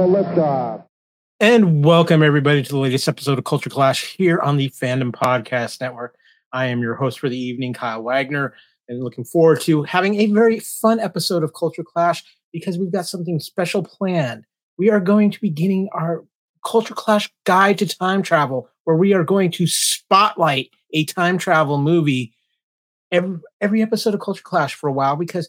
A 0.00 0.02
liftoff. 0.02 0.84
And 1.40 1.82
welcome 1.82 2.22
everybody 2.22 2.62
to 2.62 2.68
the 2.70 2.76
latest 2.78 3.08
episode 3.08 3.38
of 3.38 3.44
Culture 3.44 3.70
Clash 3.70 4.14
here 4.14 4.38
on 4.40 4.58
the 4.58 4.68
Fandom 4.68 5.10
Podcast 5.10 5.80
Network. 5.80 6.16
I 6.52 6.66
am 6.66 6.82
your 6.82 6.96
host 6.96 7.18
for 7.18 7.30
the 7.30 7.38
evening, 7.38 7.72
Kyle 7.72 8.02
Wagner, 8.02 8.52
and 8.88 9.02
looking 9.02 9.24
forward 9.24 9.62
to 9.62 9.84
having 9.84 10.20
a 10.20 10.26
very 10.26 10.60
fun 10.60 11.00
episode 11.00 11.42
of 11.42 11.54
Culture 11.54 11.82
Clash 11.82 12.22
because 12.52 12.76
we've 12.76 12.92
got 12.92 13.06
something 13.06 13.40
special 13.40 13.82
planned. 13.82 14.44
We 14.76 14.90
are 14.90 15.00
going 15.00 15.30
to 15.30 15.40
be 15.40 15.48
getting 15.48 15.88
our 15.92 16.24
Culture 16.62 16.94
Clash 16.94 17.32
guide 17.44 17.78
to 17.78 17.86
time 17.86 18.20
travel, 18.20 18.68
where 18.84 18.96
we 18.96 19.14
are 19.14 19.24
going 19.24 19.50
to 19.52 19.66
spotlight 19.66 20.70
a 20.92 21.06
time 21.06 21.38
travel 21.38 21.78
movie 21.78 22.34
every 23.10 23.38
every 23.62 23.80
episode 23.80 24.12
of 24.12 24.20
Culture 24.20 24.42
Clash 24.42 24.74
for 24.74 24.88
a 24.88 24.92
while 24.92 25.16
because 25.16 25.46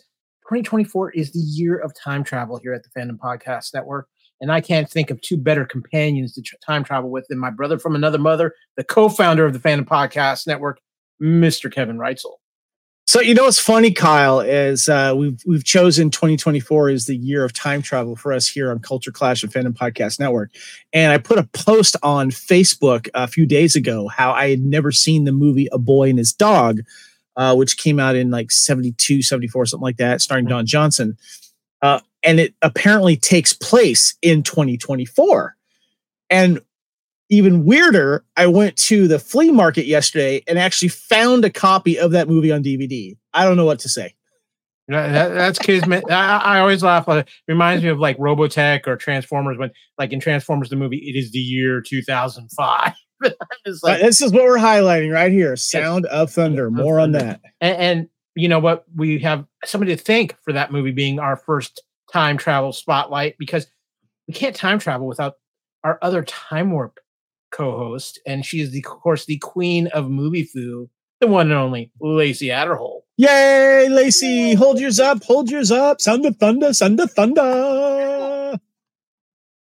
2024 0.48 1.12
is 1.12 1.34
the 1.34 1.40
year 1.40 1.78
of 1.78 1.94
time 1.94 2.24
travel 2.24 2.58
here 2.58 2.74
at 2.74 2.84
the 2.84 2.90
Fandom 2.98 3.18
Podcast 3.18 3.74
Network. 3.74 4.08
And 4.40 4.52
I 4.52 4.62
can't 4.62 4.90
think 4.90 5.10
of 5.10 5.20
two 5.22 5.38
better 5.38 5.66
companions 5.66 6.34
to 6.34 6.42
tr- 6.42 6.56
time 6.66 6.84
travel 6.84 7.10
with 7.10 7.28
than 7.28 7.40
my 7.40 7.50
brother 7.50 7.80
from 7.80 7.96
another 7.96 8.20
mother, 8.20 8.54
the 8.76 8.84
co-founder 8.84 9.46
of 9.46 9.54
the 9.54 9.60
Fandom 9.60 9.86
Podcast 9.86 10.48
Network, 10.48 10.80
Mr. 11.22 11.72
Kevin 11.72 11.98
Reitzel. 11.98 12.36
So 13.08 13.22
you 13.22 13.34
know 13.34 13.46
what's 13.46 13.58
funny, 13.58 13.92
Kyle, 13.92 14.42
is 14.42 14.90
uh, 14.90 15.14
we've 15.16 15.40
we've 15.46 15.64
chosen 15.64 16.12
2024 16.12 16.90
as 16.90 17.06
the 17.06 17.16
year 17.16 17.46
of 17.46 17.54
time 17.54 17.82
travel 17.82 18.18
for 18.18 18.34
us 18.34 18.50
here 18.50 18.70
on 18.70 18.80
Culture 18.80 19.14
Clash 19.14 19.44
and 19.44 19.52
Fandom 19.52 19.72
Podcast 19.72 20.20
Network. 20.20 20.52
And 20.92 21.14
I 21.14 21.18
put 21.18 21.38
a 21.38 21.48
post 21.54 21.96
on 22.04 22.32
Facebook 22.32 23.08
a 23.14 23.26
few 23.26 23.46
days 23.46 23.78
ago 23.78 24.10
how 24.10 24.34
I 24.34 24.50
had 24.50 24.60
never 24.60 24.92
seen 24.92 25.24
the 25.24 25.32
movie 25.32 25.70
A 25.72 25.78
Boy 25.78 26.10
and 26.10 26.20
His 26.20 26.34
Dog, 26.34 26.82
uh, 27.38 27.56
which 27.56 27.78
came 27.78 27.98
out 27.98 28.18
in 28.18 28.30
like 28.30 28.52
72, 28.52 29.22
74, 29.22 29.68
something 29.68 29.82
like 29.82 29.98
that, 29.98 30.20
starring 30.20 30.46
Don 30.46 30.66
Johnson. 30.66 31.18
Uh, 31.82 32.02
and 32.28 32.40
it 32.40 32.54
apparently 32.62 33.16
takes 33.16 33.54
place 33.54 34.16
in 34.22 34.44
2024. 34.44 35.56
And 36.30 36.60
even 37.30 37.66
weirder, 37.66 38.24
I 38.36 38.48
went 38.48 38.76
to 38.78 39.08
the 39.08 39.18
flea 39.18 39.50
market 39.52 39.86
yesterday 39.86 40.44
and 40.48 40.60
actually 40.60 40.90
found 40.90 41.46
a 41.46 41.50
copy 41.50 41.98
of 41.98 42.12
that 42.12 42.28
movie 42.28 42.52
on 42.52 42.64
DVD. 42.64 43.18
I 43.34 43.46
don't 43.46 43.58
know 43.58 43.66
what 43.66 43.80
to 43.80 43.90
say. 43.90 44.14
That- 44.90 45.12
that- 45.12 45.34
that's 45.34 45.60
kismet. 45.60 46.04
I, 46.10 46.38
I 46.38 46.60
always 46.60 46.84
laugh. 46.84 47.08
At 47.10 47.18
it. 47.20 47.30
Reminds 47.48 47.84
me 47.84 47.90
of 47.90 48.00
like 48.00 48.18
Robotech 48.18 48.88
or 48.88 48.96
Transformers 48.98 49.58
when, 49.58 49.72
like 49.98 50.12
in 50.14 50.20
Transformers 50.20 50.70
the 50.70 50.76
movie, 50.76 50.98
it 50.98 51.18
is 51.18 51.32
the 51.32 51.40
year 51.40 51.82
2005. 51.82 52.94
it's 53.66 53.84
Uh, 53.84 53.98
this 53.98 54.22
is 54.22 54.32
what 54.32 54.44
we're 54.44 54.58
highlighting 54.58 55.12
right 55.14 55.32
here. 55.32 55.56
Sound 55.56 56.06
of 56.08 56.32
Thunder. 56.32 56.70
More 56.70 57.00
on 57.00 57.14
that. 57.14 57.42
and, 57.62 57.78
and 57.78 58.10
you 58.36 58.48
know 58.48 58.60
what 58.60 58.86
we 58.96 59.18
have 59.20 59.46
somebody 59.66 59.96
to 59.96 60.02
thank 60.02 60.36
for 60.44 60.54
that 60.54 60.72
movie 60.72 60.92
being 60.92 61.20
our 61.20 61.36
first 61.36 61.82
time 62.18 62.38
travel 62.38 62.74
spotlight 62.74 63.36
because 63.38 63.68
we 64.28 64.34
can't 64.34 64.56
time 64.56 64.80
travel 64.80 65.06
without 65.06 65.36
our 65.84 66.00
other 66.02 66.24
time 66.24 66.72
warp 66.72 67.00
co-host 67.52 68.20
and 68.26 68.44
she 68.44 68.60
is 68.60 68.72
the 68.72 68.80
of 68.80 68.86
course 68.86 69.26
the 69.26 69.38
queen 69.38 69.86
of 69.88 70.10
movie 70.10 70.44
foo 70.44 70.90
the 71.22 71.28
one 71.28 71.48
and 71.52 71.60
only 71.60 71.92
Lacee 72.02 72.48
Aderhold 72.48 73.02
Yay, 73.20 73.88
Lacee. 73.90 74.56
Hold 74.56 74.80
yours 74.80 75.00
up. 75.00 75.24
Hold 75.24 75.50
yours 75.50 75.72
up. 75.72 76.00
Sound 76.00 76.24
of 76.28 76.38
Thunder. 76.38 76.72
Sound 76.72 77.00
of 77.00 77.12
Thunder. 77.12 77.42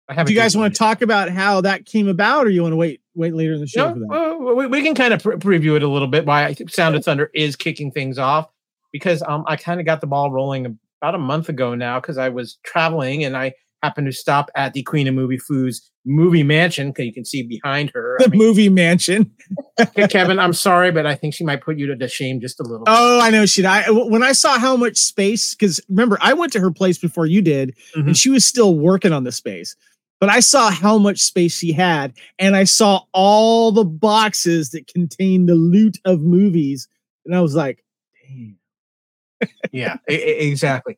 I 0.09 0.13
have 0.13 0.27
Do 0.27 0.33
you 0.33 0.37
guys 0.37 0.57
want 0.57 0.73
to 0.73 0.77
talk 0.77 1.01
about 1.01 1.29
how 1.29 1.61
that 1.61 1.85
came 1.85 2.09
about 2.09 2.45
or 2.45 2.49
you 2.49 2.61
want 2.61 2.73
to 2.73 2.77
wait 2.77 3.01
wait 3.15 3.33
later 3.33 3.53
in 3.53 3.61
the 3.61 3.67
show 3.67 3.93
for 3.93 3.99
that? 3.99 4.07
well, 4.07 4.55
we, 4.55 4.67
we 4.67 4.83
can 4.83 4.93
kind 4.93 5.13
of 5.13 5.23
pre- 5.23 5.37
preview 5.37 5.77
it 5.77 5.83
a 5.83 5.87
little 5.87 6.09
bit 6.09 6.25
why 6.25 6.43
I 6.43 6.53
think 6.53 6.69
sound 6.69 6.95
of 6.95 7.05
thunder 7.05 7.31
is 7.33 7.55
kicking 7.55 7.91
things 7.91 8.19
off 8.19 8.49
because 8.91 9.23
um 9.25 9.43
i 9.47 9.55
kind 9.55 9.79
of 9.79 9.85
got 9.85 10.01
the 10.01 10.07
ball 10.07 10.31
rolling 10.31 10.77
about 11.05 11.15
a 11.15 11.19
month 11.19 11.49
ago 11.49 11.75
now 11.75 11.99
because 11.99 12.17
i 12.17 12.27
was 12.29 12.57
traveling 12.65 13.23
and 13.23 13.37
i 13.37 13.53
happened 13.83 14.07
to 14.07 14.11
stop 14.11 14.49
at 14.55 14.73
the 14.73 14.81
queen 14.81 15.07
of 15.07 15.13
movie 15.13 15.37
foods 15.37 15.91
movie 16.03 16.41
mansion 16.41 16.89
because 16.89 17.05
you 17.05 17.13
can 17.13 17.23
see 17.25 17.43
behind 17.43 17.91
her 17.93 18.17
I 18.19 18.23
The 18.23 18.29
mean, 18.31 18.39
movie 18.39 18.69
mansion. 18.69 19.31
Kevin, 20.09 20.39
I'm 20.39 20.53
sorry, 20.53 20.91
but 20.91 21.05
I 21.05 21.13
think 21.15 21.33
she 21.35 21.43
might 21.43 21.61
put 21.61 21.77
you 21.77 21.95
to 21.95 22.07
shame 22.07 22.39
just 22.39 22.59
a 22.59 22.63
little. 22.63 22.83
Oh, 22.87 23.19
I 23.19 23.29
know. 23.31 23.45
She. 23.47 23.65
I 23.65 23.89
when 23.89 24.21
I 24.23 24.31
saw 24.33 24.57
how 24.59 24.75
much 24.77 24.97
space, 24.97 25.53
because 25.55 25.81
remember, 25.89 26.17
I 26.21 26.33
went 26.33 26.53
to 26.53 26.59
her 26.59 26.69
place 26.71 26.99
before 26.99 27.25
you 27.25 27.41
did, 27.41 27.75
Mhm. 27.97 28.07
and 28.07 28.17
she 28.17 28.29
was 28.29 28.45
still 28.45 28.77
working 28.77 29.11
on 29.13 29.23
the 29.23 29.31
space. 29.31 29.75
But 30.19 30.29
I 30.29 30.39
saw 30.41 30.69
how 30.69 30.97
much 30.99 31.19
space 31.21 31.57
she 31.57 31.71
had, 31.73 32.13
and 32.37 32.55
I 32.55 32.65
saw 32.65 33.01
all 33.11 33.71
the 33.71 33.83
boxes 33.85 34.69
that 34.71 34.85
contained 34.87 35.49
the 35.49 35.55
loot 35.55 35.97
of 36.05 36.21
movies, 36.21 36.87
and 37.25 37.35
I 37.35 37.41
was 37.41 37.55
like, 37.55 37.83
"Damn." 38.27 38.57
Yeah, 39.71 39.97
e- 40.09 40.13
exactly. 40.13 40.97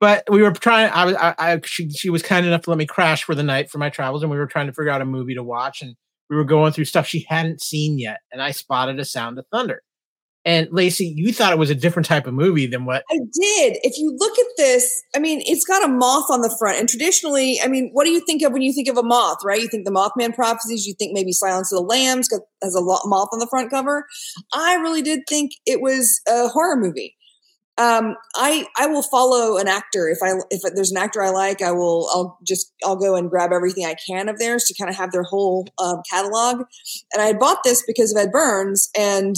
But 0.00 0.24
we 0.30 0.42
were 0.42 0.52
trying. 0.52 0.90
I 0.90 1.04
was. 1.04 1.14
I, 1.14 1.34
I. 1.38 1.60
She. 1.64 1.90
She 1.90 2.10
was 2.10 2.22
kind 2.22 2.46
enough 2.46 2.62
to 2.62 2.70
let 2.70 2.78
me 2.78 2.86
crash 2.86 3.24
for 3.24 3.34
the 3.34 3.42
night 3.42 3.70
for 3.70 3.78
my 3.78 3.88
travels, 3.88 4.22
and 4.22 4.30
we 4.30 4.36
were 4.36 4.46
trying 4.46 4.66
to 4.66 4.72
figure 4.72 4.90
out 4.90 5.00
a 5.00 5.06
movie 5.06 5.34
to 5.34 5.42
watch, 5.42 5.80
and 5.80 5.94
we 6.28 6.36
were 6.36 6.44
going 6.44 6.72
through 6.72 6.84
stuff 6.84 7.06
she 7.06 7.24
hadn't 7.28 7.62
seen 7.62 7.98
yet, 7.98 8.18
and 8.30 8.42
I 8.42 8.50
spotted 8.50 8.98
a 8.98 9.04
Sound 9.04 9.38
of 9.38 9.46
Thunder. 9.50 9.82
And 10.46 10.68
Lacee, 10.68 11.12
you 11.16 11.32
thought 11.32 11.52
it 11.52 11.58
was 11.58 11.70
a 11.70 11.74
different 11.74 12.06
type 12.06 12.28
of 12.28 12.32
movie 12.32 12.68
than 12.68 12.84
what? 12.84 13.02
I 13.10 13.16
did. 13.16 13.78
If 13.82 13.98
you 13.98 14.14
look 14.16 14.38
at 14.38 14.46
this, 14.56 15.02
I 15.12 15.18
mean, 15.18 15.42
it's 15.44 15.64
got 15.64 15.84
a 15.84 15.88
moth 15.88 16.30
on 16.30 16.40
the 16.40 16.54
front. 16.56 16.78
And 16.78 16.88
traditionally, 16.88 17.58
I 17.64 17.66
mean, 17.66 17.90
what 17.92 18.04
do 18.04 18.12
you 18.12 18.24
think 18.24 18.44
of 18.44 18.52
when 18.52 18.62
you 18.62 18.72
think 18.72 18.86
of 18.86 18.96
a 18.96 19.02
moth, 19.02 19.38
right? 19.44 19.60
You 19.60 19.66
think 19.66 19.84
the 19.84 19.90
Mothman 19.90 20.36
prophecies, 20.36 20.86
you 20.86 20.94
think 20.96 21.12
maybe 21.12 21.32
Silence 21.32 21.72
of 21.72 21.78
the 21.78 21.84
Lambs 21.84 22.28
has 22.62 22.76
a 22.76 22.80
moth 22.80 23.28
on 23.32 23.40
the 23.40 23.48
front 23.48 23.70
cover. 23.70 24.06
I 24.52 24.76
really 24.76 25.02
did 25.02 25.22
think 25.28 25.50
it 25.66 25.80
was 25.80 26.20
a 26.28 26.46
horror 26.46 26.76
movie. 26.76 27.16
Um, 27.78 28.16
I 28.34 28.66
I 28.78 28.86
will 28.86 29.02
follow 29.02 29.58
an 29.58 29.68
actor 29.68 30.08
if 30.08 30.18
I 30.22 30.40
if 30.50 30.62
there's 30.74 30.90
an 30.90 30.96
actor 30.96 31.22
I 31.22 31.30
like, 31.30 31.60
I 31.60 31.72
will 31.72 32.08
I'll 32.12 32.38
just 32.42 32.72
I'll 32.84 32.96
go 32.96 33.16
and 33.16 33.28
grab 33.28 33.52
everything 33.52 33.84
I 33.84 33.96
can 34.06 34.28
of 34.28 34.38
theirs 34.38 34.64
to 34.64 34.74
kind 34.74 34.88
of 34.88 34.96
have 34.96 35.12
their 35.12 35.24
whole 35.24 35.68
um, 35.78 36.00
catalog. 36.10 36.64
And 37.12 37.22
I 37.22 37.34
bought 37.34 37.64
this 37.64 37.82
because 37.86 38.12
of 38.12 38.18
Ed 38.18 38.32
Burns, 38.32 38.88
and 38.96 39.36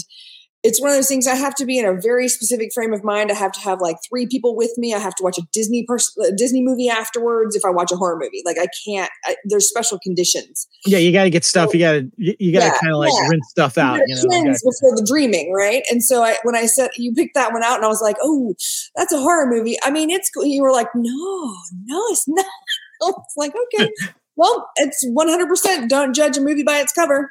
it's 0.65 0.81
one 0.81 0.91
of 0.91 0.97
those 0.97 1.07
things 1.09 1.27
I 1.27 1.37
have 1.37 1.55
to 1.57 1.65
be 1.65 1.79
in 1.79 1.85
a 1.85 1.95
very 2.01 2.29
specific 2.29 2.71
frame 2.75 2.93
of 2.93 3.05
mind. 3.05 3.31
I 3.31 3.35
have 3.35 3.53
to 3.53 3.61
have 3.61 3.81
like 3.81 3.97
three 4.09 4.27
people 4.27 4.57
with 4.57 4.73
me. 4.77 4.93
I 4.93 4.99
have 4.99 5.15
to 5.17 5.23
watch 5.23 5.39
a 5.39 5.43
Disney 5.53 5.85
pers- 5.87 6.17
a 6.19 6.33
Disney 6.33 6.63
movie 6.63 6.89
afterwards 6.89 7.55
if 7.55 7.65
I 7.65 7.71
watch 7.71 7.93
a 7.93 7.97
horror 7.97 8.19
movie. 8.19 8.43
Like 8.45 8.59
I 8.59 8.67
can't. 8.87 9.11
I, 9.25 9.37
there's 9.45 9.69
special 9.69 9.99
conditions. 10.01 10.67
Yeah, 10.85 10.99
you 10.99 11.13
got 11.13 11.25
to 11.25 11.31
get 11.31 11.45
stuff. 11.45 11.73
You 11.75 11.81
got 11.81 11.93
to 11.93 12.11
you, 12.17 12.53
got 12.53 12.61
to 12.61 12.65
Yeah, 12.67 12.79
kind 12.81 12.93
of 12.93 12.99
like 12.99 13.13
yeah. 13.13 13.29
rinse 13.29 13.47
stuff 13.51 13.79
out. 13.79 13.99
You 13.99 14.05
You 14.09 14.15
know, 14.17 14.23
know, 14.23 14.37
you 14.37 14.43
cleanse 14.43 14.63
gotta- 14.63 14.75
before 14.81 14.97
the 14.97 15.07
dreaming, 15.09 15.53
right? 15.53 15.83
And 15.91 16.03
so 16.03 16.23
I, 16.25 16.37
when 16.43 16.57
I 16.57 16.67
said 16.67 16.91
you 16.97 17.15
picked 17.15 17.35
that 17.35 17.53
one 17.53 17.63
out, 17.63 17.77
and 17.77 17.85
I 17.85 17.89
was 17.89 18.03
like, 18.03 18.17
oh, 18.23 18.55
that's 18.97 19.13
a 19.13 19.19
horror 19.19 19.47
movie. 19.49 19.77
I 19.83 19.91
mean, 19.91 20.11
it's. 20.11 20.31
You 20.37 20.63
were 20.63 20.73
like, 20.73 20.89
no, 20.95 21.55
no, 21.87 22.03
it's 22.11 22.25
not. 22.27 22.45
it's 23.01 23.35
like 23.37 23.53
okay, 23.75 23.91
well, 24.37 24.69
it's 24.77 25.05
100. 25.07 25.47
percent 25.49 25.89
Don't 25.89 26.15
judge 26.15 26.37
a 26.37 26.41
movie 26.41 26.65
by 26.65 26.79
its 26.79 26.93
cover. 26.93 27.31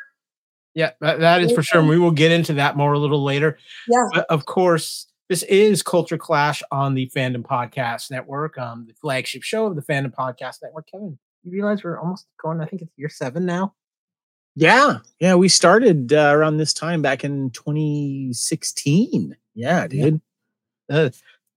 Yeah, 0.78 0.92
that, 1.02 1.20
that 1.22 1.42
is 1.42 1.52
for 1.52 1.64
sure. 1.64 1.80
and 1.80 1.90
We 1.90 1.98
will 1.98 2.12
get 2.12 2.32
into 2.32 2.54
that 2.54 2.78
more 2.78 2.94
a 2.94 3.00
little 3.00 3.24
later. 3.24 3.58
Yeah. 3.88 4.06
But 4.14 4.28
of 4.30 4.46
course, 4.46 5.08
this 5.28 5.42
is 5.44 5.82
Culture 5.82 6.20
Clash 6.20 6.62
on 6.72 6.94
the 6.94 7.10
Fandom 7.16 7.42
Podcast 7.42 8.12
Network, 8.12 8.60
um, 8.60 8.86
the 8.88 8.94
flagship 8.94 9.42
show 9.42 9.66
of 9.66 9.76
the 9.76 9.82
Fandom 9.82 10.14
Podcast 10.14 10.58
Network. 10.62 10.88
Kevin, 10.88 11.18
you 11.44 11.52
realize 11.52 11.84
we're 11.84 12.00
almost 12.00 12.28
going, 12.40 12.62
I 12.62 12.66
think 12.66 12.84
it's 12.84 12.92
year 12.96 13.10
seven 13.10 13.44
now. 13.44 13.74
yeah, 14.54 15.00
yeah. 15.20 15.34
We 15.34 15.50
started 15.50 16.14
uh, 16.14 16.30
around 16.32 16.58
this 16.58 16.74
time 16.74 17.02
back 17.02 17.24
in 17.24 17.50
2016. 17.50 19.36
Yeah, 19.56 19.88
dude. 19.88 20.22
Uh, 20.92 21.10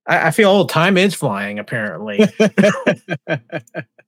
I, 0.06 0.29
I 0.29 0.31
feel 0.31 0.49
old. 0.49 0.71
Time 0.71 0.97
is 0.97 1.15
flying, 1.15 1.59
apparently. 1.59 2.27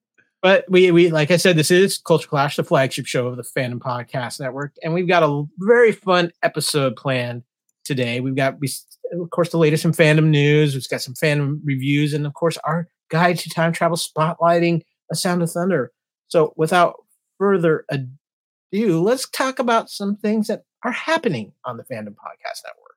but 0.43 0.65
we, 0.69 0.91
we, 0.91 1.11
like 1.11 1.31
I 1.31 1.37
said, 1.37 1.57
this 1.57 1.71
is 1.71 1.99
Culture 1.99 2.29
Clash, 2.29 2.57
the 2.57 2.65
flagship 2.65 3.07
show 3.07 3.29
of 3.29 3.37
the 3.37 3.45
Fandom 3.45 3.79
Podcast 3.79 4.41
Network, 4.41 4.75
and 4.83 4.93
we've 4.93 5.09
got 5.09 5.23
a 5.23 5.45
very 5.59 5.93
fun 5.93 6.33
episode 6.43 6.97
planned 6.97 7.45
today. 7.85 8.21
We've 8.21 8.35
got, 8.35 8.59
we, 8.59 8.69
of 9.13 9.31
course, 9.31 9.51
the 9.51 9.59
latest 9.59 9.85
in 9.85 9.93
fandom 9.93 10.27
news. 10.27 10.75
We've 10.75 10.89
got 10.89 11.01
some 11.01 11.15
fandom 11.15 11.61
reviews, 11.65 12.13
and 12.13 12.27
of 12.27 12.35
course, 12.35 12.59
our 12.65 12.89
guide 13.09 13.39
to 13.39 13.51
time 13.51 13.73
travel, 13.73 13.97
spotlighting 13.97 14.83
a 15.13 15.15
Sound 15.15 15.43
of 15.43 15.51
Thunder. 15.51 15.93
So, 16.27 16.55
without 16.57 16.97
further 17.39 17.85
ado, 17.89 19.01
let's 19.01 19.29
talk 19.29 19.61
about 19.61 19.91
some 19.91 20.17
things 20.17 20.49
that 20.49 20.65
are 20.83 20.93
happening 20.93 21.53
on 21.65 21.77
the 21.77 21.85
Fandom 21.85 22.15
Podcast 22.15 22.65
Network. 22.65 22.97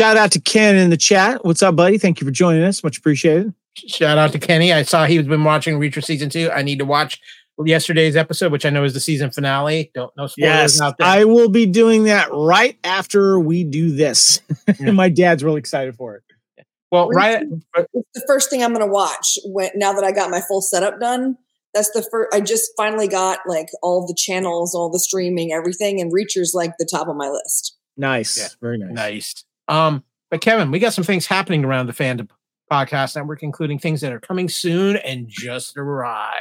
Shout 0.00 0.16
out 0.16 0.30
to 0.32 0.40
Ken 0.40 0.76
in 0.76 0.90
the 0.90 0.96
chat. 0.96 1.44
What's 1.44 1.62
up, 1.62 1.74
buddy? 1.74 1.98
Thank 1.98 2.20
you 2.20 2.26
for 2.26 2.30
joining 2.30 2.62
us. 2.62 2.84
Much 2.84 2.98
appreciated. 2.98 3.52
Shout 3.76 4.16
out 4.18 4.32
to 4.32 4.38
Kenny. 4.38 4.72
I 4.72 4.82
saw 4.82 5.06
he's 5.06 5.26
been 5.26 5.44
watching 5.44 5.78
Reacher 5.78 6.04
season 6.04 6.30
two. 6.30 6.50
I 6.52 6.62
need 6.62 6.78
to 6.78 6.84
watch 6.84 7.20
yesterday's 7.64 8.14
episode, 8.16 8.52
which 8.52 8.64
I 8.64 8.70
know 8.70 8.84
is 8.84 8.94
the 8.94 9.00
season 9.00 9.30
finale. 9.32 9.90
Don't 9.94 10.16
know 10.16 10.28
spoilers 10.28 10.38
Yes, 10.76 10.80
out 10.80 10.98
there. 10.98 11.06
I 11.08 11.24
will 11.24 11.48
be 11.48 11.66
doing 11.66 12.04
that 12.04 12.28
right 12.32 12.78
after 12.84 13.40
we 13.40 13.64
do 13.64 13.90
this. 13.90 14.40
Yeah. 14.78 14.90
My 14.92 15.08
dad's 15.08 15.42
really 15.42 15.58
excited 15.58 15.96
for 15.96 16.14
it. 16.16 16.64
well, 16.92 17.08
right. 17.08 17.42
It's 17.76 18.04
the 18.14 18.24
first 18.28 18.50
thing 18.50 18.62
I'm 18.62 18.72
going 18.74 18.86
to 18.86 18.92
watch 18.92 19.38
when 19.46 19.70
now 19.74 19.92
that 19.94 20.04
I 20.04 20.12
got 20.12 20.30
my 20.30 20.40
full 20.46 20.60
setup 20.60 21.00
done. 21.00 21.36
That's 21.74 21.90
the 21.92 22.06
first. 22.10 22.32
I 22.34 22.40
just 22.40 22.70
finally 22.76 23.08
got 23.08 23.40
like 23.46 23.68
all 23.82 24.06
the 24.06 24.14
channels, 24.14 24.74
all 24.74 24.90
the 24.90 24.98
streaming, 25.00 25.52
everything, 25.52 26.00
and 26.00 26.12
Reacher's 26.12 26.52
like 26.54 26.72
the 26.78 26.86
top 26.88 27.08
of 27.08 27.16
my 27.16 27.28
list. 27.28 27.76
Nice. 27.96 28.36
Yeah. 28.38 28.48
Very 28.60 28.78
nice. 28.78 28.92
Nice. 28.94 29.44
Um, 29.68 30.02
but 30.30 30.40
Kevin, 30.40 30.70
we 30.70 30.78
got 30.78 30.92
some 30.92 31.04
things 31.04 31.26
happening 31.26 31.64
around 31.64 31.86
the 31.86 31.92
Fandom 31.92 32.28
Podcast 32.70 33.16
Network, 33.16 33.42
including 33.42 33.78
things 33.78 34.00
that 34.00 34.12
are 34.12 34.20
coming 34.20 34.48
soon 34.48 34.96
and 34.96 35.26
just 35.28 35.76
arrived. 35.76 36.36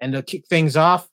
And 0.00 0.12
to 0.12 0.22
kick 0.22 0.46
things 0.46 0.76
off, 0.76 1.08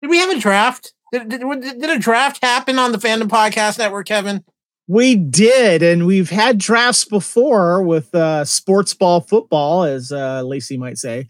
did 0.00 0.10
we 0.10 0.18
have 0.18 0.30
a 0.30 0.40
draft? 0.40 0.94
Did, 1.12 1.28
did, 1.28 1.40
did 1.40 1.90
a 1.90 1.98
draft 1.98 2.42
happen 2.42 2.78
on 2.78 2.92
the 2.92 2.98
Fandom 2.98 3.28
Podcast 3.28 3.78
Network, 3.78 4.06
Kevin? 4.06 4.44
We 4.88 5.14
did, 5.14 5.82
and 5.82 6.06
we've 6.06 6.30
had 6.30 6.58
drafts 6.58 7.04
before 7.04 7.82
with 7.82 8.12
uh, 8.14 8.44
sports 8.44 8.94
ball 8.94 9.20
football, 9.20 9.84
as 9.84 10.10
uh, 10.10 10.42
Lacee 10.42 10.78
might 10.78 10.98
say. 10.98 11.28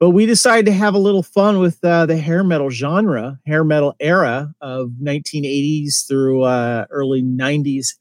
But 0.00 0.10
we 0.10 0.26
decided 0.26 0.66
to 0.66 0.72
have 0.72 0.94
a 0.94 0.98
little 0.98 1.22
fun 1.22 1.58
with 1.58 1.84
uh, 1.84 2.06
the 2.06 2.16
hair 2.16 2.42
metal 2.42 2.70
genre, 2.70 3.38
hair 3.46 3.62
metal 3.62 3.94
era 4.00 4.54
of 4.60 4.90
1980s 5.02 6.06
through 6.08 6.42
uh, 6.42 6.86
early 6.90 7.22
90s 7.22 7.94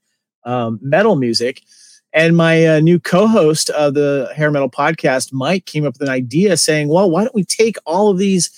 um, 0.45 0.79
metal 0.81 1.15
music. 1.15 1.61
And 2.15 2.37
my 2.37 2.65
uh, 2.65 2.79
new 2.79 2.99
co-host 2.99 3.71
of 3.71 3.95
the 3.95 4.31
hair 4.35 4.51
metal 4.51 4.69
podcast, 4.69 5.33
Mike, 5.33 5.65
came 5.65 5.85
up 5.85 5.93
with 5.93 6.07
an 6.07 6.13
idea 6.13 6.57
saying, 6.57 6.89
"Well, 6.89 7.09
why 7.09 7.23
don't 7.23 7.33
we 7.33 7.43
take 7.43 7.77
all 7.85 8.09
of 8.09 8.19
these, 8.19 8.51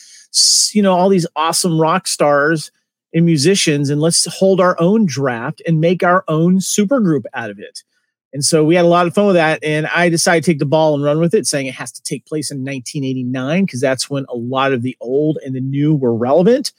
you 0.73 0.81
know, 0.81 0.93
all 0.93 1.07
these 1.07 1.27
awesome 1.37 1.79
rock 1.79 2.05
stars 2.07 2.69
and 3.15 3.25
musicians 3.25 3.89
and 3.89 4.01
let's 4.01 4.25
hold 4.25 4.59
our 4.59 4.75
own 4.79 5.05
draft 5.05 5.61
and 5.65 5.79
make 5.79 6.03
our 6.03 6.25
own 6.27 6.57
supergroup 6.57 7.23
out 7.33 7.49
of 7.49 7.57
it. 7.57 7.81
And 8.33 8.43
so 8.43 8.65
we 8.65 8.75
had 8.75 8.83
a 8.83 8.89
lot 8.89 9.07
of 9.07 9.13
fun 9.13 9.27
with 9.27 9.35
that. 9.35 9.63
And 9.63 9.87
I 9.87 10.09
decided 10.09 10.43
to 10.43 10.51
take 10.51 10.59
the 10.59 10.65
ball 10.65 10.93
and 10.93 11.03
run 11.03 11.21
with 11.21 11.33
it, 11.33 11.47
saying 11.47 11.67
it 11.67 11.73
has 11.75 11.93
to 11.93 12.03
take 12.03 12.25
place 12.25 12.51
in 12.51 12.57
1989 12.57 13.65
because 13.65 13.79
that's 13.79 14.09
when 14.09 14.25
a 14.27 14.35
lot 14.35 14.73
of 14.73 14.81
the 14.81 14.97
old 14.99 15.39
and 15.45 15.55
the 15.55 15.61
new 15.61 15.95
were 15.95 16.13
relevant 16.13 16.73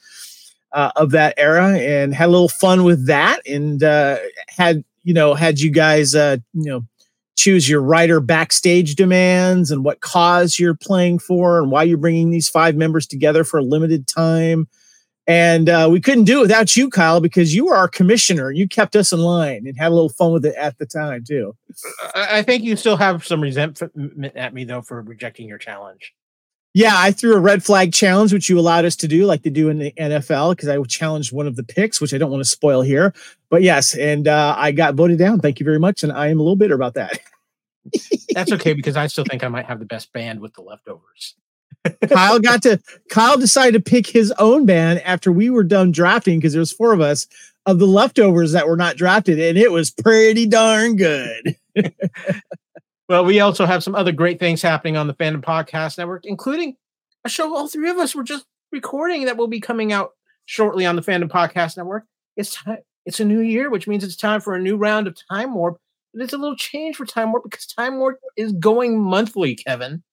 uh, 0.73 0.91
of 0.95 1.09
that 1.11 1.33
era 1.37 1.75
and 1.79 2.13
had 2.13 2.27
a 2.27 2.31
little 2.31 2.47
fun 2.47 2.83
with 2.83 3.07
that 3.07 3.39
and 3.47 3.81
uh, 3.81 4.17
had, 4.47 4.83
you 5.07 5.13
know, 5.13 5.33
had 5.35 5.61
you 5.61 5.71
guys, 5.71 6.13
uh, 6.13 6.35
you 6.51 6.69
know, 6.69 6.83
choose 7.37 7.69
your 7.69 7.81
writer 7.81 8.19
backstage 8.19 8.93
demands 8.93 9.71
and 9.71 9.85
what 9.85 10.01
cause 10.01 10.59
you're 10.59 10.75
playing 10.75 11.17
for 11.17 11.61
and 11.61 11.71
why 11.71 11.83
you're 11.83 11.97
bringing 11.97 12.29
these 12.29 12.49
five 12.49 12.75
members 12.75 13.07
together 13.07 13.45
for 13.45 13.57
a 13.57 13.63
limited 13.63 14.05
time. 14.05 14.67
And 15.25 15.69
uh, 15.69 15.87
we 15.89 16.01
couldn't 16.01 16.25
do 16.25 16.39
it 16.39 16.41
without 16.41 16.75
you, 16.75 16.89
Kyle, 16.89 17.21
because 17.21 17.55
you 17.55 17.67
were 17.67 17.75
our 17.75 17.87
commissioner. 17.87 18.51
You 18.51 18.67
kept 18.67 18.97
us 18.97 19.13
in 19.13 19.19
line 19.19 19.65
and 19.65 19.77
had 19.77 19.93
a 19.93 19.95
little 19.95 20.09
fun 20.09 20.33
with 20.33 20.45
it 20.45 20.55
at 20.55 20.77
the 20.77 20.85
time, 20.85 21.23
too. 21.25 21.55
I 22.13 22.41
think 22.41 22.63
you 22.63 22.75
still 22.75 22.97
have 22.97 23.25
some 23.25 23.39
resentment 23.39 24.35
at 24.35 24.53
me, 24.53 24.65
though, 24.65 24.81
for 24.81 25.01
rejecting 25.01 25.47
your 25.47 25.57
challenge. 25.57 26.13
Yeah, 26.77 26.93
I 26.95 27.09
threw 27.09 27.33
a 27.33 27.39
red 27.39 27.63
flag 27.63 27.91
challenge, 27.91 28.31
which 28.31 28.49
you 28.49 28.59
allowed 28.59 28.85
us 28.85 28.95
to 28.97 29.07
do, 29.07 29.25
like 29.25 29.41
they 29.41 29.49
do 29.49 29.69
in 29.69 29.79
the 29.79 29.91
NFL, 29.93 30.51
because 30.51 30.69
I 30.69 30.79
challenged 30.83 31.33
one 31.33 31.47
of 31.47 31.55
the 31.55 31.63
picks, 31.63 31.99
which 31.99 32.13
I 32.13 32.19
don't 32.19 32.29
want 32.29 32.41
to 32.41 32.47
spoil 32.47 32.83
here. 32.83 33.15
But 33.49 33.63
yes, 33.63 33.95
and 33.97 34.27
uh, 34.27 34.53
I 34.55 34.73
got 34.73 34.93
voted 34.93 35.17
down. 35.17 35.39
Thank 35.39 35.59
you 35.59 35.63
very 35.63 35.79
much. 35.79 36.03
And 36.03 36.11
I 36.11 36.27
am 36.27 36.39
a 36.39 36.43
little 36.43 36.55
bitter 36.55 36.75
about 36.75 36.93
that. 36.93 37.19
That's 38.29 38.51
okay 38.51 38.73
because 38.73 38.95
I 38.95 39.07
still 39.07 39.23
think 39.23 39.43
I 39.43 39.47
might 39.47 39.65
have 39.65 39.79
the 39.79 39.87
best 39.87 40.13
band 40.13 40.39
with 40.39 40.53
the 40.53 40.61
leftovers. 40.61 41.33
Kyle 42.09 42.37
got 42.37 42.61
to 42.61 42.79
Kyle 43.09 43.39
decided 43.39 43.73
to 43.73 43.91
pick 43.91 44.05
his 44.05 44.31
own 44.33 44.67
band 44.67 44.99
after 44.99 45.31
we 45.31 45.49
were 45.49 45.63
done 45.63 45.91
drafting 45.91 46.37
because 46.37 46.53
there 46.53 46.59
was 46.59 46.71
four 46.71 46.93
of 46.93 47.01
us 47.01 47.25
of 47.65 47.79
the 47.79 47.87
leftovers 47.87 48.51
that 48.51 48.67
were 48.67 48.77
not 48.77 48.97
drafted, 48.97 49.39
and 49.39 49.57
it 49.57 49.71
was 49.71 49.89
pretty 49.89 50.45
darn 50.45 50.95
good. 50.95 51.55
Well, 53.09 53.23
we 53.23 53.39
also 53.39 53.65
have 53.65 53.83
some 53.83 53.95
other 53.95 54.11
great 54.11 54.39
things 54.39 54.61
happening 54.61 54.97
on 54.97 55.07
the 55.07 55.13
Fandom 55.13 55.41
Podcast 55.41 55.97
Network, 55.97 56.25
including 56.25 56.75
a 57.23 57.29
show 57.29 57.55
all 57.55 57.67
three 57.67 57.89
of 57.89 57.97
us 57.97 58.13
were 58.13 58.23
just 58.23 58.45
recording 58.71 59.25
that 59.25 59.37
will 59.37 59.47
be 59.47 59.61
coming 59.61 59.93
out 59.93 60.11
shortly 60.45 60.85
on 60.85 60.95
the 60.95 61.01
Fandom 61.01 61.29
Podcast 61.29 61.77
Network. 61.77 62.03
It's 62.35 62.55
time. 62.55 62.79
It's 63.05 63.21
a 63.21 63.25
new 63.25 63.39
year, 63.39 63.69
which 63.69 63.87
means 63.87 64.03
it's 64.03 64.17
time 64.17 64.41
for 64.41 64.53
a 64.53 64.61
new 64.61 64.75
round 64.75 65.07
of 65.07 65.17
Time 65.31 65.53
Warp. 65.53 65.79
But 66.13 66.23
it's 66.23 66.33
a 66.33 66.37
little 66.37 66.57
change 66.57 66.97
for 66.97 67.05
Time 67.05 67.31
Warp 67.31 67.45
because 67.45 67.65
Time 67.65 67.99
Warp 67.99 68.19
is 68.35 68.51
going 68.51 68.99
monthly, 68.99 69.55
Kevin. 69.55 70.03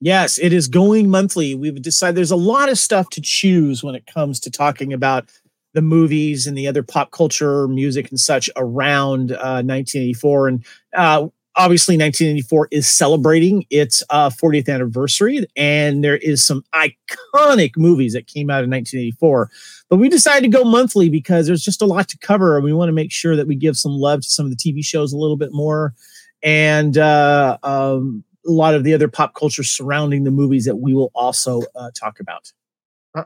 Yes, 0.00 0.38
it 0.38 0.52
is 0.52 0.68
going 0.68 1.10
monthly. 1.10 1.56
We've 1.56 1.80
decided 1.80 2.16
there's 2.16 2.30
a 2.30 2.36
lot 2.36 2.68
of 2.68 2.78
stuff 2.78 3.10
to 3.10 3.20
choose 3.20 3.82
when 3.82 3.96
it 3.96 4.06
comes 4.06 4.38
to 4.40 4.50
talking 4.50 4.92
about 4.92 5.30
the 5.72 5.82
movies 5.82 6.46
and 6.46 6.56
the 6.56 6.68
other 6.68 6.84
pop 6.84 7.10
culture, 7.10 7.66
music, 7.66 8.10
and 8.10 8.20
such 8.20 8.48
around 8.56 9.32
uh, 9.32 9.62
1984. 9.64 10.48
And 10.48 10.64
uh, 10.94 11.28
obviously, 11.56 11.96
1984 11.96 12.68
is 12.70 12.86
celebrating 12.86 13.64
its 13.70 14.02
uh, 14.10 14.30
40th 14.30 14.68
anniversary, 14.68 15.46
and 15.56 16.02
there 16.02 16.16
is 16.16 16.44
some 16.44 16.64
iconic 16.74 17.76
movies 17.76 18.12
that 18.12 18.26
came 18.26 18.50
out 18.50 18.64
in 18.64 18.70
1984. 18.70 19.50
But 19.88 19.96
we 19.96 20.08
decided 20.08 20.42
to 20.50 20.56
go 20.56 20.64
monthly 20.64 21.08
because 21.08 21.46
there's 21.46 21.62
just 21.62 21.82
a 21.82 21.86
lot 21.86 22.08
to 22.08 22.18
cover, 22.18 22.56
and 22.56 22.64
we 22.64 22.72
want 22.72 22.88
to 22.88 22.92
make 22.92 23.12
sure 23.12 23.36
that 23.36 23.46
we 23.46 23.54
give 23.54 23.76
some 23.76 23.92
love 23.92 24.22
to 24.22 24.28
some 24.28 24.46
of 24.46 24.50
the 24.50 24.56
TV 24.56 24.84
shows 24.84 25.12
a 25.12 25.18
little 25.18 25.36
bit 25.36 25.52
more, 25.52 25.94
and 26.42 26.98
uh, 26.98 27.58
um, 27.62 28.24
a 28.46 28.50
lot 28.50 28.74
of 28.74 28.84
the 28.84 28.94
other 28.94 29.08
pop 29.08 29.34
culture 29.34 29.64
surrounding 29.64 30.24
the 30.24 30.30
movies 30.30 30.64
that 30.64 30.76
we 30.76 30.94
will 30.94 31.10
also 31.14 31.62
uh, 31.74 31.90
talk 31.94 32.20
about. 32.20 32.52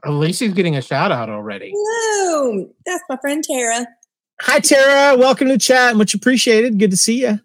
Lacee's 0.06 0.52
getting 0.52 0.76
a 0.76 0.82
shout 0.82 1.10
out 1.10 1.30
already. 1.30 1.72
Hello, 1.74 2.68
that's 2.84 3.02
my 3.08 3.16
friend 3.16 3.42
Tara. 3.42 3.86
Hi, 4.42 4.60
Tara. 4.60 5.16
Welcome 5.16 5.48
to 5.48 5.58
chat. 5.58 5.96
Much 5.96 6.14
appreciated. 6.14 6.78
Good 6.78 6.90
to 6.90 6.96
see 6.96 7.22
you. 7.22 7.40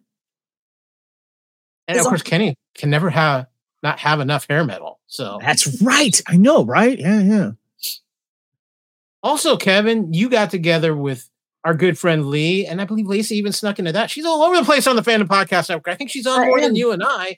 And 1.87 1.99
of 1.99 2.05
course, 2.05 2.21
Kenny 2.21 2.55
can 2.75 2.89
never 2.89 3.09
have 3.09 3.47
not 3.81 3.99
have 3.99 4.19
enough 4.19 4.47
hair 4.49 4.63
metal. 4.63 4.99
So 5.07 5.39
That's 5.41 5.81
right. 5.81 6.21
I 6.27 6.37
know, 6.37 6.63
right? 6.65 6.97
Yeah, 6.97 7.19
yeah. 7.19 7.51
also, 9.21 9.57
Kevin, 9.57 10.13
you 10.13 10.29
got 10.29 10.49
together 10.49 10.95
with 10.95 11.29
our 11.65 11.73
good 11.73 11.97
friend 11.97 12.27
Lee, 12.29 12.65
and 12.65 12.81
I 12.81 12.85
believe 12.85 13.05
Lacee 13.05 13.35
even 13.35 13.51
snuck 13.51 13.79
into 13.79 13.91
that. 13.91 14.09
She's 14.09 14.25
all 14.25 14.41
over 14.41 14.57
the 14.57 14.65
place 14.65 14.87
on 14.87 14.95
the 14.95 15.01
Fandom 15.01 15.27
Podcast 15.27 15.69
Network. 15.69 15.87
I 15.87 15.95
think 15.95 16.09
she's 16.09 16.27
on 16.27 16.41
I 16.41 16.45
more 16.45 16.59
than 16.59 16.75
you 16.75 16.91
and 16.91 17.03
I. 17.03 17.37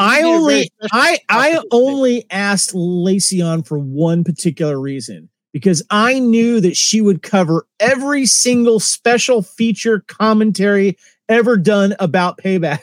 I 0.00 0.20
did 0.20 0.26
a 0.26 0.28
very 0.28 0.34
only, 0.34 0.72
I, 0.92 1.18
I 1.28 1.60
only 1.72 2.26
asked 2.30 2.74
Lacee 2.74 3.42
on 3.42 3.62
for 3.64 3.78
one 3.78 4.22
particular 4.22 4.80
reason 4.80 5.28
because 5.52 5.82
I 5.90 6.18
knew 6.18 6.60
that 6.60 6.76
she 6.76 7.00
would 7.00 7.22
cover 7.22 7.66
every 7.80 8.26
single 8.26 8.78
special 8.78 9.42
feature 9.42 10.04
commentary 10.06 10.96
ever 11.28 11.56
done 11.56 11.94
about 11.98 12.38
Payback, 12.38 12.80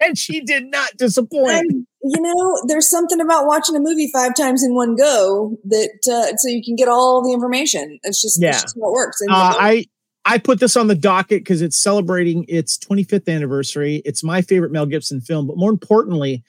and 0.00 0.16
she 0.16 0.40
did 0.40 0.70
not 0.70 0.90
disappoint. 0.96 1.58
And, 1.58 1.86
you 2.02 2.20
know, 2.20 2.62
there's 2.66 2.88
something 2.90 3.20
about 3.20 3.46
watching 3.46 3.74
a 3.76 3.80
movie 3.80 4.10
five 4.12 4.34
times 4.34 4.62
in 4.62 4.74
one 4.74 4.96
go 4.96 5.56
that 5.64 5.98
uh, 6.10 6.36
so 6.36 6.48
you 6.48 6.62
can 6.62 6.76
get 6.76 6.88
all 6.88 7.22
the 7.22 7.32
information. 7.32 7.98
It's 8.02 8.22
just, 8.22 8.40
Yeah. 8.40 8.50
it's 8.50 8.62
just 8.62 8.76
how 8.80 8.88
it 8.88 8.92
works. 8.92 9.20
And 9.20 9.30
Uh, 9.30 9.54
I 9.58 9.86
I 10.24 10.36
put 10.36 10.60
this 10.60 10.76
on 10.76 10.88
the 10.88 10.94
docket 10.94 11.40
because 11.40 11.62
it's 11.62 11.76
celebrating 11.76 12.44
its 12.48 12.76
25th 12.76 13.34
anniversary. 13.34 14.02
It's 14.04 14.22
my 14.22 14.42
favorite 14.42 14.70
Mel 14.70 14.84
Gibson 14.84 15.22
film, 15.22 15.46
but 15.46 15.56
more 15.56 15.70
importantly, 15.70 16.42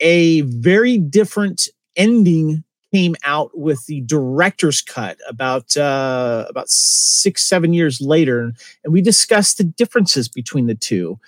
a 0.00 0.40
very 0.40 0.98
different 0.98 1.68
ending 1.94 2.64
came 2.92 3.14
out 3.24 3.56
with 3.56 3.86
the 3.86 4.00
director's 4.02 4.82
cut 4.82 5.18
about 5.28 5.76
uh, 5.76 6.44
about 6.48 6.68
six 6.68 7.42
seven 7.42 7.72
years 7.72 8.00
later, 8.00 8.52
and 8.84 8.92
we 8.92 9.00
discussed 9.00 9.56
the 9.58 9.64
differences 9.64 10.28
between 10.28 10.66
the 10.66 10.74
two. 10.74 11.18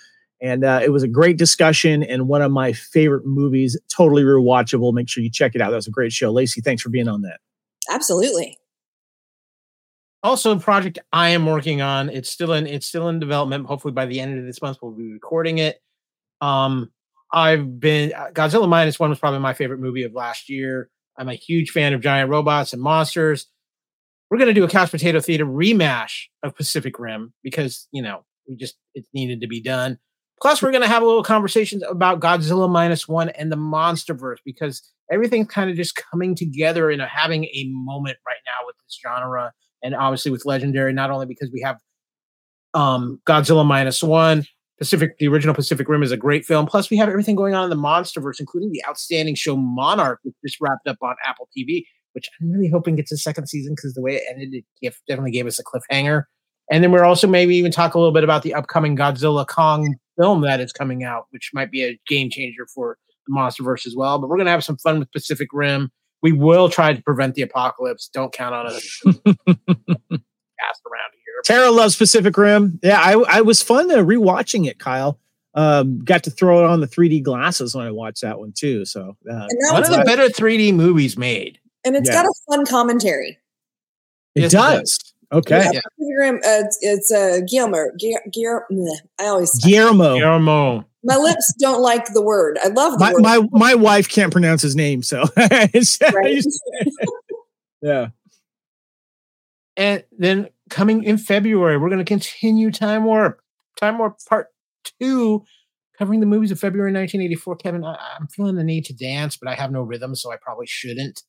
And 0.41 0.65
uh, 0.65 0.81
it 0.83 0.89
was 0.89 1.01
a 1.01 1.07
great 1.07 1.37
discussion 1.37 2.03
and 2.03 2.27
one 2.27 2.41
of 2.41 2.51
my 2.51 2.73
favorite 2.73 3.25
movies. 3.25 3.79
Totally 3.89 4.23
rewatchable. 4.23 4.93
Make 4.93 5.07
sure 5.09 5.23
you 5.23 5.31
check 5.31 5.55
it 5.55 5.61
out. 5.61 5.69
That 5.69 5.77
was 5.77 5.87
a 5.87 5.91
great 5.91 6.11
show. 6.11 6.31
Lacee, 6.33 6.61
thanks 6.63 6.81
for 6.81 6.89
being 6.89 7.07
on 7.07 7.21
that. 7.21 7.39
absolutely. 7.89 8.57
also 10.23 10.51
a 10.51 10.59
project 10.59 10.99
I 11.13 11.29
am 11.29 11.45
working 11.45 11.81
on. 11.81 12.09
It's 12.09 12.29
still 12.29 12.51
in 12.53 12.67
it's 12.67 12.85
still 12.85 13.07
in 13.09 13.19
development. 13.19 13.65
Hopefully 13.67 13.93
by 13.93 14.05
the 14.07 14.19
end 14.19 14.37
of 14.37 14.45
this 14.45 14.61
month 14.61 14.77
we'll 14.81 14.91
be 14.91 15.11
recording 15.11 15.59
it. 15.59 15.81
Um 16.41 16.91
I've 17.31 17.79
been 17.79 18.13
uh, 18.13 18.27
Godzilla 18.33 18.67
Minus 18.67 18.99
One 18.99 19.09
was 19.09 19.19
probably 19.19 19.39
my 19.39 19.53
favorite 19.53 19.79
movie 19.79 20.03
of 20.03 20.13
last 20.13 20.49
year. 20.49 20.89
I'm 21.17 21.29
a 21.29 21.33
huge 21.33 21.71
fan 21.71 21.93
of 21.93 22.01
giant 22.01 22.29
robots 22.29 22.73
and 22.73 22.81
monsters. 22.81 23.47
We're 24.29 24.37
gonna 24.37 24.53
do 24.53 24.63
a 24.63 24.69
couch 24.69 24.91
potato 24.91 25.19
theater 25.19 25.45
remash 25.45 26.29
of 26.43 26.55
Pacific 26.55 26.99
Rim 26.99 27.33
because 27.43 27.87
you 27.91 28.01
know 28.01 28.25
we 28.47 28.55
just 28.55 28.75
it 28.95 29.05
needed 29.13 29.41
to 29.41 29.47
be 29.47 29.61
done. 29.61 29.99
Plus, 30.41 30.61
we're 30.61 30.71
gonna 30.71 30.87
have 30.87 31.01
a 31.01 31.05
little 31.05 31.23
conversations 31.23 31.83
about 31.89 32.19
Godzilla 32.19 32.69
Minus 32.69 33.07
One 33.07 33.29
and 33.29 33.51
the 33.51 33.57
MonsterVerse 33.57 34.37
because 34.45 34.81
everything's 35.11 35.47
kind 35.47 35.69
of 35.69 35.75
just 35.75 35.95
coming 35.95 36.35
together 36.35 36.89
and 36.89 37.01
having 37.01 37.45
a 37.45 37.65
moment 37.69 38.17
right 38.25 38.41
now 38.45 38.65
with 38.65 38.75
this 38.77 38.99
genre 39.01 39.53
and 39.83 39.95
obviously 39.95 40.31
with 40.31 40.45
legendary 40.45 40.91
not 40.93 41.11
only 41.11 41.27
because 41.27 41.49
we 41.53 41.61
have 41.61 41.77
um 42.73 43.21
godzilla 43.27 43.63
minus 43.63 44.01
one 44.01 44.43
Pacific, 44.77 45.17
the 45.19 45.27
original 45.27 45.55
Pacific 45.55 45.87
Rim 45.87 46.03
is 46.03 46.11
a 46.11 46.17
great 46.17 46.45
film. 46.45 46.65
Plus, 46.65 46.89
we 46.89 46.97
have 46.97 47.07
everything 47.07 47.35
going 47.35 47.53
on 47.53 47.63
in 47.63 47.69
the 47.69 47.81
MonsterVerse, 47.81 48.39
including 48.39 48.71
the 48.71 48.83
outstanding 48.87 49.35
show 49.35 49.55
Monarch, 49.55 50.19
which 50.23 50.35
just 50.45 50.57
wrapped 50.59 50.85
up 50.87 50.97
on 51.01 51.15
Apple 51.25 51.47
TV. 51.57 51.83
Which 52.13 52.29
I'm 52.39 52.51
really 52.51 52.69
hoping 52.69 52.95
gets 52.95 53.11
a 53.11 53.17
second 53.17 53.47
season 53.47 53.73
because 53.73 53.93
the 53.93 54.01
way 54.01 54.15
it 54.15 54.23
ended, 54.29 54.63
it 54.81 54.95
definitely 55.07 55.31
gave 55.31 55.47
us 55.47 55.59
a 55.59 55.63
cliffhanger. 55.63 56.23
And 56.71 56.83
then 56.83 56.91
we're 56.91 57.03
also 57.03 57.27
maybe 57.27 57.55
even 57.55 57.71
talk 57.71 57.93
a 57.93 57.99
little 57.99 58.13
bit 58.13 58.23
about 58.23 58.43
the 58.43 58.53
upcoming 58.53 58.95
Godzilla 58.97 59.45
Kong 59.47 59.95
film 60.17 60.41
that 60.41 60.59
is 60.59 60.71
coming 60.71 61.03
out, 61.03 61.27
which 61.31 61.51
might 61.53 61.69
be 61.71 61.83
a 61.83 61.99
game 62.07 62.29
changer 62.29 62.65
for 62.73 62.97
the 63.27 63.33
MonsterVerse 63.35 63.85
as 63.85 63.95
well. 63.95 64.17
But 64.19 64.29
we're 64.29 64.37
gonna 64.37 64.49
have 64.51 64.63
some 64.63 64.77
fun 64.77 64.99
with 64.99 65.11
Pacific 65.11 65.49
Rim. 65.53 65.91
We 66.21 66.31
will 66.31 66.69
try 66.69 66.93
to 66.93 67.01
prevent 67.03 67.35
the 67.35 67.43
apocalypse. 67.43 68.09
Don't 68.11 68.33
count 68.33 68.55
on 68.55 68.65
us. 68.67 69.01
Cast 69.05 70.81
around 70.85 71.11
here. 71.13 71.41
Tara 71.43 71.69
loves 71.69 71.95
Pacific 71.95 72.35
Rim. 72.37 72.79
Yeah, 72.81 72.99
I, 72.99 73.13
I 73.29 73.41
was 73.41 73.61
fun 73.61 73.89
to 73.89 73.97
rewatching 73.97 74.67
it, 74.67 74.79
Kyle. 74.79 75.19
Um, 75.53 75.99
got 76.03 76.23
to 76.23 76.31
throw 76.31 76.59
it 76.59 76.65
on 76.69 76.81
the 76.81 76.87
3D 76.87 77.23
glasses 77.23 77.75
when 77.75 77.85
I 77.85 77.91
watched 77.91 78.21
that 78.21 78.39
one 78.39 78.51
too. 78.53 78.85
So 78.85 79.15
uh, 79.29 79.47
And 79.49 79.49
One 79.71 79.83
of 79.83 79.89
the 79.89 80.03
better 80.05 80.27
3D 80.27 80.73
movies 80.73 81.15
made. 81.17 81.59
and 81.85 81.95
it's 81.95 82.09
Yeah. 82.09 82.23
got 82.23 82.25
a 82.25 82.33
fun 82.49 82.65
commentary. 82.65 83.37
it 84.35 84.41
Yes, 84.41 84.53
it 84.53 84.57
does. 84.57 85.13
Okay. 85.31 85.69
Yeah, 85.73 85.81
Pacific 85.97 86.45
uh, 86.45 86.63
it's, 86.65 86.77
it's 86.81 87.11
uh, 87.11 87.39
Guillermo. 87.49 87.91
Guillermo. 87.97 88.29
Guillermo 88.31 88.91
I 89.19 89.25
always 89.25 89.51
Guillermo. 89.63 90.15
Guillermo. 90.17 90.85
my 91.03 91.17
lips 91.17 91.53
don't 91.59 91.81
like 91.81 92.13
the 92.13 92.21
word. 92.21 92.57
I 92.63 92.67
love 92.69 92.93
the 92.93 92.99
My, 92.99 93.13
word. 93.13 93.21
my 93.21 93.41
my 93.51 93.75
wife 93.75 94.07
can't 94.09 94.31
pronounce 94.31 94.61
his 94.61 94.75
name, 94.75 95.03
so 95.03 95.25
yeah. 97.81 98.07
And 99.77 100.03
then 100.17 100.49
coming 100.69 101.03
in 101.03 101.17
February, 101.17 101.77
we're 101.77 101.89
going 101.89 101.99
to 101.99 102.05
continue 102.05 102.71
Time 102.71 103.03
Warp. 103.03 103.41
Time 103.79 103.97
Warp 103.97 104.17
Part 104.29 104.47
2, 105.01 105.43
covering 105.97 106.21
the 106.21 106.25
movies 106.25 106.51
of 106.51 106.59
February 106.59 106.93
1984. 106.93 107.55
Kevin, 107.57 107.83
I, 107.83 107.97
I'm 108.17 108.27
feeling 108.27 108.55
the 108.55 108.63
need 108.63 108.85
to 108.85 108.93
dance, 108.93 109.35
but 109.35 109.49
I 109.49 109.55
have 109.55 109.71
no 109.71 109.81
rhythm, 109.81 110.15
so 110.15 110.31
I 110.31 110.37
probably 110.41 110.67
shouldn't. 110.67 111.23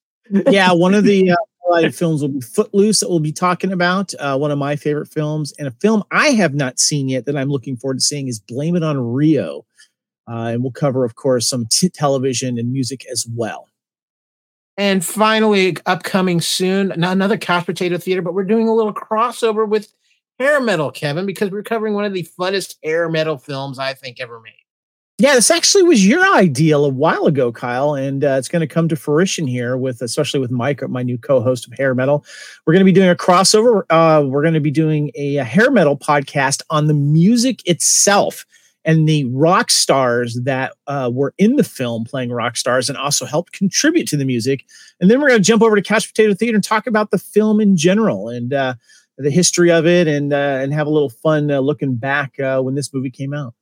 yeah, 0.49 0.73
one 0.73 0.95
of 0.95 1.03
the 1.05 1.33
uh, 1.33 1.37
highlighted 1.67 1.95
films 1.95 2.23
will 2.23 2.29
be 2.29 2.41
Footloose 2.41 3.01
that 3.01 3.09
we'll 3.09 3.21
be 3.21 3.33
talking 3.33 3.73
about. 3.73 4.15
Uh, 4.19 4.37
one 4.39 4.51
of 4.51 4.59
my 4.59 4.77
favorite 4.77 5.09
films, 5.09 5.53
and 5.59 5.69
a 5.69 5.73
film 5.73 6.03
I 6.11 6.29
have 6.29 6.55
not 6.55 6.79
seen 6.79 7.09
yet 7.09 7.27
that 7.27 7.37
I'm 7.37 7.49
looking 7.49 7.77
forward 7.77 7.99
to 7.99 8.05
seeing 8.05 8.29
is 8.29 8.39
Blame 8.39 8.77
It 8.77 8.83
on 8.83 8.99
Rio. 8.99 9.65
Uh, 10.29 10.51
and 10.53 10.63
we'll 10.63 10.73
cover, 10.73 11.05
of 11.05 11.15
course, 11.15 11.49
some 11.49 11.67
t- 11.67 11.89
television 11.89 12.59
and 12.59 12.73
music 12.73 13.07
as 13.11 13.27
well. 13.35 13.69
And 14.77 15.05
finally, 15.05 15.77
upcoming 15.87 16.41
soon, 16.41 16.89
not 16.97 17.13
another 17.13 17.39
couch 17.39 17.65
potato 17.65 17.97
theater, 17.97 18.23
but 18.23 18.35
we're 18.35 18.45
doing 18.45 18.69
a 18.69 18.75
little 18.75 18.93
crossover 18.93 19.67
with 19.67 19.93
hair 20.39 20.61
metal, 20.61 20.91
Kevin, 20.91 21.25
because 21.25 21.51
we're 21.51 21.63
covering 21.63 21.95
one 21.95 22.05
of 22.05 22.13
the 22.13 22.29
funnest 22.39 22.75
hair 22.85 23.09
metal 23.09 23.39
films 23.39 23.79
I 23.79 23.95
think 23.95 24.21
ever 24.21 24.41
made. 24.41 24.66
Yeah, 25.19 25.35
this 25.35 25.51
actually 25.51 25.85
was 25.85 26.07
your 26.07 26.23
ideal 26.37 26.85
a 26.85 26.91
while 26.91 27.25
ago, 27.25 27.51
Kyle, 27.51 27.95
and 27.95 28.23
uh, 28.23 28.37
it's 28.39 28.49
going 28.49 28.61
to 28.61 28.67
come 28.67 28.87
to 28.89 28.97
fruition 28.97 29.47
here 29.47 29.79
with, 29.79 30.03
especially 30.03 30.41
with 30.41 30.51
Mike, 30.51 30.87
my 30.91 31.03
new 31.03 31.17
co-host 31.17 31.67
of 31.67 31.73
Hair 31.79 31.95
Metal. 31.95 32.23
We're 32.67 32.75
going 32.75 32.83
to 32.83 32.85
be 32.85 32.93
doing 32.93 33.09
a 33.09 33.15
crossover. 33.15 33.85
Uh, 33.89 34.27
we're 34.27 34.43
going 34.43 34.53
to 34.53 34.61
be 34.61 34.71
doing 34.71 35.11
a, 35.15 35.39
a 35.39 35.45
hair 35.45 35.71
metal 35.71 35.97
podcast 35.97 36.61
on 36.69 36.87
the 36.87 36.93
music 36.93 37.67
itself 37.67 38.45
and 38.85 39.09
the 39.09 39.25
rock 39.33 39.71
stars 39.71 40.39
that 40.45 40.75
uh, 40.87 41.11
were 41.11 41.33
in 41.39 41.57
the 41.57 41.65
film 41.65 42.05
playing 42.05 42.31
rock 42.31 42.59
stars 42.59 42.91
and 42.91 42.99
also 42.99 43.25
helped 43.25 43.55
contribute 43.55 44.07
to 44.09 44.19
the 44.19 44.27
music. 44.27 44.67
And 45.01 45.11
then 45.11 45.19
we're 45.19 45.29
going 45.29 45.41
to 45.41 45.47
jump 45.47 45.63
over 45.63 45.77
to 45.77 45.83
Couch 45.83 46.09
Potato 46.09 46.35
Theater 46.35 46.57
and 46.57 46.65
talk 46.65 46.87
about 46.87 47.11
the 47.11 47.19
film 47.19 47.59
in 47.59 47.75
general 47.79 48.29
and 48.29 48.53
uh, 48.53 48.75
the 49.17 49.31
history 49.31 49.73
of 49.73 49.87
it, 49.87 50.09
and 50.09 50.35
uh, 50.35 50.59
and 50.61 50.75
have 50.75 50.87
a 50.87 50.91
little 50.91 51.09
fun 51.09 51.51
uh, 51.51 51.61
looking 51.61 51.97
back 51.97 52.35
when 52.37 52.75
this 52.75 52.93
movie 52.93 53.11
came 53.11 53.33
out. 53.33 53.55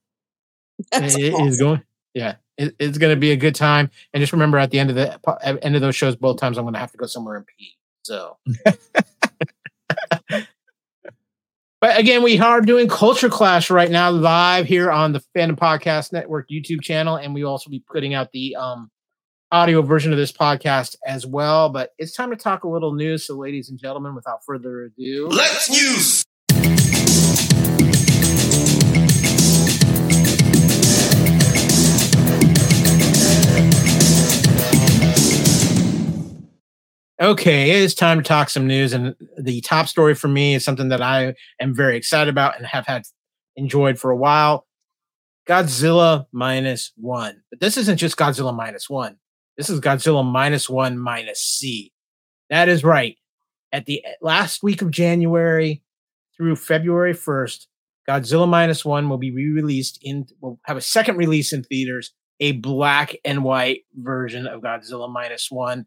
That's 0.92 1.14
It- 1.16 1.22
it 1.22 1.34
is 1.34 1.34
awesome. 1.34 1.58
going. 1.58 1.82
Yeah, 2.14 2.36
it, 2.56 2.74
it's 2.78 2.98
going 2.98 3.14
to 3.14 3.20
be 3.20 3.32
a 3.32 3.36
good 3.36 3.54
time. 3.56 3.90
And 4.12 4.20
just 4.20 4.32
remember, 4.32 4.58
at 4.58 4.70
the 4.70 4.78
end 4.78 4.90
of 4.90 4.96
the 4.96 5.18
at 5.42 5.64
end 5.64 5.74
of 5.74 5.80
those 5.82 5.96
shows, 5.96 6.14
both 6.16 6.38
times 6.38 6.58
I'm 6.58 6.64
going 6.64 6.74
to 6.74 6.80
have 6.80 6.92
to 6.92 6.98
go 6.98 7.06
somewhere 7.06 7.36
and 7.36 7.46
pee. 7.46 7.72
So, 8.04 8.36
but 10.28 11.98
again, 11.98 12.22
we 12.22 12.38
are 12.38 12.60
doing 12.60 12.88
Culture 12.88 13.28
Clash 13.28 13.70
right 13.70 13.90
now 13.90 14.10
live 14.10 14.66
here 14.66 14.90
on 14.90 15.12
the 15.12 15.22
Fandom 15.36 15.56
Podcast 15.56 16.12
Network 16.12 16.48
YouTube 16.48 16.82
channel, 16.82 17.16
and 17.16 17.34
we 17.34 17.42
will 17.44 17.50
also 17.50 17.70
be 17.70 17.80
putting 17.90 18.14
out 18.14 18.30
the 18.32 18.56
um 18.56 18.90
audio 19.52 19.82
version 19.82 20.10
of 20.12 20.18
this 20.18 20.32
podcast 20.32 20.96
as 21.06 21.26
well. 21.26 21.68
But 21.68 21.92
it's 21.98 22.12
time 22.12 22.30
to 22.30 22.36
talk 22.36 22.64
a 22.64 22.68
little 22.68 22.92
news. 22.94 23.26
So, 23.26 23.36
ladies 23.36 23.68
and 23.70 23.78
gentlemen, 23.78 24.14
without 24.14 24.44
further 24.44 24.84
ado, 24.84 25.28
Let's 25.30 25.68
news. 25.70 26.24
Okay, 37.22 37.70
it 37.70 37.76
is 37.76 37.94
time 37.94 38.18
to 38.18 38.24
talk 38.24 38.50
some 38.50 38.66
news. 38.66 38.92
And 38.92 39.14
the 39.38 39.60
top 39.60 39.86
story 39.86 40.14
for 40.14 40.26
me 40.26 40.54
is 40.54 40.64
something 40.64 40.88
that 40.88 41.00
I 41.00 41.34
am 41.60 41.74
very 41.74 41.96
excited 41.96 42.28
about 42.28 42.56
and 42.56 42.66
have 42.66 42.86
had 42.86 43.02
enjoyed 43.56 43.98
for 44.00 44.10
a 44.10 44.16
while. 44.16 44.66
Godzilla 45.48 46.26
minus 46.32 46.92
one. 46.96 47.42
But 47.50 47.60
this 47.60 47.76
isn't 47.76 47.98
just 47.98 48.16
Godzilla 48.16 48.54
minus 48.54 48.90
one. 48.90 49.16
This 49.56 49.70
is 49.70 49.80
Godzilla 49.80 50.24
minus 50.24 50.68
one 50.68 50.98
minus 50.98 51.40
C. 51.40 51.92
That 52.50 52.68
is 52.68 52.82
right. 52.82 53.16
At 53.70 53.86
the 53.86 54.04
last 54.20 54.64
week 54.64 54.82
of 54.82 54.90
January 54.90 55.82
through 56.36 56.56
February 56.56 57.14
1st, 57.14 57.66
Godzilla 58.08 58.48
minus 58.48 58.84
one 58.84 59.08
will 59.08 59.18
be 59.18 59.30
re-released 59.30 59.98
in 60.02 60.26
will 60.40 60.58
have 60.64 60.76
a 60.76 60.80
second 60.80 61.16
release 61.16 61.52
in 61.52 61.62
theaters, 61.62 62.12
a 62.40 62.52
black 62.52 63.14
and 63.24 63.44
white 63.44 63.82
version 63.94 64.48
of 64.48 64.62
Godzilla 64.62 65.08
minus 65.08 65.46
one 65.48 65.86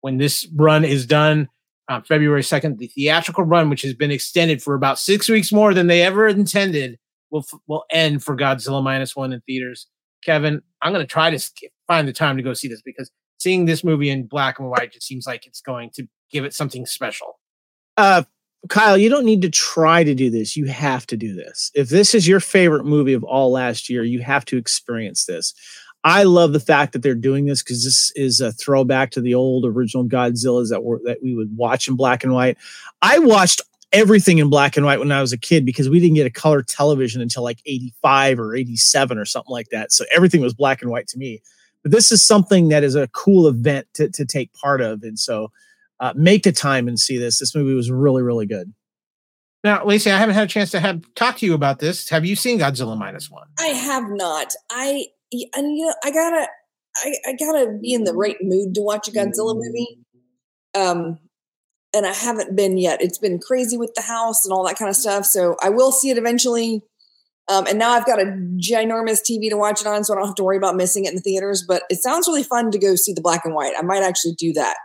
when 0.00 0.18
this 0.18 0.46
run 0.54 0.84
is 0.84 1.06
done 1.06 1.48
on 1.88 2.02
February 2.02 2.42
2nd, 2.42 2.78
the 2.78 2.88
theatrical 2.88 3.44
run, 3.44 3.70
which 3.70 3.82
has 3.82 3.94
been 3.94 4.10
extended 4.10 4.62
for 4.62 4.74
about 4.74 4.98
six 4.98 5.28
weeks 5.28 5.52
more 5.52 5.72
than 5.72 5.86
they 5.86 6.02
ever 6.02 6.28
intended, 6.28 6.98
will 7.30 7.40
f- 7.40 7.60
will 7.66 7.84
end 7.90 8.22
for 8.22 8.36
Godzilla 8.36 8.82
minus 8.82 9.16
one 9.16 9.32
in 9.32 9.40
theaters. 9.42 9.86
Kevin, 10.22 10.62
I'm 10.82 10.92
going 10.92 11.04
to 11.04 11.10
try 11.10 11.30
to 11.30 11.52
find 11.86 12.06
the 12.06 12.12
time 12.12 12.36
to 12.36 12.42
go 12.42 12.52
see 12.52 12.68
this 12.68 12.82
because 12.82 13.10
seeing 13.38 13.64
this 13.64 13.84
movie 13.84 14.10
in 14.10 14.26
black 14.26 14.58
and 14.58 14.68
white 14.68 14.92
just 14.92 15.06
seems 15.06 15.26
like 15.26 15.46
it's 15.46 15.60
going 15.60 15.90
to 15.94 16.06
give 16.30 16.44
it 16.44 16.54
something 16.54 16.86
special. 16.86 17.38
Uh, 17.96 18.24
Kyle, 18.68 18.98
you 18.98 19.08
don't 19.08 19.24
need 19.24 19.42
to 19.42 19.50
try 19.50 20.02
to 20.02 20.14
do 20.14 20.30
this. 20.30 20.56
You 20.56 20.66
have 20.66 21.06
to 21.06 21.16
do 21.16 21.34
this. 21.34 21.70
If 21.74 21.88
this 21.88 22.14
is 22.14 22.26
your 22.26 22.40
favorite 22.40 22.84
movie 22.84 23.12
of 23.12 23.22
all 23.22 23.52
last 23.52 23.88
year, 23.88 24.02
you 24.02 24.20
have 24.20 24.44
to 24.46 24.56
experience 24.56 25.26
this. 25.26 25.54
I 26.04 26.22
love 26.22 26.52
the 26.52 26.60
fact 26.60 26.92
that 26.92 27.02
they're 27.02 27.14
doing 27.14 27.46
this 27.46 27.62
because 27.62 27.84
this 27.84 28.12
is 28.14 28.40
a 28.40 28.52
throwback 28.52 29.10
to 29.12 29.20
the 29.20 29.34
old 29.34 29.64
original 29.64 30.04
Godzillas 30.04 30.70
that 30.70 30.84
were 30.84 31.00
that 31.04 31.22
we 31.22 31.34
would 31.34 31.56
watch 31.56 31.88
in 31.88 31.96
black 31.96 32.22
and 32.22 32.32
white. 32.32 32.56
I 33.02 33.18
watched 33.18 33.60
everything 33.92 34.38
in 34.38 34.50
black 34.50 34.76
and 34.76 34.84
white 34.86 34.98
when 34.98 35.12
I 35.12 35.20
was 35.20 35.32
a 35.32 35.38
kid 35.38 35.64
because 35.64 35.88
we 35.88 35.98
didn't 35.98 36.14
get 36.14 36.26
a 36.26 36.30
color 36.30 36.62
television 36.62 37.20
until 37.20 37.42
like 37.42 37.60
85 37.66 38.38
or 38.38 38.54
87 38.54 39.18
or 39.18 39.24
something 39.24 39.52
like 39.52 39.68
that. 39.70 39.92
So 39.92 40.04
everything 40.14 40.40
was 40.40 40.54
black 40.54 40.82
and 40.82 40.90
white 40.90 41.08
to 41.08 41.18
me. 41.18 41.42
But 41.82 41.92
this 41.92 42.12
is 42.12 42.24
something 42.24 42.68
that 42.68 42.84
is 42.84 42.94
a 42.94 43.08
cool 43.08 43.46
event 43.46 43.86
to, 43.94 44.10
to 44.10 44.24
take 44.24 44.52
part 44.52 44.80
of. 44.80 45.02
And 45.02 45.18
so 45.18 45.50
uh, 46.00 46.12
make 46.14 46.42
the 46.42 46.52
time 46.52 46.86
and 46.86 46.98
see 46.98 47.18
this. 47.18 47.38
This 47.38 47.54
movie 47.54 47.74
was 47.74 47.90
really, 47.90 48.22
really 48.22 48.46
good. 48.46 48.72
Now, 49.64 49.84
Lacee, 49.84 50.12
I 50.12 50.18
haven't 50.18 50.36
had 50.36 50.44
a 50.44 50.48
chance 50.48 50.70
to 50.70 50.80
have 50.80 51.02
talk 51.14 51.36
to 51.38 51.46
you 51.46 51.54
about 51.54 51.80
this. 51.80 52.08
Have 52.10 52.24
you 52.24 52.36
seen 52.36 52.60
Godzilla 52.60 52.96
minus 52.96 53.30
one? 53.30 53.48
I 53.58 53.66
have 53.68 54.08
not. 54.08 54.54
I 54.70 55.06
and 55.32 55.76
you 55.76 55.86
know 55.86 55.94
I 56.04 56.10
gotta 56.10 56.48
I, 56.96 57.14
I 57.28 57.32
gotta 57.38 57.78
be 57.80 57.92
in 57.92 58.04
the 58.04 58.14
right 58.14 58.36
mood 58.40 58.74
to 58.74 58.82
watch 58.82 59.08
a 59.08 59.10
Godzilla 59.12 59.54
movie. 59.54 59.98
Um, 60.74 61.18
and 61.94 62.06
I 62.06 62.12
haven't 62.12 62.54
been 62.54 62.76
yet. 62.76 63.00
It's 63.00 63.18
been 63.18 63.38
crazy 63.38 63.76
with 63.78 63.94
the 63.94 64.02
house 64.02 64.44
and 64.44 64.52
all 64.52 64.66
that 64.66 64.76
kind 64.76 64.88
of 64.90 64.96
stuff. 64.96 65.24
So 65.24 65.56
I 65.62 65.70
will 65.70 65.90
see 65.90 66.10
it 66.10 66.18
eventually. 66.18 66.82
Um, 67.48 67.66
and 67.66 67.78
now 67.78 67.92
I've 67.92 68.04
got 68.04 68.20
a 68.20 68.24
ginormous 68.24 69.20
TV 69.22 69.48
to 69.48 69.56
watch 69.56 69.80
it 69.80 69.86
on, 69.86 70.04
so 70.04 70.12
I 70.12 70.18
don't 70.18 70.26
have 70.26 70.34
to 70.34 70.44
worry 70.44 70.58
about 70.58 70.76
missing 70.76 71.06
it 71.06 71.10
in 71.10 71.14
the 71.14 71.22
theaters. 71.22 71.64
But 71.66 71.84
it 71.88 72.02
sounds 72.02 72.28
really 72.28 72.42
fun 72.42 72.70
to 72.72 72.78
go 72.78 72.94
see 72.94 73.14
the 73.14 73.22
black 73.22 73.44
and 73.44 73.54
white. 73.54 73.72
I 73.78 73.82
might 73.82 74.02
actually 74.02 74.34
do 74.34 74.52
that. 74.52 74.76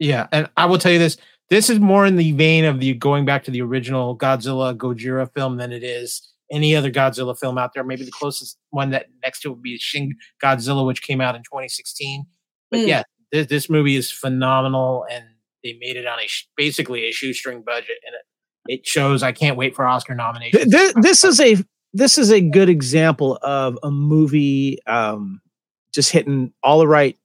Yeah, 0.00 0.26
and 0.32 0.50
I 0.56 0.66
will 0.66 0.78
tell 0.78 0.90
you 0.90 0.98
this: 0.98 1.16
this 1.50 1.70
is 1.70 1.78
more 1.78 2.04
in 2.04 2.16
the 2.16 2.32
vein 2.32 2.64
of 2.64 2.80
the 2.80 2.94
going 2.94 3.24
back 3.24 3.44
to 3.44 3.52
the 3.52 3.62
original 3.62 4.18
Godzilla 4.18 4.76
Gojira 4.76 5.32
film 5.32 5.56
than 5.56 5.70
it 5.70 5.84
is 5.84 6.28
any 6.50 6.74
other 6.76 6.90
Godzilla 6.90 7.38
film 7.38 7.58
out 7.58 7.72
there. 7.74 7.84
Maybe 7.84 8.04
the 8.04 8.10
closest 8.10 8.56
one 8.70 8.90
that 8.90 9.06
next 9.22 9.40
to 9.40 9.48
it 9.48 9.52
would 9.52 9.62
be 9.62 9.76
Shin 9.78 10.14
Godzilla, 10.42 10.86
which 10.86 11.02
came 11.02 11.20
out 11.20 11.34
in 11.34 11.42
2016. 11.42 12.24
But 12.70 12.80
Mm. 12.80 12.86
yeah, 12.86 13.02
this, 13.32 13.46
this 13.46 13.70
movie 13.70 13.96
is 13.96 14.10
phenomenal, 14.10 15.04
and 15.10 15.24
they 15.62 15.76
made 15.80 15.96
it 15.96 16.06
on 16.06 16.18
a 16.18 16.26
sh- 16.26 16.46
basically 16.56 17.04
a 17.04 17.12
shoestring 17.12 17.62
budget, 17.62 17.96
and 18.06 18.14
it, 18.14 18.80
it 18.80 18.86
shows. 18.86 19.22
I 19.22 19.32
can't 19.32 19.56
wait 19.56 19.74
for 19.74 19.86
Oscar 19.86 20.14
nominations. 20.14 20.64
Th- 20.72 20.92
th- 20.92 20.94
this 21.02 21.24
is 21.24 21.40
a 21.40 21.56
this 21.94 22.18
is 22.18 22.30
a 22.30 22.40
good 22.40 22.68
example 22.68 23.38
of 23.42 23.78
a 23.82 23.90
movie 23.90 24.78
um, 24.86 25.40
just 25.94 26.12
hitting 26.12 26.52
all 26.62 26.78
the 26.78 26.88
right 26.88 27.16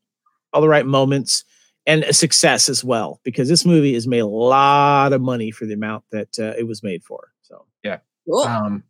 all 0.54 0.62
the 0.62 0.70
right 0.70 0.86
moments 0.86 1.44
and 1.86 2.04
a 2.06 2.14
success 2.14 2.70
as 2.70 2.82
well 2.84 3.20
because 3.24 3.50
this 3.50 3.66
movie 3.66 3.94
has 3.94 4.08
made 4.08 4.20
a 4.20 4.26
lot 4.28 5.12
of 5.12 5.20
money 5.22 5.52
for 5.52 5.66
the 5.66 5.74
amount 5.74 6.04
that 6.12 6.40
uh, 6.40 6.54
it 6.58 6.66
was 6.66 6.82
made 6.82 7.04
for. 7.04 7.34
So 7.42 7.66
yeah. 7.84 7.98
Cool. 8.30 8.44
Um, 8.44 8.84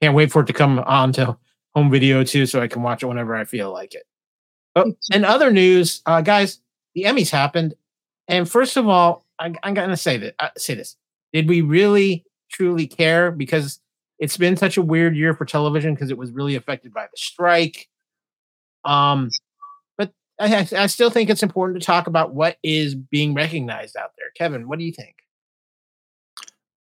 can't 0.00 0.14
wait 0.14 0.30
for 0.32 0.42
it 0.42 0.46
to 0.46 0.52
come 0.52 0.78
on 0.80 1.12
to 1.14 1.36
home 1.74 1.90
video 1.90 2.24
too, 2.24 2.46
so 2.46 2.60
I 2.60 2.68
can 2.68 2.82
watch 2.82 3.02
it 3.02 3.06
whenever 3.06 3.34
I 3.34 3.44
feel 3.44 3.72
like 3.72 3.94
it. 3.94 4.04
Oh, 4.76 4.92
and 5.12 5.24
other 5.24 5.50
news, 5.50 6.02
uh, 6.06 6.20
guys, 6.20 6.60
the 6.94 7.04
Emmys 7.04 7.30
happened, 7.30 7.74
and 8.28 8.48
first 8.48 8.76
of 8.76 8.88
all, 8.88 9.24
I, 9.38 9.52
I'm 9.62 9.74
gonna 9.74 9.96
say 9.96 10.16
that 10.18 10.34
uh, 10.38 10.50
say 10.56 10.74
this: 10.74 10.96
Did 11.32 11.48
we 11.48 11.60
really 11.60 12.24
truly 12.50 12.86
care? 12.86 13.30
Because 13.30 13.80
it's 14.18 14.36
been 14.36 14.56
such 14.56 14.76
a 14.76 14.82
weird 14.82 15.16
year 15.16 15.34
for 15.34 15.44
television 15.44 15.94
because 15.94 16.10
it 16.10 16.18
was 16.18 16.32
really 16.32 16.56
affected 16.56 16.92
by 16.92 17.04
the 17.04 17.16
strike. 17.16 17.88
Um, 18.84 19.30
but 19.96 20.12
I, 20.40 20.66
I 20.76 20.86
still 20.86 21.10
think 21.10 21.30
it's 21.30 21.42
important 21.42 21.80
to 21.80 21.86
talk 21.86 22.06
about 22.06 22.34
what 22.34 22.58
is 22.62 22.94
being 22.94 23.34
recognized 23.34 23.96
out 23.96 24.12
there. 24.18 24.28
Kevin, 24.36 24.68
what 24.68 24.78
do 24.78 24.84
you 24.84 24.92
think? 24.92 25.14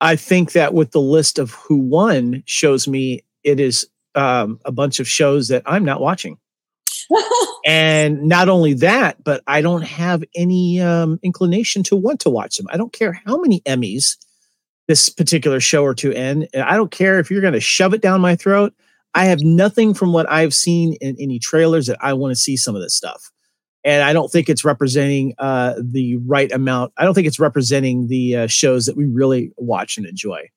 I 0.00 0.16
think 0.16 0.52
that 0.52 0.74
with 0.74 0.90
the 0.90 1.00
list 1.00 1.38
of 1.38 1.52
who 1.52 1.76
won 1.76 2.42
shows 2.46 2.86
me 2.86 3.24
it 3.44 3.60
is 3.60 3.88
um, 4.14 4.60
a 4.64 4.72
bunch 4.72 5.00
of 5.00 5.08
shows 5.08 5.48
that 5.48 5.62
I'm 5.66 5.84
not 5.84 6.00
watching. 6.00 6.38
and 7.66 8.22
not 8.22 8.48
only 8.48 8.74
that, 8.74 9.22
but 9.22 9.42
I 9.46 9.60
don't 9.60 9.82
have 9.82 10.24
any 10.34 10.80
um, 10.80 11.20
inclination 11.22 11.82
to 11.84 11.96
want 11.96 12.20
to 12.20 12.30
watch 12.30 12.56
them. 12.56 12.66
I 12.70 12.76
don't 12.76 12.92
care 12.92 13.20
how 13.24 13.38
many 13.38 13.60
Emmys 13.60 14.16
this 14.88 15.08
particular 15.08 15.60
show 15.60 15.82
or 15.82 15.94
two 15.94 16.12
in. 16.12 16.48
I 16.54 16.76
don't 16.76 16.90
care 16.90 17.18
if 17.18 17.30
you're 17.30 17.40
going 17.40 17.52
to 17.54 17.60
shove 17.60 17.94
it 17.94 18.02
down 18.02 18.20
my 18.20 18.36
throat. 18.36 18.72
I 19.14 19.24
have 19.26 19.40
nothing 19.40 19.94
from 19.94 20.12
what 20.12 20.30
I've 20.30 20.54
seen 20.54 20.94
in 21.00 21.16
any 21.18 21.38
trailers 21.38 21.86
that 21.86 21.98
I 22.00 22.12
want 22.12 22.32
to 22.32 22.40
see 22.40 22.56
some 22.56 22.76
of 22.76 22.82
this 22.82 22.94
stuff. 22.94 23.32
And 23.86 24.02
I 24.02 24.12
don't 24.12 24.30
think 24.30 24.48
it's 24.48 24.64
representing 24.64 25.34
uh, 25.38 25.74
the 25.80 26.16
right 26.26 26.50
amount. 26.50 26.92
I 26.98 27.04
don't 27.04 27.14
think 27.14 27.28
it's 27.28 27.38
representing 27.38 28.08
the 28.08 28.36
uh, 28.36 28.46
shows 28.48 28.84
that 28.86 28.96
we 28.96 29.06
really 29.06 29.52
watch 29.56 29.96
and 29.96 30.04
enjoy. 30.04 30.50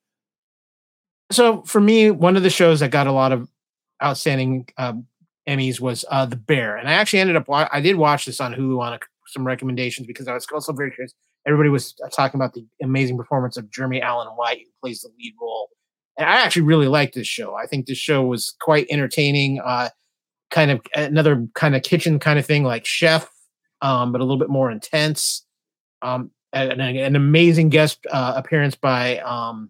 So 1.32 1.62
for 1.62 1.80
me, 1.80 2.10
one 2.10 2.36
of 2.36 2.42
the 2.42 2.50
shows 2.50 2.80
that 2.80 2.90
got 2.90 3.06
a 3.06 3.12
lot 3.12 3.32
of 3.32 3.48
outstanding 4.04 4.68
um, 4.78 5.06
Emmys 5.48 5.80
was 5.80 6.06
uh, 6.10 6.26
The 6.26 6.38
Bear, 6.38 6.76
and 6.76 6.90
I 6.90 6.94
actually 6.94 7.20
ended 7.20 7.36
up 7.36 7.46
I 7.50 7.80
did 7.82 7.98
watch 7.98 8.26
this 8.26 8.42
on 8.42 8.54
Hulu 8.54 8.80
on 8.80 8.94
a, 8.94 9.00
some 9.28 9.46
recommendations 9.46 10.08
because 10.08 10.28
I 10.28 10.34
was 10.34 10.48
also 10.52 10.74
very 10.74 10.90
curious. 10.90 11.14
Everybody 11.46 11.70
was 11.70 11.96
uh, 12.04 12.10
talking 12.10 12.40
about 12.40 12.54
the 12.54 12.66
amazing 12.82 13.16
performance 13.16 13.58
of 13.58 13.72
Jeremy 13.72 14.02
Allen 14.02 14.28
White, 14.30 14.60
who 14.60 14.72
plays 14.82 15.02
the 15.02 15.10
lead 15.20 15.36
role, 15.40 15.70
and 16.18 16.28
I 16.28 16.42
actually 16.42 16.64
really 16.64 16.88
liked 16.88 17.14
this 17.14 17.28
show. 17.28 17.56
I 17.56 17.68
think 17.68 17.86
this 17.86 18.00
show 18.00 18.24
was 18.24 18.56
quite 18.60 18.88
entertaining. 18.90 19.60
Uh, 19.64 19.90
kind 20.50 20.72
of 20.72 20.82
another 20.96 21.48
kind 21.54 21.76
of 21.76 21.84
kitchen 21.84 22.20
kind 22.20 22.40
of 22.40 22.46
thing, 22.46 22.64
like 22.64 22.86
Chef, 22.86 23.30
um, 23.82 24.12
but 24.12 24.22
a 24.22 24.24
little 24.24 24.40
bit 24.40 24.50
more 24.50 24.72
intense. 24.72 25.46
Um, 26.02 26.32
an, 26.54 26.80
an 26.80 27.16
amazing 27.16 27.70
guest 27.70 28.06
uh, 28.10 28.34
appearance 28.36 28.76
by 28.76 29.20
um, 29.20 29.70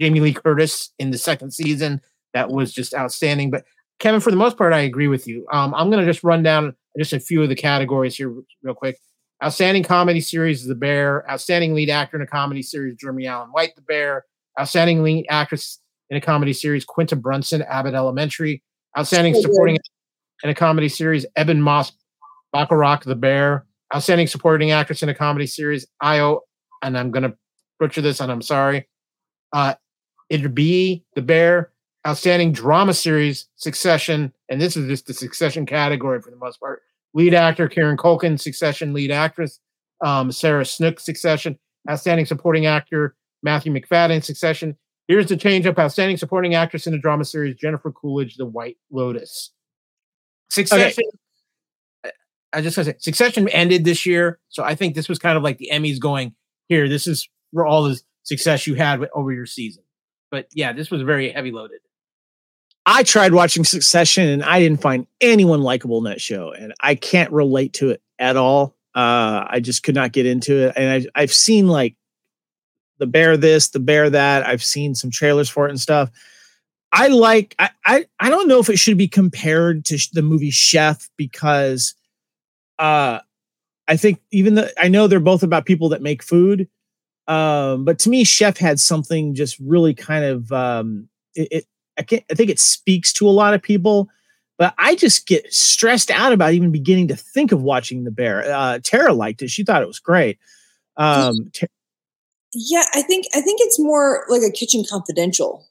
Jamie 0.00 0.20
Lee 0.20 0.32
Curtis 0.32 0.92
in 0.98 1.10
the 1.10 1.18
second 1.18 1.52
season 1.52 2.00
that 2.34 2.50
was 2.50 2.72
just 2.72 2.94
outstanding. 2.94 3.50
But 3.50 3.64
Kevin, 3.98 4.20
for 4.20 4.30
the 4.30 4.36
most 4.36 4.56
part, 4.56 4.72
I 4.72 4.80
agree 4.80 5.08
with 5.08 5.28
you. 5.28 5.46
Um, 5.52 5.74
I'm 5.74 5.90
going 5.90 6.04
to 6.04 6.10
just 6.10 6.24
run 6.24 6.42
down 6.42 6.74
just 6.98 7.12
a 7.12 7.20
few 7.20 7.42
of 7.42 7.48
the 7.48 7.54
categories 7.54 8.16
here 8.16 8.34
real 8.62 8.74
quick. 8.74 8.98
Outstanding 9.42 9.82
comedy 9.82 10.20
series, 10.20 10.66
The 10.66 10.74
Bear. 10.74 11.28
Outstanding 11.30 11.74
lead 11.74 11.90
actor 11.90 12.16
in 12.16 12.22
a 12.22 12.26
comedy 12.26 12.62
series, 12.62 12.96
Jeremy 12.96 13.26
Allen 13.26 13.50
White, 13.50 13.74
The 13.76 13.82
Bear. 13.82 14.24
Outstanding 14.58 15.02
lead 15.02 15.26
actress 15.28 15.78
in 16.10 16.16
a 16.16 16.20
comedy 16.20 16.52
series, 16.52 16.84
Quinta 16.84 17.16
Brunson, 17.16 17.62
Abbott 17.62 17.94
Elementary. 17.94 18.62
Outstanding 18.98 19.34
supporting 19.34 19.78
in 20.42 20.50
a 20.50 20.54
comedy 20.54 20.88
series, 20.88 21.24
Ebon 21.38 21.62
Moss-Bachrach, 21.62 23.04
The 23.04 23.14
Bear. 23.14 23.66
Outstanding 23.94 24.26
supporting 24.26 24.70
actress 24.70 25.02
in 25.02 25.08
a 25.08 25.14
comedy 25.14 25.46
series, 25.46 25.86
Ayo, 26.02 26.40
and 26.82 26.98
I'm 26.98 27.10
going 27.10 27.24
to 27.24 27.36
butcher 27.78 28.00
this, 28.00 28.20
and 28.20 28.32
I'm 28.32 28.42
sorry. 28.42 28.88
Uh, 29.52 29.74
it'd 30.30 30.54
be 30.54 31.04
The 31.14 31.22
Bear. 31.22 31.70
Outstanding 32.06 32.52
drama 32.52 32.94
series, 32.94 33.46
Succession, 33.56 34.32
and 34.48 34.60
this 34.60 34.76
is 34.76 34.88
just 34.88 35.06
the 35.06 35.14
Succession 35.14 35.66
category 35.66 36.20
for 36.20 36.30
the 36.30 36.36
most 36.36 36.58
part. 36.58 36.82
Lead 37.14 37.34
actor 37.34 37.68
Kieran 37.68 37.96
Culkin, 37.96 38.40
Succession. 38.40 38.92
Lead 38.92 39.10
actress 39.10 39.60
um, 40.02 40.32
Sarah 40.32 40.64
Snook, 40.64 40.98
Succession. 40.98 41.58
Outstanding 41.88 42.26
supporting 42.26 42.66
actor 42.66 43.14
Matthew 43.42 43.72
Macfadyen, 43.72 44.22
Succession. 44.22 44.76
Here's 45.12 45.26
the 45.26 45.36
change 45.36 45.66
up. 45.66 45.78
Outstanding 45.78 46.16
supporting 46.16 46.54
actress 46.54 46.86
in 46.86 46.94
a 46.94 46.98
drama 46.98 47.26
series 47.26 47.54
Jennifer 47.56 47.92
Coolidge, 47.92 48.36
The 48.36 48.46
White 48.46 48.78
Lotus. 48.90 49.50
Succession. 50.48 51.04
Okay. 52.02 52.12
I 52.54 52.62
just 52.62 52.76
to 52.76 52.84
say 52.86 52.94
Succession 52.98 53.46
ended 53.50 53.84
this 53.84 54.06
year, 54.06 54.38
so 54.48 54.64
I 54.64 54.74
think 54.74 54.94
this 54.94 55.10
was 55.10 55.18
kind 55.18 55.36
of 55.36 55.42
like 55.42 55.58
the 55.58 55.68
Emmys 55.70 56.00
going 56.00 56.34
here. 56.70 56.88
This 56.88 57.06
is 57.06 57.28
for 57.52 57.66
all 57.66 57.82
the 57.82 58.00
success 58.22 58.66
you 58.66 58.74
had 58.74 59.06
over 59.14 59.32
your 59.32 59.44
season. 59.44 59.82
But 60.30 60.46
yeah, 60.54 60.72
this 60.72 60.90
was 60.90 61.02
very 61.02 61.30
heavy 61.30 61.50
loaded. 61.50 61.80
I 62.86 63.02
tried 63.02 63.34
watching 63.34 63.64
Succession 63.64 64.26
and 64.26 64.42
I 64.42 64.60
didn't 64.60 64.80
find 64.80 65.06
anyone 65.20 65.60
likable 65.60 65.98
in 65.98 66.04
that 66.04 66.22
show, 66.22 66.52
and 66.52 66.72
I 66.80 66.94
can't 66.94 67.30
relate 67.30 67.74
to 67.74 67.90
it 67.90 68.00
at 68.18 68.38
all. 68.38 68.76
Uh, 68.94 69.44
I 69.46 69.60
just 69.60 69.82
could 69.82 69.94
not 69.94 70.12
get 70.12 70.24
into 70.24 70.68
it, 70.68 70.72
and 70.74 71.06
I, 71.14 71.20
I've 71.20 71.34
seen 71.34 71.68
like 71.68 71.96
the 73.02 73.06
bear 73.08 73.36
this, 73.36 73.70
the 73.70 73.80
bear 73.80 74.08
that. 74.08 74.46
I've 74.46 74.62
seen 74.62 74.94
some 74.94 75.10
trailers 75.10 75.48
for 75.48 75.66
it 75.66 75.70
and 75.70 75.80
stuff. 75.80 76.08
I 76.92 77.08
like. 77.08 77.56
I 77.58 77.70
I, 77.84 78.04
I 78.20 78.30
don't 78.30 78.46
know 78.46 78.60
if 78.60 78.70
it 78.70 78.78
should 78.78 78.96
be 78.96 79.08
compared 79.08 79.84
to 79.86 79.98
the 80.12 80.22
movie 80.22 80.52
Chef 80.52 81.10
because, 81.16 81.96
uh, 82.78 83.18
I 83.88 83.96
think 83.96 84.20
even 84.30 84.54
the 84.54 84.72
I 84.80 84.86
know 84.86 85.08
they're 85.08 85.18
both 85.18 85.42
about 85.42 85.66
people 85.66 85.88
that 85.88 86.00
make 86.00 86.22
food, 86.22 86.68
um, 87.26 87.84
but 87.84 87.98
to 88.00 88.08
me, 88.08 88.22
Chef 88.22 88.56
had 88.56 88.78
something 88.78 89.34
just 89.34 89.58
really 89.58 89.94
kind 89.94 90.24
of 90.24 90.52
um, 90.52 91.08
it, 91.34 91.48
it 91.50 91.64
I, 91.98 92.02
can't, 92.02 92.24
I 92.30 92.34
think 92.34 92.50
it 92.50 92.60
speaks 92.60 93.12
to 93.14 93.26
a 93.26 93.30
lot 93.30 93.54
of 93.54 93.62
people, 93.62 94.08
but 94.58 94.74
I 94.78 94.94
just 94.94 95.26
get 95.26 95.52
stressed 95.52 96.12
out 96.12 96.32
about 96.32 96.54
even 96.54 96.70
beginning 96.70 97.08
to 97.08 97.16
think 97.16 97.50
of 97.50 97.62
watching 97.62 98.04
The 98.04 98.12
Bear. 98.12 98.44
Uh, 98.48 98.78
Tara 98.80 99.12
liked 99.12 99.42
it; 99.42 99.50
she 99.50 99.64
thought 99.64 99.82
it 99.82 99.88
was 99.88 99.98
great. 99.98 100.38
Um, 100.96 101.50
yeah, 102.54 102.84
I 102.94 103.02
think 103.02 103.26
I 103.34 103.40
think 103.40 103.60
it's 103.62 103.78
more 103.78 104.24
like 104.28 104.42
a 104.42 104.50
Kitchen 104.50 104.84
Confidential. 104.88 105.66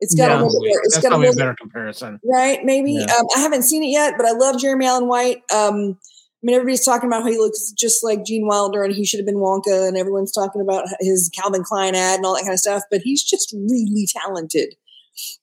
It's 0.00 0.14
got 0.14 0.30
yeah, 0.30 0.40
a 0.40 0.44
little 0.44 0.60
bit. 0.62 0.76
It's 0.84 0.94
That's 0.94 1.08
got 1.08 1.16
a, 1.16 1.18
little, 1.18 1.34
better 1.34 1.56
comparison, 1.60 2.20
right? 2.24 2.64
Maybe 2.64 2.92
yeah. 2.92 3.12
um, 3.18 3.26
I 3.36 3.40
haven't 3.40 3.64
seen 3.64 3.82
it 3.82 3.88
yet, 3.88 4.14
but 4.16 4.26
I 4.26 4.30
love 4.30 4.60
Jeremy 4.60 4.86
Allen 4.86 5.08
White. 5.08 5.38
Um, 5.52 5.98
I 6.40 6.46
mean, 6.46 6.54
everybody's 6.54 6.84
talking 6.84 7.08
about 7.08 7.22
how 7.22 7.28
he 7.28 7.36
looks 7.36 7.72
just 7.72 8.04
like 8.04 8.24
Gene 8.24 8.46
Wilder 8.46 8.84
and 8.84 8.94
he 8.94 9.04
should 9.04 9.18
have 9.18 9.26
been 9.26 9.36
Wonka, 9.36 9.88
and 9.88 9.96
everyone's 9.96 10.32
talking 10.32 10.60
about 10.60 10.86
his 11.00 11.30
Calvin 11.34 11.64
Klein 11.64 11.96
ad 11.96 12.16
and 12.16 12.24
all 12.26 12.34
that 12.34 12.42
kind 12.42 12.52
of 12.52 12.60
stuff. 12.60 12.84
But 12.90 13.02
he's 13.02 13.24
just 13.24 13.52
really 13.52 14.06
talented. 14.06 14.76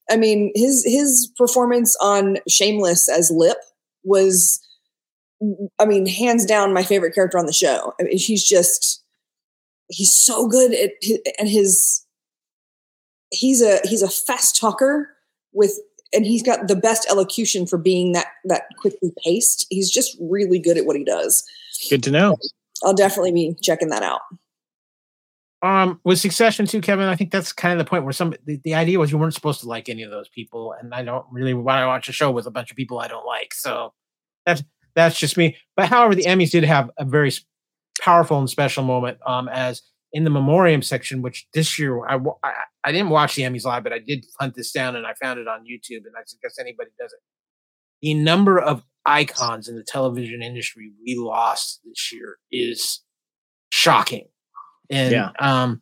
I 0.10 0.16
mean, 0.16 0.52
his 0.56 0.86
his 0.86 1.32
performance 1.38 1.98
on 2.02 2.38
Shameless 2.48 3.10
as 3.10 3.30
Lip 3.30 3.58
was, 4.06 4.62
I 5.80 5.86
mean, 5.86 6.06
hands 6.06 6.46
down 6.46 6.74
my 6.74 6.84
favorite 6.84 7.14
character 7.14 7.38
on 7.38 7.46
the 7.46 7.54
show. 7.54 7.94
I 8.00 8.04
mean, 8.04 8.18
he's 8.18 8.48
just 8.48 9.04
he's 9.90 10.16
so 10.16 10.48
good 10.48 10.74
at 10.74 10.92
and 11.40 11.50
his 11.50 12.06
he's 13.32 13.62
a 13.62 13.80
he's 13.84 14.02
a 14.02 14.10
fast 14.10 14.60
talker 14.60 15.10
with 15.54 15.80
and 16.14 16.26
he's 16.26 16.44
got 16.44 16.68
the 16.68 16.76
best 16.76 17.08
elocution 17.10 17.66
for 17.66 17.78
being 17.78 18.14
that 18.14 18.28
that 18.46 18.64
quickly 18.78 19.12
paced. 19.24 19.66
He's 19.70 19.90
just 19.90 20.18
really 20.20 20.60
good 20.60 20.78
at 20.78 20.86
what 20.86 20.96
he 20.96 21.04
does. 21.04 21.44
Good 21.90 22.04
to 22.04 22.12
know. 22.12 22.38
I'll 22.84 22.94
definitely 22.94 23.32
be 23.32 23.56
checking 23.62 23.90
that 23.90 24.04
out. 24.04 24.22
Um, 25.62 26.00
with 26.04 26.20
Succession 26.20 26.68
too, 26.68 26.82
Kevin, 26.82 27.08
I 27.08 27.16
think 27.16 27.32
that's 27.32 27.52
kind 27.52 27.74
of 27.74 27.84
the 27.84 27.90
point 27.90 28.04
where 28.04 28.14
some 28.14 28.36
the, 28.46 28.60
the 28.64 28.76
idea 28.76 29.00
was 29.00 29.12
you 29.12 29.18
weren't 29.18 29.34
supposed 29.34 29.62
to 29.62 29.68
like 29.68 29.90
any 29.90 30.04
of 30.04 30.12
those 30.12 30.30
people, 30.30 30.74
and 30.80 30.94
I 30.94 31.04
don't 31.04 31.26
really 31.32 31.54
want 31.54 31.82
to 31.82 31.88
watch 31.88 32.08
a 32.08 32.12
show 32.12 32.32
with 32.32 32.46
a 32.46 32.52
bunch 32.52 32.72
of 32.72 32.78
people 32.78 33.00
I 33.00 33.08
don't 33.08 33.26
like. 33.26 33.54
So 33.54 33.94
that's 34.46 34.64
that's 34.96 35.18
just 35.18 35.38
me. 35.38 35.58
But 35.76 35.90
however, 35.90 36.16
the 36.16 36.24
Emmys 36.24 36.52
did 36.52 36.64
have 36.64 36.92
a 36.98 37.06
very 37.06 37.32
powerful 38.06 38.40
and 38.40 38.50
special 38.50 38.84
moment. 38.84 39.18
Um, 39.26 39.50
as 39.50 39.82
in 40.14 40.24
the 40.24 40.30
memoriam 40.30 40.82
section, 40.82 41.22
which 41.22 41.48
this 41.54 41.78
year 41.78 42.08
I, 42.08 42.18
I, 42.44 42.54
I 42.86 42.92
didn't 42.92 43.10
watch 43.10 43.36
the 43.36 43.42
Emmys 43.42 43.66
live, 43.66 43.84
but 43.84 43.92
I 43.92 44.00
did 44.00 44.26
hunt 44.40 44.56
this 44.56 44.72
down 44.72 44.96
and 44.96 45.06
I 45.06 45.14
found 45.22 45.40
it 45.40 45.48
on 45.48 45.62
YouTube, 45.62 46.06
and 46.06 46.14
I 46.18 46.22
suggest 46.26 46.60
anybody 46.60 46.92
does 47.00 47.12
it. 47.12 47.20
The 48.02 48.14
number 48.14 48.60
of 48.60 48.84
icons 49.06 49.68
in 49.68 49.76
the 49.76 49.84
television 49.84 50.42
industry 50.42 50.92
we 51.06 51.16
lost 51.18 51.82
this 51.84 52.14
year 52.14 52.38
is 52.52 53.02
shocking 53.70 54.28
and 54.90 55.12
yeah. 55.12 55.32
um, 55.40 55.82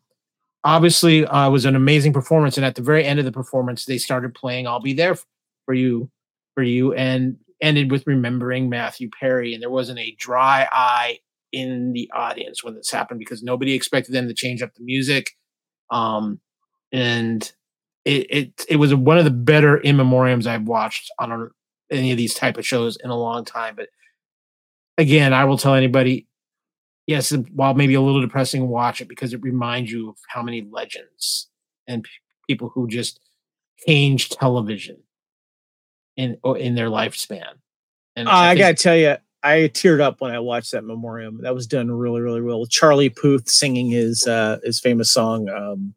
obviously, 0.63 1.25
uh, 1.25 1.47
it 1.47 1.51
was 1.51 1.65
an 1.65 1.75
amazing 1.75 2.13
performance. 2.13 2.57
And 2.57 2.65
at 2.65 2.75
the 2.75 2.81
very 2.81 3.05
end 3.05 3.19
of 3.19 3.25
the 3.25 3.31
performance, 3.31 3.85
they 3.85 3.97
started 3.97 4.33
playing 4.33 4.67
"I'll 4.67 4.79
Be 4.79 4.93
There 4.93 5.15
for 5.65 5.73
You," 5.73 6.09
for 6.55 6.63
you, 6.63 6.93
and 6.93 7.37
ended 7.61 7.91
with 7.91 8.07
remembering 8.07 8.69
Matthew 8.69 9.09
Perry. 9.19 9.53
And 9.53 9.61
there 9.61 9.69
wasn't 9.69 9.99
a 9.99 10.15
dry 10.17 10.67
eye 10.71 11.19
in 11.53 11.93
the 11.93 12.09
audience 12.13 12.63
when 12.63 12.75
this 12.75 12.91
happened 12.91 13.19
because 13.19 13.41
nobody 13.43 13.73
expected 13.73 14.11
them 14.13 14.27
to 14.27 14.33
change 14.33 14.61
up 14.61 14.73
the 14.73 14.83
music. 14.83 15.31
Um, 15.91 16.41
and 16.91 17.49
it, 18.05 18.27
it 18.29 18.65
it 18.67 18.75
was 18.77 18.93
one 18.93 19.17
of 19.17 19.23
the 19.23 19.31
better 19.31 19.77
in 19.77 19.95
memoriams 19.95 20.45
I've 20.47 20.67
watched 20.67 21.09
on 21.19 21.31
a, 21.31 21.47
any 21.91 22.11
of 22.11 22.17
these 22.17 22.33
type 22.33 22.57
of 22.57 22.65
shows 22.67 22.97
in 23.03 23.09
a 23.09 23.15
long 23.17 23.45
time. 23.45 23.75
But 23.75 23.87
again, 24.97 25.31
I 25.33 25.45
will 25.45 25.57
tell 25.57 25.75
anybody 25.75 26.27
yes, 27.07 27.31
while 27.53 27.73
maybe 27.73 27.93
a 27.93 28.01
little 28.01 28.21
depressing, 28.21 28.67
watch 28.67 28.99
it 29.01 29.07
because 29.07 29.33
it 29.33 29.41
reminds 29.43 29.91
you 29.91 30.09
of 30.09 30.15
how 30.29 30.41
many 30.41 30.65
legends 30.71 31.49
and 31.87 32.03
p- 32.03 32.09
people 32.49 32.69
who 32.69 32.87
just 32.87 33.19
change 33.87 34.29
television 34.29 34.97
in 36.17 36.37
in 36.57 36.75
their 36.75 36.87
lifespan. 36.89 37.53
And 38.15 38.27
Uh, 38.27 38.31
I 38.33 38.49
think- 38.51 38.59
gotta 38.59 38.73
tell 38.75 38.95
you, 38.97 39.17
I 39.43 39.69
teared 39.73 39.99
up 39.99 40.21
when 40.21 40.31
I 40.31 40.39
watched 40.39 40.71
that 40.71 40.85
memoriam. 40.85 41.41
That 41.41 41.53
was 41.53 41.67
done 41.67 41.91
really, 41.91 42.21
really 42.21 42.41
well. 42.41 42.65
Charlie 42.65 43.09
Puth 43.09 43.49
singing 43.49 43.89
his 43.89 44.25
uh, 44.25 44.59
his 44.63 44.79
famous 44.79 45.11
song. 45.11 45.49
Um, 45.49 45.93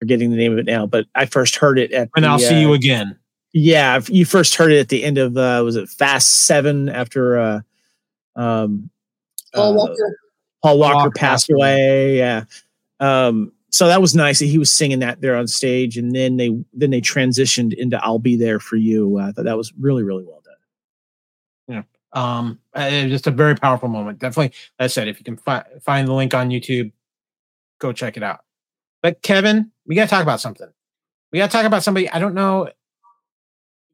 forgetting 0.00 0.30
the 0.30 0.36
name 0.36 0.52
of 0.52 0.58
it 0.58 0.66
now, 0.66 0.86
but 0.86 1.06
I 1.14 1.26
first 1.26 1.56
heard 1.56 1.78
it 1.78 1.92
at. 1.92 2.08
and 2.16 2.24
the, 2.24 2.28
I'll 2.28 2.38
see 2.38 2.56
uh, 2.56 2.60
you 2.60 2.72
again. 2.72 3.18
Yeah, 3.52 4.00
you 4.08 4.24
first 4.24 4.54
heard 4.54 4.72
it 4.72 4.78
at 4.78 4.88
the 4.88 5.02
end 5.02 5.18
of 5.18 5.36
uh, 5.36 5.62
was 5.64 5.76
it 5.76 5.88
Fast 5.88 6.46
Seven 6.46 6.88
after 6.88 7.38
uh, 7.38 7.60
um, 8.36 8.90
Paul 9.54 9.72
uh, 9.72 9.74
Walker. 9.74 10.18
Paul 10.62 10.78
Walker 10.78 10.94
Walker 10.96 11.10
passed 11.10 11.20
passed 11.20 11.50
away. 11.50 11.72
away. 11.74 12.18
Yeah. 12.18 12.44
Um, 13.00 13.52
so 13.70 13.86
that 13.86 14.00
was 14.00 14.14
nice 14.14 14.40
that 14.40 14.46
he 14.46 14.58
was 14.58 14.72
singing 14.72 14.98
that 14.98 15.20
there 15.20 15.36
on 15.36 15.46
stage, 15.46 15.96
and 15.96 16.14
then 16.14 16.36
they 16.36 16.50
then 16.72 16.90
they 16.90 17.00
transitioned 17.00 17.72
into 17.74 18.02
"I'll 18.04 18.18
Be 18.18 18.36
There 18.36 18.60
for 18.60 18.76
You." 18.76 19.18
Uh, 19.18 19.28
I 19.28 19.32
thought 19.32 19.44
that 19.44 19.56
was 19.56 19.72
really 19.78 20.02
really 20.02 20.24
well 20.24 20.39
done. 20.39 20.39
Um, 22.12 22.58
just 22.74 23.26
a 23.26 23.30
very 23.30 23.54
powerful 23.54 23.88
moment. 23.88 24.18
Definitely, 24.18 24.52
like 24.78 24.84
I 24.84 24.86
said, 24.88 25.08
if 25.08 25.18
you 25.18 25.24
can 25.24 25.36
fi- 25.36 25.64
find 25.82 26.08
the 26.08 26.12
link 26.12 26.34
on 26.34 26.50
YouTube, 26.50 26.92
go 27.78 27.92
check 27.92 28.16
it 28.16 28.22
out. 28.22 28.40
But 29.02 29.22
Kevin, 29.22 29.70
we 29.86 29.94
got 29.94 30.04
to 30.04 30.10
talk 30.10 30.22
about 30.22 30.40
something. 30.40 30.68
We 31.32 31.38
got 31.38 31.50
to 31.50 31.56
talk 31.56 31.66
about 31.66 31.82
somebody. 31.82 32.10
I 32.10 32.18
don't 32.18 32.34
know 32.34 32.68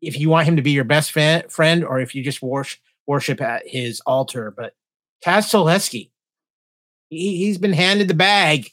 if 0.01 0.19
you 0.19 0.31
want 0.31 0.49
him 0.49 0.57
to 0.57 0.63
be 0.63 0.71
your 0.73 0.85
best 0.85 1.13
fan, 1.13 1.49
friend 1.49 1.85
or 1.85 2.01
if 2.01 2.15
you 2.15 2.23
just 2.23 2.43
worship, 2.43 2.81
worship 3.07 3.41
at 3.41 3.69
his 3.69 4.01
altar, 4.01 4.51
but 4.51 4.75
Taz 5.25 5.51
Solesky, 5.51 6.11
he, 7.11 7.37
he's 7.39 7.59
been 7.59 7.73
handed 7.73 8.09
the 8.09 8.15
bag. 8.15 8.71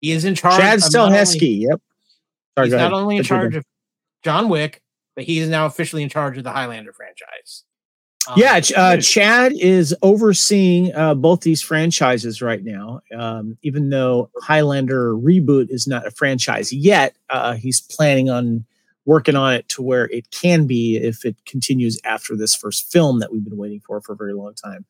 He 0.00 0.12
is 0.12 0.24
in 0.24 0.34
charge. 0.34 0.60
Chad 0.60 0.78
of 0.78 0.92
not 0.92 1.06
only- 1.06 1.18
Stahelski. 1.18 1.60
Yep. 1.60 1.80
Sorry, 2.56 2.66
He's 2.68 2.74
not 2.76 2.92
only 2.92 3.16
in 3.16 3.22
charge 3.22 3.54
of 3.54 3.64
John 4.22 4.48
Wick, 4.48 4.82
but 5.14 5.24
he 5.24 5.38
is 5.38 5.48
now 5.48 5.66
officially 5.66 6.02
in 6.02 6.08
charge 6.08 6.36
of 6.36 6.44
the 6.44 6.50
Highlander 6.50 6.92
franchise. 6.92 7.64
Um, 8.28 8.34
yeah, 8.36 8.60
uh. 8.76 8.96
Chad 8.98 9.52
is 9.54 9.94
overseeing 10.02 10.94
uh, 10.94 11.14
both 11.14 11.40
these 11.40 11.62
franchises 11.62 12.42
right 12.42 12.62
now. 12.62 13.00
Um, 13.16 13.56
even 13.62 13.88
though 13.88 14.30
Highlander 14.42 15.14
reboot 15.14 15.70
is 15.70 15.86
not 15.86 16.06
a 16.06 16.10
franchise 16.10 16.72
yet, 16.72 17.16
uh, 17.30 17.54
he's 17.54 17.80
planning 17.80 18.28
on 18.28 18.64
working 19.06 19.36
on 19.36 19.54
it 19.54 19.68
to 19.70 19.82
where 19.82 20.04
it 20.10 20.30
can 20.30 20.66
be 20.66 20.96
if 20.96 21.24
it 21.24 21.34
continues 21.46 21.98
after 22.04 22.36
this 22.36 22.54
first 22.54 22.92
film 22.92 23.20
that 23.20 23.32
we've 23.32 23.44
been 23.44 23.56
waiting 23.56 23.80
for 23.80 24.00
for 24.02 24.12
a 24.12 24.16
very 24.16 24.34
long 24.34 24.54
time. 24.54 24.84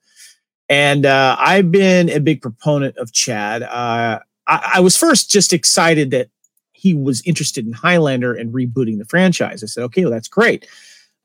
And 0.68 1.06
uh, 1.06 1.36
I've 1.38 1.70
been 1.70 2.10
a 2.10 2.20
big 2.20 2.42
proponent 2.42 2.96
of 2.96 3.12
Chad. 3.12 3.62
Uh, 3.62 4.20
I, 4.46 4.72
I 4.74 4.80
was 4.80 4.96
first 4.96 5.30
just 5.30 5.52
excited 5.52 6.10
that 6.10 6.28
he 6.72 6.94
was 6.94 7.22
interested 7.24 7.64
in 7.64 7.72
Highlander 7.72 8.34
and 8.34 8.52
rebooting 8.52 8.98
the 8.98 9.04
franchise. 9.04 9.62
I 9.62 9.66
said, 9.66 9.84
okay, 9.84 10.02
well, 10.02 10.10
that's 10.10 10.28
great 10.28 10.66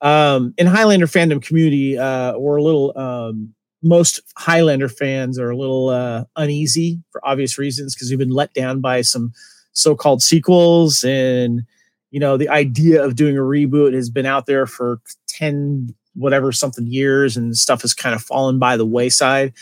um, 0.01 0.53
in 0.57 0.67
Highlander 0.67 1.07
fandom 1.07 1.41
community, 1.41 1.97
uh, 1.97 2.37
we're 2.37 2.57
a 2.57 2.63
little 2.63 2.97
um, 2.97 3.53
most 3.81 4.21
Highlander 4.37 4.89
fans 4.89 5.39
are 5.39 5.51
a 5.51 5.57
little 5.57 5.89
uh, 5.89 6.25
uneasy 6.35 7.01
for 7.11 7.25
obvious 7.25 7.57
reasons 7.57 7.95
because 7.95 8.09
we've 8.09 8.19
been 8.19 8.29
let 8.29 8.53
down 8.53 8.81
by 8.81 9.01
some 9.01 9.31
so-called 9.73 10.21
sequels, 10.21 11.03
and 11.03 11.63
you 12.11 12.19
know 12.19 12.37
the 12.37 12.49
idea 12.49 13.03
of 13.03 13.15
doing 13.15 13.37
a 13.37 13.41
reboot 13.41 13.93
has 13.93 14.09
been 14.09 14.25
out 14.25 14.45
there 14.45 14.65
for 14.65 14.99
ten 15.27 15.93
whatever 16.13 16.51
something 16.51 16.87
years, 16.87 17.37
and 17.37 17.57
stuff 17.57 17.81
has 17.81 17.93
kind 17.93 18.15
of 18.15 18.21
fallen 18.21 18.57
by 18.59 18.77
the 18.77 18.85
wayside. 18.85 19.53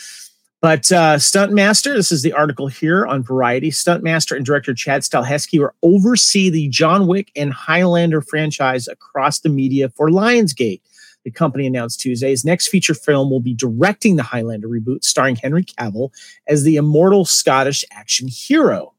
But 0.64 0.90
uh, 0.90 1.16
Stuntmaster, 1.16 1.92
this 1.94 2.10
is 2.10 2.22
the 2.22 2.32
article 2.32 2.68
here 2.68 3.04
on 3.04 3.22
Variety. 3.22 3.70
Stuntmaster 3.70 4.34
and 4.34 4.46
director 4.46 4.72
Chad 4.72 5.02
Stahelski 5.02 5.58
will 5.58 5.74
oversee 5.82 6.48
the 6.48 6.68
John 6.68 7.06
Wick 7.06 7.30
and 7.36 7.52
Highlander 7.52 8.22
franchise 8.22 8.88
across 8.88 9.40
the 9.40 9.50
media 9.50 9.90
for 9.90 10.08
Lionsgate. 10.08 10.80
The 11.22 11.30
company 11.30 11.66
announced 11.66 12.00
Tuesday 12.00 12.30
his 12.30 12.46
next 12.46 12.68
feature 12.68 12.94
film 12.94 13.28
will 13.28 13.40
be 13.40 13.52
directing 13.52 14.16
the 14.16 14.22
Highlander 14.22 14.66
reboot, 14.66 15.04
starring 15.04 15.36
Henry 15.36 15.64
Cavill 15.64 16.12
as 16.48 16.62
the 16.62 16.76
immortal 16.76 17.26
Scottish 17.26 17.84
action 17.92 18.26
hero. 18.26 18.94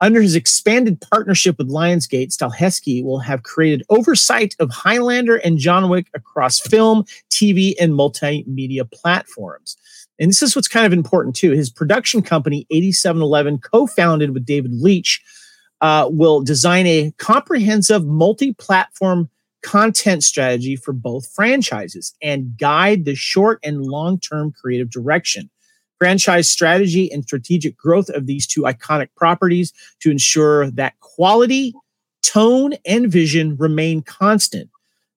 Under 0.00 0.20
his 0.20 0.34
expanded 0.34 1.00
partnership 1.00 1.56
with 1.56 1.70
Lionsgate, 1.70 2.36
Stahelski 2.36 3.04
will 3.04 3.20
have 3.20 3.44
created 3.44 3.86
oversight 3.90 4.56
of 4.58 4.72
Highlander 4.72 5.36
and 5.36 5.56
John 5.56 5.88
Wick 5.88 6.08
across 6.14 6.58
film, 6.58 7.04
TV, 7.30 7.74
and 7.80 7.92
multimedia 7.92 8.90
platforms. 8.90 9.76
And 10.18 10.30
this 10.30 10.42
is 10.42 10.56
what's 10.56 10.68
kind 10.68 10.86
of 10.86 10.92
important 10.92 11.36
too. 11.36 11.52
His 11.52 11.70
production 11.70 12.22
company, 12.22 12.66
8711, 12.70 13.58
co 13.58 13.86
founded 13.86 14.32
with 14.32 14.46
David 14.46 14.72
Leitch, 14.72 15.20
uh, 15.80 16.08
will 16.10 16.40
design 16.40 16.86
a 16.86 17.12
comprehensive 17.18 18.06
multi 18.06 18.52
platform 18.54 19.28
content 19.62 20.22
strategy 20.22 20.76
for 20.76 20.92
both 20.92 21.26
franchises 21.34 22.14
and 22.22 22.56
guide 22.56 23.04
the 23.04 23.14
short 23.14 23.58
and 23.62 23.82
long 23.82 24.18
term 24.18 24.52
creative 24.52 24.90
direction, 24.90 25.50
franchise 25.98 26.48
strategy, 26.48 27.10
and 27.12 27.24
strategic 27.24 27.76
growth 27.76 28.08
of 28.10 28.26
these 28.26 28.46
two 28.46 28.62
iconic 28.62 29.08
properties 29.16 29.72
to 30.00 30.10
ensure 30.10 30.70
that 30.70 30.98
quality, 31.00 31.74
tone, 32.22 32.74
and 32.86 33.10
vision 33.10 33.56
remain 33.56 34.02
constant. 34.02 34.70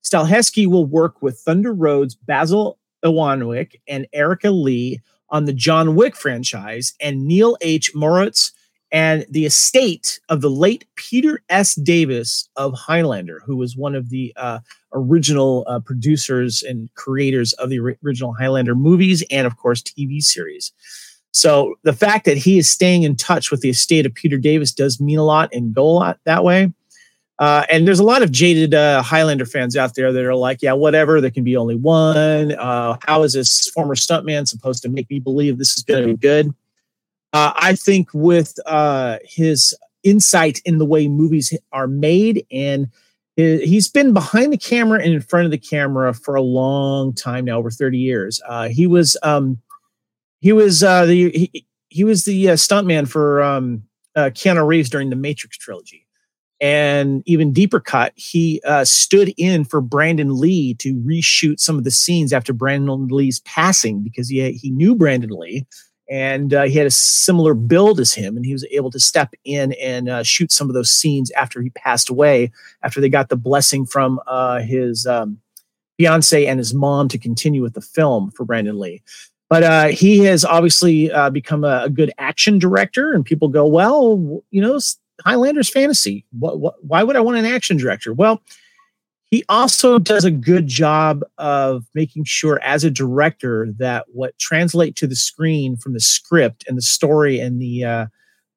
Stahelski 0.04 0.66
will 0.66 0.86
work 0.86 1.22
with 1.22 1.40
Thunder 1.40 1.74
Road's 1.74 2.16
Basil 2.16 2.80
Iwanyk 3.04 3.76
and 3.88 4.08
Erica 4.14 4.52
Lee 4.52 5.02
on 5.30 5.46
the 5.46 5.54
John 5.54 5.96
Wick 5.96 6.16
franchise, 6.16 6.94
and 7.00 7.28
Neil 7.28 7.58
H. 7.62 7.94
Moritz 7.94 8.52
and 8.92 9.26
the 9.30 9.46
estate 9.46 10.20
of 10.30 10.42
the 10.42 10.50
late 10.50 10.86
Peter 10.96 11.44
S. 11.50 11.76
Davis 11.76 12.50
of 12.56 12.74
Highlander, 12.74 13.42
who 13.46 13.56
was 13.56 13.78
one 13.78 13.94
of 13.94 14.10
the 14.10 14.34
uh, 14.36 14.60
original 14.94 15.64
uh, 15.68 15.80
producers 15.80 16.64
and 16.64 16.94
creators 16.96 17.54
of 17.54 17.70
the 17.70 17.80
original 17.80 18.34
Highlander 18.34 18.74
movies 18.74 19.24
and, 19.30 19.46
of 19.46 19.58
course, 19.58 19.84
TV 19.84 20.22
series. 20.22 20.72
So 21.32 21.76
the 21.84 21.94
fact 21.94 22.26
that 22.26 22.38
he 22.38 22.58
is 22.58 22.68
staying 22.70 23.04
in 23.04 23.16
touch 23.16 23.52
with 23.52 23.62
the 23.62 23.70
estate 23.70 24.08
of 24.08 24.14
Peter 24.16 24.38
Davis 24.38 24.74
does 24.74 25.00
mean 25.00 25.20
a 25.20 25.24
lot 25.24 25.54
and 25.54 25.74
go 25.74 25.86
a 25.86 25.94
lot 25.94 26.20
that 26.26 26.44
way. 26.44 26.74
Uh, 27.40 27.66
and 27.72 27.88
there's 27.88 28.00
a 28.00 28.04
lot 28.04 28.22
of 28.22 28.32
jaded 28.34 28.74
uh, 28.74 29.02
Highlander 29.02 29.46
fans 29.46 29.78
out 29.78 29.96
there 29.96 30.12
that 30.12 30.26
are 30.26 30.36
like, 30.36 30.62
yeah, 30.62 30.74
whatever, 30.74 31.22
there 31.22 31.32
can 31.32 31.46
be 31.46 31.56
only 31.56 31.76
one. 31.76 32.52
Uh, 32.52 32.98
how 33.06 33.24
is 33.24 33.32
this 33.32 33.70
former 33.70 33.96
stuntman 33.96 34.46
supposed 34.46 34.84
to 34.84 34.90
make 34.90 35.10
me 35.10 35.20
believe 35.20 35.58
this 35.58 35.78
is 35.78 35.84
going 35.84 36.02
to 36.02 36.08
be 36.08 36.18
good? 36.18 36.54
Uh, 37.32 37.54
I 37.56 37.76
think 37.76 38.10
with 38.14 38.60
uh, 38.66 39.20
his 39.24 39.74
insight 40.04 40.62
in 40.66 40.80
the 40.80 40.86
way 40.86 41.08
movies 41.08 41.58
are 41.72 41.88
made, 41.88 42.46
and 42.52 42.90
he- 43.38 43.66
he's 43.66 43.88
been 43.88 44.14
behind 44.14 44.52
the 44.52 44.58
camera 44.58 45.00
and 45.02 45.14
in 45.14 45.22
front 45.22 45.46
of 45.46 45.52
the 45.52 45.58
camera 45.58 46.14
for 46.14 46.36
a 46.36 46.42
long 46.42 47.14
time 47.14 47.46
now, 47.46 47.58
over 47.58 47.72
30 47.72 47.98
years. 47.98 48.42
Uh, 48.50 48.68
he 48.68 48.86
was 48.86 49.16
um, 49.24 49.62
he 50.42 50.52
was 50.52 50.82
the 50.82 51.06
he, 51.34 51.66
he 51.88 52.04
was 52.04 52.26
the 52.26 52.46
stuntman 52.48 53.08
for 53.08 53.42
um, 53.42 53.84
Keanu 54.18 54.68
Reeves 54.68 54.90
during 54.90 55.10
the 55.10 55.16
Matrix 55.16 55.58
trilogy 55.58 56.06
and 56.62 57.24
even 57.26 57.54
deeper 57.54 57.80
cut, 57.80 58.14
he 58.16 58.62
uh, 58.66 58.84
stood 58.84 59.34
in 59.38 59.64
for 59.64 59.82
Brandon 59.82 60.38
Lee 60.38 60.74
to 60.76 60.96
reshoot 60.96 61.60
some 61.60 61.78
of 61.78 61.84
the 61.84 61.92
scenes 61.92 62.34
after 62.34 62.54
Brandon 62.54 63.08
Lee's 63.08 63.40
passing 63.42 64.02
because 64.02 64.30
he 64.30 64.52
he 64.52 64.70
knew 64.70 64.96
Brandon 64.96 65.32
Lee 65.32 65.66
and 66.10 66.54
uh, 66.54 66.64
he 66.64 66.74
had 66.74 66.88
a 66.88 66.92
similar 66.92 67.54
build 67.54 68.00
as 68.00 68.14
him, 68.14 68.36
and 68.36 68.46
he 68.46 68.52
was 68.52 68.66
able 68.72 68.90
to 68.92 69.00
step 69.00 69.34
in 69.46 69.74
and 69.74 70.10
uh, 70.10 70.24
shoot 70.24 70.52
some 70.52 70.68
of 70.68 70.74
those 70.74 70.90
scenes 70.90 71.30
after 71.32 71.62
he 71.62 71.70
passed 71.70 72.10
away, 72.10 72.52
after 72.82 73.00
they 73.00 73.10
got 73.10 73.30
the 73.30 73.38
blessing 73.38 73.86
from 73.86 74.20
uh, 74.26 74.60
his 74.60 75.06
um, 75.06 75.38
fiance 75.98 76.48
and 76.48 76.58
his 76.58 76.74
mom 76.74 77.08
to 77.10 77.20
continue 77.20 77.62
with 77.62 77.76
the 77.76 77.82
film 77.82 78.32
for 78.32 78.44
Brandon 78.44 78.80
Lee. 78.80 79.04
But 79.50 79.64
uh, 79.64 79.88
he 79.88 80.20
has 80.20 80.44
obviously 80.44 81.12
uh, 81.12 81.30
become 81.30 81.64
a, 81.64 81.84
a 81.84 81.90
good 81.90 82.12
action 82.18 82.58
director, 82.58 83.14
and 83.14 83.24
people 83.24 83.48
go, 83.48 83.68
well, 83.68 84.44
you 84.50 84.62
know, 84.62 84.80
Highlander's 85.26 85.70
fantasy. 85.70 86.26
What, 86.32 86.60
what, 86.60 86.84
why 86.84 87.04
would 87.04 87.16
I 87.16 87.22
want 87.22 87.38
an 87.38 87.46
action 87.46 87.78
director? 87.78 88.14
Well, 88.14 88.42
he 89.26 89.44
also 89.48 90.00
does 90.00 90.26
a 90.26 90.32
good 90.32 90.68
job 90.68 91.24
of 91.38 91.86
making 91.94 92.24
sure, 92.24 92.60
as 92.64 92.84
a 92.84 92.90
director, 92.90 93.68
that 93.78 94.06
what 94.12 94.38
translate 94.40 94.96
to 94.98 95.08
the 95.08 95.16
screen 95.16 95.78
from 95.78 95.94
the 95.94 96.00
script 96.00 96.66
and 96.68 96.78
the 96.78 96.82
story 96.82 97.40
and 97.40 97.62
the 97.62 97.84
uh, 97.84 98.06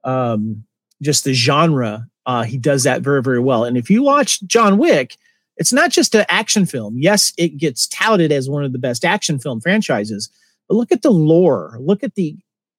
um, 0.04 0.64
just 1.02 1.24
the 1.24 1.34
genre, 1.34 2.06
uh, 2.24 2.44
he 2.44 2.56
does 2.56 2.84
that 2.84 3.02
very, 3.02 3.22
very 3.22 3.40
well. 3.40 3.64
And 3.64 3.76
if 3.76 3.90
you 3.90 4.02
watch 4.02 4.42
John 4.44 4.78
Wick, 4.78 5.18
it's 5.58 5.72
not 5.72 5.90
just 5.90 6.14
an 6.14 6.24
action 6.28 6.64
film. 6.64 6.96
Yes, 6.96 7.32
it 7.36 7.58
gets 7.58 7.86
touted 7.88 8.32
as 8.32 8.48
one 8.48 8.64
of 8.64 8.72
the 8.72 8.78
best 8.78 9.04
action 9.04 9.38
film 9.38 9.60
franchises, 9.60 10.30
but 10.68 10.76
look 10.76 10.90
at 10.90 11.02
the 11.02 11.10
lore, 11.10 11.76
look 11.80 12.02
at 12.02 12.14
the 12.14 12.36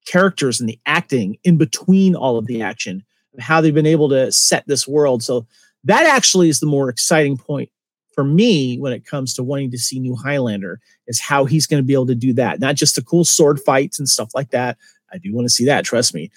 characters 0.07 0.59
and 0.59 0.67
the 0.67 0.79
acting 0.85 1.37
in 1.43 1.57
between 1.57 2.15
all 2.15 2.37
of 2.37 2.47
the 2.47 2.61
action 2.61 3.03
how 3.39 3.61
they've 3.61 3.73
been 3.73 3.85
able 3.85 4.09
to 4.09 4.31
set 4.31 4.67
this 4.67 4.87
world. 4.87 5.23
So 5.23 5.45
that 5.83 6.05
actually 6.05 6.49
is 6.49 6.59
the 6.59 6.65
more 6.65 6.89
exciting 6.89 7.37
point 7.37 7.69
for 8.13 8.23
me 8.23 8.77
when 8.77 8.93
it 8.93 9.05
comes 9.05 9.33
to 9.33 9.43
wanting 9.43 9.71
to 9.71 9.77
see 9.77 9.99
new 9.99 10.15
Highlander 10.15 10.79
is 11.07 11.19
how 11.19 11.45
he's 11.45 11.65
going 11.65 11.81
to 11.81 11.85
be 11.85 11.93
able 11.93 12.07
to 12.07 12.15
do 12.15 12.33
that. 12.33 12.59
Not 12.59 12.75
just 12.75 12.95
the 12.95 13.01
cool 13.01 13.25
sword 13.25 13.59
fights 13.59 13.97
and 13.99 14.07
stuff 14.07 14.29
like 14.35 14.51
that. 14.51 14.77
I 15.11 15.17
do 15.17 15.33
want 15.33 15.45
to 15.45 15.53
see 15.53 15.65
that, 15.65 15.85
trust 15.85 16.13
me. 16.13 16.31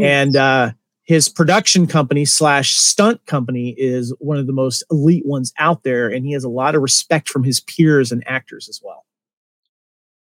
And 0.00 0.36
uh 0.36 0.72
his 1.04 1.28
production 1.28 1.86
company 1.86 2.24
slash 2.24 2.74
stunt 2.74 3.24
company 3.26 3.74
is 3.76 4.14
one 4.18 4.38
of 4.38 4.46
the 4.46 4.52
most 4.52 4.84
elite 4.90 5.26
ones 5.26 5.52
out 5.58 5.82
there, 5.82 6.08
and 6.08 6.24
he 6.24 6.32
has 6.32 6.44
a 6.44 6.48
lot 6.48 6.74
of 6.74 6.82
respect 6.82 7.28
from 7.28 7.42
his 7.42 7.60
peers 7.60 8.12
and 8.12 8.22
actors 8.26 8.68
as 8.68 8.80
well. 8.82 9.04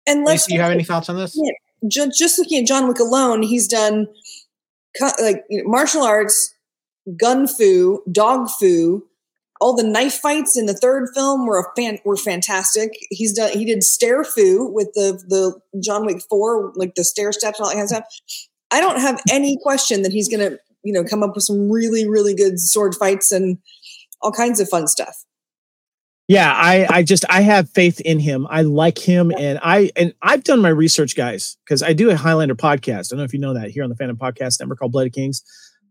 And 0.07 0.25
let's 0.25 0.47
Lacee, 0.47 0.55
you 0.55 0.61
have 0.61 0.71
any 0.71 0.85
thoughts 0.85 1.09
on 1.09 1.17
this? 1.17 1.37
Yeah. 1.37 2.07
just 2.17 2.39
looking 2.39 2.61
at 2.63 2.67
John 2.67 2.89
Wick 2.89 3.01
alone, 3.01 3.43
he's 3.43 3.67
done 3.67 4.07
co- 4.07 4.13
like 5.21 5.45
you 5.49 5.63
know, 5.63 5.69
martial 5.69 6.03
arts, 6.03 6.55
gun 7.17 7.47
fu, 7.47 8.03
dog 8.11 8.49
fu. 8.51 9.05
All 9.61 9.75
the 9.75 9.83
knife 9.83 10.15
fights 10.15 10.57
in 10.57 10.67
the 10.67 10.75
third 10.75 11.09
film 11.15 11.47
were 11.47 11.59
a 11.59 11.81
fan 11.81 11.99
were 12.05 12.17
fantastic. 12.17 12.93
He's 13.11 13.33
done 13.33 13.51
he 13.51 13.65
did 13.65 13.83
stair 13.83 14.23
foo 14.23 14.71
with 14.73 14.93
the 14.95 15.23
the 15.27 15.81
John 15.81 16.07
Wick 16.07 16.23
four, 16.29 16.73
like 16.77 16.95
the 16.95 17.05
stair 17.05 17.33
steps 17.33 17.59
and 17.59 17.65
all 17.65 17.71
that 17.71 17.75
kind 17.75 17.85
of 17.85 17.89
stuff. 17.89 18.05
I 18.71 18.81
don't 18.81 19.01
have 19.01 19.21
any 19.31 19.59
question 19.63 20.03
that 20.03 20.13
he's 20.13 20.29
gonna 20.29 20.59
you 20.85 20.93
know 20.93 21.03
come 21.03 21.25
up 21.25 21.35
with 21.35 21.45
some 21.45 21.71
really 21.71 22.09
really 22.09 22.35
good 22.35 22.61
sword 22.61 22.95
fights 22.95 23.33
and 23.33 23.59
all 24.23 24.33
kinds 24.33 24.61
of 24.61 24.69
fun 24.69 24.87
stuff. 24.87 25.25
Yeah, 26.29 26.53
I 26.55 26.87
I 26.91 27.03
just 27.03 27.25
I 27.31 27.41
have 27.41 27.71
faith 27.71 28.01
in 28.01 28.19
him. 28.21 28.47
I 28.51 28.61
like 28.61 28.99
him, 28.99 29.33
and 29.39 29.59
I 29.63 29.91
and 29.97 30.13
I've 30.21 30.45
done 30.45 30.61
my 30.61 30.69
research, 30.69 31.17
guys, 31.17 31.57
because 31.65 31.83
I 31.83 31.95
do 31.95 32.11
a 32.11 32.17
Highlander 32.17 32.55
podcast. 32.55 33.07
I 33.07 33.17
don't 33.17 33.19
know 33.19 33.25
if 33.25 33.33
you 33.33 33.39
know 33.41 33.55
that 33.55 33.71
here 33.71 33.83
on 33.83 33.89
the 33.89 33.97
Fandom 33.97 34.19
Podcast 34.19 34.61
Network 34.61 34.79
called 34.79 34.93
Blood 34.93 35.07
of 35.07 35.15
Kings. 35.15 35.43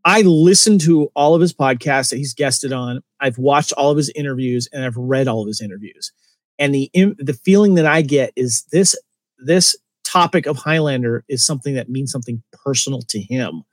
I 0.05 0.21
listen 0.21 0.77
to 0.79 1.09
all 1.15 1.33
of 1.33 1.41
his 1.41 1.53
podcasts 1.53 2.11
that 2.11 2.17
he's 2.17 2.35
guested 2.35 2.71
on. 2.71 3.01
I've 3.19 3.39
watched 3.39 3.73
all 3.73 3.89
of 3.89 3.97
his 3.97 4.11
interviews, 4.15 4.69
and 4.71 4.85
I've 4.85 4.95
read 4.95 5.27
all 5.27 5.41
of 5.41 5.47
his 5.47 5.59
interviews. 5.59 6.11
And 6.59 6.73
the 6.73 6.91
the 6.93 7.37
feeling 7.43 7.73
that 7.73 7.87
I 7.87 8.03
get 8.03 8.31
is 8.35 8.63
this 8.71 8.95
this 9.39 9.75
topic 10.03 10.45
of 10.45 10.57
Highlander 10.57 11.25
is 11.27 11.43
something 11.43 11.73
that 11.73 11.89
means 11.89 12.11
something 12.11 12.43
personal 12.51 13.01
to 13.09 13.19
him. 13.19 13.63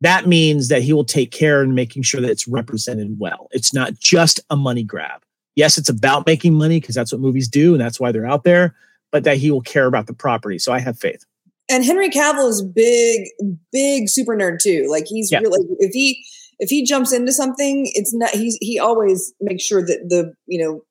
That 0.00 0.28
means 0.28 0.68
that 0.68 0.82
he 0.82 0.92
will 0.92 1.04
take 1.04 1.32
care 1.32 1.60
in 1.60 1.74
making 1.74 2.04
sure 2.04 2.20
that 2.20 2.30
it's 2.30 2.46
represented 2.46 3.18
well. 3.18 3.48
It's 3.50 3.74
not 3.74 3.94
just 3.98 4.38
a 4.48 4.54
money 4.56 4.84
grab 4.84 5.22
yes, 5.56 5.78
it's 5.78 5.88
about 5.88 6.26
making 6.26 6.54
money 6.54 6.80
because 6.80 6.94
that's 6.94 7.12
what 7.12 7.20
movies 7.20 7.48
do 7.48 7.72
and 7.74 7.80
that's 7.80 7.98
why 8.00 8.12
they're 8.12 8.26
out 8.26 8.44
there, 8.44 8.74
but 9.10 9.24
that 9.24 9.36
he 9.38 9.50
will 9.50 9.60
care 9.62 9.86
about 9.86 10.06
the 10.06 10.14
property. 10.14 10.58
So 10.58 10.72
I 10.72 10.78
have 10.80 10.98
faith. 10.98 11.24
and 11.70 11.84
Henry 11.84 12.08
Cavill 12.10 12.48
is 12.48 12.62
big, 12.62 13.28
big 13.72 14.08
super 14.08 14.36
nerd 14.36 14.58
too. 14.60 14.86
Like 14.90 15.06
he's 15.06 15.30
Yeah. 15.30 15.40
really 15.40 15.66
if 15.78 15.92
he 15.92 16.22
if 16.58 16.70
he 16.70 16.84
jumps 16.84 17.12
into 17.12 17.32
something, 17.32 17.90
it's 17.94 18.14
not 18.14 18.30
he's 18.30 18.56
he 18.60 18.78
always 18.78 19.32
makes 19.40 19.62
sure 19.64 19.84
that 19.84 20.08
the 20.08 20.32
you 20.46 20.62
know 20.62 20.82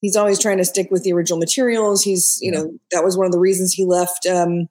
he's 0.00 0.16
always 0.16 0.38
trying 0.38 0.58
to 0.58 0.64
stick 0.64 0.90
with 0.90 1.02
the 1.04 1.12
original 1.12 1.38
materials. 1.38 2.02
He's 2.02 2.38
you 2.40 2.50
know 2.52 2.72
that 2.92 3.04
was 3.04 3.16
one 3.16 3.26
of 3.26 3.32
the 3.32 3.38
reasons 3.40 3.72
he 3.72 3.84
left 3.84 4.26
um 4.26 4.68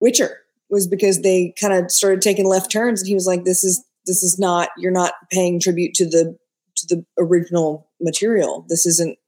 Witcher 0.00 0.38
was 0.70 0.86
because 0.86 1.22
they 1.22 1.54
kind 1.60 1.72
of 1.72 1.90
started 1.90 2.20
taking 2.20 2.46
left 2.46 2.70
turns, 2.70 3.00
and 3.00 3.08
he 3.08 3.14
was 3.14 3.26
like, 3.26 3.44
"This 3.44 3.64
is 3.64 3.84
this 4.06 4.22
is 4.22 4.38
not 4.38 4.68
you're 4.76 4.90
not 4.92 5.12
paying 5.30 5.60
tribute 5.60 5.94
to 5.94 6.04
the 6.06 6.36
to 6.76 6.86
the 6.96 7.04
original 7.18 7.88
material. 8.04 8.64
This 8.68 8.86
isn't." 8.86 9.18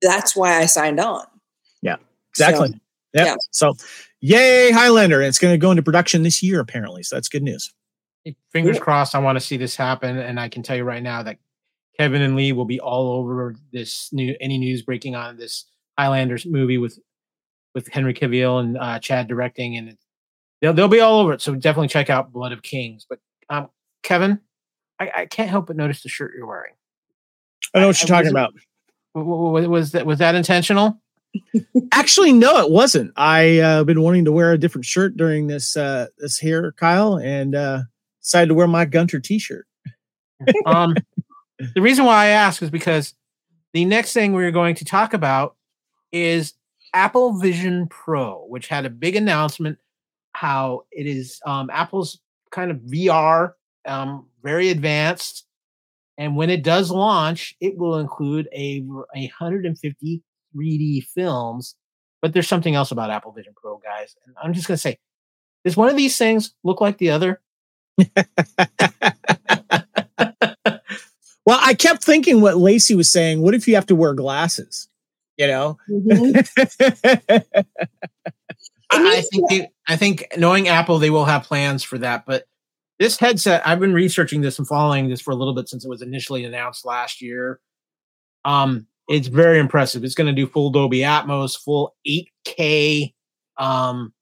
That's 0.00 0.36
why 0.36 0.58
I 0.58 0.66
signed 0.66 1.00
on. 1.00 1.24
Yeah, 1.82 1.96
exactly. 2.30 2.68
So, 2.68 2.74
Yep. 3.14 3.26
yeah. 3.26 3.34
So 3.50 3.74
yay, 4.20 4.70
Highlander. 4.70 5.20
And 5.20 5.28
it's 5.28 5.38
going 5.38 5.54
to 5.54 5.58
go 5.58 5.70
into 5.72 5.82
production 5.82 6.22
this 6.22 6.42
year, 6.42 6.60
apparently. 6.60 7.02
So 7.02 7.16
that's 7.16 7.28
good 7.28 7.42
news. 7.42 7.72
Fingers 8.52 8.76
Cool. 8.76 8.84
crossed. 8.84 9.14
I 9.14 9.18
want 9.18 9.36
to 9.36 9.40
see 9.44 9.56
this 9.56 9.74
happen, 9.74 10.18
and 10.18 10.38
I 10.38 10.48
can 10.48 10.62
tell 10.62 10.76
you 10.76 10.84
right 10.84 11.02
now 11.02 11.22
that 11.22 11.38
Kevin 11.98 12.20
and 12.22 12.36
Lee 12.36 12.52
will 12.52 12.64
be 12.66 12.78
all 12.78 13.12
over 13.12 13.56
this 13.72 14.12
new 14.12 14.36
any 14.40 14.58
news 14.58 14.82
breaking 14.82 15.16
on 15.16 15.36
this 15.36 15.64
Highlanders 15.98 16.44
movie 16.46 16.78
with 16.78 16.98
with 17.74 17.88
Henry 17.88 18.14
Cavill 18.14 18.60
and 18.60 18.76
uh, 18.78 18.98
Chad 18.98 19.28
directing, 19.28 19.76
and 19.76 19.96
they'll 20.60 20.74
they'll 20.74 20.88
be 20.88 21.00
all 21.00 21.20
over 21.20 21.32
it. 21.32 21.40
So 21.40 21.54
definitely 21.54 21.88
check 21.88 22.10
out 22.10 22.32
Blood 22.32 22.52
of 22.52 22.62
Kings. 22.62 23.06
But 23.08 23.18
um, 23.48 23.68
Kevin, 24.02 24.40
I, 25.00 25.10
I 25.16 25.26
can't 25.26 25.48
help 25.48 25.66
but 25.68 25.76
notice 25.76 26.02
the 26.02 26.08
shirt 26.08 26.34
you're 26.36 26.46
wearing. 26.46 26.74
I 27.74 27.78
know 27.80 27.84
I- 27.84 27.86
what 27.88 28.00
you're 28.02 28.08
talking 28.08 28.32
wasn't- 28.32 28.38
about. 28.38 28.54
Was 29.14 29.92
that 29.92 30.06
was 30.06 30.18
that 30.18 30.34
intentional? 30.34 31.00
Actually, 31.92 32.32
no, 32.32 32.58
it 32.64 32.70
wasn't. 32.70 33.12
I 33.16 33.58
uh, 33.58 33.84
been 33.84 34.02
wanting 34.02 34.24
to 34.26 34.32
wear 34.32 34.52
a 34.52 34.58
different 34.58 34.84
shirt 34.84 35.16
during 35.16 35.46
this 35.48 35.76
uh, 35.76 36.06
this 36.18 36.38
here, 36.38 36.72
Kyle, 36.76 37.16
and 37.18 37.54
uh, 37.54 37.82
decided 38.22 38.48
to 38.48 38.54
wear 38.54 38.66
my 38.68 38.84
Gunter 38.84 39.18
T-shirt. 39.18 39.66
um, 40.66 40.94
the 41.74 41.82
reason 41.82 42.04
why 42.04 42.26
I 42.26 42.28
ask 42.28 42.62
is 42.62 42.70
because 42.70 43.14
the 43.72 43.84
next 43.84 44.12
thing 44.12 44.32
we're 44.34 44.52
going 44.52 44.74
to 44.76 44.84
talk 44.84 45.12
about 45.14 45.56
is 46.12 46.54
Apple 46.94 47.38
Vision 47.38 47.88
Pro, 47.88 48.44
which 48.46 48.68
had 48.68 48.86
a 48.86 48.90
big 48.90 49.16
announcement 49.16 49.78
how 50.32 50.84
it 50.92 51.06
is 51.06 51.40
um, 51.44 51.68
Apple's 51.72 52.20
kind 52.52 52.70
of 52.70 52.76
VR, 52.78 53.52
um, 53.86 54.26
very 54.42 54.68
advanced. 54.68 55.44
And 56.18 56.36
when 56.36 56.50
it 56.50 56.62
does 56.62 56.90
launch, 56.90 57.56
it 57.60 57.78
will 57.78 57.98
include 57.98 58.48
a, 58.52 58.82
a 59.16 59.20
150 59.38 60.22
3D 60.54 61.04
films. 61.04 61.76
But 62.20 62.32
there's 62.32 62.48
something 62.48 62.74
else 62.74 62.90
about 62.90 63.10
Apple 63.10 63.32
Vision 63.32 63.54
Pro, 63.56 63.78
guys. 63.78 64.16
And 64.26 64.34
I'm 64.42 64.52
just 64.52 64.66
going 64.66 64.74
to 64.76 64.80
say, 64.80 64.98
does 65.64 65.76
one 65.76 65.88
of 65.88 65.96
these 65.96 66.18
things 66.18 66.52
look 66.64 66.80
like 66.80 66.98
the 66.98 67.10
other? 67.10 67.40
Well, 71.48 71.58
I 71.62 71.72
kept 71.72 72.04
thinking 72.04 72.42
what 72.42 72.56
Lacee 72.56 72.94
was 72.94 73.10
saying. 73.10 73.40
What 73.40 73.54
if 73.54 73.66
you 73.66 73.74
have 73.76 73.86
to 73.86 73.94
wear 73.94 74.12
glasses? 74.12 74.86
You 75.38 75.46
know. 75.46 75.78
Mhm. 75.90 76.46
I, 78.90 79.16
I 79.16 79.20
think 79.22 79.48
they, 79.48 79.70
I 79.86 79.96
think 79.96 80.26
knowing 80.36 80.68
Apple, 80.68 80.98
they 80.98 81.08
will 81.08 81.24
have 81.24 81.44
plans 81.44 81.82
for 81.82 81.96
that. 81.96 82.26
But 82.26 82.44
this 82.98 83.18
headset, 83.18 83.66
I've 83.66 83.80
been 83.80 83.94
researching 83.94 84.40
this 84.40 84.58
and 84.58 84.66
following 84.66 85.08
this 85.08 85.20
for 85.20 85.30
a 85.30 85.36
little 85.36 85.54
bit 85.54 85.68
since 85.68 85.84
it 85.84 85.88
was 85.88 86.02
initially 86.02 86.44
announced 86.44 86.84
last 86.84 87.20
year. 87.22 87.60
Um, 88.44 88.86
it's 89.08 89.28
very 89.28 89.58
impressive. 89.58 90.04
It's 90.04 90.14
going 90.14 90.26
to 90.26 90.32
do 90.32 90.46
full 90.46 90.70
Dolby 90.70 91.00
Atmos, 91.00 91.58
full 91.58 91.94
8K. 92.06 93.14
Um, 93.56 94.12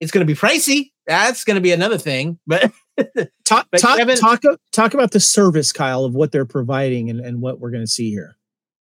it's 0.00 0.10
going 0.10 0.26
to 0.26 0.32
be 0.32 0.38
pricey. 0.38 0.90
That's 1.06 1.44
going 1.44 1.56
to 1.56 1.60
be 1.60 1.72
another 1.72 1.98
thing. 1.98 2.38
But 2.46 2.72
talk 3.44 3.68
But 3.70 3.80
talk 3.80 3.98
Kevin- 3.98 4.16
talk 4.16 4.42
talk 4.72 4.94
about 4.94 5.12
the 5.12 5.20
service, 5.20 5.72
Kyle, 5.72 6.04
of 6.04 6.14
what 6.14 6.32
they're 6.32 6.44
providing 6.46 7.10
and, 7.10 7.20
and 7.20 7.40
what 7.40 7.60
we're 7.60 7.70
going 7.70 7.84
to 7.84 7.90
see 7.90 8.10
here. 8.10 8.36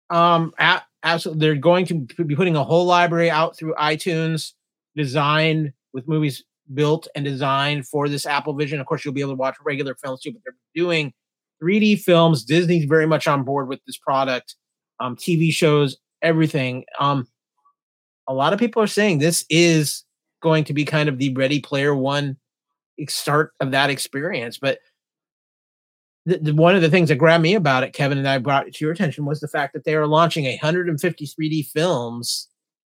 Um, 0.09 0.53
a- 0.57 0.81
absolutely, 1.03 1.41
they're 1.41 1.55
going 1.55 1.85
to 1.85 2.23
be 2.23 2.35
putting 2.35 2.55
a 2.55 2.63
whole 2.63 2.85
library 2.85 3.29
out 3.29 3.57
through 3.57 3.73
iTunes, 3.75 4.53
designed 4.95 5.73
with 5.93 6.07
movies 6.07 6.43
built 6.73 7.07
and 7.15 7.25
designed 7.25 7.87
for 7.87 8.07
this 8.09 8.25
Apple 8.25 8.53
Vision. 8.53 8.79
Of 8.79 8.85
course, 8.85 9.03
you'll 9.03 9.13
be 9.13 9.21
able 9.21 9.33
to 9.33 9.37
watch 9.37 9.55
regular 9.63 9.95
films 9.95 10.21
too, 10.21 10.31
but 10.31 10.41
they're 10.45 10.53
doing 10.75 11.13
3D 11.61 12.01
films. 12.01 12.43
Disney's 12.43 12.85
very 12.85 13.05
much 13.05 13.27
on 13.27 13.43
board 13.43 13.67
with 13.67 13.79
this 13.85 13.97
product. 13.97 14.55
Um, 14.99 15.15
TV 15.15 15.51
shows, 15.51 15.97
everything. 16.21 16.85
Um, 16.99 17.27
a 18.27 18.33
lot 18.33 18.53
of 18.53 18.59
people 18.59 18.81
are 18.81 18.87
saying 18.87 19.19
this 19.19 19.45
is 19.49 20.03
going 20.41 20.63
to 20.65 20.73
be 20.73 20.85
kind 20.85 21.09
of 21.09 21.17
the 21.17 21.33
Ready 21.33 21.59
Player 21.59 21.95
One 21.95 22.37
start 23.07 23.53
of 23.59 23.71
that 23.71 23.89
experience, 23.89 24.57
but 24.57 24.79
the, 26.25 26.37
the, 26.37 26.53
one 26.53 26.75
of 26.75 26.81
the 26.81 26.89
things 26.89 27.09
that 27.09 27.15
grabbed 27.15 27.41
me 27.41 27.55
about 27.55 27.83
it, 27.83 27.93
Kevin, 27.93 28.17
and 28.17 28.27
I 28.27 28.37
brought 28.37 28.67
it 28.67 28.75
to 28.75 28.85
your 28.85 28.93
attention 28.93 29.25
was 29.25 29.39
the 29.39 29.47
fact 29.47 29.73
that 29.73 29.85
they 29.85 29.95
are 29.95 30.05
launching 30.05 30.45
150 30.45 31.25
3D 31.25 31.67
films 31.67 32.47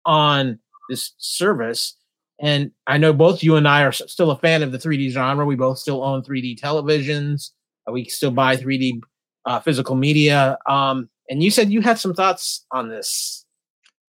on 0.06 0.60
this 0.90 1.14
service. 1.18 1.96
And 2.40 2.72
I 2.88 2.98
know 2.98 3.14
both 3.14 3.44
you 3.44 3.56
and 3.56 3.68
I 3.68 3.84
are 3.84 3.92
still 3.92 4.32
a 4.32 4.38
fan 4.38 4.64
of 4.64 4.72
the 4.72 4.78
3D 4.78 5.12
genre. 5.12 5.46
We 5.46 5.56
both 5.56 5.78
still 5.78 6.04
own 6.04 6.24
3D 6.24 6.60
televisions. 6.60 7.52
Uh, 7.88 7.92
we 7.92 8.06
still 8.06 8.32
buy 8.32 8.58
3D 8.58 9.02
uh, 9.46 9.60
physical 9.60 9.96
media. 9.96 10.58
Um, 10.68 11.10
and 11.30 11.42
you 11.42 11.52
said 11.52 11.72
you 11.72 11.82
had 11.82 12.00
some 12.00 12.14
thoughts 12.14 12.66
on 12.72 12.90
this 12.90 13.46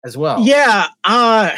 as 0.05 0.17
well. 0.17 0.41
Yeah, 0.41 0.87
uh 1.05 1.57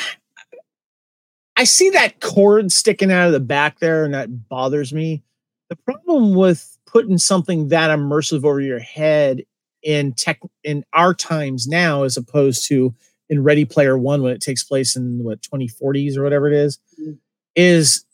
I 1.56 1.64
see 1.64 1.88
that 1.90 2.20
cord 2.20 2.70
sticking 2.70 3.10
out 3.10 3.26
of 3.26 3.32
the 3.32 3.40
back 3.40 3.78
there, 3.80 4.04
and 4.04 4.12
that 4.12 4.48
bothers 4.48 4.92
me. 4.92 5.22
The 5.70 5.76
problem 5.76 6.34
with 6.34 6.76
putting 6.86 7.18
something 7.18 7.68
that 7.68 7.90
immersive 7.90 8.44
over 8.44 8.60
your 8.60 8.78
head 8.78 9.42
in 9.82 10.12
tech 10.12 10.40
in 10.64 10.84
our 10.92 11.14
times 11.14 11.66
now, 11.66 12.02
as 12.02 12.16
opposed 12.16 12.68
to 12.68 12.94
in 13.28 13.42
Ready 13.42 13.64
Player 13.64 13.98
One 13.98 14.22
when 14.22 14.32
it 14.32 14.40
takes 14.40 14.62
place 14.64 14.96
in 14.96 15.22
what 15.24 15.42
2040s 15.42 16.16
or 16.16 16.22
whatever 16.22 16.46
it 16.48 16.54
is, 16.54 16.78
Mhm. 17.00 17.18
is 17.56 18.04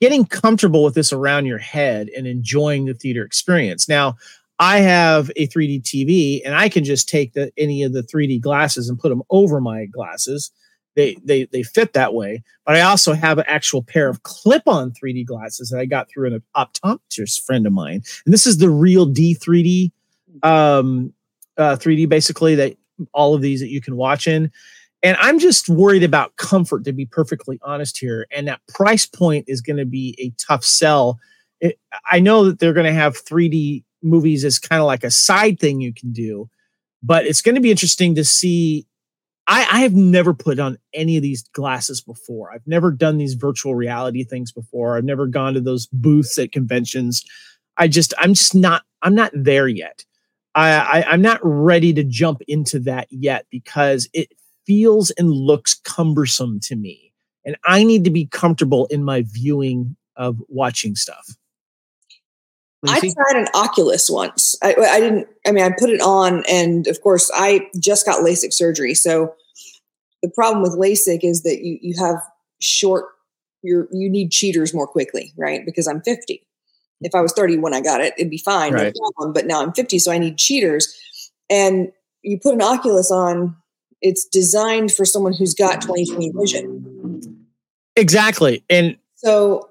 getting 0.00 0.24
comfortable 0.26 0.84
with 0.84 0.94
this 0.94 1.12
around 1.12 1.46
your 1.46 1.58
head 1.58 2.08
and 2.16 2.26
enjoying 2.26 2.84
the 2.86 2.94
theater 2.94 3.24
experience. 3.24 3.88
Now, 3.88 4.16
I 4.58 4.80
have 4.80 5.30
a 5.36 5.46
3D 5.46 5.80
TV 5.80 6.42
and 6.44 6.54
I 6.54 6.68
can 6.68 6.84
just 6.84 7.08
take 7.08 7.32
the 7.34 7.50
any 7.58 7.82
of 7.82 7.92
the 7.92 8.02
3D 8.02 8.38
glasses 8.40 8.88
and 8.88 8.98
put 8.98 9.10
them 9.10 9.22
over 9.30 9.60
my 9.60 9.86
glasses. 9.86 10.50
They 10.94 11.16
they 11.24 11.44
they 11.44 11.62
fit 11.62 11.92
that 11.92 12.14
way. 12.14 12.42
But 12.64 12.76
I 12.76 12.80
also 12.80 13.12
have 13.12 13.36
an 13.38 13.44
actual 13.48 13.82
pair 13.82 14.08
of 14.08 14.22
clip-on 14.22 14.92
3D 14.92 15.24
glasses 15.26 15.68
that 15.68 15.78
I 15.78 15.84
got 15.84 16.08
through 16.08 16.32
an 16.34 16.42
optometrist 16.56 17.42
friend 17.44 17.66
of 17.66 17.72
mine. 17.74 18.02
And 18.24 18.32
this 18.32 18.46
is 18.46 18.56
the 18.58 18.66
RealD 18.70 19.14
3D 19.38 19.92
um 20.42 21.12
uh 21.58 21.76
3D 21.76 22.08
basically 22.08 22.54
that 22.56 22.76
all 23.12 23.34
of 23.34 23.42
these 23.42 23.60
that 23.60 23.70
you 23.70 23.80
can 23.80 23.96
watch 23.96 24.26
in. 24.26 24.50
And 25.02 25.16
I'm 25.20 25.38
just 25.38 25.68
worried 25.68 26.02
about 26.02 26.36
comfort 26.36 26.84
to 26.84 26.92
be 26.92 27.06
perfectly 27.06 27.58
honest 27.62 27.98
here. 27.98 28.26
And 28.34 28.48
that 28.48 28.60
price 28.68 29.06
point 29.06 29.44
is 29.46 29.60
going 29.60 29.76
to 29.76 29.84
be 29.84 30.16
a 30.18 30.30
tough 30.42 30.64
sell 30.64 31.18
it, 31.60 31.78
I 32.10 32.20
know 32.20 32.44
that 32.44 32.58
they're 32.58 32.72
going 32.72 32.86
to 32.86 32.92
have 32.92 33.16
3D 33.24 33.84
movies 34.02 34.44
as 34.44 34.58
kind 34.58 34.80
of 34.80 34.86
like 34.86 35.04
a 35.04 35.10
side 35.10 35.58
thing 35.58 35.80
you 35.80 35.92
can 35.92 36.12
do, 36.12 36.48
but 37.02 37.26
it's 37.26 37.42
going 37.42 37.54
to 37.54 37.60
be 37.60 37.70
interesting 37.70 38.14
to 38.14 38.24
see. 38.24 38.86
I, 39.48 39.66
I 39.70 39.80
have 39.80 39.94
never 39.94 40.34
put 40.34 40.58
on 40.58 40.76
any 40.92 41.16
of 41.16 41.22
these 41.22 41.44
glasses 41.52 42.00
before. 42.00 42.52
I've 42.52 42.66
never 42.66 42.90
done 42.90 43.16
these 43.16 43.34
virtual 43.34 43.76
reality 43.76 44.24
things 44.24 44.50
before. 44.50 44.96
I've 44.96 45.04
never 45.04 45.28
gone 45.28 45.54
to 45.54 45.60
those 45.60 45.86
booths 45.92 46.36
at 46.38 46.50
conventions. 46.50 47.24
I 47.76 47.86
just, 47.86 48.12
I'm 48.18 48.34
just 48.34 48.56
not, 48.56 48.82
I'm 49.02 49.14
not 49.14 49.30
there 49.34 49.68
yet. 49.68 50.04
I, 50.56 50.72
I 50.72 51.12
I'm 51.12 51.22
not 51.22 51.38
ready 51.42 51.92
to 51.92 52.02
jump 52.02 52.40
into 52.48 52.80
that 52.80 53.06
yet 53.10 53.46
because 53.50 54.08
it 54.12 54.32
feels 54.66 55.10
and 55.12 55.30
looks 55.30 55.74
cumbersome 55.74 56.58
to 56.60 56.74
me, 56.74 57.12
and 57.44 57.56
I 57.64 57.84
need 57.84 58.04
to 58.04 58.10
be 58.10 58.26
comfortable 58.26 58.86
in 58.86 59.04
my 59.04 59.24
viewing 59.26 59.96
of 60.16 60.42
watching 60.48 60.96
stuff. 60.96 61.36
I 62.88 63.00
tried 63.00 63.36
an 63.36 63.48
Oculus 63.54 64.08
once. 64.08 64.56
I, 64.62 64.74
I, 64.74 65.00
didn't. 65.00 65.28
I 65.46 65.52
mean, 65.52 65.64
I 65.64 65.70
put 65.76 65.90
it 65.90 66.00
on, 66.00 66.44
and 66.48 66.86
of 66.86 67.00
course, 67.02 67.30
I 67.34 67.68
just 67.78 68.06
got 68.06 68.24
LASIK 68.24 68.52
surgery. 68.52 68.94
So 68.94 69.34
the 70.22 70.30
problem 70.30 70.62
with 70.62 70.72
LASIK 70.72 71.20
is 71.22 71.42
that 71.42 71.60
you 71.60 71.78
you 71.82 71.94
have 71.98 72.16
short. 72.60 73.06
You're 73.62 73.88
you 73.92 74.08
need 74.08 74.30
cheaters 74.30 74.72
more 74.72 74.86
quickly, 74.86 75.32
right? 75.36 75.64
Because 75.66 75.86
I'm 75.86 76.00
50. 76.00 76.46
If 77.00 77.14
I 77.14 77.20
was 77.20 77.32
30 77.32 77.58
when 77.58 77.74
I 77.74 77.80
got 77.80 78.00
it, 78.00 78.14
it'd 78.16 78.30
be 78.30 78.38
fine, 78.38 78.72
right. 78.72 78.94
no 78.94 79.10
problem. 79.12 79.32
But 79.32 79.46
now 79.46 79.62
I'm 79.62 79.72
50, 79.72 79.98
so 79.98 80.12
I 80.12 80.18
need 80.18 80.38
cheaters. 80.38 80.94
And 81.50 81.92
you 82.22 82.38
put 82.38 82.54
an 82.54 82.62
Oculus 82.62 83.10
on, 83.10 83.54
it's 84.00 84.24
designed 84.26 84.92
for 84.92 85.04
someone 85.04 85.32
who's 85.32 85.54
got 85.54 85.80
20/20 85.82 86.32
vision. 86.38 87.46
Exactly, 87.96 88.64
and 88.68 88.96
so 89.14 89.70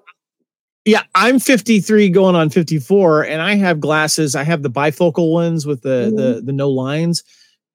yeah, 0.85 1.01
I'm 1.15 1.39
53 1.39 2.09
going 2.09 2.35
on 2.35 2.49
54 2.51 3.23
and 3.23 3.41
I 3.41 3.55
have 3.55 3.79
glasses. 3.79 4.35
I 4.35 4.43
have 4.43 4.61
the 4.61 4.69
bifocal 4.69 5.31
ones 5.31 5.65
with 5.65 5.81
the 5.81 6.07
mm-hmm. 6.07 6.15
the 6.15 6.41
the 6.41 6.53
no 6.53 6.69
lines. 6.69 7.23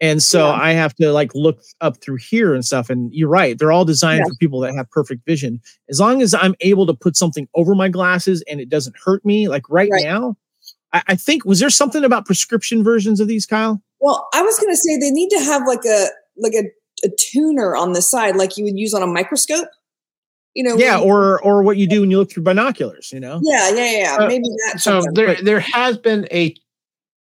And 0.00 0.22
so 0.22 0.46
yeah. 0.46 0.54
I 0.54 0.72
have 0.72 0.94
to 0.96 1.12
like 1.12 1.34
look 1.34 1.60
up 1.80 2.00
through 2.00 2.16
here 2.16 2.54
and 2.54 2.64
stuff. 2.64 2.88
And 2.88 3.12
you're 3.12 3.28
right, 3.28 3.58
they're 3.58 3.72
all 3.72 3.84
designed 3.84 4.20
yeah. 4.20 4.30
for 4.30 4.34
people 4.36 4.60
that 4.60 4.74
have 4.74 4.90
perfect 4.90 5.26
vision. 5.26 5.60
As 5.90 6.00
long 6.00 6.22
as 6.22 6.32
I'm 6.34 6.54
able 6.60 6.86
to 6.86 6.94
put 6.94 7.16
something 7.16 7.46
over 7.54 7.74
my 7.74 7.88
glasses 7.88 8.42
and 8.48 8.60
it 8.60 8.68
doesn't 8.68 8.96
hurt 9.04 9.24
me, 9.24 9.48
like 9.48 9.68
right, 9.68 9.90
right. 9.90 10.04
now, 10.04 10.36
I, 10.92 11.02
I, 11.08 11.14
think 11.16 11.44
was 11.44 11.60
there 11.60 11.70
something 11.70 12.02
about 12.02 12.24
prescription 12.24 12.82
versions 12.82 13.20
of 13.20 13.28
these, 13.28 13.44
Kyle? 13.44 13.82
Well, 14.00 14.26
I 14.32 14.42
was 14.42 14.58
gonna 14.58 14.76
say 14.76 14.96
they 14.96 15.10
need 15.10 15.28
to 15.30 15.40
have 15.40 15.62
like 15.66 15.84
a 15.84 16.06
like 16.38 16.54
a, 16.54 16.70
a 17.06 17.10
tuner 17.18 17.76
on 17.76 17.92
the 17.92 18.00
side, 18.00 18.36
like 18.36 18.56
you 18.56 18.64
would 18.64 18.78
use 18.78 18.94
on 18.94 19.02
a 19.02 19.06
microscope 19.06 19.68
you 20.54 20.64
know 20.64 20.76
yeah 20.76 20.98
or 20.98 21.40
or 21.42 21.62
what 21.62 21.76
you 21.76 21.86
do 21.86 22.00
when 22.00 22.10
you 22.10 22.18
look 22.18 22.30
through 22.30 22.42
binoculars 22.42 23.12
you 23.12 23.20
know 23.20 23.40
yeah 23.44 23.70
yeah 23.70 23.98
yeah 23.98 24.16
uh, 24.18 24.26
maybe 24.26 24.48
that 24.66 24.80
so 24.80 25.00
there 25.14 25.40
there 25.42 25.60
has 25.60 25.96
been 25.96 26.26
a 26.32 26.54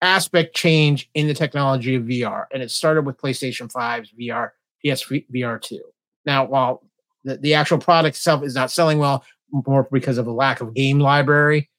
aspect 0.01 0.55
change 0.55 1.09
in 1.13 1.27
the 1.27 1.33
technology 1.33 1.95
of 1.95 2.03
vr 2.03 2.45
and 2.53 2.61
it 2.61 2.71
started 2.71 3.05
with 3.05 3.17
playstation 3.17 3.71
5's 3.71 4.11
vr 4.19 4.49
ps 4.83 5.03
vr 5.33 5.61
2 5.61 5.79
now 6.25 6.45
while 6.45 6.83
the, 7.23 7.37
the 7.37 7.53
actual 7.53 7.77
product 7.77 8.15
itself 8.15 8.43
is 8.43 8.55
not 8.55 8.71
selling 8.71 8.99
well 8.99 9.23
more 9.67 9.87
because 9.91 10.17
of 10.17 10.27
a 10.27 10.31
lack 10.31 10.61
of 10.61 10.73
game 10.73 10.99
library 10.99 11.69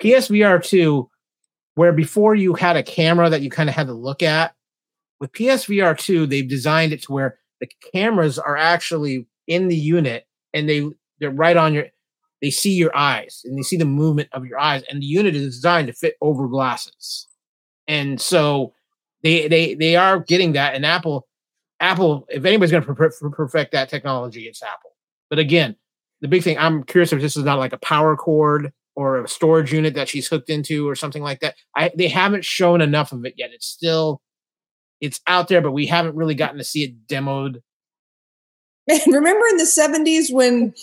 psvr 0.00 0.62
2 0.62 1.08
where 1.74 1.92
before 1.92 2.34
you 2.34 2.54
had 2.54 2.76
a 2.76 2.82
camera 2.82 3.30
that 3.30 3.42
you 3.42 3.50
kind 3.50 3.68
of 3.68 3.74
had 3.74 3.86
to 3.86 3.94
look 3.94 4.22
at 4.22 4.54
with 5.20 5.32
psvr 5.32 5.96
2 5.96 6.26
they've 6.26 6.48
designed 6.48 6.92
it 6.92 7.02
to 7.02 7.12
where 7.12 7.38
the 7.60 7.68
cameras 7.94 8.38
are 8.38 8.56
actually 8.56 9.26
in 9.46 9.68
the 9.68 9.76
unit 9.76 10.26
and 10.52 10.68
they 10.68 10.84
they're 11.20 11.30
right 11.30 11.56
on 11.56 11.72
your 11.72 11.86
they 12.40 12.50
see 12.50 12.74
your 12.74 12.94
eyes 12.96 13.42
and 13.44 13.56
they 13.56 13.62
see 13.62 13.76
the 13.76 13.84
movement 13.84 14.28
of 14.32 14.44
your 14.44 14.58
eyes 14.58 14.82
and 14.90 15.00
the 15.00 15.06
unit 15.06 15.34
is 15.34 15.54
designed 15.54 15.86
to 15.86 15.92
fit 15.92 16.16
over 16.20 16.48
glasses 16.48 17.28
and 17.92 18.20
so 18.20 18.72
they 19.22 19.48
they 19.48 19.74
they 19.74 19.96
are 19.96 20.20
getting 20.20 20.52
that 20.52 20.74
and 20.74 20.86
apple 20.86 21.26
apple 21.80 22.26
if 22.28 22.44
anybody's 22.44 22.70
going 22.70 22.82
to 22.82 22.94
per- 22.94 23.30
perfect 23.30 23.72
that 23.72 23.88
technology 23.88 24.46
it's 24.46 24.62
apple. 24.62 24.90
But 25.30 25.38
again 25.38 25.76
the 26.20 26.28
big 26.28 26.42
thing 26.42 26.58
i'm 26.58 26.84
curious 26.84 27.12
if 27.12 27.20
this 27.20 27.36
is 27.36 27.44
not 27.44 27.58
like 27.58 27.72
a 27.72 27.78
power 27.78 28.16
cord 28.16 28.72
or 28.94 29.22
a 29.22 29.28
storage 29.28 29.72
unit 29.72 29.94
that 29.94 30.08
she's 30.08 30.28
hooked 30.28 30.50
into 30.50 30.88
or 30.88 30.94
something 30.94 31.22
like 31.22 31.40
that. 31.40 31.54
I 31.76 31.90
they 31.96 32.08
haven't 32.08 32.44
shown 32.44 32.80
enough 32.80 33.12
of 33.12 33.24
it 33.24 33.34
yet. 33.36 33.50
It's 33.52 33.66
still 33.66 34.20
it's 35.00 35.20
out 35.26 35.48
there 35.48 35.60
but 35.60 35.72
we 35.72 35.86
haven't 35.86 36.14
really 36.14 36.34
gotten 36.34 36.58
to 36.58 36.64
see 36.64 36.84
it 36.84 37.06
demoed. 37.06 37.62
Remember 39.06 39.46
in 39.46 39.56
the 39.56 39.64
70s 39.64 40.32
when 40.32 40.74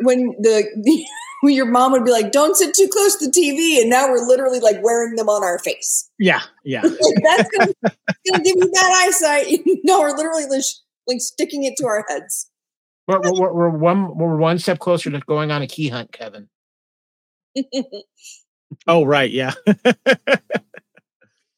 when 0.00 0.34
the, 0.40 0.64
your 1.50 1.66
mom 1.66 1.92
would 1.92 2.04
be 2.04 2.10
like, 2.10 2.32
"Don't 2.32 2.56
sit 2.56 2.74
too 2.74 2.88
close 2.88 3.16
to 3.16 3.26
the 3.26 3.32
TV," 3.32 3.80
and 3.80 3.90
now 3.90 4.08
we're 4.08 4.26
literally 4.26 4.60
like 4.60 4.82
wearing 4.82 5.16
them 5.16 5.28
on 5.28 5.42
our 5.42 5.58
face. 5.58 6.10
Yeah, 6.18 6.40
yeah. 6.64 6.82
That's 7.22 7.50
gonna, 7.56 7.72
gonna, 7.82 8.44
give 8.44 8.56
you 8.56 8.70
bad 8.72 9.08
eyesight. 9.08 9.60
no, 9.84 10.00
we're 10.00 10.16
literally 10.16 10.46
like, 10.46 10.62
like 11.06 11.20
sticking 11.20 11.64
it 11.64 11.74
to 11.78 11.86
our 11.86 12.04
heads. 12.08 12.48
We're, 13.08 13.20
we're, 13.20 13.52
we're, 13.52 13.68
one 13.68 14.16
we're 14.16 14.36
one 14.36 14.58
step 14.58 14.78
closer 14.78 15.10
to 15.10 15.18
going 15.20 15.50
on 15.50 15.62
a 15.62 15.66
key 15.66 15.88
hunt, 15.88 16.12
Kevin. 16.12 16.48
oh 18.86 19.04
right, 19.04 19.30
yeah. 19.30 19.52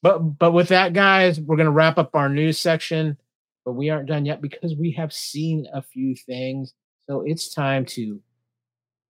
but 0.02 0.18
but 0.18 0.52
with 0.52 0.68
that, 0.68 0.92
guys, 0.92 1.40
we're 1.40 1.56
gonna 1.56 1.70
wrap 1.70 1.98
up 1.98 2.14
our 2.14 2.28
news 2.28 2.58
section 2.58 3.18
but 3.64 3.72
we 3.72 3.90
aren't 3.90 4.08
done 4.08 4.26
yet 4.26 4.42
because 4.42 4.74
we 4.76 4.92
have 4.92 5.12
seen 5.12 5.66
a 5.72 5.82
few 5.82 6.14
things. 6.14 6.74
So 7.08 7.22
it's 7.24 7.52
time 7.52 7.84
to 7.86 8.20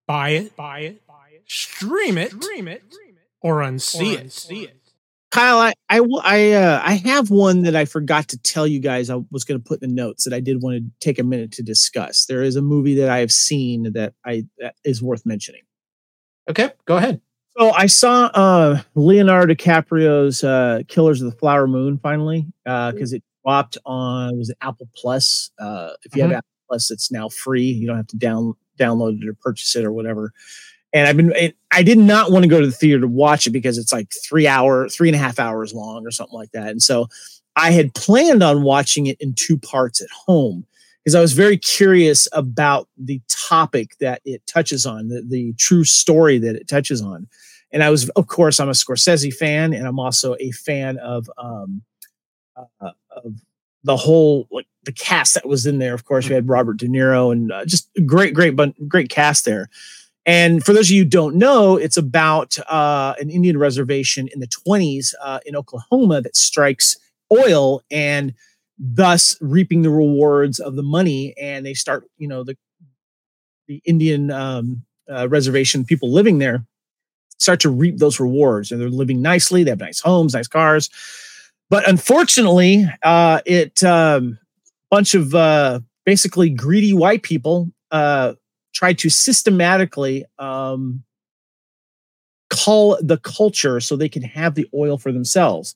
buy 0.07 0.29
it, 0.29 0.55
buy 0.55 0.79
it, 0.79 1.07
buy 1.07 1.29
it, 1.33 1.43
stream 1.45 2.17
it, 2.17 2.31
stream 2.31 2.67
it, 2.67 2.83
or 3.41 3.57
unsee 3.57 4.13
it. 4.13 4.31
See 4.31 4.63
it. 4.63 4.77
Kyle, 5.31 5.59
I 5.59 5.73
I 5.89 5.99
I, 6.23 6.51
uh, 6.53 6.81
I 6.83 6.93
have 6.93 7.29
one 7.29 7.63
that 7.63 7.75
I 7.75 7.83
forgot 7.83 8.29
to 8.29 8.37
tell 8.37 8.65
you 8.65 8.79
guys. 8.79 9.09
I 9.09 9.21
was 9.31 9.43
going 9.43 9.59
to 9.59 9.63
put 9.63 9.83
in 9.83 9.89
the 9.89 9.93
notes 9.93 10.23
that 10.23 10.33
I 10.33 10.39
did 10.39 10.61
want 10.61 10.77
to 10.77 10.83
take 11.01 11.19
a 11.19 11.23
minute 11.23 11.51
to 11.53 11.63
discuss. 11.63 12.25
There 12.25 12.41
is 12.41 12.55
a 12.55 12.61
movie 12.61 12.95
that 12.95 13.09
I 13.09 13.17
have 13.17 13.33
seen 13.33 13.91
that 13.93 14.13
I 14.25 14.45
that 14.59 14.75
is 14.85 15.03
worth 15.03 15.25
mentioning. 15.25 15.63
Okay, 16.49 16.71
go 16.85 16.97
ahead. 16.97 17.19
So 17.57 17.71
I 17.71 17.87
saw 17.87 18.25
uh, 18.33 18.81
Leonardo 18.95 19.53
DiCaprio's 19.53 20.43
uh, 20.43 20.81
Killers 20.87 21.21
of 21.21 21.31
the 21.31 21.37
Flower 21.37 21.67
Moon 21.67 21.97
finally 21.97 22.45
because 22.63 23.13
uh, 23.13 23.17
it 23.17 23.23
dropped 23.45 23.77
on 23.85 24.37
was 24.37 24.49
it 24.49 24.57
Apple 24.61 24.87
Plus. 24.95 25.51
Uh, 25.59 25.91
if 26.03 26.15
you 26.15 26.23
mm-hmm. 26.23 26.31
have 26.31 26.37
Apple 26.39 26.49
Plus, 26.69 26.91
it's 26.91 27.11
now 27.11 27.29
free. 27.29 27.63
You 27.63 27.87
don't 27.87 27.97
have 27.97 28.07
to 28.07 28.17
down 28.17 28.53
download 28.77 29.21
it 29.21 29.27
or 29.27 29.33
purchase 29.33 29.75
it 29.75 29.85
or 29.85 29.91
whatever. 29.91 30.31
And 30.93 31.07
I've 31.07 31.17
been 31.17 31.33
it, 31.33 31.55
I 31.71 31.83
did 31.83 31.97
not 31.97 32.31
want 32.31 32.43
to 32.43 32.49
go 32.49 32.61
to 32.61 32.67
the 32.67 32.71
theater 32.71 33.01
to 33.01 33.07
watch 33.07 33.47
it 33.47 33.51
because 33.51 33.77
it's 33.77 33.91
like 33.91 34.11
three 34.23 34.47
hour, 34.47 34.87
three 34.87 35.09
and 35.09 35.15
a 35.15 35.19
half 35.19 35.39
hours 35.39 35.73
long 35.73 36.05
or 36.05 36.11
something 36.11 36.37
like 36.37 36.51
that. 36.51 36.69
And 36.69 36.81
so 36.81 37.07
I 37.55 37.71
had 37.71 37.93
planned 37.93 38.43
on 38.43 38.63
watching 38.63 39.07
it 39.07 39.19
in 39.19 39.33
two 39.33 39.57
parts 39.57 40.01
at 40.01 40.09
home 40.09 40.65
because 41.03 41.15
I 41.15 41.21
was 41.21 41.33
very 41.33 41.57
curious 41.57 42.27
about 42.31 42.87
the 42.97 43.21
topic 43.27 43.97
that 43.99 44.21
it 44.25 44.45
touches 44.47 44.85
on, 44.85 45.09
the, 45.09 45.21
the 45.21 45.53
true 45.53 45.83
story 45.83 46.39
that 46.39 46.55
it 46.55 46.67
touches 46.67 47.01
on. 47.01 47.27
And 47.71 47.83
I 47.83 47.89
was, 47.89 48.09
of 48.09 48.27
course, 48.27 48.59
I'm 48.59 48.69
a 48.69 48.71
Scorsese 48.71 49.33
fan, 49.33 49.73
and 49.73 49.85
I'm 49.85 49.99
also 49.99 50.35
a 50.39 50.51
fan 50.51 50.97
of 50.97 51.29
um, 51.37 51.83
uh, 52.55 52.91
of 53.11 53.33
the 53.83 53.97
whole 53.97 54.47
like 54.49 54.67
the 54.85 54.91
cast 54.91 55.33
that 55.33 55.47
was 55.47 55.65
in 55.65 55.79
there. 55.79 55.93
Of 55.93 56.05
course, 56.05 56.27
we 56.27 56.35
had 56.35 56.47
Robert 56.47 56.77
De 56.77 56.87
Niro 56.87 57.31
and 57.31 57.51
uh, 57.51 57.65
just 57.65 57.89
great, 58.05 58.33
great, 58.33 58.55
great 58.87 59.09
cast 59.09 59.45
there. 59.45 59.69
And 60.25 60.63
for 60.63 60.73
those 60.73 60.87
of 60.87 60.91
you 60.95 61.03
who 61.03 61.09
don't 61.09 61.35
know, 61.35 61.77
it's 61.77 61.97
about 61.97 62.57
uh, 62.69 63.13
an 63.19 63.29
Indian 63.29 63.57
reservation 63.57 64.27
in 64.33 64.39
the 64.39 64.47
20s 64.47 65.13
uh, 65.21 65.39
in 65.45 65.55
Oklahoma 65.55 66.21
that 66.21 66.35
strikes 66.35 66.97
oil 67.31 67.81
and 67.91 68.33
thus 68.79 69.37
reaping 69.39 69.83
the 69.83 69.89
rewards 69.89 70.59
of 70.59 70.75
the 70.75 70.83
money. 70.83 71.35
And 71.39 71.65
they 71.65 71.75
start, 71.75 72.05
you 72.17 72.27
know, 72.27 72.43
the 72.43 72.57
the 73.67 73.81
Indian 73.85 74.29
um, 74.29 74.83
uh, 75.11 75.27
reservation 75.27 75.85
people 75.85 76.11
living 76.11 76.37
there 76.37 76.65
start 77.37 77.59
to 77.61 77.69
reap 77.69 77.97
those 77.97 78.19
rewards, 78.19 78.71
and 78.71 78.79
they're 78.79 78.89
living 78.89 79.21
nicely. 79.21 79.63
They 79.63 79.71
have 79.71 79.79
nice 79.79 79.99
homes, 79.99 80.33
nice 80.33 80.47
cars. 80.47 80.89
But 81.69 81.87
unfortunately, 81.87 82.85
uh, 83.03 83.41
it 83.45 83.83
um, 83.83 84.37
bunch 84.95 85.13
of 85.13 85.35
uh, 85.35 85.81
basically 86.05 86.49
greedy 86.49 86.93
white 86.93 87.21
people 87.21 87.69
uh, 87.91 88.31
tried 88.73 88.97
to 88.97 89.09
systematically 89.09 90.23
um, 90.39 91.03
call 92.49 92.97
the 93.01 93.17
culture 93.17 93.81
so 93.81 93.97
they 93.97 94.07
can 94.07 94.21
have 94.21 94.55
the 94.55 94.65
oil 94.73 94.97
for 94.97 95.11
themselves. 95.11 95.75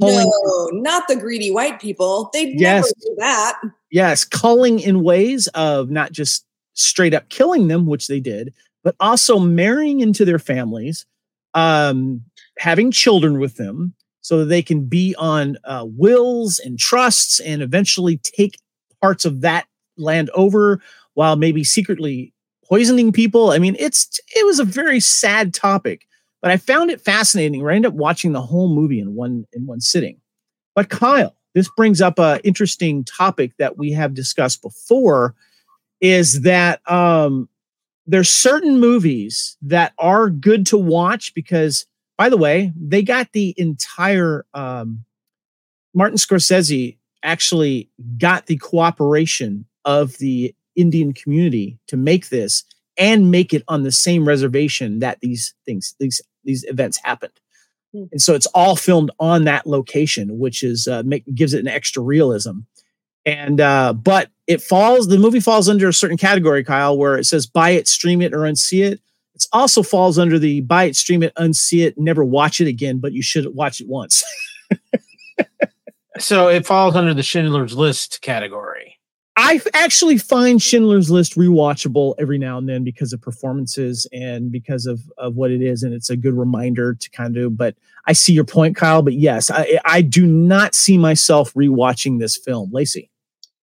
Calling, 0.00 0.16
no, 0.16 0.80
not 0.80 1.06
the 1.08 1.16
greedy 1.16 1.50
white 1.50 1.78
people. 1.78 2.30
They 2.32 2.54
yes, 2.56 2.84
never 2.84 2.88
do 3.02 3.16
that. 3.18 3.60
Yes, 3.90 4.24
calling 4.24 4.80
in 4.80 5.02
ways 5.02 5.46
of 5.48 5.90
not 5.90 6.12
just 6.12 6.46
straight 6.72 7.12
up 7.12 7.28
killing 7.28 7.68
them, 7.68 7.84
which 7.84 8.06
they 8.06 8.18
did, 8.18 8.54
but 8.82 8.96
also 8.98 9.38
marrying 9.38 10.00
into 10.00 10.24
their 10.24 10.38
families, 10.38 11.04
um, 11.52 12.22
having 12.58 12.90
children 12.90 13.38
with 13.38 13.56
them, 13.56 13.94
so 14.24 14.38
that 14.38 14.46
they 14.46 14.62
can 14.62 14.86
be 14.86 15.14
on 15.18 15.58
uh, 15.64 15.84
wills 15.86 16.58
and 16.58 16.78
trusts 16.78 17.40
and 17.40 17.60
eventually 17.60 18.16
take 18.16 18.56
parts 19.02 19.26
of 19.26 19.42
that 19.42 19.66
land 19.98 20.30
over 20.32 20.80
while 21.12 21.36
maybe 21.36 21.62
secretly 21.62 22.32
poisoning 22.64 23.12
people. 23.12 23.50
I 23.50 23.58
mean, 23.58 23.76
it's 23.78 24.18
it 24.34 24.46
was 24.46 24.58
a 24.58 24.64
very 24.64 24.98
sad 24.98 25.52
topic. 25.52 26.06
but 26.40 26.50
I 26.50 26.56
found 26.58 26.90
it 26.90 27.00
fascinating. 27.00 27.66
I 27.66 27.74
ended 27.74 27.92
up 27.92 27.98
watching 27.98 28.32
the 28.32 28.42
whole 28.42 28.68
movie 28.74 29.00
in 29.00 29.14
one 29.14 29.46
in 29.52 29.66
one 29.66 29.80
sitting. 29.80 30.20
But 30.74 30.90
Kyle, 30.90 31.34
this 31.54 31.70
brings 31.76 32.00
up 32.02 32.18
a 32.18 32.40
interesting 32.44 33.04
topic 33.04 33.52
that 33.58 33.78
we 33.78 33.92
have 33.92 34.12
discussed 34.14 34.60
before, 34.62 35.34
is 36.00 36.42
that 36.42 36.80
um, 36.90 37.48
there's 38.06 38.28
certain 38.28 38.78
movies 38.80 39.56
that 39.62 39.92
are 39.98 40.28
good 40.30 40.66
to 40.66 40.76
watch 40.78 41.32
because, 41.34 41.86
by 42.16 42.28
the 42.28 42.36
way, 42.36 42.72
they 42.76 43.02
got 43.02 43.32
the 43.32 43.54
entire 43.56 44.46
um, 44.54 45.04
Martin 45.94 46.18
Scorsese 46.18 46.96
actually 47.22 47.88
got 48.18 48.46
the 48.46 48.56
cooperation 48.58 49.64
of 49.84 50.18
the 50.18 50.54
Indian 50.76 51.12
community 51.12 51.78
to 51.86 51.96
make 51.96 52.28
this 52.28 52.64
and 52.96 53.30
make 53.30 53.52
it 53.52 53.64
on 53.68 53.82
the 53.82 53.92
same 53.92 54.26
reservation 54.26 55.00
that 55.00 55.20
these 55.20 55.54
things 55.64 55.94
these 55.98 56.20
these 56.44 56.64
events 56.64 56.98
happened. 57.02 57.32
Hmm. 57.92 58.04
And 58.12 58.22
so 58.22 58.34
it's 58.34 58.46
all 58.46 58.76
filmed 58.76 59.10
on 59.18 59.44
that 59.44 59.66
location, 59.66 60.38
which 60.38 60.62
is 60.62 60.86
uh, 60.86 61.02
make, 61.04 61.24
gives 61.34 61.54
it 61.54 61.60
an 61.60 61.68
extra 61.68 62.02
realism. 62.02 62.60
And 63.26 63.60
uh, 63.60 63.94
but 63.94 64.30
it 64.46 64.60
falls 64.62 65.08
the 65.08 65.18
movie 65.18 65.40
falls 65.40 65.68
under 65.68 65.88
a 65.88 65.94
certain 65.94 66.18
category, 66.18 66.62
Kyle, 66.62 66.96
where 66.98 67.16
it 67.16 67.24
says 67.24 67.46
buy 67.46 67.70
it, 67.70 67.88
stream 67.88 68.20
it, 68.20 68.34
or 68.34 68.40
unsee 68.40 68.84
it. 68.84 69.00
It 69.34 69.46
also 69.52 69.82
falls 69.82 70.18
under 70.18 70.38
the 70.38 70.60
buy 70.60 70.84
it, 70.84 70.96
stream 70.96 71.22
it, 71.22 71.34
unsee 71.36 71.84
it, 71.84 71.98
never 71.98 72.24
watch 72.24 72.60
it 72.60 72.68
again, 72.68 72.98
but 72.98 73.12
you 73.12 73.22
should 73.22 73.54
watch 73.54 73.80
it 73.80 73.88
once. 73.88 74.24
So 76.18 76.48
it 76.48 76.64
falls 76.64 76.94
under 76.94 77.12
the 77.12 77.22
Schindler's 77.22 77.76
List 77.76 78.20
category. 78.22 78.98
I 79.36 79.60
actually 79.72 80.16
find 80.18 80.62
Schindler's 80.62 81.10
List 81.10 81.34
rewatchable 81.34 82.14
every 82.20 82.38
now 82.38 82.56
and 82.56 82.68
then 82.68 82.84
because 82.84 83.12
of 83.12 83.20
performances 83.20 84.06
and 84.12 84.52
because 84.52 84.86
of, 84.86 85.00
of 85.18 85.34
what 85.34 85.50
it 85.50 85.60
is, 85.60 85.82
and 85.82 85.92
it's 85.92 86.10
a 86.10 86.16
good 86.16 86.34
reminder 86.34 86.94
to 86.94 87.10
kind 87.10 87.36
of. 87.36 87.56
But 87.56 87.74
I 88.06 88.12
see 88.12 88.32
your 88.32 88.44
point, 88.44 88.76
Kyle. 88.76 89.02
But 89.02 89.14
yes, 89.14 89.50
I 89.50 89.80
I 89.84 90.02
do 90.02 90.24
not 90.24 90.76
see 90.76 90.96
myself 90.96 91.52
rewatching 91.54 92.20
this 92.20 92.36
film, 92.36 92.70
Lacee. 92.72 93.10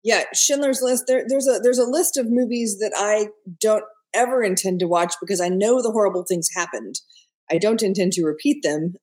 Yeah, 0.03 0.25
Schindler's 0.33 0.81
List. 0.81 1.05
There, 1.07 1.25
there's 1.29 1.47
a 1.47 1.59
there's 1.63 1.79
a 1.79 1.85
list 1.85 2.17
of 2.17 2.31
movies 2.31 2.79
that 2.79 2.93
I 2.97 3.29
don't 3.61 3.85
ever 4.15 4.43
intend 4.43 4.81
to 4.81 4.89
watch 4.89 5.15
because 5.21 5.41
I 5.41 5.49
know 5.49 5.83
the 5.83 5.91
horrible 5.91 6.25
things 6.27 6.49
happened. 6.55 6.97
I 7.51 7.59
don't 7.59 7.83
intend 7.83 8.13
to 8.13 8.25
repeat 8.25 8.63
them, 8.63 8.95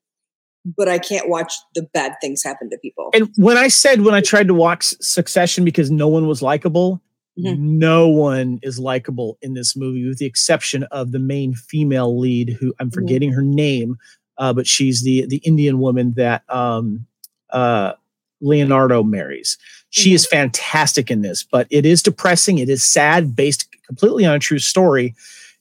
but 0.65 0.87
I 0.87 0.99
can't 0.99 1.29
watch 1.29 1.53
the 1.75 1.83
bad 1.93 2.13
things 2.21 2.43
happen 2.43 2.69
to 2.69 2.77
people. 2.81 3.09
And 3.13 3.29
when 3.37 3.57
I 3.57 3.67
said 3.67 4.01
when 4.01 4.13
I 4.13 4.21
tried 4.21 4.47
to 4.47 4.53
watch 4.53 4.93
Succession 5.01 5.63
because 5.65 5.89
no 5.91 6.07
one 6.07 6.27
was 6.27 6.41
likable, 6.41 7.01
Mhm. 7.39 7.59
no 7.59 8.07
one 8.07 8.59
is 8.63 8.79
likable 8.79 9.37
in 9.41 9.53
this 9.53 9.75
movie, 9.75 10.07
with 10.07 10.17
the 10.17 10.25
exception 10.25 10.83
of 10.85 11.11
the 11.11 11.19
main 11.19 11.53
female 11.53 12.17
lead, 12.17 12.57
who 12.59 12.73
I'm 12.79 12.89
forgetting 12.89 13.31
her 13.31 13.43
name, 13.43 13.97
uh, 14.39 14.53
but 14.53 14.65
she's 14.67 15.03
the 15.03 15.25
the 15.27 15.37
Indian 15.37 15.79
woman 15.79 16.13
that 16.15 16.43
um, 16.49 17.05
uh, 17.51 17.93
Leonardo 18.41 19.03
marries. 19.03 19.57
She 19.89 20.13
is 20.13 20.25
fantastic 20.25 21.09
in 21.09 21.21
this, 21.21 21.43
but 21.43 21.67
it 21.69 21.85
is 21.85 22.03
depressing. 22.03 22.57
It 22.57 22.69
is 22.69 22.83
sad, 22.83 23.35
based 23.35 23.67
completely 23.85 24.25
on 24.25 24.35
a 24.35 24.39
true 24.39 24.59
story, 24.59 25.15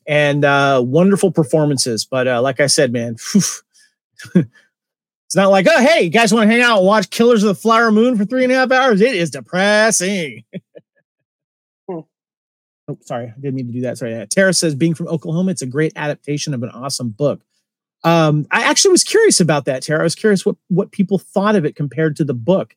and 0.07 0.45
uh, 0.45 0.83
wonderful 0.85 1.31
performances. 1.31 2.05
But 2.05 2.27
uh, 2.27 2.43
like 2.43 2.61
I 2.61 2.67
said, 2.67 2.93
man. 2.93 3.17
It's 5.27 5.35
not 5.35 5.51
like, 5.51 5.67
oh, 5.69 5.81
hey, 5.81 6.03
you 6.03 6.11
guys 6.11 6.33
want 6.33 6.49
to 6.49 6.53
hang 6.53 6.63
out 6.63 6.79
and 6.79 6.87
watch 6.87 7.11
Killers 7.11 7.43
of 7.43 7.49
the 7.49 7.61
Flower 7.61 7.91
Moon 7.91 8.17
for 8.17 8.25
three 8.25 8.45
and 8.45 8.53
a 8.53 8.57
half 8.57 8.71
hours? 8.71 9.01
It 9.01 9.15
is 9.15 9.31
depressing. 9.31 10.45
Hmm. 11.89 12.01
oh, 12.87 12.99
sorry, 13.03 13.27
I 13.27 13.41
didn't 13.41 13.57
mean 13.57 13.67
to 13.67 13.73
do 13.73 13.81
that. 13.83 13.99
Sorry. 13.99 14.15
Uh, 14.15 14.27
Tara 14.31 14.55
says, 14.55 14.77
being 14.77 14.95
from 14.95 15.09
Oklahoma, 15.09 15.51
it's 15.51 15.63
a 15.63 15.67
great 15.67 15.93
adaptation 15.97 16.55
of 16.55 16.63
an 16.63 16.71
awesome 16.71 17.11
book. 17.11 17.43
Um, 18.05 18.47
I 18.53 18.63
actually 18.63 18.93
was 18.93 19.03
curious 19.03 19.41
about 19.41 19.65
that, 19.65 19.83
Tara. 19.83 20.01
I 20.01 20.05
was 20.05 20.15
curious 20.15 20.47
what 20.47 20.57
what 20.69 20.93
people 20.93 21.19
thought 21.19 21.57
of 21.57 21.65
it 21.65 21.75
compared 21.75 22.15
to 22.17 22.25
the 22.25 22.35
book, 22.35 22.77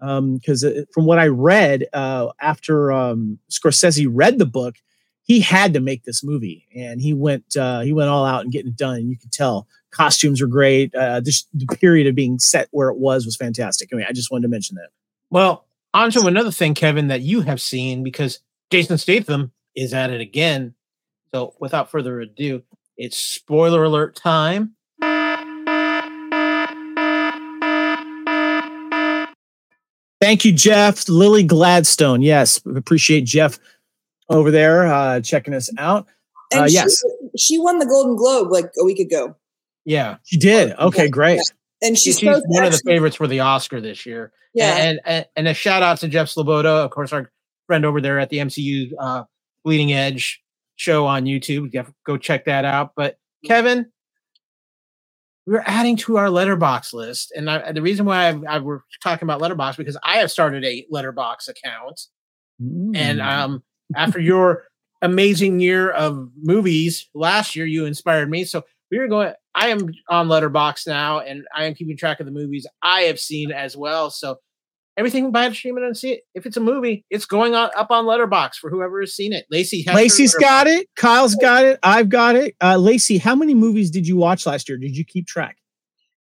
because 0.00 0.64
uh, 0.64 0.84
from 0.92 1.06
what 1.06 1.18
I 1.18 1.26
read 1.26 1.86
uh, 1.92 2.28
after 2.40 2.92
um, 2.92 3.38
Scorsese 3.50 4.06
read 4.10 4.38
the 4.38 4.46
book, 4.46 4.76
he 5.22 5.40
had 5.40 5.74
to 5.74 5.80
make 5.80 6.04
this 6.04 6.24
movie, 6.24 6.66
and 6.74 7.00
he 7.00 7.12
went 7.12 7.56
uh, 7.56 7.80
he 7.80 7.92
went 7.92 8.08
all 8.08 8.24
out 8.24 8.42
and 8.42 8.52
getting 8.52 8.70
it 8.70 8.76
done. 8.76 8.96
And 8.96 9.10
you 9.10 9.18
could 9.18 9.32
tell 9.32 9.66
costumes 9.90 10.40
were 10.40 10.46
great. 10.46 10.94
Uh, 10.94 11.20
just 11.20 11.48
the 11.52 11.66
period 11.66 12.06
of 12.06 12.14
being 12.14 12.38
set 12.38 12.68
where 12.70 12.88
it 12.88 12.98
was 12.98 13.26
was 13.26 13.36
fantastic. 13.36 13.90
I 13.92 13.96
mean, 13.96 14.06
I 14.08 14.12
just 14.12 14.30
wanted 14.30 14.42
to 14.42 14.48
mention 14.48 14.76
that. 14.76 14.88
Well, 15.30 15.66
on 15.92 16.10
to 16.12 16.26
another 16.26 16.50
thing, 16.50 16.74
Kevin, 16.74 17.08
that 17.08 17.20
you 17.20 17.42
have 17.42 17.60
seen 17.60 18.02
because 18.02 18.40
Jason 18.70 18.98
Statham 18.98 19.52
is 19.74 19.92
at 19.92 20.10
it 20.10 20.20
again. 20.20 20.74
So 21.30 21.54
without 21.60 21.90
further 21.90 22.20
ado, 22.20 22.62
it's 22.96 23.18
spoiler 23.18 23.84
alert 23.84 24.16
time. 24.16 24.74
Thank 30.20 30.44
you, 30.44 30.52
Jeff. 30.52 31.08
Lily 31.08 31.42
Gladstone. 31.44 32.22
Yes, 32.22 32.60
appreciate 32.76 33.22
Jeff 33.24 33.58
over 34.28 34.50
there 34.50 34.86
uh, 34.86 35.20
checking 35.20 35.54
us 35.54 35.70
out. 35.78 36.06
And 36.52 36.62
Uh, 36.62 36.68
she, 36.68 36.74
yes. 36.74 37.02
she 37.36 37.58
won 37.58 37.78
the 37.78 37.86
Golden 37.86 38.16
Globe 38.16 38.50
like 38.50 38.70
a 38.80 38.84
week 38.84 38.98
ago, 38.98 39.36
Yeah. 39.84 40.16
She 40.24 40.38
did. 40.38 40.72
Okay, 40.78 41.08
great. 41.08 41.40
and 41.82 41.96
She's, 41.96 42.14
she's, 42.16 42.18
supposed 42.20 42.42
to 42.42 42.48
one 42.48 42.64
of 42.64 42.72
the 42.72 42.80
favorites 42.86 43.16
for 43.16 43.26
the 43.26 43.40
Oscar 43.40 43.80
this 43.80 44.04
year. 44.06 44.32
Yeah, 44.54 44.74
And, 44.76 45.00
and 45.04 45.26
and 45.36 45.46
a 45.48 45.54
shout 45.54 45.82
out 45.82 45.98
to 45.98 46.08
Jeff 46.08 46.26
Sloboda, 46.28 46.84
of 46.84 46.90
course, 46.90 47.12
our 47.12 47.30
friend 47.66 47.84
over 47.84 48.00
there 48.00 48.18
at 48.18 48.30
the 48.30 48.38
MCU 48.38 48.92
uh, 48.98 49.24
Bleeding 49.62 49.92
Edge 49.92 50.42
show 50.76 51.06
on 51.06 51.24
YouTube. 51.26 51.70
Def- 51.70 51.92
Go 52.04 52.16
check 52.16 52.46
that 52.46 52.64
out. 52.64 52.92
But 52.96 53.18
Kevin, 53.44 53.86
we're 55.48 55.64
adding 55.66 55.96
to 55.96 56.18
our 56.18 56.28
letterbox 56.28 56.92
list, 56.92 57.32
and 57.34 57.50
I, 57.50 57.72
the 57.72 57.80
reason 57.82 58.04
why 58.04 58.28
I, 58.28 58.40
I 58.48 58.58
we're 58.58 58.80
talking 59.02 59.24
about 59.24 59.40
letterbox 59.40 59.76
because 59.76 59.96
I 60.02 60.18
have 60.18 60.30
started 60.30 60.64
a 60.64 60.84
letterbox 60.90 61.48
account, 61.48 62.00
and 62.60 63.18
Mm. 63.20 63.26
um, 63.26 63.62
after 63.96 64.20
your 64.20 64.64
amazing 65.00 65.60
year 65.60 65.90
of 65.90 66.28
movies 66.42 67.08
last 67.14 67.56
year, 67.56 67.66
you 67.66 67.86
inspired 67.86 68.28
me. 68.28 68.44
So 68.44 68.64
we 68.90 68.98
are 68.98 69.08
going. 69.08 69.32
I 69.54 69.68
am 69.68 69.90
on 70.08 70.28
Letterbox 70.28 70.86
now, 70.86 71.20
and 71.20 71.44
I 71.54 71.64
am 71.64 71.74
keeping 71.74 71.96
track 71.96 72.20
of 72.20 72.26
the 72.26 72.32
movies 72.32 72.66
I 72.82 73.02
have 73.02 73.18
seen 73.18 73.50
as 73.50 73.76
well. 73.76 74.10
So 74.10 74.38
everything 74.98 75.30
by 75.30 75.50
streaming 75.52 75.84
and 75.84 75.96
see 75.96 76.12
it. 76.12 76.22
If 76.34 76.44
it's 76.44 76.56
a 76.56 76.60
movie, 76.60 77.04
it's 77.08 77.24
going 77.24 77.54
on 77.54 77.70
up 77.76 77.90
on 77.90 78.04
Letterbox 78.04 78.58
for 78.58 78.68
whoever 78.68 79.00
has 79.00 79.14
seen 79.14 79.32
it. 79.32 79.46
Lacee, 79.50 79.84
has 79.86 79.94
her 79.94 79.94
Lacee's 79.94 80.34
got 80.34 80.66
it. 80.66 80.88
Kyle's 80.96 81.36
got 81.36 81.64
it. 81.64 81.78
I've 81.82 82.08
got 82.08 82.36
it. 82.36 82.54
Uh, 82.60 82.76
Lacee, 82.76 83.20
how 83.20 83.34
many 83.34 83.54
movies 83.54 83.90
did 83.90 84.06
you 84.06 84.16
watch 84.16 84.44
last 84.44 84.68
year? 84.68 84.76
Did 84.76 84.96
you 84.96 85.04
keep 85.04 85.26
track? 85.26 85.56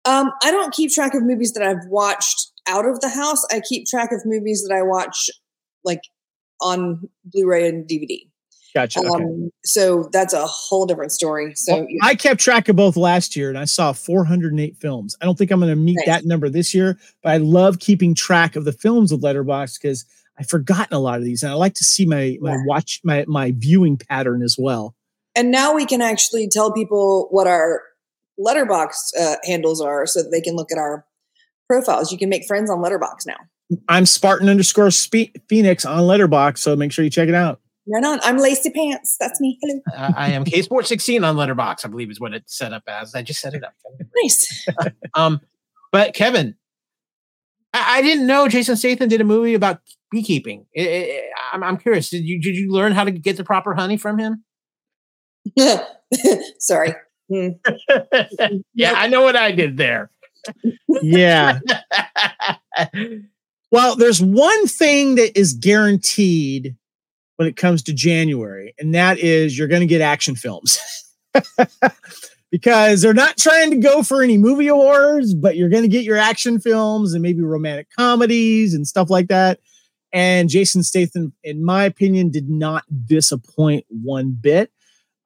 um, 0.04 0.32
I 0.42 0.50
don't 0.50 0.72
keep 0.72 0.92
track 0.92 1.14
of 1.14 1.22
movies 1.22 1.52
that 1.52 1.62
I've 1.62 1.86
watched 1.88 2.52
out 2.68 2.86
of 2.86 3.00
the 3.00 3.08
house. 3.08 3.44
I 3.50 3.60
keep 3.60 3.86
track 3.86 4.12
of 4.12 4.22
movies 4.24 4.66
that 4.66 4.74
I 4.74 4.82
watch 4.82 5.30
like 5.82 6.02
on 6.60 7.08
Blu-ray 7.24 7.68
and 7.68 7.88
DVD. 7.88 8.28
Gotcha. 8.74 8.98
Okay. 9.00 9.08
Um, 9.22 9.50
so 9.64 10.08
that's 10.12 10.34
a 10.34 10.44
whole 10.46 10.84
different 10.84 11.12
story. 11.12 11.54
So 11.54 11.76
Well, 11.76 11.86
I 12.02 12.14
kept 12.16 12.40
track 12.40 12.68
of 12.68 12.74
both 12.76 12.96
last 12.96 13.36
year 13.36 13.48
and 13.48 13.56
I 13.58 13.66
saw 13.66 13.92
408 13.92 14.76
films. 14.78 15.16
I 15.20 15.24
don't 15.26 15.38
think 15.38 15.50
I'm 15.52 15.60
going 15.60 15.70
to 15.70 15.76
meet 15.76 15.96
Nice. 15.98 16.06
that 16.06 16.24
number 16.24 16.48
this 16.48 16.74
year, 16.74 16.98
but 17.22 17.30
I 17.32 17.36
love 17.36 17.78
keeping 17.78 18.14
track 18.14 18.56
of 18.56 18.64
the 18.64 18.72
films 18.72 19.12
with 19.12 19.22
Letterbox 19.22 19.78
because 19.78 20.04
I've 20.38 20.48
forgotten 20.48 20.94
a 20.96 20.98
lot 20.98 21.18
of 21.18 21.24
these 21.24 21.44
and 21.44 21.52
I 21.52 21.54
like 21.54 21.74
to 21.74 21.84
see 21.84 22.04
my 22.04 22.36
my 22.40 22.50
Yeah. 22.52 22.62
watch 22.66 23.00
my 23.04 23.24
my 23.28 23.52
viewing 23.56 23.96
pattern 23.96 24.42
as 24.42 24.56
well. 24.58 24.96
and 25.36 25.50
now 25.52 25.72
we 25.74 25.86
can 25.86 26.00
actually 26.02 26.48
tell 26.48 26.72
people 26.72 27.28
what 27.30 27.46
our 27.46 27.80
letterbox 28.38 29.12
uh, 29.20 29.36
handles 29.44 29.80
are 29.80 30.06
so 30.06 30.22
that 30.22 30.30
they 30.30 30.40
can 30.40 30.56
look 30.56 30.72
at 30.72 30.78
our 30.78 31.04
profiles. 31.68 32.10
You 32.12 32.18
can 32.18 32.28
make 32.28 32.44
friends 32.46 32.70
on 32.70 32.80
letterbox 32.82 33.26
now. 33.26 33.36
I'm 33.88 34.06
Spartan 34.06 34.48
underscore 34.48 34.90
Spe- 34.90 35.34
Phoenix 35.48 35.84
on 35.84 36.06
Letterbox, 36.06 36.60
so 36.60 36.76
make 36.76 36.92
sure 36.92 37.02
you 37.04 37.10
check 37.10 37.28
it 37.28 37.34
out. 37.34 37.60
Right 37.86 38.02
on. 38.04 38.18
I'm 38.22 38.38
Lacee 38.38 38.70
Pants. 38.74 39.16
That's 39.20 39.40
me. 39.40 39.58
Hello. 39.62 39.80
I, 39.96 40.28
I 40.28 40.28
am 40.30 40.44
K 40.44 40.62
Sport 40.62 40.86
16 40.86 41.22
on 41.22 41.36
Letterbox, 41.36 41.84
I 41.84 41.88
believe 41.88 42.10
is 42.10 42.18
what 42.18 42.32
it's 42.32 42.56
set 42.56 42.72
up 42.72 42.82
as. 42.88 43.14
I 43.14 43.22
just 43.22 43.40
set 43.40 43.52
it 43.54 43.62
up. 43.64 43.74
Nice. 44.22 44.66
Um, 45.14 45.40
but 45.92 46.12
Kevin, 46.14 46.56
I, 47.72 47.98
I 47.98 48.02
didn't 48.02 48.26
know 48.26 48.48
Jason 48.48 48.74
Statham 48.76 49.08
did 49.08 49.20
a 49.20 49.24
movie 49.24 49.54
about 49.54 49.80
beekeeping. 50.10 50.66
I- 50.76 50.80
I- 50.80 51.30
I'm, 51.54 51.62
I'm 51.62 51.76
curious. 51.76 52.08
Did 52.10 52.24
you 52.24 52.40
did 52.40 52.56
you 52.56 52.72
learn 52.72 52.92
how 52.92 53.04
to 53.04 53.10
get 53.12 53.36
the 53.36 53.44
proper 53.44 53.74
honey 53.74 53.96
from 53.96 54.18
him? 54.18 54.44
Sorry. 56.58 56.94
yeah, 57.28 58.94
I 58.96 59.06
know 59.08 59.22
what 59.22 59.36
I 59.36 59.52
did 59.52 59.76
there. 59.76 60.10
Yeah. 61.02 61.60
Well, 63.70 63.94
there's 63.96 64.20
one 64.22 64.66
thing 64.66 65.14
that 65.16 65.38
is 65.38 65.52
guaranteed 65.54 66.76
when 67.36 67.48
it 67.48 67.56
comes 67.56 67.82
to 67.84 67.92
January, 67.92 68.74
and 68.78 68.94
that 68.94 69.18
is 69.18 69.58
you're 69.58 69.68
going 69.68 69.80
to 69.80 69.86
get 69.86 70.00
action 70.00 70.34
films. 70.34 70.78
because 72.50 73.02
they're 73.02 73.12
not 73.12 73.36
trying 73.36 73.68
to 73.72 73.76
go 73.78 74.04
for 74.04 74.22
any 74.22 74.38
movie 74.38 74.68
awards, 74.68 75.34
but 75.34 75.56
you're 75.56 75.68
going 75.68 75.82
to 75.82 75.88
get 75.88 76.04
your 76.04 76.16
action 76.16 76.60
films 76.60 77.12
and 77.12 77.20
maybe 77.20 77.42
romantic 77.42 77.88
comedies 77.98 78.74
and 78.74 78.86
stuff 78.86 79.10
like 79.10 79.26
that. 79.26 79.58
And 80.12 80.48
Jason 80.48 80.84
Statham, 80.84 81.32
in 81.42 81.64
my 81.64 81.82
opinion, 81.82 82.30
did 82.30 82.48
not 82.48 82.84
disappoint 83.06 83.84
one 83.88 84.38
bit. 84.40 84.70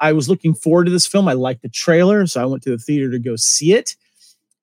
I 0.01 0.15
was 0.15 0.31
looking 0.31 0.55
forward 0.55 0.85
to 0.85 0.91
this 0.91 1.07
film. 1.07 1.29
I 1.29 1.35
liked 1.35 1.61
the 1.61 1.69
trailer, 1.69 2.27
so 2.27 2.41
I 2.41 2.47
went 2.47 2.63
to 2.63 2.71
the 2.71 2.79
theater 2.79 3.11
to 3.11 3.19
go 3.19 3.37
see 3.37 3.75
it. 3.75 3.95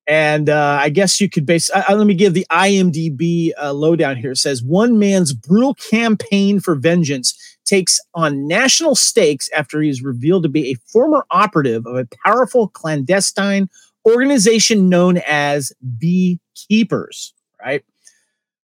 And 0.06 0.48
uh, 0.48 0.78
I 0.80 0.88
guess 0.88 1.20
you 1.20 1.28
could 1.28 1.46
base. 1.46 1.68
Uh, 1.70 1.82
let 1.88 2.06
me 2.06 2.14
give 2.14 2.34
the 2.34 2.46
IMDb 2.50 3.50
uh, 3.60 3.72
lowdown 3.72 4.16
here. 4.16 4.32
It 4.32 4.36
says 4.36 4.62
one 4.62 4.98
man's 4.98 5.32
brutal 5.32 5.74
campaign 5.74 6.60
for 6.60 6.76
vengeance 6.76 7.36
takes 7.64 7.98
on 8.14 8.46
national 8.46 8.94
stakes 8.94 9.50
after 9.56 9.82
he 9.82 9.88
is 9.88 10.02
revealed 10.02 10.44
to 10.44 10.48
be 10.48 10.70
a 10.70 10.76
former 10.86 11.26
operative 11.30 11.86
of 11.86 11.96
a 11.96 12.06
powerful 12.24 12.68
clandestine 12.68 13.68
organization 14.06 14.88
known 14.88 15.18
as 15.26 15.72
Beekeepers. 15.98 17.34
Right. 17.60 17.84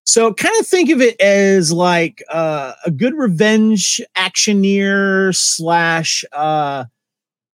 So 0.05 0.32
kind 0.34 0.55
of 0.61 0.66
think 0.66 0.90
of 0.90 1.01
it 1.01 1.20
as 1.20 1.72
like 1.72 2.22
uh, 2.30 2.74
a 2.84 2.90
good 2.90 3.14
revenge 3.14 4.01
actioneer 4.16 5.34
slash, 5.34 6.24
uh, 6.32 6.84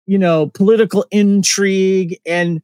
you 0.06 0.18
know, 0.18 0.48
political 0.54 1.06
intrigue. 1.12 2.20
And 2.26 2.62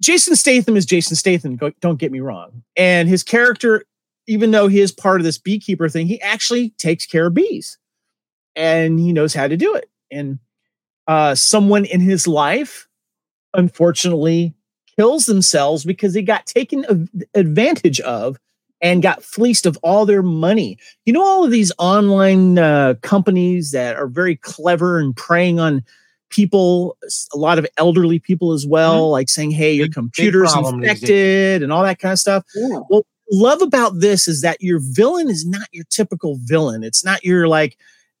Jason 0.00 0.36
Statham 0.36 0.76
is 0.76 0.86
Jason 0.86 1.16
Statham. 1.16 1.58
Don't 1.80 1.98
get 1.98 2.12
me 2.12 2.20
wrong. 2.20 2.62
And 2.76 3.08
his 3.08 3.22
character, 3.22 3.84
even 4.26 4.50
though 4.50 4.68
he 4.68 4.80
is 4.80 4.92
part 4.92 5.20
of 5.20 5.24
this 5.24 5.38
beekeeper 5.38 5.88
thing, 5.88 6.06
he 6.06 6.20
actually 6.22 6.70
takes 6.70 7.06
care 7.06 7.26
of 7.26 7.34
bees, 7.34 7.78
and 8.54 9.00
he 9.00 9.12
knows 9.12 9.34
how 9.34 9.48
to 9.48 9.56
do 9.56 9.74
it. 9.74 9.90
And 10.10 10.38
uh, 11.06 11.34
someone 11.34 11.84
in 11.84 12.00
his 12.00 12.28
life, 12.28 12.88
unfortunately, 13.54 14.54
kills 14.96 15.26
themselves 15.26 15.84
because 15.84 16.14
they 16.14 16.22
got 16.22 16.46
taken 16.46 17.08
advantage 17.34 18.00
of 18.00 18.38
and 18.80 19.02
got 19.02 19.24
fleeced 19.24 19.66
of 19.66 19.76
all 19.82 20.06
their 20.06 20.22
money. 20.22 20.78
You 21.04 21.12
know, 21.12 21.24
all 21.24 21.44
of 21.44 21.50
these 21.50 21.72
online 21.78 22.58
uh, 22.58 22.94
companies 23.02 23.72
that 23.72 23.96
are 23.96 24.06
very 24.06 24.36
clever 24.36 24.98
and 24.98 25.16
preying 25.16 25.58
on 25.58 25.84
people, 26.30 26.96
a 27.32 27.36
lot 27.36 27.58
of 27.58 27.66
elderly 27.76 28.18
people 28.18 28.52
as 28.52 28.66
well, 28.66 29.04
mm-hmm. 29.04 29.12
like 29.12 29.28
saying, 29.28 29.50
hey, 29.50 29.72
your 29.72 29.88
computer's 29.88 30.54
infected 30.54 31.62
and 31.62 31.72
all 31.72 31.82
that 31.82 31.98
kind 31.98 32.12
of 32.12 32.18
stuff. 32.18 32.44
Yeah. 32.54 32.80
Well, 32.88 33.06
love 33.30 33.62
about 33.62 34.00
this 34.00 34.28
is 34.28 34.40
that 34.42 34.60
your 34.60 34.80
villain 34.82 35.28
is 35.28 35.46
not 35.46 35.68
your 35.72 35.84
typical 35.90 36.38
villain. 36.42 36.82
It's 36.82 37.04
not 37.04 37.24
your 37.24 37.48
like 37.48 37.76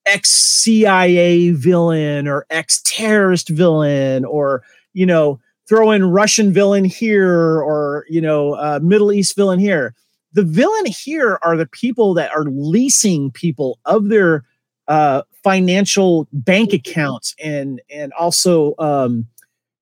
ex 0.06 0.30
CIA 0.30 1.50
villain 1.50 2.26
or 2.28 2.46
ex 2.50 2.82
terrorist 2.84 3.48
villain 3.48 4.24
or, 4.24 4.62
you 4.92 5.06
know, 5.06 5.40
throw 5.68 5.90
in 5.90 6.10
Russian 6.10 6.52
villain 6.52 6.84
here 6.84 7.60
or, 7.60 8.06
you 8.08 8.20
know, 8.20 8.54
uh, 8.54 8.80
Middle 8.82 9.12
East 9.12 9.36
villain 9.36 9.58
here 9.58 9.94
the 10.32 10.42
villain 10.42 10.86
here 10.86 11.38
are 11.42 11.56
the 11.56 11.66
people 11.66 12.14
that 12.14 12.30
are 12.32 12.44
leasing 12.44 13.30
people 13.30 13.78
of 13.84 14.08
their 14.08 14.44
uh, 14.86 15.22
financial 15.42 16.28
bank 16.32 16.72
accounts 16.72 17.34
and 17.42 17.80
and 17.90 18.12
also 18.14 18.74
um, 18.78 19.26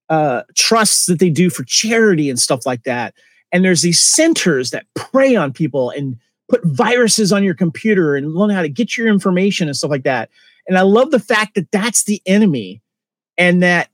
uh, 0.09 0.43
trusts 0.55 1.07
that 1.07 1.19
they 1.19 1.31
do 1.31 1.51
for 1.51 1.65
charity 1.65 2.31
and 2.31 2.39
stuff 2.39 2.67
like 2.67 2.85
that. 2.85 3.15
And 3.53 3.65
there's 3.65 3.83
these 3.83 4.01
centers 4.01 4.71
that 4.71 4.87
prey 4.95 5.35
on 5.35 5.53
people 5.53 5.91
and 5.91 6.17
put 6.49 6.65
viruses 6.65 7.33
on 7.33 7.43
your 7.43 7.55
computer 7.55 8.15
and 8.15 8.35
learn 8.35 8.51
how 8.51 8.63
to 8.63 8.69
get 8.69 8.97
your 8.97 9.09
information 9.09 9.69
and 9.69 9.77
stuff 9.77 9.91
like 9.91 10.05
that. 10.05 10.31
And 10.69 10.77
I 10.77 10.83
love 10.83 11.11
the 11.11 11.21
fact 11.21 11.55
that 11.55 11.71
that's 11.71 12.05
the 12.05 12.21
enemy, 12.27 12.83
and 13.39 13.63
that 13.63 13.91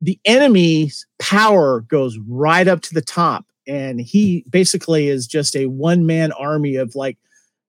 the 0.00 0.18
enemy's 0.24 1.06
power 1.18 1.80
goes 1.80 2.18
right 2.28 2.68
up 2.68 2.80
to 2.82 2.94
the 2.94 3.02
top 3.02 3.44
and 3.68 4.00
he 4.00 4.44
basically 4.48 5.08
is 5.08 5.26
just 5.26 5.54
a 5.54 5.66
one 5.66 6.06
man 6.06 6.32
army 6.32 6.76
of 6.76 6.96
like 6.96 7.18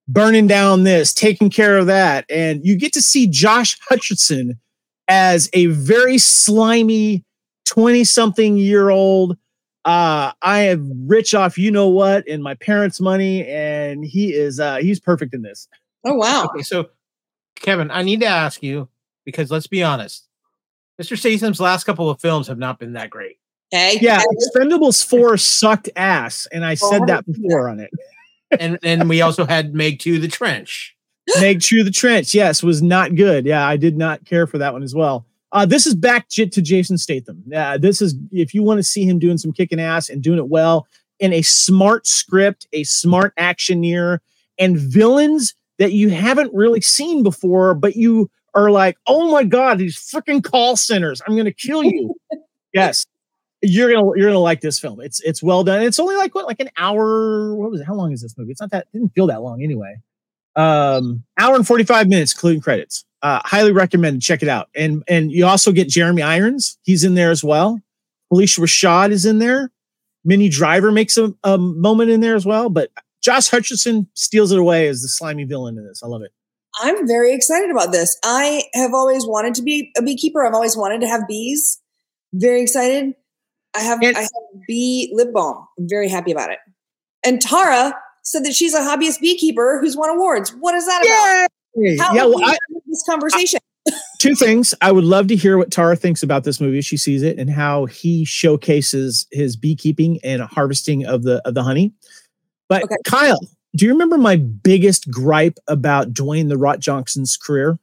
burning 0.09 0.47
down 0.47 0.83
this, 0.83 1.13
taking 1.13 1.49
care 1.49 1.77
of 1.77 1.85
that, 1.87 2.25
and 2.29 2.65
you 2.65 2.77
get 2.77 2.93
to 2.93 3.01
see 3.01 3.27
Josh 3.27 3.77
Hutcherson 3.89 4.57
as 5.07 5.49
a 5.53 5.67
very 5.67 6.17
slimy 6.17 7.23
twenty 7.65 8.03
something 8.03 8.57
year 8.57 8.89
old. 8.89 9.37
Uh, 9.85 10.33
I 10.41 10.61
am 10.61 11.07
rich 11.07 11.33
off 11.33 11.57
you 11.57 11.71
know 11.71 11.87
what 11.87 12.27
in 12.27 12.41
my 12.41 12.55
parents' 12.55 12.99
money, 12.99 13.47
and 13.47 14.03
he 14.03 14.33
is 14.33 14.59
uh, 14.59 14.77
he's 14.77 14.99
perfect 14.99 15.33
in 15.33 15.41
this. 15.41 15.67
Oh 16.05 16.15
wow! 16.15 16.45
Okay, 16.45 16.63
so 16.63 16.89
Kevin, 17.55 17.91
I 17.91 18.03
need 18.03 18.19
to 18.21 18.27
ask 18.27 18.61
you 18.61 18.89
because 19.25 19.51
let's 19.51 19.67
be 19.67 19.83
honest, 19.83 20.27
Mr. 21.01 21.17
Statham's 21.17 21.59
last 21.59 21.85
couple 21.85 22.09
of 22.09 22.19
films 22.19 22.47
have 22.47 22.57
not 22.57 22.79
been 22.79 22.93
that 22.93 23.09
great. 23.09 23.37
Okay. 23.73 23.99
Yeah, 24.01 24.21
Expendables 24.33 25.05
4 25.05 25.37
sucked 25.37 25.89
ass. 25.95 26.47
And 26.51 26.65
I 26.65 26.73
said 26.73 27.05
that 27.07 27.25
before 27.25 27.69
on 27.69 27.79
it. 27.79 27.91
And 28.59 28.79
and 28.83 29.09
we 29.09 29.21
also 29.21 29.45
had 29.45 29.73
Meg 29.73 29.99
2 29.99 30.19
the 30.19 30.27
Trench. 30.27 30.95
Meg 31.39 31.61
2 31.61 31.83
the 31.83 31.91
Trench, 31.91 32.33
yes, 32.33 32.63
was 32.63 32.81
not 32.81 33.15
good. 33.15 33.45
Yeah, 33.45 33.67
I 33.67 33.77
did 33.77 33.97
not 33.97 34.25
care 34.25 34.47
for 34.47 34.57
that 34.57 34.73
one 34.73 34.83
as 34.83 34.95
well. 34.95 35.25
Uh, 35.51 35.65
this 35.65 35.87
is 35.87 35.95
back 35.95 36.27
to 36.29 36.45
Jason 36.45 36.97
Statham. 36.97 37.43
Yeah, 37.47 37.77
this 37.77 38.01
is 38.01 38.15
if 38.31 38.53
you 38.53 38.61
want 38.63 38.77
to 38.77 38.83
see 38.83 39.05
him 39.05 39.19
doing 39.19 39.37
some 39.37 39.51
kicking 39.51 39.79
ass 39.79 40.09
and 40.09 40.21
doing 40.21 40.37
it 40.37 40.47
well 40.47 40.87
in 41.19 41.33
a 41.33 41.41
smart 41.41 42.07
script, 42.07 42.67
a 42.71 42.83
smart 42.83 43.35
actioneer, 43.35 44.19
and 44.57 44.77
villains 44.77 45.55
that 45.79 45.93
you 45.93 46.09
haven't 46.09 46.53
really 46.53 46.81
seen 46.81 47.23
before, 47.23 47.73
but 47.73 47.95
you 47.95 48.29
are 48.53 48.69
like, 48.69 48.97
oh 49.07 49.31
my 49.31 49.43
god, 49.43 49.77
these 49.77 49.97
freaking 49.97 50.43
call 50.43 50.75
centers! 50.75 51.21
I'm 51.27 51.35
gonna 51.35 51.51
kill 51.51 51.83
you. 51.83 52.13
yes, 52.73 53.05
you're 53.61 53.91
gonna 53.91 54.11
you're 54.15 54.29
gonna 54.29 54.39
like 54.39 54.61
this 54.61 54.79
film. 54.79 55.01
It's 55.01 55.19
it's 55.21 55.43
well 55.43 55.63
done. 55.63 55.81
It's 55.81 55.99
only 55.99 56.15
like 56.15 56.33
what 56.35 56.45
like 56.47 56.59
an 56.59 56.69
hour. 56.77 57.55
What 57.55 57.71
was 57.71 57.81
it? 57.81 57.85
How 57.85 57.93
long 57.93 58.11
is 58.11 58.21
this 58.21 58.37
movie? 58.37 58.51
It's 58.51 58.61
not 58.61 58.71
that 58.71 58.87
It 58.93 58.99
didn't 58.99 59.13
feel 59.13 59.27
that 59.27 59.41
long 59.41 59.61
anyway. 59.61 59.97
Um, 60.55 61.23
hour 61.37 61.55
and 61.55 61.67
forty 61.67 61.83
five 61.83 62.07
minutes, 62.07 62.33
including 62.33 62.61
credits. 62.61 63.05
Uh, 63.21 63.41
highly 63.43 63.71
recommended. 63.71 64.21
Check 64.21 64.41
it 64.41 64.49
out. 64.49 64.69
And 64.75 65.03
and 65.07 65.31
you 65.31 65.45
also 65.45 65.71
get 65.71 65.89
Jeremy 65.89 66.21
Irons. 66.21 66.77
He's 66.83 67.03
in 67.03 67.15
there 67.15 67.31
as 67.31 67.43
well. 67.43 67.81
Phylicia 68.31 68.59
Rashad 68.59 69.11
is 69.11 69.25
in 69.25 69.39
there. 69.39 69.71
Minnie 70.23 70.49
Driver 70.49 70.91
makes 70.91 71.17
a, 71.17 71.33
a 71.43 71.57
moment 71.57 72.11
in 72.11 72.21
there 72.21 72.35
as 72.35 72.45
well. 72.45 72.69
But 72.69 72.91
Josh 73.21 73.49
Hutcherson 73.49 74.07
steals 74.13 74.51
it 74.51 74.59
away 74.59 74.87
as 74.87 75.01
the 75.01 75.07
slimy 75.07 75.43
villain 75.43 75.77
in 75.77 75.85
this. 75.85 76.01
I 76.03 76.07
love 76.07 76.21
it. 76.21 76.31
I'm 76.81 77.07
very 77.07 77.33
excited 77.33 77.71
about 77.71 77.91
this. 77.91 78.17
I 78.23 78.63
have 78.73 78.93
always 78.93 79.25
wanted 79.25 79.55
to 79.55 79.61
be 79.61 79.91
a 79.97 80.01
beekeeper. 80.01 80.45
I've 80.45 80.53
always 80.53 80.77
wanted 80.77 81.01
to 81.01 81.07
have 81.07 81.27
bees. 81.27 81.81
Very 82.33 82.61
excited. 82.61 83.15
I 83.75 83.81
have 83.81 83.99
and, 84.01 84.17
I 84.17 84.21
have 84.21 84.31
bee 84.67 85.11
lip 85.13 85.31
balm. 85.33 85.67
I'm 85.77 85.87
very 85.87 86.09
happy 86.09 86.31
about 86.31 86.51
it. 86.51 86.59
And 87.25 87.41
Tara 87.41 87.93
said 88.23 88.45
that 88.45 88.53
she's 88.53 88.73
a 88.73 88.79
hobbyist 88.79 89.19
beekeeper 89.19 89.79
who's 89.81 89.95
won 89.95 90.09
awards. 90.09 90.51
What 90.51 90.75
is 90.75 90.85
that 90.85 91.01
about? 91.01 91.99
How 91.99 92.13
yeah, 92.13 92.25
well, 92.25 92.43
I, 92.43 92.57
this 92.87 93.03
conversation? 93.07 93.59
I, 93.87 93.91
two 94.19 94.35
things. 94.35 94.73
I 94.81 94.91
would 94.91 95.03
love 95.03 95.27
to 95.27 95.35
hear 95.35 95.57
what 95.57 95.71
Tara 95.71 95.95
thinks 95.95 96.23
about 96.23 96.43
this 96.43 96.59
movie. 96.59 96.81
She 96.81 96.97
sees 96.97 97.23
it 97.23 97.37
and 97.37 97.49
how 97.49 97.85
he 97.85 98.25
showcases 98.25 99.27
his 99.31 99.55
beekeeping 99.55 100.19
and 100.23 100.41
harvesting 100.41 101.05
of 101.05 101.23
the 101.23 101.41
of 101.47 101.53
the 101.53 101.63
honey. 101.63 101.93
But 102.67 102.83
okay. 102.83 102.95
Kyle, 103.05 103.39
do 103.75 103.85
you 103.85 103.91
remember 103.91 104.17
my 104.17 104.35
biggest 104.35 105.09
gripe 105.09 105.57
about 105.67 106.13
Dwayne 106.13 106.49
the 106.49 106.57
Rock 106.57 106.79
Johnson's 106.79 107.37
career? 107.37 107.79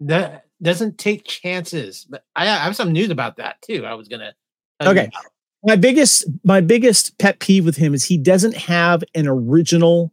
That 0.00 0.46
doesn't 0.60 0.98
take 0.98 1.24
chances. 1.24 2.06
But 2.08 2.24
I, 2.36 2.44
I 2.44 2.58
have 2.58 2.76
some 2.76 2.92
news 2.92 3.10
about 3.10 3.36
that 3.36 3.62
too. 3.62 3.86
I 3.86 3.94
was 3.94 4.08
gonna 4.08 4.34
Okay. 4.88 5.10
My 5.64 5.76
biggest 5.76 6.26
my 6.44 6.60
biggest 6.60 7.16
pet 7.18 7.38
peeve 7.38 7.64
with 7.64 7.76
him 7.76 7.94
is 7.94 8.04
he 8.04 8.18
doesn't 8.18 8.56
have 8.56 9.04
an 9.14 9.28
original 9.28 10.12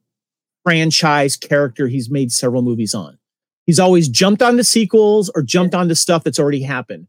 franchise 0.63 1.36
character 1.36 1.88
he's 1.88 2.09
made 2.09 2.32
several 2.32 2.61
movies 2.61 2.93
on. 2.93 3.17
He's 3.65 3.80
always 3.80 4.07
jumped 4.09 4.41
onto 4.41 4.63
sequels 4.63 5.32
or 5.36 5.41
jumped 5.41 5.74
onto 5.74 5.95
stuff 5.95 6.24
that's 6.24 6.39
already 6.39 6.61
happened. 6.61 7.07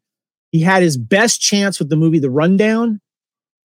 He 0.53 0.61
had 0.61 0.83
his 0.83 0.97
best 0.97 1.41
chance 1.41 1.79
with 1.79 1.91
the 1.91 1.97
movie 1.97 2.19
The 2.19 2.31
Rundown. 2.31 3.01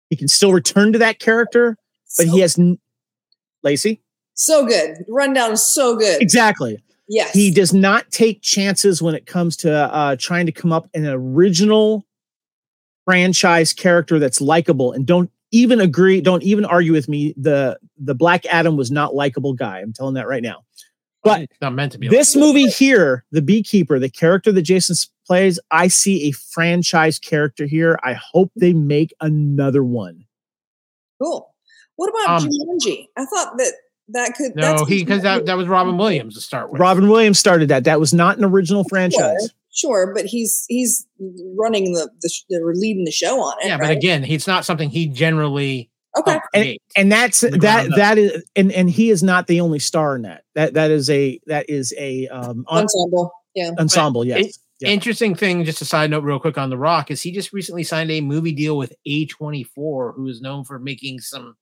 He 0.09 0.17
can 0.17 0.29
still 0.29 0.53
return 0.53 0.93
to 0.93 0.99
that 0.99 1.19
character, 1.19 1.77
but 2.17 2.27
so, 2.27 2.33
he 2.33 2.41
has 2.41 2.59
n- 2.59 2.79
Lacee. 3.65 4.01
So 4.35 4.67
good. 4.67 5.05
Rundown 5.09 5.53
is 5.53 5.63
so 5.63 5.97
good. 5.97 6.21
Exactly. 6.21 6.83
Yes. 7.09 7.33
He 7.33 7.51
does 7.51 7.75
not 7.75 8.11
take 8.11 8.43
chances 8.43 9.03
when 9.03 9.15
it 9.15 9.27
comes 9.27 9.57
to 9.59 9.73
uh, 9.73 10.17
trying 10.17 10.47
to 10.47 10.53
come 10.53 10.73
up 10.73 10.89
an 10.95 11.07
original 11.07 12.07
franchise 13.11 13.73
character 13.73 14.21
that's 14.21 14.41
likable 14.41 14.93
and 14.93 15.05
don't 15.05 15.33
even 15.51 15.81
agree 15.81 16.21
don't 16.21 16.45
even 16.45 16.65
argue 16.65 16.93
with 16.93 17.09
me. 17.09 17.35
The 17.37 17.77
the 17.99 18.15
black 18.15 18.47
adam 18.47 18.77
was 18.77 18.93
not 18.93 19.17
likable 19.17 19.53
guy. 19.53 19.81
I'm 19.81 19.93
telling 19.93 20.15
that 20.15 20.29
right 20.29 20.45
now. 20.45 20.63
But 21.25 21.43
it's 21.43 21.61
not 21.61 21.75
meant 21.75 21.91
to 21.93 21.99
be 21.99 22.07
this 22.07 22.37
like 22.37 22.41
movie 22.41 22.69
here 22.69 23.25
the 23.33 23.43
beekeeper 23.43 23.99
the 23.99 24.09
character 24.09 24.53
that 24.53 24.63
jason 24.63 24.95
plays 25.27 25.59
i 25.71 25.87
see 25.89 26.29
a 26.29 26.33
franchise 26.33 27.19
character 27.19 27.67
here. 27.67 27.99
I 28.05 28.13
hope 28.13 28.53
they 28.55 28.73
make 28.73 29.13
another 29.21 29.83
one. 29.83 30.25
Cool. 31.21 31.53
What 31.97 32.11
about 32.11 32.43
um, 32.43 32.49
Jumanji? 32.49 33.07
i 33.17 33.25
thought 33.25 33.59
that 33.59 33.73
that 34.11 34.35
could 34.37 34.55
no 34.55 34.85
he 34.85 35.03
because 35.03 35.23
that, 35.23 35.47
that 35.47 35.57
was 35.57 35.67
robin 35.67 35.99
williams 35.99 36.37
to 36.37 36.41
start 36.41 36.71
with. 36.71 36.81
Robin 36.81 37.09
williams 37.09 37.41
started 37.41 37.71
that. 37.71 37.83
That 37.83 37.99
was 37.99 38.15
not 38.15 38.39
an 38.39 38.45
original 38.45 38.85
franchise 38.85 39.51
Sure, 39.73 40.13
but 40.15 40.27
he's 40.27 40.65
he's 40.69 41.07
running 41.57 41.93
the 41.93 42.11
the, 42.21 42.31
the 42.49 42.73
leading 42.75 43.05
the 43.05 43.13
show 43.13 43.41
on 43.41 43.57
it. 43.61 43.67
Yeah, 43.67 43.73
right? 43.73 43.81
but 43.81 43.91
again, 43.91 44.25
it's 44.25 44.47
not 44.47 44.65
something 44.65 44.91
he 44.91 45.07
generally 45.07 45.91
okay 46.19 46.41
and, 46.55 46.77
and 46.97 47.13
that's 47.13 47.41
that 47.41 47.89
that 47.95 48.19
is 48.19 48.45
and 48.57 48.73
and 48.73 48.91
he 48.91 49.11
is 49.11 49.23
not 49.23 49.47
the 49.47 49.61
only 49.61 49.79
star 49.79 50.17
in 50.17 50.23
that 50.23 50.43
that 50.57 50.75
that 50.75 50.91
is 50.91 51.09
a 51.09 51.39
that 51.47 51.71
is 51.71 51.95
a 51.97 52.27
um 52.27 52.65
ensemble 52.69 53.31
yeah 53.55 53.71
ensemble 53.79 54.25
yes 54.25 54.47
it, 54.47 54.57
Yeah. 54.81 54.89
Interesting 54.89 55.35
thing, 55.35 55.65
just 55.65 55.83
a 55.83 55.85
side 55.85 56.11
note, 56.11 56.25
real 56.25 56.41
quick 56.41 56.57
on 56.57 56.71
The 56.71 56.79
Rock, 56.79 57.11
is 57.11 57.21
he 57.21 57.33
just 57.33 57.53
recently 57.53 57.85
signed 57.85 58.11
a 58.11 58.23
movie 58.23 58.53
deal 58.53 58.79
with 58.79 58.95
A24, 59.07 60.15
who 60.17 60.27
is 60.27 60.41
known 60.41 60.65
for 60.65 60.79
making 60.79 61.21
some 61.21 61.57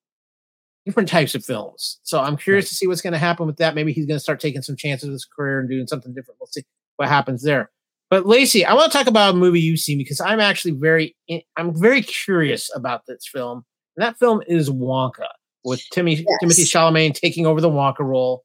different 0.86 1.08
types 1.08 1.34
of 1.34 1.44
films. 1.44 1.98
So 2.04 2.20
I'm 2.20 2.36
curious 2.36 2.68
to 2.68 2.76
see 2.76 2.86
what's 2.86 3.00
going 3.00 3.14
to 3.14 3.18
happen 3.18 3.46
with 3.46 3.56
that. 3.56 3.74
Maybe 3.74 3.92
he's 3.92 4.06
going 4.06 4.16
to 4.16 4.22
start 4.22 4.38
taking 4.38 4.62
some 4.62 4.76
chances 4.76 5.08
with 5.08 5.14
his 5.14 5.24
career 5.24 5.58
and 5.58 5.68
doing 5.68 5.88
something 5.88 6.14
different. 6.14 6.38
We'll 6.40 6.46
see 6.46 6.62
what 6.94 7.08
happens 7.08 7.42
there. 7.42 7.70
But 8.10 8.24
Lacee, 8.24 8.64
I 8.64 8.74
want 8.74 8.90
to 8.90 8.96
talk 8.98 9.06
about 9.06 9.34
a 9.34 9.36
movie 9.36 9.60
you've 9.60 9.80
seen 9.80 9.98
because 9.98 10.20
I'm 10.20 10.40
actually 10.40 10.72
very, 10.72 11.14
I'm 11.56 11.78
very 11.78 12.02
curious 12.02 12.70
about 12.74 13.02
this 13.06 13.26
film. 13.30 13.64
And 13.96 14.04
that 14.04 14.18
film 14.18 14.42
is 14.46 14.70
Wonka 14.70 15.26
with 15.64 15.82
Timmy, 15.92 16.14
Yes. 16.14 16.24
Timothy 16.40 16.62
Chalamet 16.64 17.14
taking 17.14 17.46
over 17.46 17.60
the 17.60 17.68
Wonka 17.68 18.00
role. 18.00 18.44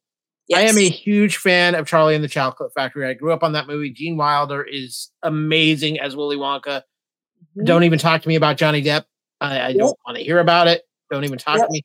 I 0.54 0.62
am 0.64 0.78
a 0.78 0.90
huge 0.90 1.38
fan 1.38 1.74
of 1.76 1.88
Charlie 1.88 2.16
and 2.16 2.24
the 2.24 2.28
Chocolate 2.28 2.74
Factory. 2.76 3.08
I 3.08 3.14
grew 3.14 3.32
up 3.32 3.44
on 3.44 3.54
that 3.54 3.66
movie. 3.66 3.90
Gene 3.92 4.18
Wilder 4.18 4.62
is 4.62 5.10
amazing 5.24 6.00
as 6.02 6.16
Willy 6.18 6.36
Wonka. 6.36 6.82
Mhm. 7.58 7.66
Don't 7.66 7.84
even 7.84 7.98
talk 7.98 8.22
to 8.22 8.28
me 8.28 8.36
about 8.36 8.58
Johnny 8.58 8.84
Depp. 8.84 9.06
I, 9.40 9.60
I 9.60 9.68
Yep. 9.70 9.78
don't 9.78 9.98
want 10.06 10.18
to 10.18 10.24
hear 10.24 10.40
about 10.40 10.68
it. 10.68 10.84
Don't 11.10 11.24
even 11.24 11.38
talk 11.38 11.60
Yep. 11.60 11.68
to 11.68 11.72
me. 11.72 11.84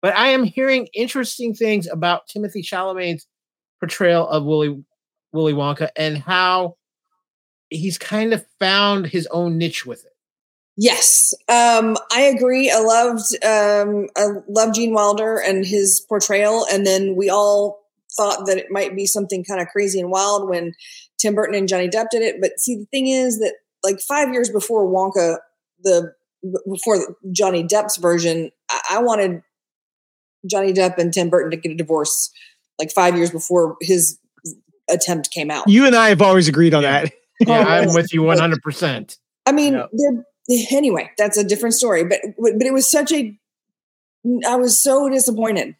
But 0.00 0.16
I 0.16 0.28
am 0.28 0.44
hearing 0.44 0.88
interesting 0.94 1.54
things 1.54 1.88
about 1.88 2.28
Timothy 2.28 2.62
Chalamet's 2.62 3.26
portrayal 3.80 4.28
of 4.28 4.44
Willy 4.44 4.80
Willy 5.32 5.52
Wonka 5.52 5.90
and 5.96 6.16
how 6.18 6.76
he's 7.70 7.98
kind 7.98 8.32
of 8.32 8.44
found 8.58 9.06
his 9.06 9.26
own 9.30 9.58
niche 9.58 9.84
with 9.86 10.04
it. 10.04 10.12
Yes, 10.80 11.34
um, 11.48 11.96
I 12.12 12.20
agree. 12.22 12.70
I 12.70 12.78
loved 12.78 13.44
um, 13.44 14.06
I 14.16 14.26
love 14.48 14.72
Gene 14.74 14.92
Wilder 14.94 15.36
and 15.38 15.66
his 15.66 16.00
portrayal, 16.08 16.66
and 16.70 16.86
then 16.86 17.16
we 17.16 17.28
all 17.28 17.80
thought 18.16 18.46
that 18.46 18.58
it 18.58 18.66
might 18.70 18.94
be 18.94 19.04
something 19.04 19.44
kind 19.44 19.60
of 19.60 19.66
crazy 19.68 19.98
and 19.98 20.10
wild 20.10 20.48
when 20.48 20.74
Tim 21.18 21.34
Burton 21.34 21.56
and 21.56 21.68
Johnny 21.68 21.88
Depp 21.88 22.10
did 22.10 22.22
it. 22.22 22.40
But 22.40 22.58
see, 22.58 22.76
the 22.76 22.86
thing 22.86 23.08
is 23.08 23.40
that 23.40 23.54
like 23.82 24.00
five 24.00 24.32
years 24.32 24.50
before 24.50 24.86
Wonka, 24.86 25.38
the 25.82 26.14
before 26.70 27.16
Johnny 27.32 27.64
Depp's 27.64 27.96
version, 27.96 28.52
I, 28.70 28.80
I 28.92 29.02
wanted 29.02 29.42
Johnny 30.48 30.72
Depp 30.72 30.96
and 30.98 31.12
Tim 31.12 31.28
Burton 31.28 31.50
to 31.50 31.56
get 31.56 31.72
a 31.72 31.76
divorce 31.76 32.30
like 32.78 32.92
five 32.92 33.16
years 33.16 33.30
before 33.32 33.76
his 33.80 34.18
attempt 34.88 35.32
came 35.32 35.50
out. 35.50 35.68
You 35.68 35.86
and 35.86 35.96
I 35.96 36.10
have 36.10 36.22
always 36.22 36.46
agreed 36.46 36.72
on 36.72 36.82
Yeah. 36.84 37.02
that. 37.02 37.12
Yeah, 37.40 37.60
Oh, 37.60 37.62
I'm 37.70 37.94
with 37.94 38.12
you 38.12 38.22
100%. 38.22 39.16
I 39.46 39.52
mean, 39.52 39.74
Yeah. 39.92 40.62
anyway, 40.70 41.10
that's 41.18 41.36
a 41.36 41.44
different 41.44 41.74
story. 41.74 42.04
But 42.04 42.20
but 42.38 42.62
it 42.62 42.72
was 42.72 42.90
such 42.90 43.12
a. 43.12 43.38
I 44.46 44.56
was 44.56 44.82
so 44.82 45.08
disappointed 45.08 45.76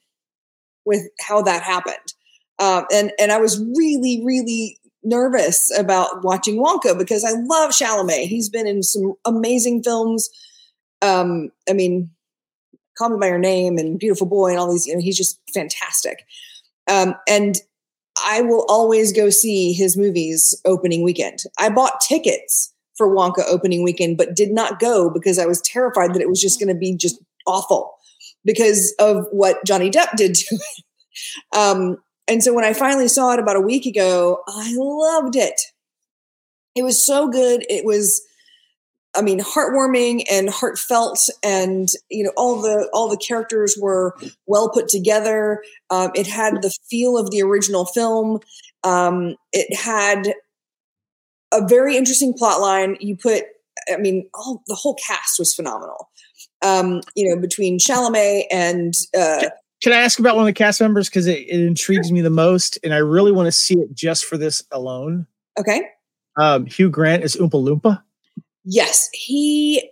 with 0.84 1.02
how 1.20 1.42
that 1.42 1.62
happened, 1.62 2.14
um, 2.58 2.86
and 2.92 3.12
and 3.18 3.32
I 3.32 3.38
was 3.38 3.58
really 3.58 4.22
really 4.24 4.78
nervous 5.02 5.70
about 5.76 6.22
watching 6.24 6.62
Wonka 6.62 6.96
because 6.98 7.24
I 7.24 7.32
love 7.32 7.70
Chalamet. 7.72 8.26
He's 8.26 8.48
been 8.48 8.66
in 8.66 8.82
some 8.82 9.14
amazing 9.24 9.82
films. 9.82 10.28
Um, 11.02 11.50
I 11.68 11.72
mean, 11.72 12.10
Call 12.96 13.10
Me 13.10 13.16
by 13.20 13.28
Your 13.28 13.38
Name 13.38 13.78
and 13.78 13.98
Beautiful 13.98 14.26
Boy 14.26 14.50
and 14.50 14.58
all 14.58 14.70
these. 14.70 14.86
You 14.86 14.94
know, 14.94 15.00
he's 15.00 15.16
just 15.16 15.40
fantastic. 15.54 16.24
Um, 16.90 17.14
and 17.28 17.56
I 18.26 18.42
will 18.42 18.64
always 18.68 19.12
go 19.12 19.30
see 19.30 19.72
his 19.72 19.96
movies 19.96 20.60
opening 20.64 21.02
weekend. 21.02 21.40
I 21.58 21.68
bought 21.68 22.00
tickets 22.00 22.72
for 22.96 23.08
Wonka 23.08 23.44
opening 23.48 23.82
weekend, 23.82 24.16
but 24.18 24.34
did 24.34 24.50
not 24.50 24.80
go 24.80 25.08
because 25.08 25.38
I 25.38 25.46
was 25.46 25.60
terrified 25.62 26.14
that 26.14 26.22
it 26.22 26.28
was 26.28 26.40
just 26.40 26.58
going 26.58 26.72
to 26.72 26.78
be 26.78 26.96
just 26.96 27.20
awful 27.46 27.94
because 28.44 28.94
of 28.98 29.26
what 29.30 29.64
Johnny 29.64 29.90
Depp 29.90 30.16
did 30.16 30.34
to 30.34 30.54
it. 30.54 30.62
Um, 31.56 31.96
and 32.28 32.44
so 32.44 32.54
when 32.54 32.64
I 32.64 32.72
finally 32.72 33.08
saw 33.08 33.32
it 33.32 33.40
about 33.40 33.56
a 33.56 33.60
week 33.60 33.86
ago, 33.86 34.40
I 34.46 34.72
loved 34.76 35.34
it. 35.34 35.60
It 36.76 36.84
was 36.84 37.04
so 37.04 37.26
good. 37.26 37.66
It 37.68 37.84
was, 37.84 38.22
I 39.14 39.22
mean, 39.22 39.40
heartwarming 39.40 40.24
and 40.30 40.50
heartfelt, 40.50 41.18
and 41.42 41.88
you 42.10 42.24
know, 42.24 42.32
all 42.36 42.60
the 42.60 42.88
all 42.92 43.08
the 43.08 43.16
characters 43.16 43.76
were 43.80 44.14
well 44.46 44.68
put 44.68 44.88
together. 44.88 45.62
Um, 45.90 46.10
it 46.14 46.26
had 46.26 46.62
the 46.62 46.72
feel 46.90 47.16
of 47.16 47.30
the 47.30 47.42
original 47.42 47.86
film. 47.86 48.40
Um, 48.84 49.36
it 49.52 49.74
had 49.76 50.34
a 51.52 51.66
very 51.66 51.96
interesting 51.96 52.34
plot 52.34 52.60
line. 52.60 52.96
You 53.00 53.16
put, 53.16 53.44
I 53.92 53.96
mean, 53.96 54.28
all 54.34 54.62
the 54.66 54.74
whole 54.74 54.94
cast 54.94 55.38
was 55.38 55.54
phenomenal. 55.54 56.10
Um, 56.62 57.00
you 57.14 57.28
know, 57.28 57.40
between 57.40 57.78
Chalamet 57.78 58.44
and 58.50 58.92
uh, 59.16 59.48
Can 59.82 59.92
I 59.92 60.00
ask 60.00 60.18
about 60.18 60.34
one 60.34 60.42
of 60.42 60.46
the 60.46 60.52
cast 60.52 60.80
members 60.80 61.08
because 61.08 61.26
it, 61.26 61.38
it 61.38 61.60
intrigues 61.60 62.12
me 62.12 62.20
the 62.20 62.30
most, 62.30 62.78
and 62.84 62.92
I 62.92 62.98
really 62.98 63.32
want 63.32 63.46
to 63.46 63.52
see 63.52 63.74
it 63.74 63.94
just 63.94 64.26
for 64.26 64.36
this 64.36 64.64
alone. 64.70 65.26
okay, 65.58 65.82
Um, 66.36 66.66
Hugh 66.66 66.90
Grant 66.90 67.24
is 67.24 67.36
Oompa 67.36 67.52
Loompa. 67.52 68.02
Yes, 68.68 69.08
he 69.12 69.90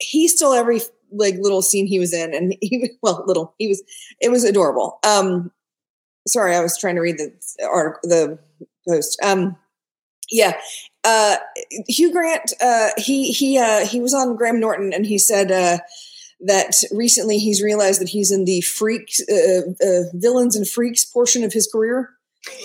he 0.00 0.28
stole 0.28 0.52
every 0.52 0.80
like 1.12 1.36
little 1.38 1.62
scene 1.62 1.86
he 1.86 1.98
was 1.98 2.12
in, 2.12 2.34
and 2.34 2.56
he 2.60 2.90
well, 3.02 3.24
little 3.26 3.54
he 3.58 3.68
was 3.68 3.82
it 4.20 4.30
was 4.30 4.44
adorable. 4.44 4.98
Um, 5.04 5.50
sorry, 6.26 6.54
I 6.54 6.60
was 6.60 6.76
trying 6.76 6.96
to 6.96 7.00
read 7.00 7.18
the 7.18 7.32
article, 7.66 8.00
the 8.08 8.38
post. 8.86 9.18
Um, 9.22 9.56
yeah, 10.30 10.58
uh, 11.04 11.36
Hugh 11.88 12.12
Grant. 12.12 12.52
Uh, 12.60 12.90
he 12.96 13.30
he 13.32 13.58
uh, 13.58 13.86
he 13.86 14.00
was 14.00 14.12
on 14.12 14.36
Graham 14.36 14.60
Norton, 14.60 14.92
and 14.92 15.06
he 15.06 15.18
said 15.18 15.52
uh, 15.52 15.78
that 16.40 16.74
recently 16.90 17.38
he's 17.38 17.62
realized 17.62 18.00
that 18.00 18.08
he's 18.08 18.32
in 18.32 18.44
the 18.44 18.60
freaks, 18.62 19.20
uh, 19.30 19.72
uh, 19.84 20.02
villains 20.14 20.56
and 20.56 20.68
freaks 20.68 21.04
portion 21.04 21.44
of 21.44 21.52
his 21.52 21.68
career. 21.70 22.10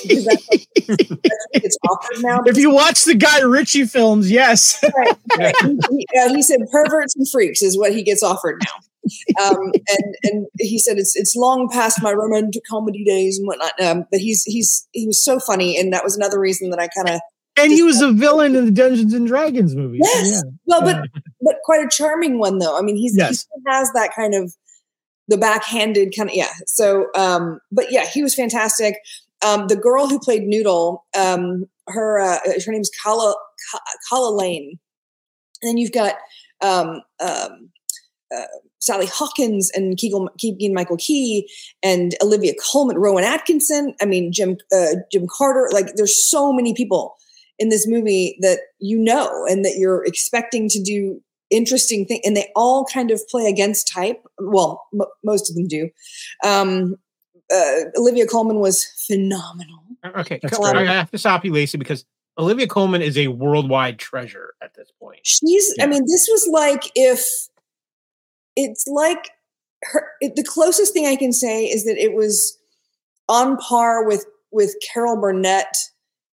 That's 0.06 0.48
that's 0.88 1.48
gets 1.54 1.78
offered 1.90 2.22
now. 2.24 2.42
If 2.46 2.58
you 2.58 2.72
watch 2.72 3.06
the 3.06 3.16
Guy 3.16 3.40
Ritchie 3.42 3.86
films, 3.86 4.30
yes. 4.32 4.84
Right, 4.98 5.18
right. 5.38 5.56
he, 5.62 6.06
he- 6.12 6.20
uh, 6.20 6.34
he 6.34 6.42
said 6.42 6.60
perverts 6.72 7.16
and 7.16 7.30
freaks 7.30 7.62
is 7.62 7.78
what 7.78 7.94
he 7.94 8.04
gets 8.04 8.24
offered 8.24 8.62
now. 8.66 9.44
Um, 9.44 9.72
and 9.88 10.16
and 10.24 10.48
he 10.60 10.78
said 10.78 10.98
it's 10.98 11.16
it's 11.16 11.36
long 11.36 11.70
past 11.72 12.02
my 12.04 12.12
romantic 12.12 12.64
comedy 12.70 13.04
days 13.04 13.38
and 13.40 13.48
whatnot. 13.48 13.80
Um, 13.82 14.06
but 14.12 14.20
he's 14.20 14.44
he's 14.44 14.88
he 14.92 15.08
was 15.08 15.24
so 15.24 15.40
funny, 15.40 15.78
and 15.80 15.92
that 15.94 16.04
was 16.04 16.16
another 16.18 16.40
reason 16.40 16.70
that 16.72 16.80
I 16.80 16.88
kind 16.90 17.10
of 17.16 17.22
and 17.58 17.72
he 17.72 17.82
was 17.82 18.02
a 18.02 18.12
villain 18.12 18.56
in 18.56 18.66
the 18.66 18.72
Dungeons 18.72 19.14
and 19.14 19.26
Dragons 19.28 19.76
movie. 19.76 20.00
Yes. 20.04 20.44
well, 20.66 20.82
but 20.82 21.06
but 21.42 21.56
quite 21.64 21.84
a 21.86 21.90
charming 21.90 22.40
one 22.40 22.60
though. 22.60 22.78
I 22.78 22.82
mean, 22.82 22.96
he's 22.98 23.14
he 23.14 23.20
Yes. 23.20 23.40
still 23.40 23.62
has 23.68 23.92
that 23.94 24.12
kind 24.16 24.34
of 24.36 24.54
the 25.28 25.38
backhanded 25.38 26.14
kind 26.16 26.30
of 26.30 26.36
yeah. 26.36 26.52
So, 26.68 27.08
um, 27.16 27.60
but 27.72 27.92
yeah, 27.92 28.06
he 28.06 28.22
was 28.22 28.36
fantastic. 28.36 28.96
Um, 29.46 29.68
the 29.68 29.76
girl 29.76 30.08
who 30.08 30.20
played 30.20 30.44
Noodle, 30.44 31.06
um, 31.18 31.66
her 31.88 32.20
uh, 32.20 32.40
her 32.66 32.72
name's 32.72 32.92
Calah 33.04 33.34
Calah 34.12 34.38
Lane, 34.38 34.80
and 35.62 35.70
then 35.70 35.78
you've 35.78 35.92
got 35.92 36.16
um, 36.62 37.02
um, 37.20 37.70
uh, 38.36 38.46
Sally 38.80 39.08
Hawkins 39.08 39.72
and 39.74 39.98
Keegan, 39.98 40.74
Michael 40.74 40.98
Key 40.98 41.50
and 41.84 42.16
Olivia 42.22 42.54
Colman, 42.72 42.98
Rowan 42.98 43.24
Atkinson. 43.24 43.94
I 44.02 44.06
mean, 44.06 44.32
Jim 44.32 44.58
uh, 44.74 44.96
Jim 45.12 45.28
Carter. 45.30 45.70
Like, 45.72 45.96
there's 45.96 46.30
so 46.30 46.54
many 46.54 46.74
people 46.74 47.16
in 47.58 47.70
this 47.70 47.88
movie 47.88 48.38
that 48.42 48.60
you 48.80 48.98
know 48.98 49.46
and 49.50 49.66
that 49.66 49.76
you're 49.78 50.06
expecting 50.06 50.70
to 50.70 50.82
do 50.82 51.22
interesting 51.50 52.06
things, 52.06 52.22
and 52.24 52.38
they 52.38 52.50
all 52.56 52.86
kind 52.86 53.12
of 53.12 53.22
play 53.28 53.48
against 53.48 53.88
type. 53.88 54.22
Well, 54.40 54.84
m- 54.94 55.08
most 55.24 55.50
of 55.50 55.56
them 55.56 55.68
do. 55.68 55.90
Um, 56.46 56.96
uh, 57.54 57.86
Olivia 57.98 58.26
Colman 58.26 58.60
was 58.60 58.86
phenomenal. 59.08 59.80
Okay, 60.06 60.40
I 60.44 60.86
have 60.86 61.12
to 61.12 61.18
stop 61.18 61.44
you, 61.44 61.52
Lacee, 61.52 61.78
because 61.78 62.06
Olivia 62.38 62.68
Colman 62.68 63.02
is 63.02 63.18
a 63.18 63.28
worldwide 63.28 64.00
treasure 64.00 64.54
at 64.62 64.74
this 64.76 64.90
point. 65.00 65.20
She's. 65.24 65.74
Yeah. 65.78 65.84
I 65.84 65.88
mean, 65.88 66.04
this 66.04 66.28
was 66.32 66.48
like 66.52 66.92
if 66.96 67.26
it's 68.56 68.88
like 68.88 69.32
her. 69.84 70.08
It, 70.22 70.36
the 70.36 70.44
closest 70.44 70.94
thing 70.94 71.06
I 71.06 71.16
can 71.16 71.34
say 71.34 71.66
is 71.66 71.86
that 71.86 71.98
it 71.98 72.14
was 72.14 72.58
on 73.28 73.58
par 73.58 74.06
with 74.06 74.26
with 74.52 74.76
Carol 74.94 75.20
Burnett 75.20 75.76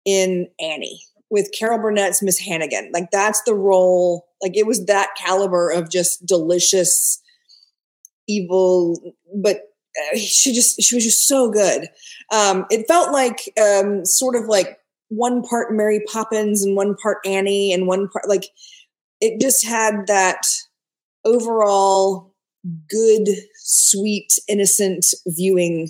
in 0.06 0.48
Annie, 0.60 1.02
with 1.30 1.52
Carol 1.58 1.80
Burnett's 1.80 2.22
Miss 2.22 2.38
Hannigan. 2.38 2.92
Like 2.94 3.10
that's 3.12 3.42
the 3.44 3.56
role. 3.56 4.28
Like 4.42 4.58
it 4.58 4.68
was 4.68 4.86
that 4.86 5.10
caliber 5.18 5.70
of 5.70 5.90
just 5.90 6.26
delicious, 6.26 7.22
evil, 8.28 9.16
but 9.34 9.58
uh, 9.58 9.73
she 10.16 10.54
just 10.54 10.82
she 10.82 10.96
was 10.96 11.04
just 11.04 11.28
so 11.28 11.52
good. 11.52 11.88
Um, 12.32 12.66
it 12.70 12.86
felt 12.88 13.12
like 13.12 13.52
um, 13.62 14.06
sort 14.06 14.36
of 14.36 14.46
like 14.46 14.80
one 15.10 15.44
part 15.44 15.74
Mary 15.74 16.02
Poppins 16.12 16.64
and 16.64 16.76
one 16.76 16.96
part 16.96 17.20
Annie 17.26 17.72
and 17.72 17.88
one 17.88 18.08
part 18.10 18.28
like 18.28 18.46
it 19.22 19.40
just 19.40 19.66
had 19.66 20.08
that 20.08 20.42
overall 21.26 22.34
good, 22.90 23.28
sweet, 23.56 24.34
innocent 24.48 25.06
viewing 25.28 25.90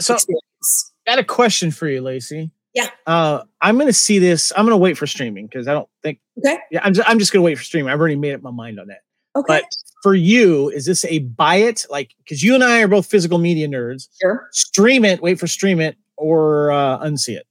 So 0.00 0.14
experience. 0.14 0.92
got 1.06 1.18
a 1.18 1.24
question 1.24 1.70
for 1.70 1.88
you, 1.88 2.02
Lacee. 2.02 2.50
Yeah. 2.74 2.90
Uh, 3.06 3.44
I'm 3.60 3.76
going 3.76 3.86
to 3.86 3.92
see 3.92 4.18
this. 4.18 4.52
I'm 4.56 4.64
going 4.64 4.72
to 4.72 4.76
wait 4.78 4.98
for 4.98 5.06
streaming 5.06 5.46
because 5.46 5.68
I 5.68 5.74
don't 5.74 5.88
think. 6.02 6.18
Okay. 6.38 6.58
Yeah, 6.70 6.80
I'm 6.82 6.92
just, 6.92 7.08
I'm 7.08 7.18
just 7.18 7.32
going 7.32 7.42
to 7.42 7.44
wait 7.44 7.56
for 7.56 7.62
streaming. 7.62 7.90
I've 7.92 8.00
already 8.00 8.16
made 8.16 8.34
up 8.34 8.42
my 8.42 8.50
mind 8.50 8.80
on 8.80 8.88
that. 8.88 9.02
Okay, 9.36 9.46
But 9.48 9.64
for 10.02 10.14
you, 10.14 10.68
is 10.70 10.86
this 10.86 11.04
a 11.06 11.20
buy 11.20 11.56
it? 11.56 11.86
Like, 11.90 12.12
because 12.18 12.42
you 12.42 12.54
and 12.54 12.62
I 12.62 12.82
are 12.82 12.88
both 12.88 13.06
physical 13.06 13.38
media 13.38 13.66
nerds. 13.68 14.08
sure. 14.20 14.48
Stream 14.52 15.04
it, 15.04 15.22
wait 15.22 15.38
for 15.40 15.46
stream 15.46 15.80
it, 15.80 15.96
or 16.16 16.70
uh, 16.70 16.98
unsee 17.00 17.36
it. 17.36 17.46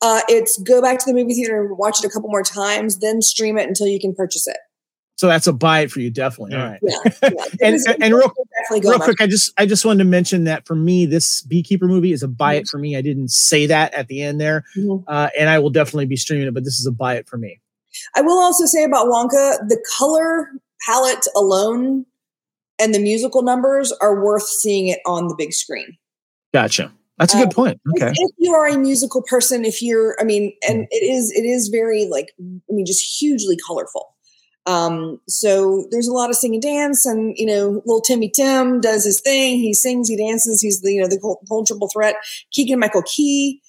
Uh, 0.00 0.22
it's 0.28 0.58
go 0.62 0.80
back 0.80 0.98
to 0.98 1.04
the 1.06 1.12
movie 1.14 1.34
theater 1.34 1.60
and 1.66 1.76
watch 1.78 1.98
it 2.02 2.06
a 2.06 2.10
couple 2.10 2.30
more 2.30 2.42
times, 2.42 2.98
then 3.00 3.20
stream 3.20 3.58
it 3.58 3.68
until 3.68 3.86
you 3.86 4.00
can 4.00 4.14
purchase 4.14 4.46
it. 4.48 4.56
So 5.16 5.26
that's 5.26 5.46
a 5.48 5.52
buy 5.52 5.80
it 5.80 5.90
for 5.90 5.98
you, 6.00 6.10
definitely. 6.10 6.56
All 6.56 6.62
right. 6.64 6.78
Yeah, 6.80 6.96
yeah. 7.22 7.28
And- 7.60 7.74
and- 7.86 8.02
and 8.04 8.14
real- 8.14 8.32
definitely 8.62 8.88
Real 8.88 9.00
quick, 9.00 9.20
I 9.20 9.26
just 9.26 9.52
I 9.58 9.66
just 9.66 9.84
wanted 9.84 9.98
to 10.04 10.08
mention 10.08 10.44
that 10.44 10.64
for 10.66 10.76
me, 10.76 11.06
this 11.06 11.42
Beekeeper 11.42 11.86
movie 11.88 12.12
is 12.12 12.22
a 12.22 12.28
buy 12.28 12.54
it 12.54 12.68
for 12.68 12.78
me. 12.78 12.96
I 12.96 13.02
didn't 13.02 13.28
say 13.30 13.66
that 13.66 13.92
at 13.94 14.06
the 14.08 14.22
end 14.22 14.40
there, 14.40 14.64
Mhm. 14.76 15.02
uh, 15.08 15.28
and 15.38 15.48
I 15.50 15.58
will 15.58 15.70
definitely 15.70 16.06
be 16.06 16.16
streaming 16.16 16.46
it. 16.46 16.54
But 16.54 16.64
this 16.64 16.78
is 16.78 16.86
a 16.86 16.92
buy 16.92 17.16
it 17.16 17.28
for 17.28 17.36
me. 17.36 17.60
I 18.14 18.20
will 18.22 18.38
also 18.38 18.64
say 18.64 18.84
about 18.84 19.06
Wonka, 19.08 19.58
the 19.68 19.84
color 19.98 20.48
palette 20.86 21.26
alone 21.36 22.06
and 22.78 22.94
the 22.94 22.98
musical 23.00 23.42
numbers 23.42 23.92
are 24.00 24.22
worth 24.24 24.46
seeing 24.46 24.88
it 24.88 25.00
on 25.06 25.28
the 25.28 25.34
big 25.36 25.52
screen. 25.52 25.96
Gotcha. 26.52 26.92
That's 27.18 27.34
a 27.34 27.38
Um, 27.38 27.44
good 27.44 27.54
point. 27.54 27.80
Okay. 27.96 28.12
If 28.14 28.30
you 28.38 28.54
are 28.54 28.68
a 28.68 28.78
musical 28.78 29.22
person, 29.22 29.64
if 29.64 29.82
you're, 29.82 30.16
I 30.20 30.24
mean, 30.24 30.52
and 30.68 30.86
it 30.90 31.02
is, 31.02 31.32
it 31.32 31.44
is 31.44 31.68
very 31.68 32.06
like, 32.06 32.32
I 32.40 32.72
mean, 32.72 32.86
just 32.86 33.20
hugely 33.20 33.56
colorful. 33.66 34.14
Um, 34.66 35.18
so 35.26 35.86
there's 35.90 36.06
a 36.08 36.12
lot 36.12 36.28
of 36.28 36.36
sing 36.36 36.52
and 36.52 36.62
dance, 36.62 37.06
and 37.06 37.34
you 37.38 37.46
know, 37.46 37.82
little 37.86 38.02
Timmy 38.02 38.28
Tim 38.28 38.82
does 38.82 39.02
his 39.02 39.18
thing. 39.18 39.56
He 39.56 39.72
sings, 39.72 40.10
he 40.10 40.16
dances. 40.16 40.60
He's 40.60 40.82
the 40.82 40.92
you 40.92 41.00
know 41.00 41.08
the 41.08 41.18
whole, 41.22 41.40
whole 41.48 41.64
triple 41.64 41.88
threat. 41.88 42.16
Keegan 42.52 42.78
Michael 42.78 43.02
Key. 43.02 43.62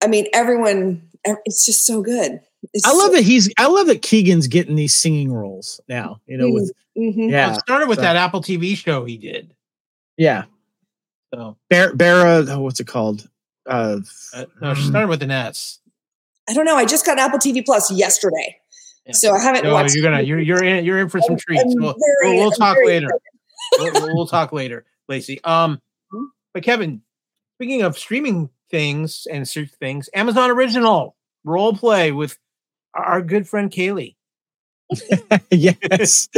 I 0.00 0.06
mean, 0.06 0.26
everyone. 0.32 1.02
It's 1.44 1.66
just 1.66 1.84
so 1.84 2.02
good. 2.02 2.38
It's 2.72 2.86
I 2.86 2.92
love 2.92 3.10
so, 3.10 3.12
that 3.16 3.22
he's. 3.22 3.52
I 3.58 3.66
love 3.66 3.86
that 3.88 4.02
Keegan's 4.02 4.46
getting 4.46 4.76
these 4.76 4.94
singing 4.94 5.32
roles 5.32 5.80
now. 5.88 6.20
You 6.26 6.36
know, 6.38 6.50
with 6.50 6.72
mm-hmm. 6.96 7.20
Well, 7.20 7.30
yeah, 7.30 7.54
it 7.54 7.60
started 7.60 7.88
with 7.88 7.98
so- 7.98 8.02
that 8.02 8.16
Apple 8.16 8.40
TV 8.42 8.76
show 8.76 9.04
he 9.04 9.16
did. 9.18 9.54
yeah. 10.16 10.44
So 11.34 11.56
Bar- 11.68 11.94
Barra, 11.94 12.44
oh, 12.48 12.60
what's 12.60 12.78
it 12.78 12.86
called? 12.86 13.28
Uh, 13.66 13.98
uh, 14.32 14.44
no, 14.62 14.74
she 14.74 14.82
started 14.84 15.08
with 15.08 15.22
an 15.22 15.32
S. 15.32 15.80
I 16.48 16.54
don't 16.54 16.64
know. 16.64 16.76
I 16.76 16.84
just 16.84 17.04
got 17.04 17.18
Apple 17.18 17.38
TV 17.40 17.64
Plus 17.64 17.90
yesterday, 17.90 18.56
Yeah. 19.06 19.14
so 19.14 19.32
I 19.34 19.40
haven't 19.42 19.64
No, 19.64 19.72
watched. 19.72 19.94
you're 19.96 20.04
gonna 20.04 20.22
you're 20.22 20.38
you're 20.38 20.62
in 20.62 20.84
you're 20.84 21.00
in 21.00 21.08
for 21.08 21.20
some 21.20 21.32
I'm- 21.32 21.38
treats. 21.40 21.62
I'm 21.64 21.82
We'll, 21.82 21.94
very- 22.22 22.34
we'll, 22.36 22.42
we'll 22.44 22.50
talk 22.52 22.76
later. 22.84 23.08
We'll, 23.78 23.92
we'll- 23.94 24.14
we'll 24.14 24.26
talk 24.28 24.52
later, 24.52 24.84
Lacee. 25.10 25.40
Um, 25.44 25.80
Hmm? 26.12 26.24
but 26.52 26.62
Kevin, 26.62 27.02
speaking 27.56 27.82
of 27.82 27.98
streaming 27.98 28.50
things 28.70 29.26
and 29.28 29.48
search 29.48 29.70
things, 29.80 30.08
Amazon 30.14 30.50
original 30.52 31.16
role 31.44 31.72
play 31.74 32.12
with 32.12 32.38
our 32.94 33.22
good 33.22 33.48
friend 33.48 33.70
Kaley. 33.70 34.14
yes. 35.50 36.28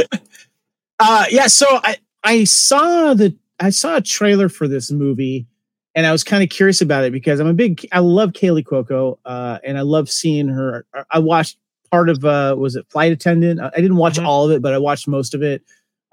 uh 0.99 1.25
yeah, 1.29 1.47
so 1.47 1.67
I 1.83 1.97
I 2.23 2.43
saw 2.45 3.13
the 3.13 3.35
I 3.59 3.69
saw 3.69 3.97
a 3.97 4.01
trailer 4.01 4.49
for 4.49 4.67
this 4.67 4.91
movie 4.91 5.47
and 5.95 6.05
I 6.05 6.11
was 6.11 6.23
kind 6.23 6.43
of 6.43 6.49
curious 6.49 6.81
about 6.81 7.03
it 7.03 7.11
because 7.11 7.39
I'm 7.39 7.47
a 7.47 7.53
big 7.53 7.85
I 7.91 7.99
love 7.99 8.31
Kaley 8.31 8.63
Cuoco 8.63 9.17
uh 9.25 9.59
and 9.63 9.77
I 9.77 9.81
love 9.81 10.09
seeing 10.09 10.47
her 10.47 10.85
I 11.11 11.19
watched 11.19 11.57
part 11.91 12.09
of 12.09 12.23
uh 12.25 12.55
was 12.57 12.75
it 12.75 12.85
Flight 12.89 13.11
Attendant? 13.11 13.59
I 13.61 13.69
didn't 13.81 13.97
watch 13.97 14.17
Mhm. 14.17 14.25
all 14.25 14.45
of 14.45 14.51
it, 14.51 14.61
but 14.61 14.73
I 14.73 14.77
watched 14.77 15.07
most 15.07 15.33
of 15.33 15.41
it. 15.43 15.61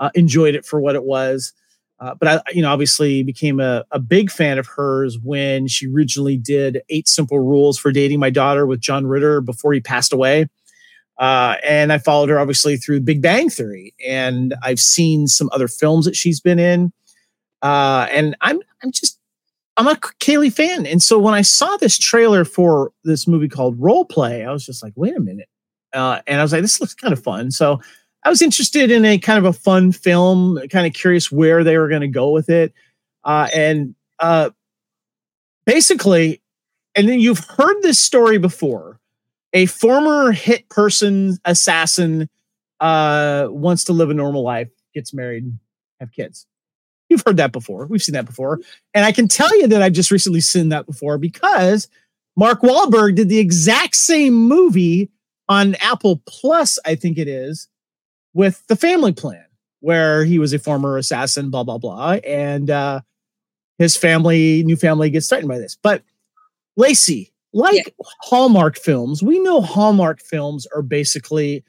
Uh 0.01 0.11
enjoyed 0.15 0.55
it 0.55 0.67
for 0.67 0.81
what 0.81 0.95
it 0.97 1.05
was. 1.05 1.53
Uh, 2.01 2.15
but 2.15 2.29
I, 2.29 2.53
you 2.53 2.63
know, 2.63 2.73
obviously 2.73 3.23
became 3.23 3.61
a, 3.61 3.85
a 3.91 3.99
big 3.99 4.31
fan 4.31 4.59
of 4.59 4.67
hers 4.67 5.19
when 5.23 5.69
she 5.69 5.87
originally 5.87 6.37
did 6.37 6.83
Eight 6.89 7.09
Simple 7.09 7.39
Rules 7.39 7.79
for 7.79 7.93
Dating 7.93 8.19
My 8.19 8.31
Daughter 8.31 8.67
with 8.67 8.81
John 8.81 9.07
Ritter 9.07 9.41
before 9.41 9.73
he 9.73 9.81
passed 9.81 10.13
away. 10.13 10.49
Uh, 11.19 11.55
and 11.65 11.93
I 11.93 11.99
followed 11.99 12.29
her 12.29 12.41
obviously 12.41 12.77
through 12.77 13.01
Big 13.01 13.23
Bang 13.23 13.49
Theory, 13.49 13.95
and 14.05 14.55
I've 14.63 14.81
seen 14.81 15.29
some 15.29 15.49
other 15.53 15.69
films 15.69 16.07
that 16.07 16.17
she's 16.17 16.41
been 16.41 16.59
in. 16.59 16.93
Uh, 17.63 18.09
and 18.11 18.37
I'm 18.41 18.61
I'm 18.83 18.91
just 18.91 19.19
I'm 19.77 19.87
a 19.87 19.95
Kaley 19.95 20.53
fan, 20.53 20.87
and 20.87 21.01
so 21.03 21.19
when 21.19 21.35
I 21.35 21.43
saw 21.43 21.77
this 21.77 21.97
trailer 21.97 22.45
for 22.45 22.93
this 23.05 23.29
movie 23.29 23.49
called 23.49 23.81
Role 23.81 24.05
Play, 24.05 24.45
I 24.45 24.53
was 24.53 24.67
just 24.67 24.83
like, 24.83 24.93
wait 24.97 25.17
a 25.17 25.21
minute, 25.21 25.49
uh, 25.93 26.21
and 26.27 26.41
I 26.41 26.43
was 26.43 26.53
like, 26.53 26.63
this 26.63 26.81
looks 26.81 26.95
kind 26.95 27.13
of 27.13 27.23
fun. 27.23 27.53
So 27.53 27.81
I 28.25 28.31
was 28.31 28.41
interested 28.41 28.91
in 28.91 29.05
a 29.05 29.19
kind 29.19 29.39
of 29.39 29.45
a 29.45 29.53
fun 29.53 29.93
film, 29.93 30.59
kind 30.69 30.87
of 30.87 30.95
curious 30.95 31.31
where 31.31 31.63
they 31.63 31.77
were 31.77 31.89
going 31.89 32.01
to 32.01 32.09
go 32.09 32.31
with 32.31 32.49
it, 32.49 32.73
uh, 33.25 33.49
and 33.55 33.95
uh, 34.19 34.51
basically, 35.67 36.43
and 36.95 37.09
then 37.09 37.21
you've 37.21 37.45
heard 37.45 37.83
this 37.83 38.01
story 38.01 38.39
before. 38.39 38.99
A 39.53 39.67
former 39.67 40.33
hit 40.33 40.69
person 40.69 41.39
assassin 41.45 42.29
uh 42.81 43.47
wants 43.51 43.85
to 43.85 43.93
live 43.93 44.11
a 44.11 44.15
normal 44.15 44.43
life 44.43 44.69
gets 44.95 45.15
married 45.15 45.45
have 46.01 46.13
kids. 46.13 46.47
You've 47.09 47.23
heard 47.25 47.37
that 47.37 47.53
before. 47.53 47.87
We've 47.87 48.03
seen 48.03 48.15
that 48.15 48.27
before. 48.27 48.61
And 48.95 49.05
i 49.05 49.13
can 49.13 49.29
tell 49.29 49.57
you 49.59 49.69
that 49.69 49.83
i've 49.83 49.93
just 49.93 50.11
recently 50.11 50.41
seen 50.41 50.71
that 50.71 50.87
before 50.87 51.19
because 51.19 51.89
mark 52.37 52.63
Wahlberg 52.63 53.15
did 53.17 53.29
the 53.29 53.39
exact 53.39 53.95
same 53.97 54.35
movie 54.35 55.11
on 55.49 55.75
apple 55.77 56.23
plus 56.27 56.79
i 56.85 56.95
think 56.95 57.19
it 57.19 57.29
is 57.29 57.69
with 58.35 58.67
the 58.67 58.77
family 58.77 59.13
plan 59.13 59.45
where 59.81 60.25
he 60.25 60.39
was 60.39 60.53
a 60.53 60.59
former 60.59 60.99
assassin 60.99 61.51
blah 61.51 61.65
blah 61.65 61.79
blah. 61.79 62.19
And 62.25 62.71
uh 62.71 63.01
his 63.79 63.97
family 63.97 64.63
new 64.65 64.77
family 64.77 65.11
gets 65.11 65.29
threatened 65.29 65.49
by 65.49 65.59
this. 65.59 65.77
But 65.83 66.03
lacee 66.77 67.33
like 67.55 67.95
Hallmark 68.23 68.77
films, 68.77 69.23
we 69.23 69.39
know 69.39 69.61
Hallmark 69.61 70.21
films 70.21 70.67
are 70.75 70.83
basically 70.83 71.65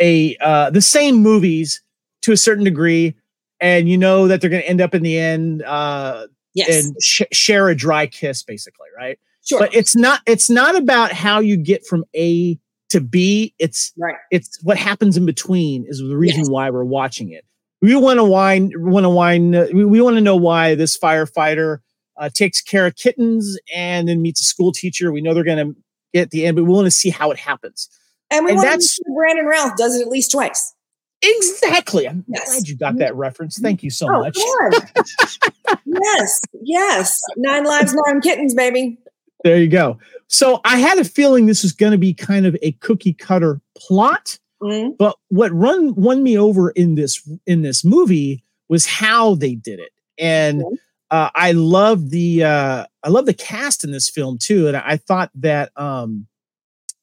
a 0.00 0.36
uh, 0.40 0.70
the 0.70 0.82
same 0.82 1.16
movies 1.16 1.80
to 2.22 2.32
a 2.32 2.36
certain 2.36 2.64
degree, 2.64 3.14
and 3.60 3.88
you 3.88 3.96
know 3.96 4.26
that 4.26 4.40
they're 4.40 4.50
going 4.50 4.62
to 4.62 4.68
end 4.68 4.80
up 4.80 4.94
in 4.94 5.02
the 5.02 5.16
end 5.16 5.62
uh, 5.62 6.26
Yes, 6.54 6.86
and 6.86 6.96
sh- 7.00 7.22
share 7.30 7.68
a 7.68 7.76
dry 7.76 8.08
kiss, 8.08 8.42
basically, 8.42 8.88
right? 8.96 9.18
sure. 9.44 9.60
But 9.60 9.74
it's 9.74 9.94
not 9.94 10.20
it's 10.26 10.50
not 10.50 10.74
about 10.74 11.12
how 11.12 11.38
you 11.38 11.56
get 11.56 11.86
from 11.86 12.04
A 12.16 12.58
to 12.90 13.00
be. 13.00 13.54
It's 13.58 13.92
right. 13.98 14.16
it's 14.30 14.58
what 14.62 14.76
happens 14.76 15.16
in 15.16 15.26
between 15.26 15.84
is 15.88 15.98
the 15.98 16.16
reason 16.16 16.40
Yes. 16.40 16.50
why 16.50 16.70
we're 16.70 16.84
watching 16.84 17.30
it. 17.30 17.44
We 17.80 17.94
want 17.96 18.18
to 18.18 18.24
wine, 18.24 18.72
want 18.76 19.04
to 19.04 19.10
wine. 19.10 19.52
We, 19.72 19.84
we 19.84 20.00
want 20.00 20.16
to 20.16 20.20
know 20.20 20.36
why 20.36 20.74
this 20.74 20.98
firefighter 20.98 21.78
uh, 22.16 22.28
takes 22.32 22.60
care 22.60 22.86
of 22.86 22.96
kittens 22.96 23.58
and 23.74 24.08
then 24.08 24.20
meets 24.20 24.40
a 24.40 24.44
school 24.44 24.72
teacher. 24.72 25.12
We 25.12 25.20
know 25.20 25.32
they're 25.34 25.44
going 25.44 25.74
to 25.74 25.80
get 26.12 26.22
at 26.22 26.30
the 26.30 26.46
end, 26.46 26.56
but 26.56 26.64
we 26.64 26.70
want 26.72 26.86
to 26.86 26.90
see 26.90 27.10
how 27.10 27.30
it 27.30 27.38
happens. 27.38 27.88
And 28.30 28.44
we 28.44 28.50
and 28.52 28.56
want 28.56 28.66
to 28.66 28.70
that's- 28.70 28.90
see 28.96 29.02
Brandon 29.14 29.46
Ralph 29.46 29.76
does 29.76 29.94
it 29.96 30.02
at 30.02 30.08
least 30.08 30.32
twice. 30.32 30.74
Exactly. 31.22 32.08
I'm 32.08 32.24
Yes. 32.28 32.48
glad 32.50 32.68
you 32.68 32.76
got 32.76 32.96
that 32.98 33.14
reference. 33.16 33.58
Thank 33.58 33.82
you 33.82 33.90
so 33.90 34.06
oh, 34.08 34.20
much. 34.20 34.38
yes, 35.86 36.40
yes. 36.62 37.20
Nine 37.36 37.64
lives, 37.64 37.94
nine 38.06 38.20
kittens, 38.20 38.54
baby. 38.54 38.98
There 39.44 39.56
you 39.58 39.68
go. 39.68 39.98
So 40.26 40.60
I 40.64 40.78
had 40.78 40.98
a 40.98 41.04
feeling 41.04 41.46
this 41.46 41.62
was 41.62 41.72
going 41.72 41.92
to 41.92 41.98
be 41.98 42.12
kind 42.12 42.44
of 42.46 42.56
a 42.62 42.72
cookie 42.72 43.14
cutter 43.14 43.60
plot. 43.76 44.38
Mhm. 44.62 44.96
But 44.98 45.16
what 45.28 45.52
run 45.52 45.94
won 45.94 46.22
me 46.22 46.36
over 46.36 46.70
in 46.70 46.96
this 46.96 47.22
in 47.46 47.62
this 47.62 47.84
movie 47.84 48.42
was 48.68 48.84
how 48.86 49.36
they 49.36 49.54
did 49.54 49.78
it, 49.78 49.92
and 50.18 50.62
Okay. 50.64 50.76
uh, 51.12 51.30
I 51.36 51.52
love 51.52 52.10
the 52.10 52.42
uh, 52.42 52.84
I 53.04 53.08
love 53.08 53.26
the 53.26 53.34
cast 53.34 53.84
in 53.84 53.92
this 53.92 54.10
film 54.10 54.36
too. 54.36 54.66
And 54.66 54.76
I 54.76 54.96
thought 54.96 55.30
that 55.36 55.70
um, 55.76 56.26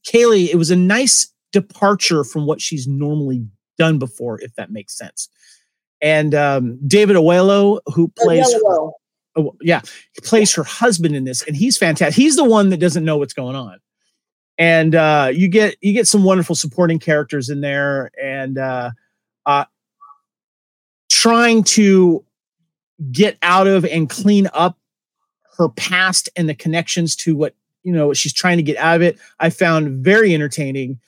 Kaley, 0.05 0.49
it 0.49 0.57
was 0.57 0.69
a 0.69 0.75
nice 0.75 1.31
departure 1.53 2.25
from 2.25 2.45
what 2.45 2.59
she's 2.61 2.87
normally 2.87 3.47
done 3.77 3.97
before, 3.99 4.41
if 4.41 4.53
that 4.55 4.69
makes 4.69 4.95
sense. 4.97 5.29
And 6.01 6.35
um, 6.35 6.77
David 6.85 7.15
Oyelowo, 7.15 7.79
who 7.93 8.09
plays. 8.09 8.53
Oh, 9.35 9.55
yeah, 9.61 9.81
plays 10.23 10.53
her 10.53 10.63
husband 10.63 11.15
in 11.15 11.23
this, 11.23 11.43
and 11.43 11.55
he's 11.55 11.77
fantastic. 11.77 12.15
He's 12.15 12.35
the 12.35 12.43
one 12.43 12.69
that 12.69 12.77
doesn't 12.79 13.05
know 13.05 13.17
what's 13.17 13.33
going 13.33 13.55
on, 13.55 13.79
and 14.57 14.95
uh, 14.95 15.31
you 15.33 15.47
get 15.47 15.75
you 15.81 15.93
get 15.93 16.07
some 16.07 16.23
wonderful 16.23 16.55
supporting 16.55 16.99
characters 16.99 17.49
in 17.49 17.61
there, 17.61 18.11
and 18.21 18.57
uh, 18.57 18.91
uh, 19.45 19.65
trying 21.09 21.63
to 21.63 22.23
get 23.11 23.37
out 23.41 23.67
of 23.67 23.85
and 23.85 24.09
clean 24.09 24.47
up 24.53 24.77
her 25.57 25.69
past 25.69 26.29
and 26.35 26.47
the 26.47 26.55
connections 26.55 27.15
to 27.15 27.35
what 27.35 27.55
you 27.83 27.91
know 27.91 28.13
she's 28.13 28.33
trying 28.33 28.57
to 28.57 28.63
get 28.63 28.77
out 28.77 28.97
of 28.97 29.01
it. 29.01 29.17
I 29.39 29.49
found 29.49 30.03
very 30.03 30.33
entertaining, 30.33 30.99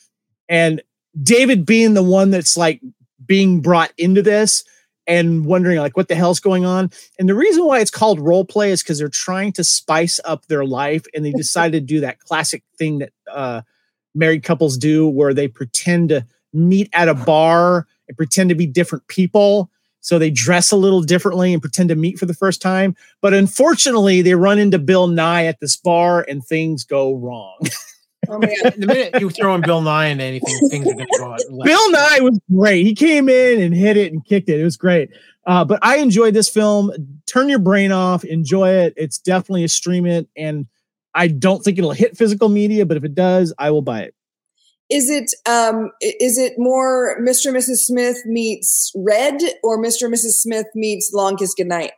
and 0.50 0.82
David 1.22 1.66
being 1.66 1.94
the 1.94 2.04
one 2.04 2.32
that's 2.32 2.58
like 2.58 2.82
being 3.26 3.62
brought 3.62 3.92
into 3.98 4.22
this 4.22 4.64
and 5.08 5.46
wondering 5.46 5.80
like 5.80 5.96
what 5.96 6.10
the 6.10 6.16
hell's 6.16 6.40
going 6.40 6.66
on. 6.66 6.92
And 7.18 7.30
the 7.30 7.36
reason 7.36 7.66
why 7.66 7.80
it's 7.80 7.92
called 7.92 8.20
role 8.20 8.46
play 8.46 8.72
is 8.72 8.84
because 8.84 9.00
they're 9.00 9.10
trying 9.10 9.54
to 9.54 9.64
spice 9.64 10.20
up 10.26 10.46
their 10.48 10.66
life 10.66 11.06
and 11.14 11.26
they 11.26 11.32
decided 11.32 11.72
to 11.72 11.94
do 11.94 12.02
that 12.02 12.20
classic 12.20 12.64
thing 12.78 13.00
that 13.00 13.14
uh, 13.32 13.62
married 14.14 14.44
couples 14.44 14.78
do 14.78 15.08
where 15.08 15.34
they 15.34 15.48
pretend 15.48 16.10
to 16.10 16.26
meet 16.54 16.90
at 16.94 17.08
a 17.08 17.14
bar 17.14 17.88
and 18.08 18.18
pretend 18.18 18.50
to 18.50 18.56
be 18.56 18.68
different 18.68 19.08
people. 19.08 19.70
So 20.02 20.20
they 20.20 20.30
dress 20.30 20.72
a 20.72 20.78
little 20.78 21.02
differently 21.02 21.54
and 21.54 21.62
pretend 21.62 21.90
to 21.90 21.96
meet 21.96 22.20
for 22.20 22.26
the 22.26 22.34
first 22.34 22.62
time. 22.62 22.96
But 23.22 23.34
unfortunately, 23.34 24.22
they 24.22 24.36
run 24.36 24.60
into 24.60 24.80
Bill 24.80 25.08
Nye 25.08 25.46
at 25.46 25.60
this 25.60 25.76
bar 25.76 26.26
and 26.28 26.46
things 26.46 26.84
go 26.84 27.14
wrong. 27.14 27.60
Oh, 28.30 28.40
man. 28.40 28.50
The 28.78 28.88
minute 28.88 29.22
you 29.22 29.30
throw 29.30 29.56
in 29.56 29.62
Bill 29.62 29.82
Nye 29.82 30.08
into 30.08 30.24
anything, 30.24 30.58
things 30.70 30.88
are 30.88 30.94
going 30.94 31.08
to 31.08 31.18
go 31.18 31.32
out. 31.32 31.40
left. 31.50 31.66
Bill 31.68 31.92
Nye 31.92 32.20
was 32.22 32.40
great. 32.54 32.86
He 32.86 32.96
came 32.96 33.30
in 33.30 33.62
and 33.62 33.76
hit 33.76 33.98
it 33.98 34.12
and 34.12 34.26
kicked 34.26 34.50
it. 34.50 34.60
It 34.60 34.64
was 34.64 34.78
great. 34.78 35.10
Uh, 35.46 35.64
but 35.64 35.80
I 35.82 35.98
enjoyed 35.98 36.34
this 36.34 36.50
film. 36.50 36.92
Turn 37.26 37.48
your 37.48 37.60
brain 37.60 37.92
off, 37.92 38.24
enjoy 38.26 38.70
it. 38.70 38.94
It's 38.98 39.18
definitely 39.18 39.64
a 39.64 39.70
stream 39.70 40.06
it. 40.06 40.28
And 40.36 40.68
I 41.14 41.28
don't 41.28 41.64
think 41.64 41.78
it'll 41.78 41.92
hit 41.92 42.18
physical 42.18 42.50
media, 42.50 42.86
but 42.86 42.98
if 42.98 43.04
it 43.04 43.16
does, 43.16 43.54
I 43.58 43.72
will 43.72 43.82
buy 43.82 44.02
it. 44.02 44.14
Is 44.90 45.10
it 45.10 45.34
um 45.50 45.92
is 46.02 46.38
it 46.38 46.54
more 46.58 47.20
Mr. 47.22 47.48
and 47.48 47.58
Mrs. 47.58 47.80
Smith 47.80 48.18
meets 48.26 48.94
Red 48.96 49.42
or 49.62 49.82
Mr. 49.82 50.04
and 50.04 50.14
Mrs. 50.14 50.40
Smith 50.40 50.68
meets 50.76 51.12
Long 51.14 51.36
Kiss 51.36 51.54
Goodnight? 51.54 51.92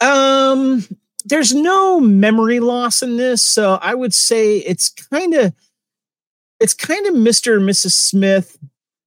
Um, 0.00 0.84
there's 1.24 1.54
no 1.54 2.00
memory 2.00 2.60
loss 2.60 3.02
in 3.02 3.16
this, 3.16 3.42
so 3.42 3.78
I 3.82 3.94
would 3.94 4.14
say 4.14 4.58
it's 4.58 4.88
kind 4.88 5.34
of 5.34 5.52
it's 6.60 6.74
kind 6.74 7.06
of 7.06 7.14
Mr. 7.14 7.56
and 7.56 7.68
Mrs. 7.68 7.92
Smith, 7.92 8.58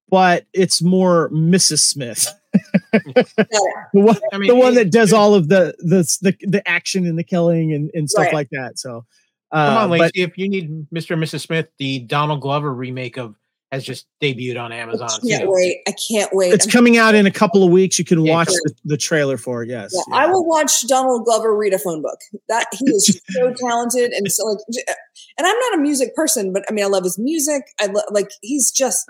but 0.10 0.46
it's 0.54 0.82
more 0.82 1.30
Mrs. 1.30 1.80
Smith. 1.80 2.28
the 2.94 3.86
one, 3.94 4.18
I 4.32 4.38
mean, 4.38 4.48
the 4.48 4.56
one 4.56 4.76
that 4.76 4.92
does 4.92 5.12
all 5.14 5.34
of 5.36 5.50
the 5.50 5.76
the 5.80 6.04
the, 6.22 6.36
the 6.48 6.68
action 6.68 7.06
and 7.06 7.18
the 7.18 7.24
killing 7.24 7.74
and, 7.74 7.92
and 7.94 8.10
stuff 8.10 8.26
Right. 8.26 8.34
like 8.34 8.50
that. 8.52 8.80
So 8.80 9.06
Come 9.54 9.78
uh, 9.78 9.94
on, 9.94 9.98
but- 10.00 10.12
If 10.16 10.38
you 10.38 10.50
need 10.50 10.88
Mr. 10.94 11.12
and 11.12 11.24
Mrs. 11.24 11.42
Smith, 11.42 11.68
the 11.78 12.00
Donald 12.00 12.42
Glover 12.42 12.74
remake 12.74 13.18
of 13.18 13.36
has 13.76 13.84
just 13.84 14.08
debuted 14.22 14.60
on 14.60 14.72
Amazon. 14.72 15.08
I 15.12 15.28
can't 15.28 15.44
too. 15.44 15.52
wait. 15.52 15.78
I 15.88 15.94
can't 16.10 16.30
wait. 16.34 16.54
it's 16.54 16.66
I'm- 16.66 16.72
coming 16.72 16.98
out 16.98 17.14
in 17.16 17.26
a 17.28 17.32
couple 17.32 17.64
of 17.64 17.70
weeks. 17.72 18.00
You 18.00 18.06
can 18.06 18.24
watch 18.24 18.48
the, 18.48 18.74
the 18.86 18.98
trailer 18.98 19.38
for 19.38 19.62
it. 19.64 19.70
Yes, 19.70 19.94
Yeah, 19.96 20.02
yeah. 20.10 20.24
I 20.24 20.26
will 20.28 20.46
watch 20.46 20.88
Donald 20.88 21.24
Glover 21.26 21.56
read 21.56 21.74
a 21.74 21.80
phone 21.80 22.02
book. 22.02 22.18
That 22.50 22.66
he 22.74 22.86
is 22.92 23.22
so 23.30 23.54
talented 23.58 24.12
and 24.12 24.32
so 24.32 24.44
like, 24.46 24.58
uh, 24.90 24.94
and 25.38 25.46
I'm 25.48 25.60
not 25.60 25.76
a 25.76 25.78
music 25.78 26.16
person, 26.16 26.52
but 26.52 26.64
I 26.70 26.74
mean, 26.74 26.84
I 26.86 26.88
love 26.88 27.04
his 27.04 27.20
music. 27.20 27.64
I 27.80 27.86
love 27.86 28.06
like 28.12 28.32
he's 28.42 28.72
just 28.72 29.10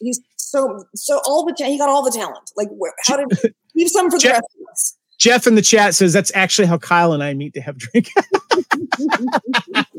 he's 0.00 0.20
so 0.36 0.84
so 0.94 1.20
all 1.26 1.44
the 1.44 1.52
ta- 1.56 1.66
he 1.66 1.78
got 1.78 1.88
all 1.88 2.02
the 2.04 2.10
talent. 2.10 2.50
Like, 2.56 2.68
where, 2.70 2.92
how 3.04 3.16
did 3.16 3.54
leave 3.74 3.88
some 3.88 4.10
for 4.10 4.16
the 4.18 4.22
Jeff- 4.22 4.32
rest 4.34 4.44
of 4.60 4.72
us? 4.72 4.96
Jeff 5.18 5.46
in 5.46 5.54
the 5.54 5.62
chat 5.62 5.94
says 5.94 6.12
that's 6.12 6.30
actually 6.34 6.66
how 6.66 6.76
Kyle 6.76 7.14
and 7.14 7.22
I 7.22 7.32
meet 7.32 7.54
to 7.54 7.60
have 7.62 7.76
a 7.76 7.78
drink. 7.78 8.10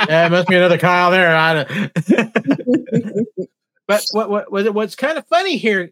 Yeah, 0.08 0.28
it 0.28 0.30
must 0.30 0.48
be 0.48 0.56
another 0.56 0.78
Kyle 0.78 1.12
there. 1.12 1.90
I 3.90 3.94
don't- 3.94 4.06
but 4.14 4.30
what, 4.30 4.30
what 4.30 4.52
what 4.52 4.74
what's 4.74 4.96
kind 4.96 5.18
of 5.18 5.26
funny 5.28 5.58
here, 5.58 5.92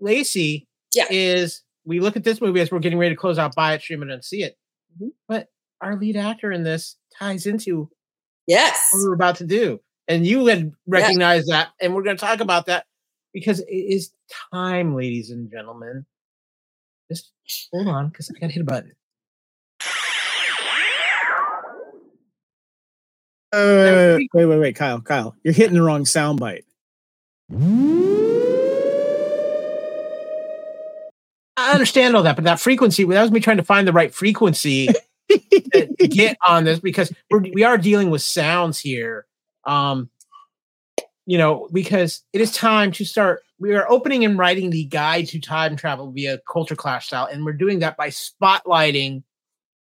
Lacee, 0.00 0.66
Yeah. 0.94 1.06
is 1.10 1.62
we 1.84 2.00
look 2.00 2.16
at 2.16 2.24
this 2.24 2.40
movie 2.40 2.60
as 2.60 2.70
we're 2.70 2.78
getting 2.80 2.98
ready 2.98 3.14
to 3.14 3.20
close 3.20 3.38
out, 3.38 3.54
buy 3.54 3.74
it, 3.74 3.82
stream 3.82 4.02
it, 4.02 4.10
and 4.10 4.24
see 4.24 4.42
it. 4.42 4.56
Mhm. 5.00 5.10
But 5.28 5.48
our 5.80 5.96
lead 5.96 6.16
actor 6.16 6.50
in 6.52 6.62
this 6.64 6.96
ties 7.18 7.46
into 7.46 7.90
Yes, 8.46 8.88
what 8.92 9.08
we're 9.08 9.14
about 9.14 9.36
to 9.36 9.44
do, 9.46 9.80
and 10.08 10.26
you 10.26 10.46
had 10.46 10.72
recognized 10.86 11.48
that, 11.48 11.68
and 11.80 11.94
we're 11.94 12.02
going 12.04 12.16
to 12.16 12.24
talk 12.24 12.40
about 12.40 12.66
that 12.66 12.86
because 13.34 13.60
it 13.60 13.66
is 13.68 14.12
time, 14.52 14.94
ladies 14.94 15.30
and 15.30 15.50
gentlemen. 15.50 16.06
Just 17.10 17.32
hold 17.72 17.88
on, 17.88 18.08
because 18.08 18.30
I 18.30 18.38
got 18.38 18.46
to 18.48 18.52
hit 18.52 18.62
a 18.62 18.64
button. 18.64 18.92
Uh, 23.52 24.18
wait, 24.34 24.44
wait, 24.46 24.58
wait, 24.58 24.76
Kyle, 24.76 25.00
Kyle, 25.00 25.34
you're 25.42 25.54
hitting 25.54 25.74
the 25.74 25.82
wrong 25.82 26.02
soundbite. 26.04 26.64
I 31.56 31.72
understand 31.72 32.16
all 32.16 32.22
that, 32.24 32.36
but 32.36 32.44
that 32.44 32.60
frequency, 32.60 33.04
that 33.04 33.22
was 33.22 33.30
me 33.30 33.40
trying 33.40 33.56
to 33.58 33.62
find 33.62 33.86
the 33.86 33.92
right 33.92 34.12
frequency 34.12 34.88
to, 35.30 35.86
get 36.08 36.36
on 36.46 36.64
this 36.64 36.80
because 36.80 37.12
we're, 37.30 37.40
we 37.40 37.62
are 37.64 37.78
dealing 37.78 38.10
with 38.10 38.22
sounds 38.22 38.78
here. 38.78 39.26
Um, 39.64 40.10
you 41.24 41.38
know, 41.38 41.68
because 41.72 42.22
it 42.32 42.40
is 42.40 42.52
time 42.52 42.92
to 42.92 43.04
start. 43.04 43.42
We 43.58 43.74
are 43.74 43.90
opening 43.90 44.24
and 44.24 44.38
writing 44.38 44.70
the 44.70 44.84
guide 44.84 45.26
to 45.28 45.40
time 45.40 45.74
travel 45.76 46.12
via 46.12 46.38
culture 46.50 46.76
clash 46.76 47.08
style, 47.08 47.26
and 47.26 47.44
we're 47.44 47.52
doing 47.52 47.80
that 47.80 47.96
by 47.96 48.08
spotlighting 48.08 49.24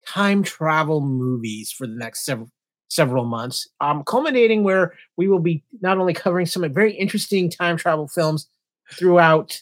time 0.07 0.43
travel 0.43 1.01
movies 1.01 1.71
for 1.71 1.87
the 1.87 1.95
next 1.95 2.25
several 2.25 2.49
several 2.95 3.24
months, 3.24 3.68
um, 3.80 4.05
culminating 4.05 4.62
where 4.62 4.95
we 5.16 5.28
will 5.28 5.40
be 5.40 5.64
not 5.80 5.99
only 5.99 6.14
covering 6.14 6.47
some 6.47 6.72
very 6.72 6.92
interesting 6.92 7.51
time 7.51 7.76
travel 7.76 8.07
films 8.07 8.49
throughout 8.92 9.61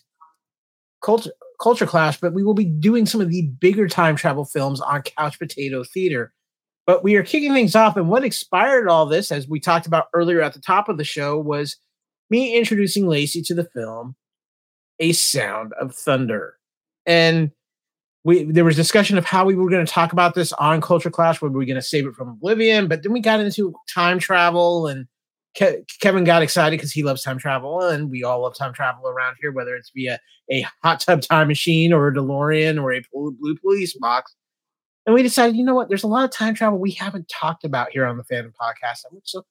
culture 1.03 1.31
culture 1.61 1.87
clash, 1.87 2.19
but 2.21 2.35
we 2.35 2.43
will 2.43 2.55
be 2.55 2.65
doing 2.65 3.07
some 3.07 3.21
of 3.21 3.31
the 3.31 3.43
bigger 3.61 3.89
time 3.89 4.17
travel 4.17 4.45
films 4.45 4.81
on 4.81 5.03
Couch 5.03 5.39
Potato 5.39 5.85
Theater. 5.85 6.33
But 6.87 7.05
we 7.05 7.15
are 7.15 7.23
kicking 7.23 7.53
things 7.53 7.77
off, 7.77 7.97
and 7.97 8.09
what 8.09 8.25
inspired 8.25 8.89
all 8.89 9.07
this, 9.07 9.31
as 9.31 9.49
we 9.49 9.61
talked 9.61 9.87
about 9.87 10.09
earlier 10.13 10.43
at 10.43 10.55
the 10.55 10.61
top 10.61 10.89
of 10.89 10.99
the 10.99 11.05
show, 11.05 11.39
was 11.39 11.77
me 12.29 12.57
introducing 12.57 13.07
Lacee 13.07 13.43
to 13.47 13.55
the 13.55 13.65
film 13.65 14.17
A 14.99 15.13
Sound 15.13 15.73
of 15.81 15.95
Thunder. 15.95 16.57
And 17.07 17.53
we 18.25 18.45
there 18.45 18.65
was 18.65 18.77
discussion 18.77 19.19
of 19.19 19.25
how 19.25 19.45
we 19.45 19.55
were 19.55 19.71
going 19.71 19.85
to 19.85 19.93
talk 19.93 20.13
about 20.13 20.35
this 20.35 20.53
on 20.55 20.81
Culture 20.81 21.11
Clash, 21.11 21.41
whether 21.41 21.53
we 21.53 21.59
were 21.59 21.67
going 21.67 21.75
to 21.77 21.83
save 21.83 22.07
it 22.07 22.15
from 22.15 22.29
Oblivion, 22.29 22.89
but 22.89 23.03
then 23.03 23.13
we 23.13 23.21
got 23.21 23.41
into 23.41 23.75
time 23.93 24.19
travel 24.19 24.87
and 24.87 25.07
Ke- 25.57 25.87
Kevin 26.01 26.25
got 26.25 26.43
excited 26.43 26.79
because 26.79 26.93
he 26.93 27.03
loves 27.03 27.23
time 27.23 27.39
travel, 27.39 27.83
and 27.83 28.11
we 28.11 28.25
all 28.25 28.41
love 28.41 28.57
time 28.57 28.73
travel 28.73 29.07
around 29.07 29.37
here, 29.41 29.53
whether 29.53 29.75
it's 29.75 29.91
via 29.95 30.19
a 30.51 30.65
hot 30.83 31.01
tub 31.01 31.21
time 31.21 31.49
machine 31.49 31.93
or 31.93 32.09
a 32.09 32.15
DeLorean 32.15 32.83
or 32.83 32.93
a 32.93 33.03
blue 33.13 33.37
blue 33.39 33.57
police 33.59 33.95
box. 33.99 34.35
And 35.05 35.15
we 35.15 35.23
decided, 35.23 35.57
you 35.57 35.65
know 35.65 35.75
what? 35.75 35.89
There's 35.89 36.05
a 36.05 36.09
lot 36.09 36.25
of 36.25 36.31
time 36.31 36.55
travel 36.55 36.79
we 36.79 36.93
haven't 36.93 37.29
talked 37.29 37.65
about 37.65 37.91
here 37.91 38.07
on 38.07 38.17
the 38.17 38.25
Fandom 38.25 38.53
Podcast. 38.55 39.05
So 39.25 39.45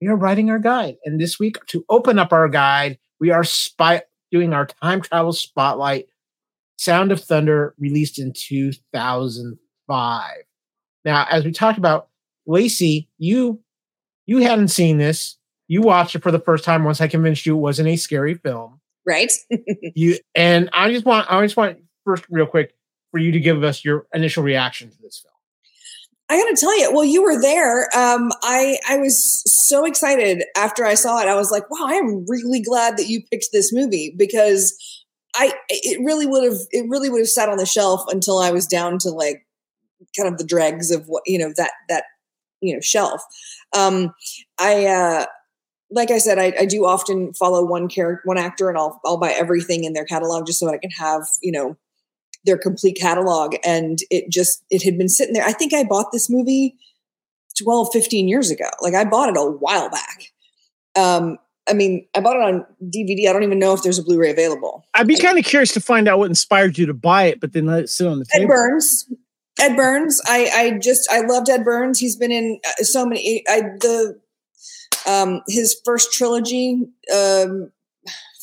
we 0.00 0.08
are 0.08 0.16
writing 0.16 0.50
our 0.50 0.58
guide. 0.58 0.96
And 1.04 1.20
this 1.20 1.38
week, 1.38 1.64
to 1.66 1.84
open 1.88 2.18
up 2.18 2.32
our 2.32 2.48
guide, 2.48 2.98
we 3.20 3.30
are 3.30 3.44
spy- 3.44 4.02
doing 4.30 4.52
our 4.52 4.66
time 4.66 5.00
travel 5.00 5.32
spotlight 5.32 6.06
Sound 6.76 7.12
of 7.12 7.20
Thunder, 7.20 7.74
released 7.78 8.18
in 8.18 8.32
2005. 8.34 10.30
Now, 11.04 11.26
as 11.30 11.44
we 11.44 11.52
talked 11.52 11.78
about, 11.78 12.08
Lacee, 12.46 13.08
you 13.18 13.60
you 14.26 14.38
hadn't 14.38 14.68
seen 14.68 14.98
this. 14.98 15.36
You 15.68 15.82
watched 15.82 16.14
it 16.14 16.22
for 16.22 16.30
the 16.32 16.38
first 16.40 16.64
time 16.64 16.84
once 16.84 17.00
I 17.00 17.08
convinced 17.08 17.46
you 17.46 17.56
it 17.56 17.60
wasn't 17.60 17.88
a 17.88 17.96
scary 17.96 18.34
film 18.34 18.80
right. 19.06 19.32
you 19.94 20.18
and 20.34 20.68
I 20.72 20.92
just 20.92 21.06
want 21.06 21.30
I 21.30 21.40
just 21.42 21.56
want 21.56 21.78
first 22.04 22.24
real 22.28 22.46
quick 22.46 22.74
for 23.12 23.18
you 23.18 23.32
to 23.32 23.40
give 23.40 23.62
us 23.62 23.84
your 23.84 24.06
initial 24.12 24.42
reaction 24.42 24.90
to 24.90 24.96
this 25.00 25.20
film. 25.22 25.32
I 26.28 26.42
got 26.42 26.56
to 26.56 26.60
tell 26.60 26.76
you, 26.80 26.92
well, 26.92 27.04
you 27.04 27.22
were 27.22 27.40
there. 27.40 27.82
Um, 27.96 28.32
I 28.42 28.78
I 28.88 28.98
was 28.98 29.42
so 29.68 29.84
excited 29.84 30.42
after 30.56 30.84
I 30.84 30.94
saw 30.94 31.20
it. 31.20 31.28
I 31.28 31.36
was 31.36 31.50
like, 31.50 31.70
wow, 31.70 31.86
I 31.86 31.94
am 31.94 32.26
really 32.28 32.60
glad 32.60 32.96
that 32.98 33.06
you 33.08 33.22
picked 33.30 33.46
this 33.52 33.72
movie 33.72 34.14
because 34.18 34.76
I 35.36 35.52
it 35.68 36.00
really 36.04 36.26
would 36.26 36.44
have 36.44 36.60
it 36.70 36.88
really 36.88 37.10
would 37.10 37.20
have 37.20 37.28
sat 37.28 37.48
on 37.48 37.58
the 37.58 37.66
shelf 37.66 38.02
until 38.08 38.38
I 38.38 38.50
was 38.50 38.66
down 38.66 38.98
to 39.00 39.10
like 39.10 39.46
kind 40.16 40.28
of 40.28 40.38
the 40.38 40.44
dregs 40.44 40.90
of 40.90 41.06
what 41.06 41.22
you 41.26 41.38
know 41.38 41.52
that 41.56 41.72
that 41.88 42.04
you 42.60 42.74
know 42.74 42.80
shelf. 42.80 43.22
Um, 43.76 44.14
I 44.58 44.86
uh, 44.86 45.26
like 45.90 46.10
I 46.10 46.18
said, 46.18 46.38
I, 46.38 46.52
I 46.58 46.64
do 46.64 46.86
often 46.86 47.32
follow 47.34 47.64
one 47.64 47.88
character, 47.88 48.22
one 48.24 48.38
actor, 48.38 48.68
and 48.68 48.78
I'll 48.78 49.00
I'll 49.04 49.18
buy 49.18 49.32
everything 49.32 49.84
in 49.84 49.92
their 49.92 50.04
catalog 50.04 50.46
just 50.46 50.58
so 50.58 50.68
I 50.68 50.78
can 50.78 50.90
have 50.90 51.26
you 51.42 51.52
know 51.52 51.76
their 52.44 52.58
complete 52.58 52.98
catalog. 52.98 53.56
And 53.64 53.98
it 54.10 54.30
just 54.30 54.64
it 54.70 54.82
had 54.82 54.96
been 54.96 55.08
sitting 55.08 55.34
there. 55.34 55.44
I 55.44 55.52
think 55.52 55.74
i 55.74 55.84
bought 55.84 56.12
this 56.12 56.30
movie 56.30 56.76
12 57.62 57.88
15 57.92 58.28
years 58.28 58.50
ago. 58.50 58.68
Like 58.80 58.94
i 58.94 59.04
bought 59.04 59.28
it 59.28 59.36
a 59.36 59.44
while 59.44 59.90
back. 59.90 60.32
Um 60.94 61.38
i 61.68 61.72
mean 61.72 62.06
i 62.14 62.20
bought 62.20 62.36
it 62.36 62.42
on 62.42 62.64
dvd 62.84 63.28
i 63.28 63.32
don't 63.32 63.42
even 63.42 63.58
know 63.58 63.72
if 63.72 63.82
there's 63.82 63.98
a 63.98 64.02
blu-ray 64.02 64.30
available. 64.30 64.84
I'd 64.94 65.06
be 65.06 65.16
kind 65.16 65.38
of 65.38 65.44
curious 65.44 65.72
to 65.74 65.80
find 65.80 66.08
out 66.08 66.18
what 66.18 66.30
inspired 66.30 66.78
you 66.78 66.86
to 66.86 66.94
buy 66.94 67.24
it, 67.24 67.40
but 67.40 67.52
then 67.52 67.66
let 67.66 67.80
it 67.80 67.88
sit 67.88 68.06
on 68.06 68.18
the 68.18 68.26
ed 68.32 68.38
table. 68.38 68.54
burns. 68.54 69.12
Ed 69.58 69.76
burns. 69.76 70.20
I 70.26 70.50
i 70.54 70.78
just 70.78 71.10
i 71.10 71.20
loved 71.20 71.48
ed 71.48 71.64
burns. 71.64 71.98
He's 71.98 72.16
been 72.16 72.32
in 72.32 72.60
uh, 72.66 72.82
so 72.82 73.06
many 73.06 73.42
i 73.48 73.60
the 73.80 74.20
um 75.06 75.42
his 75.48 75.80
first 75.84 76.12
trilogy 76.12 76.82
um 77.14 77.70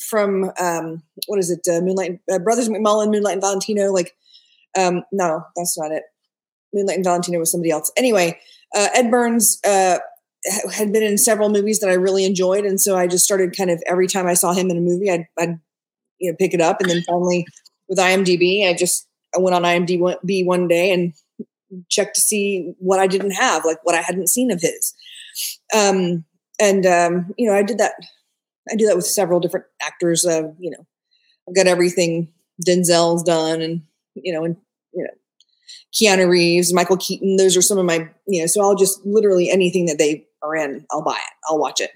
from 0.08 0.50
um 0.60 1.02
what 1.26 1.38
is 1.38 1.50
it 1.50 1.60
uh, 1.68 1.80
moonlight 1.80 2.20
uh, 2.32 2.38
brothers 2.38 2.68
mcmullen 2.68 3.10
moonlight 3.10 3.34
and 3.34 3.42
valentino 3.42 3.90
like 3.90 4.14
um 4.78 5.02
no 5.12 5.42
that's 5.56 5.78
not 5.78 5.92
it. 5.92 6.04
Moonlight 6.72 6.96
and 6.96 7.04
valentino 7.04 7.38
was 7.38 7.50
somebody 7.50 7.70
else. 7.70 7.92
Anyway 7.96 8.38
uh, 8.74 8.88
ed 8.94 9.10
burns 9.10 9.60
uh 9.64 9.98
had 10.72 10.92
been 10.92 11.02
in 11.02 11.18
several 11.18 11.48
movies 11.48 11.80
that 11.80 11.90
i 11.90 11.94
really 11.94 12.24
enjoyed 12.24 12.64
and 12.64 12.80
so 12.80 12.96
i 12.96 13.06
just 13.06 13.24
started 13.24 13.56
kind 13.56 13.70
of 13.70 13.82
every 13.86 14.06
time 14.06 14.26
i 14.26 14.34
saw 14.34 14.52
him 14.52 14.70
in 14.70 14.76
a 14.76 14.80
movie 14.80 15.10
i'd, 15.10 15.26
I'd 15.38 15.58
you 16.18 16.30
know 16.30 16.36
pick 16.38 16.54
it 16.54 16.60
up 16.60 16.80
and 16.80 16.90
then 16.90 17.02
finally 17.02 17.46
with 17.88 17.98
imdb 17.98 18.68
i 18.68 18.74
just 18.74 19.06
i 19.34 19.38
went 19.38 19.54
on 19.54 19.62
imdb 19.62 20.44
one 20.44 20.68
day 20.68 20.92
and 20.92 21.14
checked 21.88 22.14
to 22.14 22.20
see 22.20 22.74
what 22.78 23.00
i 23.00 23.06
didn't 23.06 23.32
have 23.32 23.64
like 23.64 23.78
what 23.84 23.94
i 23.94 24.00
hadn't 24.00 24.28
seen 24.28 24.50
of 24.50 24.60
his 24.60 24.94
um 25.74 26.24
and 26.60 26.86
um 26.86 27.32
you 27.36 27.48
know 27.48 27.56
i 27.56 27.62
did 27.62 27.78
that 27.78 27.94
I 28.70 28.76
do 28.76 28.86
that 28.86 28.96
with 28.96 29.06
several 29.06 29.40
different 29.40 29.66
actors. 29.82 30.24
Uh, 30.24 30.52
you 30.58 30.70
know, 30.70 30.86
I've 31.48 31.54
got 31.54 31.66
everything 31.66 32.32
Denzel's 32.66 33.22
done, 33.22 33.60
and 33.60 33.82
you 34.14 34.32
know, 34.32 34.44
and 34.44 34.56
you 34.92 35.04
know, 35.04 35.10
Keanu 35.94 36.28
Reeves, 36.28 36.72
Michael 36.72 36.96
Keaton. 36.96 37.36
Those 37.36 37.56
are 37.56 37.62
some 37.62 37.78
of 37.78 37.84
my, 37.86 38.08
you 38.26 38.40
know. 38.40 38.46
So 38.46 38.60
I'll 38.62 38.74
just 38.74 38.98
literally 39.04 39.50
anything 39.50 39.86
that 39.86 39.98
they 39.98 40.26
are 40.42 40.54
in, 40.56 40.84
I'll 40.90 41.02
buy 41.04 41.12
it. 41.16 41.32
I'll 41.48 41.58
watch 41.58 41.80
it. 41.80 41.90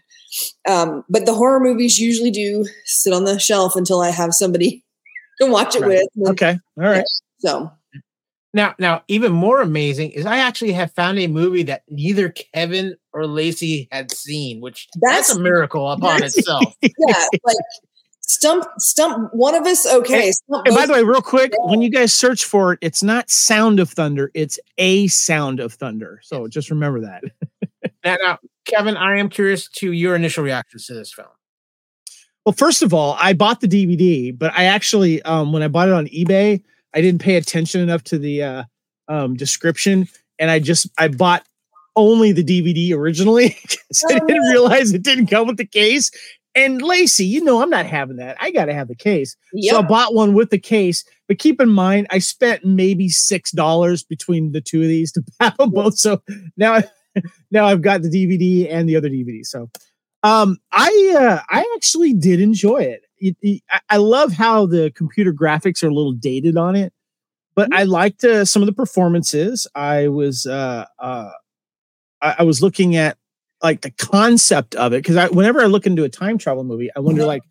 Um, 0.68 1.04
but 1.08 1.26
the 1.26 1.34
horror 1.34 1.60
movies 1.60 1.98
usually 1.98 2.30
do 2.30 2.64
sit 2.84 3.12
on 3.12 3.24
the 3.24 3.38
shelf 3.38 3.76
until 3.76 4.00
I 4.00 4.10
have 4.10 4.34
somebody 4.34 4.84
to 5.40 5.46
watch 5.50 5.74
it 5.76 5.80
Right. 5.82 6.06
with. 6.16 6.30
Okay, 6.32 6.58
all 6.78 6.84
right. 6.84 7.04
So 7.38 7.70
Now, 8.54 8.74
now, 8.78 9.02
even 9.08 9.32
more 9.32 9.60
amazing 9.60 10.10
is 10.10 10.26
I 10.26 10.38
actually 10.38 10.72
have 10.72 10.92
found 10.92 11.18
a 11.18 11.26
movie 11.28 11.62
that 11.64 11.82
neither 11.88 12.30
Kevin 12.54 12.96
or 13.12 13.22
Lacee 13.26 13.88
had 13.92 14.10
seen, 14.12 14.60
which 14.60 14.88
that's, 15.00 15.28
That's- 15.28 15.36
a 15.36 15.40
miracle 15.40 15.90
upon 15.90 16.22
itself. 16.22 16.64
Yeah, 16.82 17.24
like 17.44 17.56
stump 18.28 18.64
stump 18.78 19.32
one 19.34 19.54
of 19.54 19.66
us. 19.66 19.86
Okay. 19.86 20.30
Stump 20.30 20.66
And 20.66 20.76
by 20.76 20.86
the 20.86 20.92
way, 20.92 21.02
real 21.02 21.22
quick, 21.22 21.52
when 21.64 21.82
you 21.82 21.90
guys 21.90 22.12
search 22.12 22.44
for 22.44 22.74
it, 22.74 22.78
it's 22.82 23.02
not 23.02 23.30
Sound 23.30 23.80
of 23.80 23.90
Thunder, 23.90 24.30
it's 24.34 24.58
a 24.78 25.08
Sound 25.08 25.58
of 25.58 25.72
Thunder. 25.72 26.20
So 26.22 26.46
just 26.46 26.70
remember 26.70 27.00
that. 27.00 27.24
Now, 28.04 28.16
now, 28.22 28.38
Kevin, 28.64 28.96
I 28.96 29.18
am 29.18 29.28
curious 29.28 29.68
to 29.70 29.90
your 29.92 30.14
initial 30.14 30.44
reactions 30.44 30.86
to 30.86 30.94
this 30.94 31.12
film. 31.12 31.28
Well, 32.46 32.52
first 32.52 32.80
of 32.82 32.94
all, 32.94 33.16
I 33.20 33.32
bought 33.32 33.60
the 33.60 33.66
DVD, 33.66 34.36
but 34.36 34.52
I 34.56 34.64
actually, 34.64 35.20
um, 35.22 35.52
when 35.52 35.64
I 35.64 35.68
bought 35.68 35.88
it 35.88 35.94
on 35.94 36.06
eBay, 36.06 36.62
I 36.94 37.00
didn't 37.00 37.20
pay 37.20 37.34
attention 37.36 37.80
enough 37.80 38.04
to 38.04 38.18
the 38.18 38.42
uh, 38.42 38.62
um, 39.08 39.34
description, 39.34 40.08
and 40.38 40.48
I 40.50 40.60
just 40.60 40.88
I 40.96 41.08
bought 41.08 41.44
only 41.96 42.30
the 42.30 42.44
DVD 42.44 42.94
originally 42.96 43.48
because 43.62 44.04
I 44.08 44.20
Oh, 44.22 44.26
didn't 44.26 44.48
realize 44.48 44.92
it 44.92 45.02
didn't 45.02 45.26
come 45.26 45.48
with 45.48 45.56
the 45.56 45.66
case. 45.66 46.10
And 46.58 46.80
Lacee, 46.82 47.26
you 47.26 47.42
know, 47.44 47.62
I'm 47.62 47.70
not 47.70 47.86
having 47.86 48.16
that. 48.16 48.36
I 48.40 48.50
got 48.50 48.66
to 48.66 48.74
have 48.74 48.88
the 48.88 48.94
case. 48.96 49.36
So 49.72 49.78
I 49.78 49.82
bought 49.88 50.14
one 50.14 50.34
with 50.34 50.50
the 50.50 50.58
case. 50.58 51.04
But 51.28 51.38
keep 51.38 51.60
in 51.60 51.68
mind, 51.68 52.06
I 52.10 52.18
spent 52.18 52.64
maybe 52.64 53.08
six 53.08 53.50
dollars 53.50 54.02
between 54.02 54.52
the 54.52 54.60
two 54.60 54.82
of 54.82 54.88
these 54.88 55.12
to 55.12 55.22
have 55.40 55.56
them 55.58 55.70
both. 55.70 55.96
So 55.98 56.22
now, 56.56 56.80
now 57.50 57.66
I've 57.66 57.82
got 57.82 58.02
the 58.02 58.08
DVD 58.10 58.72
and 58.72 58.88
the 58.88 58.96
other 58.96 59.08
DVD. 59.08 59.44
So, 59.44 59.70
um, 60.22 60.58
I 60.72 61.14
uh, 61.18 61.40
I 61.48 61.64
actually 61.76 62.12
did 62.14 62.40
enjoy 62.40 62.78
it. 62.78 63.02
It- 63.18 63.36
it- 63.42 63.62
I- 63.70 63.80
I 63.90 63.96
love 63.98 64.32
how 64.32 64.66
the 64.66 64.90
computer 64.94 65.32
graphics 65.32 65.82
are 65.82 65.88
a 65.88 65.94
little 65.94 66.12
dated 66.12 66.56
on 66.56 66.74
it, 66.76 66.92
but 67.54 67.68
I 67.72 67.82
liked 67.84 68.24
uh, 68.24 68.44
some 68.44 68.62
of 68.62 68.66
the 68.66 68.72
performances. 68.72 69.66
I 69.74 70.08
was 70.08 70.46
uh, 70.46 70.86
uh, 70.98 71.30
I, 72.22 72.36
I 72.40 72.42
was 72.44 72.62
looking 72.62 72.96
at 72.96 73.16
like 73.62 73.80
the 73.82 73.90
concept 73.92 74.74
of 74.76 74.92
it 74.92 75.02
because 75.02 75.16
I 75.16 75.28
whenever 75.28 75.60
I 75.60 75.66
look 75.66 75.86
into 75.86 76.04
a 76.04 76.08
time 76.08 76.38
travel 76.38 76.64
movie, 76.64 76.90
I 76.94 77.00
wonder 77.00 77.24
like 77.24 77.42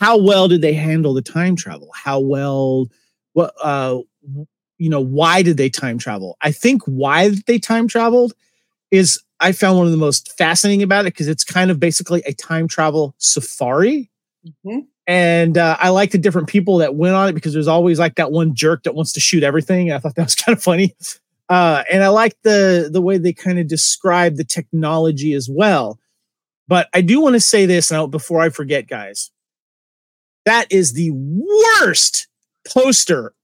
how 0.00 0.18
well 0.18 0.48
did 0.48 0.62
they 0.62 0.72
handle 0.72 1.14
the 1.14 1.22
time 1.22 1.56
travel? 1.56 1.90
How 1.94 2.20
well 2.20 2.88
what 3.34 3.54
uh 3.62 3.98
you 4.78 4.88
know 4.90 5.00
why 5.00 5.42
did 5.42 5.56
they 5.56 5.68
time 5.68 5.98
travel? 5.98 6.36
I 6.40 6.52
think 6.52 6.82
why 6.84 7.30
they 7.46 7.58
time 7.58 7.88
traveled 7.88 8.32
is 8.90 9.22
I 9.40 9.52
found 9.52 9.76
one 9.76 9.86
of 9.86 9.92
the 9.92 9.98
most 9.98 10.36
fascinating 10.38 10.82
about 10.82 11.06
it 11.06 11.14
because 11.14 11.28
it's 11.28 11.44
kind 11.44 11.70
of 11.70 11.80
basically 11.80 12.22
a 12.26 12.32
time 12.32 12.68
travel 12.68 13.14
safari. 13.18 14.10
Mhm. 14.64 14.86
And 15.06 15.58
uh, 15.58 15.76
I 15.80 15.88
like 15.88 16.12
the 16.12 16.18
different 16.18 16.48
people 16.48 16.78
that 16.78 16.94
went 16.94 17.14
on 17.14 17.28
it 17.28 17.32
because 17.32 17.52
there's 17.52 17.66
always 17.68 17.98
like 17.98 18.14
that 18.16 18.30
one 18.30 18.54
jerk 18.54 18.84
that 18.84 18.94
wants 18.94 19.12
to 19.14 19.20
shoot 19.20 19.42
everything. 19.42 19.90
I 19.90 19.98
thought 19.98 20.14
that 20.14 20.22
was 20.24 20.34
kind 20.36 20.56
of 20.56 20.62
funny. 20.62 20.94
Uh, 21.48 21.84
and 21.90 22.02
I 22.02 22.08
like 22.08 22.36
the 22.42 22.88
the 22.90 23.02
way 23.02 23.18
they 23.18 23.32
kind 23.32 23.58
of 23.58 23.66
describe 23.66 24.36
the 24.36 24.44
technology 24.44 25.34
as 25.34 25.48
well. 25.50 25.98
But 26.68 26.88
I 26.94 27.00
do 27.00 27.20
want 27.20 27.34
to 27.34 27.40
say 27.40 27.66
this 27.66 27.90
now 27.90 28.06
before 28.06 28.40
I 28.40 28.48
forget, 28.48 28.88
guys. 28.88 29.30
That 30.46 30.70
is 30.70 30.92
the 30.92 31.10
worst 31.12 32.28
poster 32.66 33.34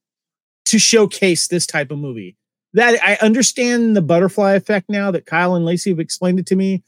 to 0.65 0.79
showcase 0.79 1.47
this 1.47 1.65
type 1.65 1.91
of 1.91 1.99
movie. 1.99 2.35
That 2.73 2.99
I 3.03 3.17
understand 3.25 3.95
the 3.95 4.01
butterfly 4.01 4.53
effect 4.53 4.89
now 4.89 5.11
that 5.11 5.25
Kyle 5.25 5.55
and 5.55 5.65
Lacee 5.65 5.89
have 5.89 5.99
explained 5.99 6.39
it 6.39 6.45
to 6.47 6.55
me, 6.55 6.83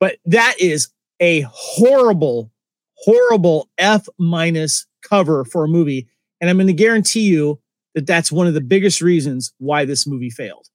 but 0.00 0.16
that 0.24 0.54
is 0.58 0.88
a 1.20 1.42
horrible, 1.48 2.50
horrible 2.94 3.70
F 3.78 4.08
minus 4.18 4.86
cover 5.02 5.44
for 5.44 5.64
a 5.64 5.68
movie. 5.68 6.08
And 6.40 6.50
I'm 6.50 6.56
going 6.56 6.66
to 6.66 6.72
guarantee 6.72 7.20
you 7.20 7.60
that 7.94 8.06
that's 8.06 8.32
one 8.32 8.46
of 8.46 8.54
the 8.54 8.60
biggest 8.60 9.00
reasons 9.00 9.52
why 9.58 9.84
this 9.84 10.06
movie 10.06 10.30
failed. 10.30 10.66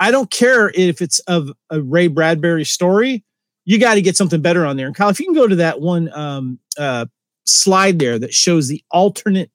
I 0.00 0.10
don't 0.10 0.30
care 0.30 0.70
if 0.74 1.00
it's 1.00 1.20
of 1.20 1.50
a 1.70 1.80
Ray 1.80 2.08
Bradbury 2.08 2.64
story. 2.64 3.24
You 3.64 3.78
got 3.78 3.94
to 3.94 4.02
get 4.02 4.16
something 4.16 4.42
better 4.42 4.66
on 4.66 4.76
there. 4.76 4.86
And 4.86 4.94
Kyle, 4.94 5.08
if 5.08 5.20
you 5.20 5.26
can 5.26 5.34
go 5.34 5.46
to 5.46 5.56
that 5.56 5.80
one 5.80 6.12
um, 6.12 6.58
uh, 6.78 7.06
slide 7.44 7.98
there 7.98 8.18
that 8.18 8.34
shows 8.34 8.68
the 8.68 8.82
alternate 8.90 9.50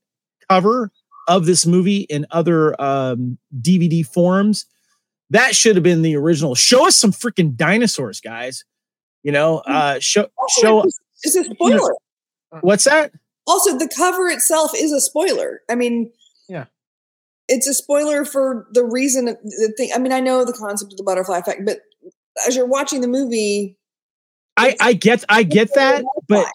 cover 0.49 0.91
of 1.27 1.45
this 1.45 1.65
movie 1.65 2.01
in 2.01 2.25
other 2.31 2.79
um, 2.81 3.37
DVD 3.61 4.05
forms, 4.05 4.65
that 5.29 5.55
should 5.55 5.75
have 5.75 5.83
been 5.83 6.01
the 6.01 6.15
original. 6.15 6.55
Show 6.55 6.87
us 6.87 6.95
some 6.95 7.11
freaking 7.11 7.55
dinosaurs, 7.55 8.19
guys. 8.19 8.65
You 9.21 9.31
know, 9.31 9.57
uh, 9.59 9.99
show 9.99 10.27
show. 10.59 10.83
it's, 11.23 11.35
a 11.35 11.43
spoiler. 11.43 11.93
What's 12.61 12.85
that? 12.85 13.11
Also, 13.45 13.77
the 13.77 13.89
cover 13.95 14.29
itself 14.29 14.71
is 14.75 14.91
a 14.91 15.01
spoiler. 15.01 15.61
I 15.69 15.75
mean. 15.75 16.11
It's 17.51 17.67
a 17.67 17.73
spoiler 17.73 18.23
for 18.25 18.67
the 18.71 18.83
reason 18.85 19.25
the 19.25 19.73
thing. 19.75 19.89
I 19.93 19.99
mean, 19.99 20.11
I 20.13 20.19
know 20.21 20.45
the 20.45 20.53
concept 20.53 20.93
of 20.93 20.97
the 20.97 21.03
butterfly 21.03 21.39
effect, 21.39 21.61
but 21.65 21.79
as 22.47 22.55
you're 22.55 22.65
watching 22.67 23.01
the 23.01 23.07
movie, 23.07 23.77
I 24.55 24.75
I 24.79 24.93
get 24.93 25.25
I 25.29 25.43
get 25.43 25.73
that, 25.75 26.05
but 26.27 26.47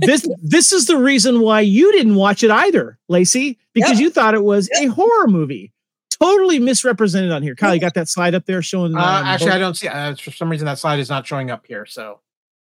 this 0.00 0.26
this 0.42 0.72
is 0.72 0.86
the 0.86 0.96
reason 0.96 1.40
why 1.40 1.60
you 1.60 1.92
didn't 1.92 2.14
watch 2.14 2.42
it 2.42 2.50
either, 2.50 2.98
Lacee, 3.10 3.58
because 3.74 3.92
Yep. 3.92 4.00
you 4.00 4.10
thought 4.10 4.34
it 4.34 4.44
was 4.44 4.70
a 4.80 4.86
horror 4.86 5.26
movie. 5.28 5.72
Totally 6.20 6.60
misrepresented 6.60 7.32
on 7.32 7.42
here. 7.42 7.56
Kyle, 7.56 7.74
you 7.74 7.80
got 7.80 7.94
that 7.94 8.08
slide 8.08 8.34
up 8.36 8.46
there 8.46 8.62
showing. 8.62 8.94
Uh, 8.96 9.00
um, 9.00 9.04
actually, 9.26 9.46
both- 9.48 9.54
I 9.56 9.58
don't 9.58 9.76
see. 9.76 9.88
Uh, 9.88 10.14
for 10.14 10.30
some 10.30 10.48
reason, 10.50 10.66
that 10.66 10.78
slide 10.78 11.00
is 11.00 11.08
not 11.10 11.26
showing 11.26 11.50
up 11.50 11.66
here. 11.66 11.84
So, 11.84 12.20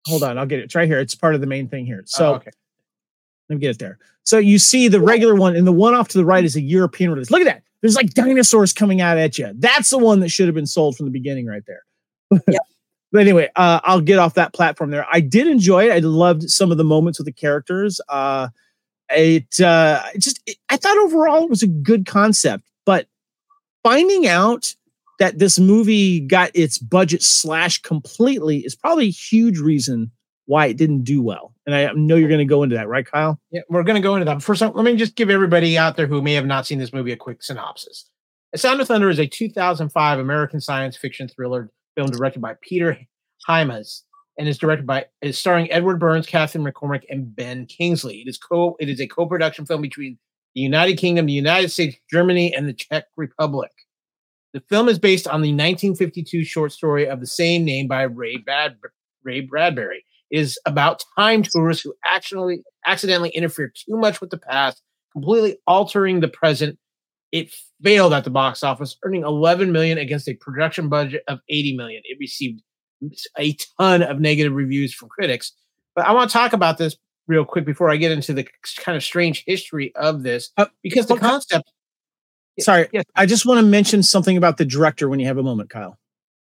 hold 0.07 0.23
on, 0.23 0.37
I'll 0.37 0.45
get 0.45 0.59
it. 0.59 0.65
It's 0.65 0.75
right 0.75 0.87
here. 0.87 0.99
It's 1.01 1.15
part 1.15 1.35
of 1.35 1.41
the 1.41 1.47
main 1.47 1.67
thing 1.69 1.87
here. 1.87 2.01
oh, 2.01 2.07
So 2.07 2.35
okay. 2.35 2.51
Let 3.49 3.57
me 3.57 3.61
get 3.61 3.71
it 3.71 3.79
there. 3.79 3.99
So 4.25 4.39
you 4.39 4.59
see 4.59 4.89
the 4.89 5.01
regular 5.01 5.35
one, 5.35 5.57
and 5.57 5.67
the 5.67 5.73
one 5.73 5.95
off 5.95 6.09
to 6.09 6.19
the 6.19 6.25
right 6.25 6.45
is 6.45 6.57
a 6.57 6.61
European 6.61 7.11
release. 7.11 7.31
Look 7.31 7.41
at 7.41 7.47
that. 7.47 7.63
There's 7.81 7.95
like 7.95 8.11
dinosaurs 8.11 8.73
coming 8.73 9.01
out 9.01 9.19
at 9.19 9.39
you. 9.39 9.53
That's 9.55 9.91
the 9.91 9.99
one 9.99 10.21
that 10.21 10.29
should 10.29 10.47
have 10.47 10.55
been 10.55 10.67
sold 10.67 10.97
from 10.97 11.07
the 11.07 11.13
beginning, 11.13 11.47
right 11.47 11.63
there. 11.67 11.83
Yep. 12.47 12.63
but 13.11 13.21
anyway, 13.23 13.49
uh, 13.57 13.81
I'll 13.85 14.03
get 14.03 14.19
off 14.19 14.35
that 14.35 14.53
platform 14.53 14.91
there. 14.91 15.07
I 15.11 15.21
did 15.21 15.47
enjoy 15.47 15.87
it. 15.87 15.93
I 15.93 16.01
loved 16.01 16.51
some 16.51 16.71
of 16.71 16.77
the 16.77 16.85
moments 16.85 17.19
with 17.19 17.25
the 17.25 17.33
characters. 17.33 18.01
Uh, 18.09 18.49
it 19.11 19.59
uh, 19.61 20.03
just 20.19 20.41
it, 20.47 20.59
I 20.69 20.77
thought 20.77 20.99
overall 20.99 21.45
it 21.45 21.51
was 21.51 21.63
a 21.63 21.69
good 21.69 22.05
concept, 22.05 22.65
but 22.85 23.07
finding 23.83 24.27
out 24.27 24.75
that 25.19 25.39
this 25.39 25.59
movie 25.59 26.21
got 26.21 26.51
its 26.55 26.79
budget 26.79 27.23
slashed 27.23 27.83
completely 27.83 28.59
is 28.59 28.77
probably 28.77 29.07
a 29.07 29.11
huge 29.11 29.59
reason 29.59 30.11
why 30.47 30.67
it 30.67 30.77
didn't 30.77 31.05
do 31.05 31.23
well. 31.23 31.55
And 31.69 31.75
I 31.75 31.93
know 31.93 32.17
you're 32.17 32.31
going 32.31 32.39
to 32.39 32.47
go 32.47 32.63
into 32.63 32.77
that, 32.77 32.89
right, 32.89 33.05
Kyle? 33.05 33.39
Yeah, 33.51 33.61
we're 33.69 33.83
going 33.83 34.01
to 34.01 34.07
go 34.07 34.15
into 34.15 34.25
that. 34.25 34.43
First, 34.43 34.63
let 34.63 34.75
me 34.75 34.97
just 34.97 35.17
give 35.17 35.29
everybody 35.29 35.77
out 35.77 35.99
there 35.99 36.07
who 36.07 36.23
may 36.23 36.33
have 36.33 36.47
not 36.47 36.67
seen 36.67 36.79
this 36.79 36.95
movie 36.95 37.13
a 37.13 37.17
quick 37.17 37.43
synopsis. 37.43 38.09
A 38.55 38.59
Sound 38.59 38.81
of 38.81 38.89
Thunder 38.89 39.11
is 39.11 39.19
a 39.19 39.27
2005 39.27 40.19
American 40.19 40.63
science 40.63 40.97
fiction 40.97 41.29
thriller 41.29 41.71
film 41.95 42.11
directed 42.11 42.41
by 42.41 42.55
Peter 42.63 42.97
Hyams 43.47 44.05
and 44.39 44.49
is 44.49 44.57
directed 44.57 44.87
by 44.87 45.05
is 45.21 45.39
starring 45.39 45.71
Edward 45.71 46.01
Burns, 46.01 46.27
Catherine 46.27 46.65
McCormack, 46.65 47.03
and 47.11 47.37
Ben 47.37 47.67
Kingsley. 47.67 48.23
It 48.23 48.29
is 48.29 48.39
co 48.39 48.75
it 48.81 48.89
is 48.89 48.99
a 48.99 49.07
co-production 49.07 49.67
film 49.67 49.83
between 49.83 50.17
the 50.55 50.63
United 50.63 50.97
Kingdom, 50.97 51.27
the 51.27 51.35
United 51.35 51.71
States, 51.71 51.99
Germany, 52.11 52.55
and 52.55 52.67
the 52.67 52.73
Czech 52.73 53.05
Republic. 53.17 53.73
The 54.55 54.61
film 54.71 54.89
is 54.89 54.99
based 54.99 55.27
on 55.27 55.43
the 55.43 55.51
1952 55.51 56.45
short 56.45 56.73
story 56.73 57.07
of 57.07 57.21
the 57.21 57.27
same 57.27 57.67
name 57.67 57.89
by 57.89 58.05
Ray, 58.05 58.39
Bad- 58.39 58.79
Ray 59.23 59.43
Bradbury. 59.43 60.07
It 60.31 60.41
is 60.41 60.59
about 60.67 61.03
time 61.19 61.43
tourists 61.43 61.83
who 61.83 61.95
accidentally 62.07 62.63
accidentally 62.87 63.31
interfere 63.31 63.73
too 63.75 63.97
much 63.97 64.21
with 64.21 64.31
the 64.31 64.39
past, 64.39 64.83
completely 65.13 65.59
altering 65.67 66.21
the 66.21 66.29
present. 66.29 66.79
It 67.33 67.55
failed 67.83 68.13
at 68.15 68.25
the 68.25 68.31
box 68.31 68.63
office, 68.63 68.97
earning 69.05 69.23
11 69.23 69.73
million 69.73 69.99
against 69.99 70.29
a 70.29 70.35
production 70.35 70.89
budget 70.89 71.23
of 71.29 71.41
80 71.49 71.77
million. 71.77 72.03
It 72.05 72.17
received 72.19 72.63
a 73.39 73.55
ton 73.79 74.03
of 74.03 74.21
negative 74.21 74.53
reviews 74.55 74.95
from 74.95 75.09
critics. 75.09 75.53
But 75.95 76.07
I 76.07 76.13
want 76.13 76.31
to 76.31 76.33
talk 76.33 76.53
about 76.53 76.79
this 76.79 76.97
real 77.27 77.45
quick 77.45 77.67
before 77.67 77.91
I 77.91 77.97
get 77.97 78.11
into 78.13 78.33
the 78.33 78.47
kind 78.83 78.97
of 78.97 79.05
strange 79.05 79.45
history 79.47 79.95
of 79.95 80.23
this, 80.23 80.51
Uh, 80.57 80.67
because 80.83 81.07
the 81.07 81.17
concept. 81.17 81.71
Sorry, 82.61 82.89
Yes. 82.93 83.05
I 83.15 83.27
just 83.27 83.47
want 83.47 83.59
to 83.61 83.67
mention 83.67 84.03
something 84.03 84.37
about 84.37 84.57
the 84.57 84.65
director 84.65 85.09
when 85.09 85.21
you 85.21 85.27
have 85.27 85.39
a 85.39 85.43
moment, 85.43 85.71
Kyle. 85.71 85.99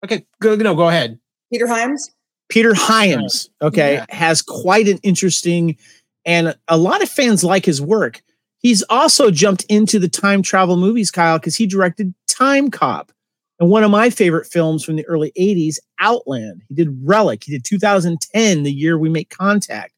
Okay, 0.04 0.28
go 0.40 0.56
no, 0.56 0.76
go 0.76 0.88
ahead. 0.90 1.20
Peter 1.52 1.66
Hyams. 1.68 2.12
Peter 2.50 2.74
Hyams, 2.74 3.50
okay, 3.62 3.96
Yeah. 3.96 4.06
has 4.10 4.42
quite 4.42 4.88
an 4.88 5.00
interesting 5.04 5.78
and 6.26 6.56
a 6.68 6.78
lot 6.78 7.02
of 7.04 7.10
fans 7.10 7.44
like 7.44 7.66
his 7.66 7.82
work. 7.82 8.22
He's 8.60 8.84
also 8.90 9.30
jumped 9.30 9.64
into 9.70 10.00
the 10.00 10.08
time 10.08 10.42
travel 10.42 10.76
movies, 10.78 11.12
Kyle, 11.12 11.38
because 11.38 11.56
he 11.56 11.68
directed 11.68 12.14
Time 12.28 12.72
Cop 12.72 13.12
and 13.60 13.70
one 13.70 13.84
of 13.84 13.92
my 13.92 14.10
favorite 14.10 14.48
films 14.48 14.84
from 14.84 14.96
the 14.96 15.06
early 15.06 15.32
80s, 15.40 15.78
Outland. 16.00 16.64
He 16.68 16.76
did 16.76 16.90
Relic. 17.04 17.44
He 17.44 17.52
did 17.52 17.64
2010, 17.64 18.64
the 18.64 18.72
year 18.74 18.98
we 18.98 19.08
make 19.10 19.30
contact. 19.30 19.94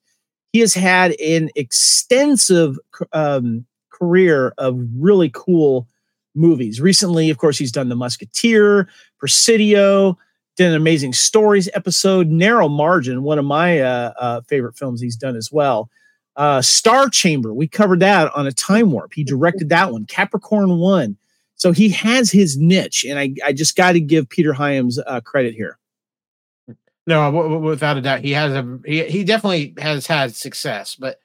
He 0.52 0.60
has 0.60 0.74
had 0.74 1.12
an 1.22 1.50
extensive 1.56 2.78
um, 3.14 3.66
career 3.92 4.54
of 4.58 4.78
really 4.98 5.32
cool 5.34 5.88
movies. 6.36 6.80
Recently, 6.82 7.30
of 7.30 7.38
course, 7.38 7.58
he's 7.58 7.72
done 7.72 7.90
The 7.90 7.96
Musketeer, 7.96 8.88
Presidio, 9.18 10.18
did 10.58 10.68
an 10.70 10.76
amazing 10.76 11.14
stories 11.14 11.70
episode 11.74 12.28
narrow 12.28 12.68
margin 12.68 13.24
one 13.24 13.40
of 13.40 13.46
my 13.46 13.80
uh, 13.80 14.14
uh, 14.20 14.42
favorite 14.42 14.76
films 14.78 15.00
he's 15.00 15.16
done 15.16 15.36
as 15.36 15.52
well 15.52 15.90
uh, 16.36 16.62
star 16.62 17.10
chamber 17.10 17.54
we 17.54 17.68
covered 17.68 18.00
that 18.00 18.32
on 18.36 18.46
a 18.46 18.52
time 18.52 18.92
warp 18.92 19.14
he 19.14 19.24
directed 19.24 19.70
that 19.70 19.92
one 19.92 20.06
capricorn 20.06 20.78
one 20.78 21.18
So 21.60 21.72
he 21.72 21.90
has 21.90 22.32
his 22.32 22.56
niche, 22.56 23.04
and 23.04 23.18
I, 23.18 23.34
I 23.44 23.52
just 23.52 23.76
got 23.76 23.94
to 23.94 24.00
give 24.00 24.30
Peter 24.30 24.54
Hyams 24.54 25.00
uh, 25.00 25.22
credit 25.22 25.56
here. 25.56 25.80
No, 27.08 27.32
w- 27.32 27.50
w- 27.50 27.70
without 27.70 27.98
a 27.98 28.02
doubt, 28.02 28.22
he 28.22 28.32
has 28.34 28.54
a 28.54 28.80
he, 28.86 29.04
he 29.06 29.24
definitely 29.24 29.74
has 29.80 30.06
had 30.06 30.36
success. 30.36 30.96
But 30.96 31.20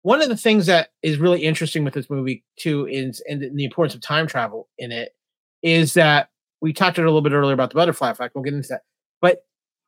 one 0.00 0.22
of 0.22 0.30
the 0.30 0.36
things 0.36 0.64
that 0.64 0.92
is 1.02 1.18
really 1.18 1.40
interesting 1.40 1.84
with 1.84 1.92
this 1.92 2.08
movie 2.08 2.42
too 2.56 2.86
is 2.88 3.22
and 3.28 3.42
the 3.54 3.64
importance 3.64 3.94
of 3.94 4.00
time 4.00 4.26
travel 4.26 4.66
in 4.78 4.92
it 4.92 5.14
is 5.62 5.92
that 5.92 6.30
we 6.60 6.72
talked 6.72 6.98
a 6.98 7.02
little 7.02 7.22
bit 7.22 7.32
earlier 7.32 7.54
about 7.54 7.70
the 7.70 7.76
butterfly 7.76 8.10
effect. 8.10 8.34
We'll 8.34 8.44
get 8.44 8.54
into 8.54 8.68
that, 8.68 8.82
but 9.20 9.44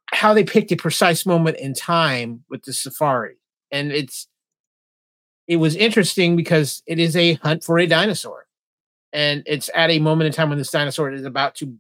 how 0.07 0.35
they 0.35 0.45
picked 0.45 0.73
a 0.73 0.77
precise 0.77 1.25
moment 1.27 1.57
in 1.59 1.75
time 1.75 2.45
with 2.49 2.63
the 2.63 2.73
safari, 2.73 3.37
and 3.71 3.93
it's 3.93 4.29
it 5.49 5.57
was 5.57 5.77
interesting 5.77 6.37
because 6.37 6.83
it 6.87 6.99
is 6.99 7.17
a 7.17 7.35
hunt 7.35 7.65
for 7.65 7.79
a 7.79 7.87
dinosaur, 7.87 8.47
and 9.13 9.43
it's 9.47 9.71
at 9.75 9.91
a 9.91 9.99
moment 9.99 10.27
in 10.27 10.33
time 10.33 10.49
when 10.49 10.59
this 10.59 10.71
dinosaur 10.71 11.11
is 11.13 11.25
about 11.25 11.55
to 11.57 11.75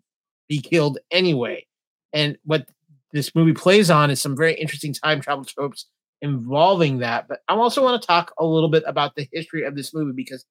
be 0.48 0.60
killed 0.60 0.98
anyway. 1.10 1.66
And 2.12 2.36
what 2.44 2.68
this 3.12 3.34
movie 3.34 3.52
plays 3.54 3.90
on 3.90 4.10
is 4.10 4.20
some 4.20 4.36
very 4.36 4.54
interesting 4.54 4.92
time 4.92 5.20
travel 5.20 5.44
tropes 5.44 5.86
involving 6.20 6.98
that. 6.98 7.28
But 7.28 7.40
I 7.48 7.54
also 7.54 7.82
want 7.82 8.00
to 8.00 8.06
talk 8.06 8.32
a 8.38 8.44
little 8.44 8.68
bit 8.68 8.84
about 8.86 9.14
the 9.14 9.28
history 9.32 9.64
of 9.64 9.74
this 9.74 9.92
movie 9.94 10.12
because 10.12 10.44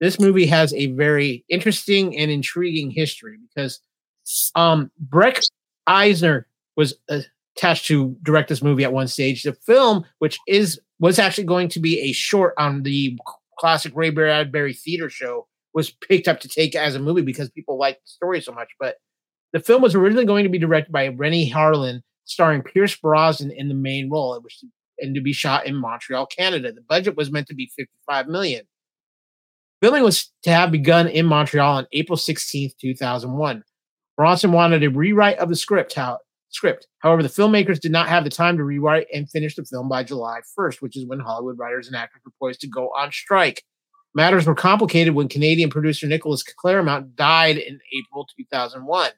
this 0.00 0.18
movie 0.18 0.46
has 0.46 0.72
a 0.74 0.86
very 0.92 1.44
interesting 1.48 2.16
and 2.16 2.30
intriguing 2.30 2.90
history 2.90 3.38
because 3.48 3.80
um 4.54 4.90
Breck 4.98 5.40
Eisner 5.86 6.46
was 6.76 6.94
attached 7.08 7.86
to 7.86 8.16
direct 8.22 8.48
this 8.48 8.62
movie 8.62 8.84
at 8.84 8.92
one 8.92 9.08
stage. 9.08 9.42
The 9.42 9.52
film, 9.52 10.04
which 10.18 10.38
is 10.46 10.80
was 10.98 11.18
actually 11.18 11.44
going 11.44 11.68
to 11.68 11.80
be 11.80 12.00
a 12.00 12.12
short 12.12 12.54
on 12.58 12.82
the 12.82 13.18
classic 13.58 13.92
Ray 13.94 14.10
Bradbury 14.10 14.74
theater 14.74 15.10
show, 15.10 15.46
was 15.74 15.90
picked 15.90 16.28
up 16.28 16.40
to 16.40 16.48
take 16.48 16.74
as 16.74 16.94
a 16.94 17.00
movie 17.00 17.22
because 17.22 17.50
people 17.50 17.78
liked 17.78 18.02
the 18.02 18.10
story 18.10 18.40
so 18.40 18.52
much. 18.52 18.68
But 18.78 18.96
the 19.52 19.60
film 19.60 19.82
was 19.82 19.94
originally 19.94 20.26
going 20.26 20.44
to 20.44 20.50
be 20.50 20.58
directed 20.58 20.92
by 20.92 21.08
Renny 21.08 21.50
Harlin, 21.50 22.00
starring 22.24 22.62
Pierce 22.62 22.96
Brosnan 22.96 23.50
in 23.50 23.68
the 23.68 23.74
main 23.74 24.10
role. 24.10 24.40
And 24.98 25.14
to 25.14 25.20
be 25.20 25.32
shot 25.32 25.66
in 25.66 25.74
Montreal, 25.74 26.26
Canada. 26.26 26.72
The 26.72 26.82
budget 26.82 27.16
was 27.16 27.30
meant 27.30 27.46
to 27.48 27.54
be 27.54 27.70
55 27.76 28.28
million. 28.28 28.66
Filming 29.80 30.02
was 30.02 30.30
to 30.42 30.50
have 30.50 30.70
begun 30.70 31.08
in 31.08 31.26
Montreal 31.26 31.76
on 31.76 31.86
April 31.92 32.16
16, 32.16 32.72
2001. 32.80 33.64
Bronson 34.16 34.52
wanted 34.52 34.82
a 34.82 34.90
rewrite 34.90 35.38
of 35.38 35.48
the 35.48 35.56
script. 35.56 35.94
How, 35.94 36.18
script. 36.50 36.86
However, 36.98 37.22
the 37.22 37.28
filmmakers 37.28 37.80
did 37.80 37.92
not 37.92 38.08
have 38.08 38.24
the 38.24 38.30
time 38.30 38.58
to 38.58 38.64
rewrite 38.64 39.06
and 39.12 39.30
finish 39.30 39.54
the 39.56 39.64
film 39.64 39.88
by 39.88 40.04
July 40.04 40.40
1st, 40.58 40.82
which 40.82 40.96
is 40.96 41.06
when 41.06 41.20
Hollywood 41.20 41.58
writers 41.58 41.86
and 41.86 41.96
actors 41.96 42.20
were 42.24 42.32
poised 42.38 42.60
to 42.60 42.68
go 42.68 42.88
on 42.88 43.10
strike. 43.10 43.64
Matters 44.14 44.46
were 44.46 44.54
complicated 44.54 45.14
when 45.14 45.28
Canadian 45.28 45.70
producer 45.70 46.06
Nicholas 46.06 46.42
Clermont 46.42 47.16
died 47.16 47.56
in 47.56 47.78
April 47.98 48.28
2001. 48.36 49.10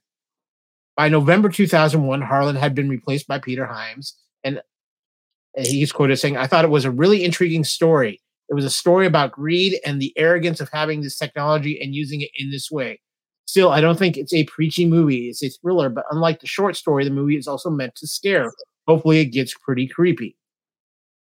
By 0.97 1.09
November 1.09 1.49
2001, 1.49 2.21
Harlin 2.21 2.57
had 2.57 2.75
been 2.75 2.89
replaced 2.89 3.27
by 3.27 3.39
Peter 3.39 3.67
Hyams, 3.67 4.15
and 4.45 4.61
he's 5.57 5.91
quoted 5.91 6.19
saying, 6.19 6.37
I 6.37 6.47
thought 6.47 6.65
it 6.65 6.71
was 6.71 6.85
a 6.85 6.91
really 6.91 7.25
intriguing 7.25 7.65
story. 7.65 8.21
It 8.53 8.55
was 8.55 8.67
a 8.67 8.71
story 8.71 9.07
about 9.07 9.33
greed 9.33 9.81
and 9.83 9.99
the 9.99 10.13
arrogance 10.19 10.61
of 10.61 10.69
having 10.71 11.01
this 11.01 11.17
technology 11.17 11.81
and 11.81 11.95
using 11.95 12.21
it 12.21 12.29
in 12.35 12.51
this 12.51 12.71
way. 12.71 13.01
Still, 13.47 13.71
I 13.71 13.81
don't 13.81 13.99
think 13.99 14.19
it's 14.19 14.35
a 14.35 14.45
preachy 14.45 14.85
movie. 14.85 15.31
It's 15.31 15.43
a 15.43 15.49
thriller, 15.49 15.89
but 15.89 16.05
unlike 16.11 16.41
the 16.41 16.47
short 16.47 16.77
story, 16.77 17.03
the 17.05 17.11
movie 17.11 17.39
is 17.39 17.49
also 17.49 17.71
meant 17.71 17.95
to 17.95 18.07
scare. 18.07 18.53
Hopefully, 18.87 19.21
it 19.21 19.33
gets 19.33 19.55
pretty 19.55 19.89
creepy. 19.89 20.37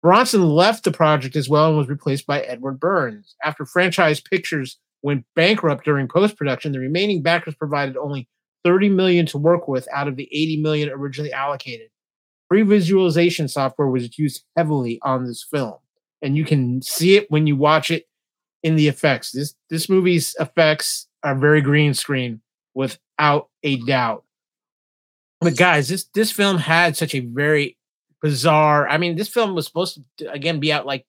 Bronson 0.00 0.48
left 0.48 0.84
the 0.84 0.92
project 0.92 1.34
as 1.34 1.48
well 1.48 1.70
and 1.70 1.76
was 1.76 1.88
replaced 1.88 2.24
by 2.24 2.42
Edward 2.42 2.78
Burns. 2.78 3.34
After 3.44 3.66
Franchise 3.66 4.20
Pictures 4.20 4.78
went 5.02 5.24
bankrupt 5.34 5.84
during 5.84 6.06
post 6.06 6.36
production, 6.36 6.70
the 6.70 6.78
remaining 6.78 7.20
backers 7.20 7.56
provided 7.56 7.96
only 7.96 8.28
30 8.62 8.90
million 8.90 9.26
to 9.26 9.38
work 9.38 9.66
with 9.66 9.88
out 9.92 10.06
of 10.06 10.14
the 10.14 10.28
80 10.30 10.62
million 10.62 10.88
originally 10.88 11.32
allocated. 11.32 11.88
Pre-visualization 12.48 13.48
software 13.48 13.88
was 13.88 14.16
used 14.16 14.44
heavily 14.56 15.00
on 15.02 15.24
this 15.24 15.42
film, 15.42 15.78
and 16.22 16.36
you 16.36 16.44
can 16.44 16.82
see 16.82 17.16
it 17.16 17.30
when 17.30 17.46
you 17.46 17.56
watch 17.56 17.90
it 17.90 18.08
in 18.62 18.76
the 18.76 18.88
effects. 18.88 19.32
This 19.32 19.54
this 19.70 19.88
movie's 19.88 20.34
effects 20.40 21.06
are 21.22 21.34
very 21.34 21.60
green 21.60 21.94
screen 21.94 22.40
without 22.74 23.48
a 23.62 23.76
doubt. 23.84 24.24
But 25.40 25.56
guys, 25.56 25.88
this 25.88 26.04
this 26.14 26.32
film 26.32 26.58
had 26.58 26.96
such 26.96 27.14
a 27.14 27.20
very 27.20 27.76
bizarre. 28.20 28.88
I 28.88 28.98
mean, 28.98 29.16
this 29.16 29.28
film 29.28 29.54
was 29.54 29.66
supposed 29.66 30.00
to 30.18 30.32
again 30.32 30.60
be 30.60 30.72
out 30.72 30.86
like 30.86 31.06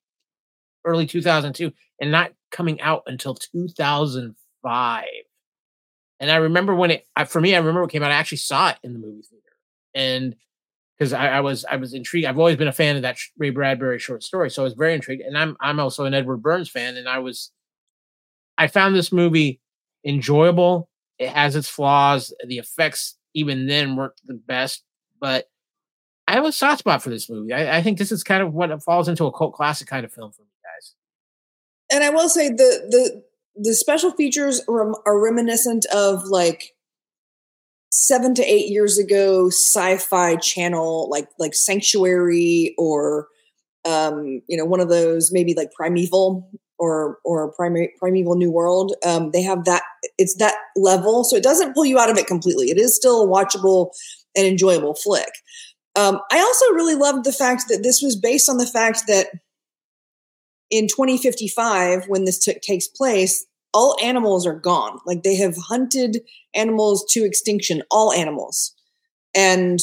early 0.85 1.05
2002 1.05 1.71
and 1.99 2.11
not 2.11 2.31
coming 2.51 2.79
out 2.81 3.03
until 3.07 3.35
2005. 3.35 5.05
And 6.21 6.31
I 6.31 6.35
remember 6.35 6.75
when 6.75 6.91
it, 6.91 7.07
I, 7.15 7.23
for 7.25 7.39
me, 7.39 7.55
I 7.55 7.59
remember 7.59 7.83
it 7.83 7.91
came 7.91 8.03
out. 8.03 8.11
I 8.11 8.15
actually 8.15 8.39
saw 8.39 8.69
it 8.69 8.77
in 8.83 8.93
the 8.93 8.99
movie 8.99 9.21
theater, 9.21 9.55
and 9.93 10.35
because 10.99 11.13
I, 11.13 11.27
I, 11.27 11.39
was, 11.39 11.63
I 11.65 11.77
was 11.77 11.93
intrigued. 11.93 12.27
I've 12.27 12.37
always 12.37 12.57
been 12.57 12.67
a 12.67 12.73
fan 12.73 12.97
of 12.97 13.03
that 13.03 13.17
Ray 13.37 13.51
Bradbury 13.51 13.99
short 13.99 14.21
story, 14.21 14.49
so 14.49 14.63
I 14.63 14.65
was 14.65 14.73
very 14.73 14.93
intrigued. 14.93 15.21
And 15.21 15.37
I'm, 15.37 15.55
I'm 15.61 15.79
also 15.79 16.03
an 16.03 16.13
Edward 16.13 16.41
Burns 16.43 16.69
fan, 16.69 16.97
and 16.97 17.07
I 17.07 17.19
was, 17.19 17.51
I 18.57 18.67
found 18.67 18.95
this 18.95 19.11
movie 19.11 19.61
enjoyable. 20.03 20.89
It 21.17 21.29
has 21.29 21.55
its 21.55 21.69
flaws. 21.69 22.33
The 22.45 22.57
effects, 22.57 23.17
even 23.33 23.67
then, 23.67 23.95
weren't 23.95 24.13
the 24.25 24.33
best, 24.33 24.83
but 25.21 25.49
I 26.27 26.33
have 26.33 26.45
a 26.45 26.51
soft 26.51 26.79
spot 26.79 27.01
for 27.01 27.09
this 27.09 27.29
movie. 27.29 27.53
I, 27.53 27.77
I 27.77 27.81
think 27.81 27.97
this 27.97 28.11
is 28.11 28.23
kind 28.23 28.43
of 28.43 28.53
what 28.53 28.83
falls 28.83 29.07
into 29.07 29.25
a 29.25 29.31
cult 29.31 29.53
classic 29.53 29.87
kind 29.87 30.05
of 30.05 30.11
film 30.11 30.31
for 30.31 30.41
me, 30.41 30.49
guys. 30.63 30.93
And 31.91 32.03
I 32.03 32.09
will 32.09 32.29
say 32.29 32.49
the 32.49 32.53
the 32.55 33.23
the 33.55 33.73
special 33.73 34.11
features 34.11 34.61
are 34.67 35.19
reminiscent 35.19 35.85
of 35.87 36.25
like 36.25 36.75
seven 37.91 38.35
to 38.35 38.43
eight 38.43 38.69
years 38.69 38.97
ago 38.97 39.47
sci-fi 39.47 40.35
channel 40.35 41.09
like 41.09 41.27
like 41.39 41.55
sanctuary 41.55 42.75
or 42.77 43.27
um 43.85 44.41
you 44.47 44.55
know 44.57 44.65
one 44.65 44.79
of 44.79 44.89
those 44.89 45.31
maybe 45.31 45.53
like 45.55 45.71
primeval 45.73 46.49
or 46.77 47.17
or 47.25 47.51
Prime, 47.53 47.87
primeval 47.97 48.35
new 48.35 48.51
world 48.51 48.95
um 49.05 49.31
they 49.31 49.41
have 49.41 49.65
that 49.65 49.81
it's 50.17 50.35
that 50.35 50.55
level 50.75 51.23
so 51.23 51.35
it 51.35 51.43
doesn't 51.43 51.73
pull 51.73 51.85
you 51.85 51.99
out 51.99 52.09
of 52.09 52.17
it 52.17 52.27
completely. 52.27 52.67
It 52.69 52.77
is 52.77 52.95
still 52.95 53.23
a 53.23 53.27
watchable 53.27 53.89
and 54.35 54.45
enjoyable 54.45 54.93
flick. 54.95 55.31
Um 55.95 56.19
i 56.31 56.39
also 56.39 56.65
really 56.73 56.95
loved 56.95 57.25
the 57.25 57.33
fact 57.33 57.63
that 57.69 57.81
this 57.83 58.01
was 58.01 58.15
based 58.15 58.49
on 58.49 58.57
the 58.57 58.67
fact 58.67 59.07
that 59.07 59.27
in 60.69 60.87
2055 60.87 62.05
when 62.07 62.25
this 62.25 62.37
t- 62.37 62.53
takes 62.61 62.87
place 62.87 63.45
all 63.73 63.95
animals 64.01 64.45
are 64.47 64.55
gone. 64.55 64.99
Like 65.05 65.23
they 65.23 65.35
have 65.35 65.55
hunted 65.57 66.21
animals 66.53 67.05
to 67.11 67.23
extinction, 67.23 67.83
all 67.91 68.11
animals. 68.11 68.73
And 69.35 69.79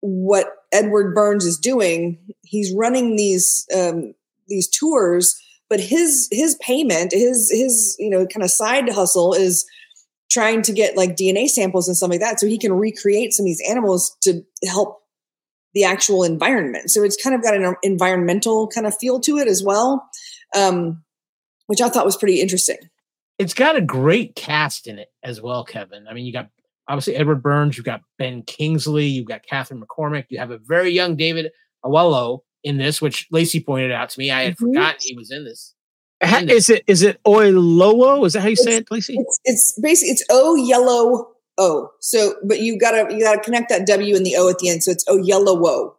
what 0.00 0.48
Edward 0.72 1.14
Burns 1.14 1.44
is 1.44 1.58
doing, 1.58 2.18
he's 2.42 2.74
running 2.74 3.16
these 3.16 3.66
um, 3.74 4.14
these 4.48 4.68
tours, 4.68 5.40
but 5.70 5.80
his 5.80 6.28
his 6.30 6.56
payment, 6.60 7.12
his 7.12 7.50
his 7.50 7.96
you 7.98 8.10
know 8.10 8.26
kind 8.26 8.42
of 8.42 8.50
side 8.50 8.88
hustle 8.90 9.32
is 9.32 9.64
trying 10.30 10.62
to 10.62 10.72
get 10.72 10.96
like 10.96 11.16
DNA 11.16 11.48
samples 11.48 11.88
and 11.88 11.96
stuff 11.96 12.10
like 12.10 12.20
that, 12.20 12.40
so 12.40 12.46
he 12.46 12.58
can 12.58 12.72
recreate 12.72 13.32
some 13.32 13.44
of 13.44 13.48
these 13.48 13.62
animals 13.68 14.16
to 14.22 14.42
help 14.68 14.98
the 15.74 15.84
actual 15.84 16.22
environment. 16.22 16.90
So 16.90 17.02
it's 17.02 17.22
kind 17.22 17.34
of 17.34 17.42
got 17.42 17.56
an 17.56 17.74
environmental 17.82 18.68
kind 18.68 18.86
of 18.86 18.94
feel 18.98 19.20
to 19.20 19.38
it 19.38 19.48
as 19.48 19.62
well, 19.62 20.06
um, 20.54 21.02
which 21.66 21.80
I 21.80 21.88
thought 21.88 22.04
was 22.04 22.16
pretty 22.16 22.42
interesting 22.42 22.76
it's 23.42 23.54
got 23.54 23.76
a 23.76 23.80
great 23.80 24.36
cast 24.36 24.86
in 24.86 24.98
it 24.98 25.08
as 25.24 25.42
well, 25.42 25.64
Kevin. 25.64 26.06
I 26.08 26.14
mean, 26.14 26.24
you 26.24 26.32
got 26.32 26.48
obviously 26.88 27.16
Edward 27.16 27.42
Burns, 27.42 27.76
you've 27.76 27.86
got 27.86 28.00
Ben 28.18 28.42
Kingsley, 28.42 29.06
you've 29.06 29.26
got 29.26 29.44
Catherine 29.44 29.82
McCormack, 29.82 30.26
you 30.28 30.38
have 30.38 30.52
a 30.52 30.58
very 30.58 30.90
young 30.90 31.16
David 31.16 31.50
Oyelowo 31.84 32.40
in 32.62 32.78
this, 32.78 33.02
which 33.02 33.28
Lacee 33.32 33.64
pointed 33.64 33.90
out 33.90 34.10
to 34.10 34.18
me. 34.18 34.30
I 34.30 34.42
had 34.42 34.54
mm-hmm. 34.54 34.66
forgotten 34.66 35.00
he 35.00 35.16
was 35.16 35.32
in 35.32 35.44
this. 35.44 35.74
In 36.20 36.48
is 36.48 36.70
it 36.70 36.84
is 36.86 37.02
it 37.02 37.20
Oyelowo? 37.24 38.24
Is 38.24 38.34
that 38.34 38.42
how 38.42 38.46
you 38.46 38.52
it's, 38.52 38.62
say 38.62 38.76
it, 38.76 38.86
Lacee? 38.90 39.16
It's, 39.18 39.40
it's 39.44 39.80
basically 39.82 40.10
it's 40.12 40.24
O 40.30 40.54
yellow 40.54 41.32
O. 41.58 41.90
So, 42.00 42.36
but 42.44 42.60
you 42.60 42.78
gotta 42.78 43.12
you 43.12 43.24
gotta 43.24 43.40
connect 43.40 43.70
that 43.70 43.88
W 43.88 44.14
and 44.14 44.24
the 44.24 44.36
O 44.36 44.48
at 44.48 44.58
the 44.58 44.68
end. 44.68 44.84
So 44.84 44.92
it's 44.92 45.04
O 45.08 45.16
yellow 45.16 45.60
O. 45.66 45.96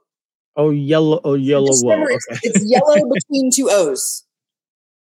Oh 0.56 0.70
yellow 0.70 1.20
oh 1.26 1.34
yellow 1.34 1.68
okay. 1.68 2.14
it's, 2.14 2.28
it's 2.44 2.66
yellow 2.66 3.10
between 3.14 3.52
two 3.52 3.68
O's. 3.70 4.24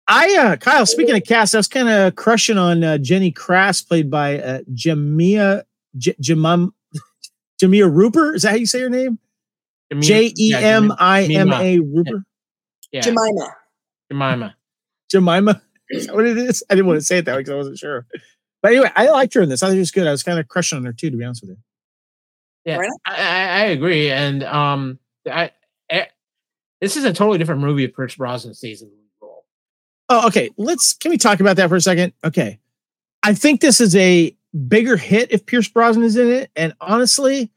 I 0.08 0.36
uh 0.36 0.56
Kyle, 0.56 0.86
speaking 0.86 1.14
of 1.14 1.24
cast, 1.24 1.54
I 1.54 1.58
was 1.58 1.68
kind 1.68 1.88
of 1.88 2.16
crushing 2.16 2.56
on 2.56 2.82
uh, 2.82 2.98
Jenny 2.98 3.30
Krase, 3.30 3.86
played 3.86 4.10
by 4.10 4.40
uh, 4.40 4.60
Jamia 4.72 5.64
J- 5.96 6.16
Jamam 6.20 6.72
Jamia 7.62 7.92
Rooper. 7.92 8.34
Is 8.34 8.42
that 8.42 8.50
how 8.50 8.56
you 8.56 8.66
say 8.66 8.80
her 8.80 8.88
name? 8.88 9.18
J 10.00 10.32
E 10.38 10.54
M 10.54 10.92
I 10.98 11.24
M 11.24 11.52
A 11.52 11.78
Rooper. 11.80 12.24
Yeah. 12.90 13.02
Jemima. 13.02 13.54
Jemima. 14.10 14.56
Jemima. 15.10 15.62
Is 15.90 16.06
that 16.06 16.14
what 16.14 16.26
it 16.26 16.36
is? 16.36 16.62
I 16.68 16.74
didn't 16.74 16.86
want 16.86 16.98
to 16.98 17.04
say 17.04 17.18
it 17.18 17.24
that 17.24 17.34
way 17.34 17.40
because 17.40 17.52
I 17.52 17.56
wasn't 17.56 17.78
sure. 17.78 18.06
But 18.60 18.72
anyway, 18.72 18.90
I 18.94 19.08
liked 19.08 19.32
her 19.34 19.40
in 19.40 19.48
this. 19.48 19.62
I 19.62 19.68
thought 19.68 19.72
she 19.72 19.78
was 19.78 19.90
good. 19.90 20.06
I 20.06 20.10
was 20.10 20.22
kind 20.22 20.38
of 20.38 20.46
crushing 20.46 20.76
on 20.76 20.84
her 20.84 20.92
too, 20.92 21.08
to 21.08 21.16
be 21.16 21.24
honest 21.24 21.42
with 21.42 21.50
you. 21.50 21.56
Yeah, 22.66 22.82
I, 23.06 23.14
I, 23.14 23.64
agree. 23.66 24.10
And 24.10 24.44
um, 24.44 24.98
I, 25.24 25.52
I, 25.90 26.08
this 26.82 26.98
is 26.98 27.04
a 27.04 27.14
totally 27.14 27.38
different 27.38 27.62
movie 27.62 27.84
if 27.84 27.96
Pierce 27.96 28.16
Brosnan 28.16 28.52
stays 28.52 28.82
in 28.82 28.90
the 28.90 28.96
Oh, 30.08 30.26
okay. 30.28 30.50
Let's 30.56 30.94
can 30.94 31.10
we 31.10 31.18
talk 31.18 31.40
about 31.40 31.56
that 31.56 31.68
for 31.68 31.76
a 31.76 31.80
second? 31.80 32.12
Okay. 32.24 32.58
I 33.22 33.34
think 33.34 33.60
this 33.60 33.80
is 33.80 33.94
a 33.96 34.34
bigger 34.68 34.96
hit 34.96 35.32
if 35.32 35.44
Pierce 35.44 35.68
Brosnan 35.68 36.04
is 36.04 36.16
in 36.16 36.28
it. 36.28 36.50
And 36.56 36.72
honestly, 36.80 37.50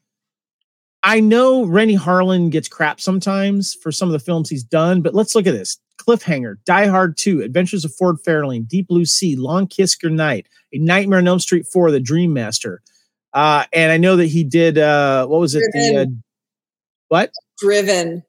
I 1.04 1.20
know 1.20 1.66
Renny 1.66 1.98
Harlin 1.98 2.50
gets 2.50 2.68
crap 2.68 3.00
sometimes 3.02 3.74
for 3.74 3.92
some 3.92 4.08
of 4.10 4.14
the 4.14 4.20
films 4.20 4.50
he's 4.50 4.64
done, 4.64 5.02
but 5.02 5.16
let's 5.16 5.34
look 5.34 5.48
at 5.48 5.54
this. 5.54 5.80
Cliffhanger, 5.98 6.56
Die 6.66 6.88
Hard 6.88 7.18
2, 7.18 7.42
Adventures 7.42 7.86
of 7.86 7.94
Ford 7.94 8.18
Fairlane, 8.26 8.68
Deep 8.68 8.88
Blue 8.88 9.06
Sea, 9.06 9.36
Long 9.36 9.68
Kiss 9.68 9.96
Goodnight, 9.96 10.48
A 10.74 10.78
Nightmare 10.78 11.20
on 11.20 11.28
Elm 11.28 11.40
Street 11.40 11.68
4, 11.68 11.92
The 11.92 12.00
Dream 12.00 12.34
Master. 12.34 12.82
Uh, 13.34 13.66
and 13.72 13.92
I 13.92 13.98
know 13.98 14.16
that 14.16 14.26
he 14.26 14.44
did, 14.44 14.78
uh, 14.78 15.26
what 15.28 15.40
was 15.40 15.56
it? 15.56 15.64
The, 15.74 16.02
uh, 16.02 16.06
what? 17.08 17.32
Driven. 17.60 18.24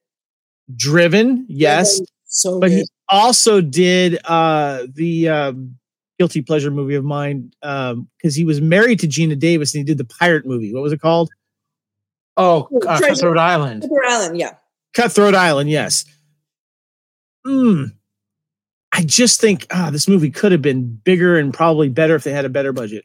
Driven, 0.77 1.47
yes. 1.49 1.99
Driven. 1.99 2.07
So 2.33 2.59
but 2.59 2.71
good. 2.71 2.79
he 2.79 2.85
also 3.11 3.61
did 3.61 4.19
uh 4.25 4.87
the 4.95 5.29
um 5.29 5.77
guilty 6.19 6.41
pleasure 6.43 6.71
movie 6.71 6.95
of 6.95 7.05
mine 7.05 7.53
um 7.63 8.09
because 8.17 8.35
he 8.35 8.45
was 8.45 8.61
married 8.61 8.99
to 9.01 9.07
Geena 9.07 9.39
Davis 9.39 9.75
and 9.75 9.81
he 9.81 9.85
did 9.85 9.99
the 9.99 10.05
pirate 10.05 10.47
movie. 10.47 10.73
What 10.73 10.83
was 10.83 10.93
it 10.93 11.01
called? 11.01 11.31
Oh, 12.37 12.69
Oh, 12.73 12.79
uh, 12.89 12.99
Treasure. 12.99 13.15
Cutthroat 13.15 13.39
Island. 13.39 13.83
Super 13.83 14.05
Island, 14.05 14.39
yeah. 14.39 14.55
Cutthroat 14.95 15.35
Island, 15.35 15.69
yes. 15.71 16.05
Hmm. 17.47 17.85
I 18.93 19.03
just 19.03 19.41
think 19.41 19.67
ah, 19.71 19.91
this 19.91 20.09
movie 20.09 20.31
could 20.31 20.53
have 20.53 20.63
been 20.63 21.01
bigger 21.05 21.39
and 21.39 21.53
probably 21.53 21.91
better 21.91 22.15
if 22.15 22.25
they 22.25 22.33
had 22.33 22.45
a 22.45 22.51
better 22.51 22.73
budget. 22.73 23.05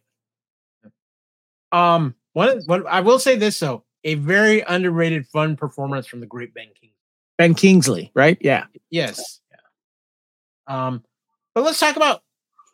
Um, 1.73 2.15
one, 2.33 2.61
one, 2.65 2.85
I 2.87 3.01
will 3.01 3.19
say 3.19 3.35
this 3.35 3.59
though, 3.59 3.83
a 4.05 4.13
very 4.15 4.61
underrated, 4.61 5.27
fun 5.27 5.57
performance 5.57 6.07
from 6.07 6.21
the 6.21 6.25
great 6.25 6.53
Ben 6.53 6.67
King. 6.79 6.91
Ben 7.37 7.53
Kingsley, 7.53 8.11
right? 8.15 8.37
Yeah. 8.41 8.65
Yes. 8.89 9.39
Yeah. 9.51 10.87
Um, 10.87 11.03
but 11.53 11.63
let's 11.63 11.79
talk 11.79 11.95
about 11.95 12.21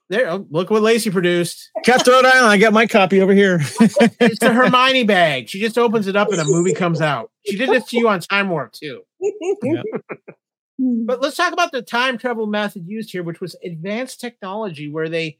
there. 0.09 0.29
oh, 0.29 0.45
Look 0.49 0.69
what 0.69 0.81
Lacee 0.83 1.11
produced. 1.11 1.69
Cutthroat 1.85 2.25
Island. 2.25 2.47
I 2.47 2.57
got 2.57 2.73
my 2.73 2.85
copy 2.87 3.21
over 3.21 3.33
here. 3.33 3.61
It's 4.19 4.39
the 4.39 4.53
Hermione 4.53 5.03
bag. 5.03 5.49
She 5.49 5.59
just 5.59 5.77
opens 5.77 6.07
it 6.07 6.15
up 6.15 6.29
and 6.29 6.39
a 6.39 6.45
movie 6.45 6.73
comes 6.73 7.01
out. 7.01 7.31
She 7.45 7.57
did 7.57 7.69
this 7.69 7.85
to 7.87 7.97
you 7.97 8.07
on 8.07 8.19
Time 8.19 8.49
Warp 8.49 8.73
too. 8.73 9.01
But 10.79 11.21
let's 11.21 11.37
talk 11.37 11.53
about 11.53 11.71
the 11.71 11.81
time 11.81 12.17
travel 12.17 12.47
method 12.47 12.87
used 12.87 13.11
here, 13.11 13.23
which 13.23 13.39
was 13.39 13.55
advanced 13.63 14.19
technology 14.19 14.89
where 14.89 15.07
they 15.07 15.37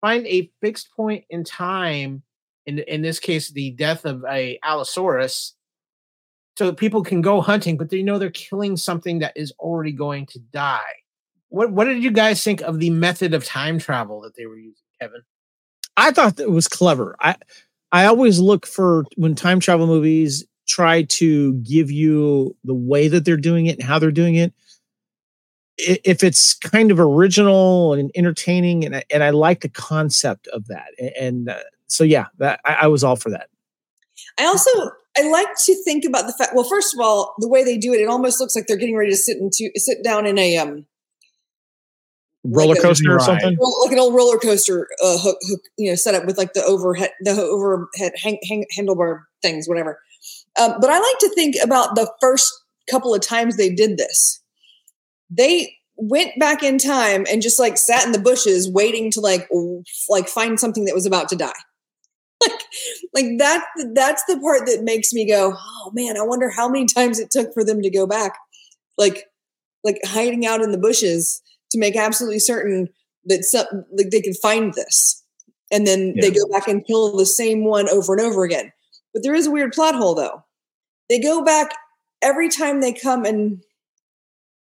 find 0.00 0.26
a 0.26 0.50
fixed 0.60 0.90
point 0.96 1.24
in 1.30 1.44
time, 1.44 2.22
in 2.66 2.78
in 2.80 3.02
this 3.02 3.18
case, 3.20 3.50
the 3.50 3.70
death 3.72 4.04
of 4.04 4.24
a 4.28 4.58
Allosaurus, 4.64 5.54
so 6.56 6.66
that 6.66 6.76
people 6.76 7.02
can 7.02 7.20
go 7.20 7.40
hunting, 7.40 7.76
but 7.76 7.90
they 7.90 8.02
know 8.02 8.18
they're 8.18 8.30
killing 8.30 8.76
something 8.76 9.20
that 9.20 9.32
is 9.36 9.52
already 9.58 9.92
going 9.92 10.26
to 10.26 10.38
die. 10.38 10.80
What 11.48 11.72
what 11.72 11.84
did 11.84 12.02
you 12.02 12.10
guys 12.10 12.42
think 12.44 12.60
of 12.62 12.78
the 12.78 12.90
method 12.90 13.34
of 13.34 13.44
time 13.44 13.78
travel 13.78 14.20
that 14.22 14.36
they 14.36 14.46
were 14.46 14.58
using, 14.58 14.74
Kevin? 15.00 15.22
I 15.96 16.12
thought 16.12 16.36
that 16.36 16.50
was 16.50 16.68
clever. 16.68 17.16
I 17.20 17.36
I 17.92 18.04
always 18.06 18.38
look 18.38 18.66
for 18.66 19.04
when 19.16 19.34
time 19.34 19.60
travel 19.60 19.86
movies 19.86 20.44
try 20.68 21.02
to 21.02 21.54
give 21.54 21.90
you 21.90 22.56
the 22.64 22.74
way 22.74 23.08
that 23.08 23.24
they're 23.24 23.36
doing 23.36 23.66
it 23.66 23.78
and 23.78 23.82
how 23.82 23.98
they're 23.98 24.12
doing 24.12 24.36
it. 24.36 24.52
If 25.78 26.22
it's 26.22 26.54
kind 26.54 26.90
of 26.90 27.00
original 27.00 27.94
and 27.94 28.10
entertaining, 28.14 28.84
and 28.84 28.96
I, 28.96 29.04
and 29.12 29.24
I 29.24 29.30
like 29.30 29.62
the 29.62 29.68
concept 29.68 30.46
of 30.48 30.66
that, 30.68 30.88
A- 31.00 31.20
and 31.20 31.48
uh, 31.48 31.58
so 31.86 32.04
yeah, 32.04 32.26
that 32.38 32.60
I, 32.64 32.74
I 32.82 32.86
was 32.86 33.02
all 33.02 33.16
for 33.16 33.30
that. 33.30 33.48
I 34.38 34.46
also 34.46 34.70
I 35.18 35.28
like 35.28 35.48
to 35.66 35.84
think 35.84 36.04
about 36.04 36.26
the 36.26 36.32
fact. 36.32 36.54
Well, 36.54 36.64
first 36.64 36.94
of 36.94 37.00
all, 37.00 37.34
the 37.38 37.48
way 37.48 37.64
they 37.64 37.76
do 37.76 37.92
it, 37.92 38.00
it 38.00 38.08
almost 38.08 38.40
looks 38.40 38.54
like 38.54 38.66
they're 38.66 38.76
getting 38.76 38.96
ready 38.96 39.10
to 39.10 39.16
sit 39.16 39.38
into 39.38 39.70
sit 39.76 40.04
down 40.04 40.26
in 40.26 40.38
a 40.38 40.56
um 40.58 40.86
Roller 42.42 42.74
a 42.78 42.80
coaster 42.80 43.16
or 43.16 43.20
something. 43.20 43.54
well, 43.60 43.84
like 43.84 43.92
an 43.92 43.98
old 43.98 44.14
roller 44.14 44.38
coaster 44.38 44.88
uh, 45.02 45.18
hook, 45.18 45.36
hook, 45.42 45.60
you 45.76 45.90
know, 45.90 45.94
set 45.94 46.14
up 46.14 46.24
with 46.24 46.38
like 46.38 46.54
the 46.54 46.64
overhead 46.64 47.10
the 47.20 47.32
overhead 47.32 48.12
hang, 48.16 48.38
hang, 48.48 48.64
handlebar 48.76 49.24
things, 49.42 49.68
whatever. 49.68 50.00
Um, 50.58 50.76
but 50.80 50.88
I 50.88 50.98
like 50.98 51.18
to 51.20 51.28
think 51.34 51.56
about 51.62 51.96
the 51.96 52.10
first 52.20 52.50
couple 52.90 53.14
of 53.14 53.20
times 53.20 53.56
they 53.56 53.68
did 53.68 53.98
this. 53.98 54.42
They 55.28 55.76
went 55.96 56.38
back 56.38 56.62
in 56.62 56.78
time 56.78 57.26
and 57.30 57.42
just 57.42 57.58
like 57.58 57.76
sat 57.76 58.06
in 58.06 58.12
the 58.12 58.18
bushes 58.18 58.70
waiting 58.70 59.10
to 59.10 59.20
like 59.20 59.46
like 60.08 60.28
find 60.28 60.58
something 60.58 60.86
that 60.86 60.94
was 60.94 61.04
about 61.04 61.28
to 61.28 61.36
die 61.36 61.52
like 62.48 62.62
like 63.14 63.38
that 63.38 63.64
that's 63.94 64.24
the 64.24 64.38
part 64.40 64.66
that 64.66 64.82
makes 64.82 65.12
me 65.12 65.28
go 65.28 65.54
oh 65.56 65.90
man 65.92 66.16
i 66.16 66.22
wonder 66.22 66.50
how 66.50 66.68
many 66.68 66.86
times 66.86 67.18
it 67.18 67.30
took 67.30 67.52
for 67.52 67.64
them 67.64 67.82
to 67.82 67.90
go 67.90 68.06
back. 68.06 68.36
Like 68.98 69.24
like 69.82 69.98
hiding 70.04 70.46
out 70.46 70.60
in 70.60 70.72
the 70.72 70.78
bushes 70.78 71.40
to 71.70 71.78
make 71.78 71.96
absolutely 71.96 72.38
certain 72.38 72.88
that 73.24 73.44
some 73.44 73.66
like 73.92 74.10
they 74.10 74.20
could 74.20 74.36
find 74.36 74.74
this. 74.74 75.24
And 75.72 75.86
then 75.86 76.14
they 76.20 76.30
go 76.30 76.48
back 76.50 76.66
and 76.66 76.84
kill 76.84 77.16
the 77.16 77.24
same 77.24 77.64
one 77.64 77.88
over 77.88 78.12
and 78.12 78.20
over 78.20 78.44
again. 78.44 78.72
But 79.14 79.22
there 79.22 79.34
is 79.34 79.46
a 79.46 79.50
weird 79.50 79.72
plot 79.72 79.94
hole 79.94 80.14
though. 80.14 80.44
They 81.08 81.20
go 81.20 81.42
back 81.42 81.70
every 82.22 82.48
time 82.48 82.80
they 82.80 82.92
come 82.92 83.24
and 83.24 83.62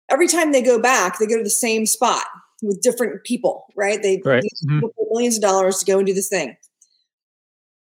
every 0.10 0.28
time 0.28 0.52
they 0.52 0.62
go 0.62 0.80
back 0.80 1.20
they 1.20 1.28
go 1.28 1.38
to 1.38 1.44
the 1.44 1.50
same 1.50 1.86
spot 1.86 2.24
with 2.62 2.82
different 2.82 3.24
people 3.24 3.66
right? 3.76 4.02
They 4.02 4.22
Right. 4.24 4.44
Mhm. 4.66 4.82
millions 5.12 5.36
of 5.36 5.42
dollars 5.42 5.78
to 5.80 5.86
go 5.86 5.98
and 5.98 6.08
do 6.08 6.14
this 6.14 6.30
thing 6.30 6.56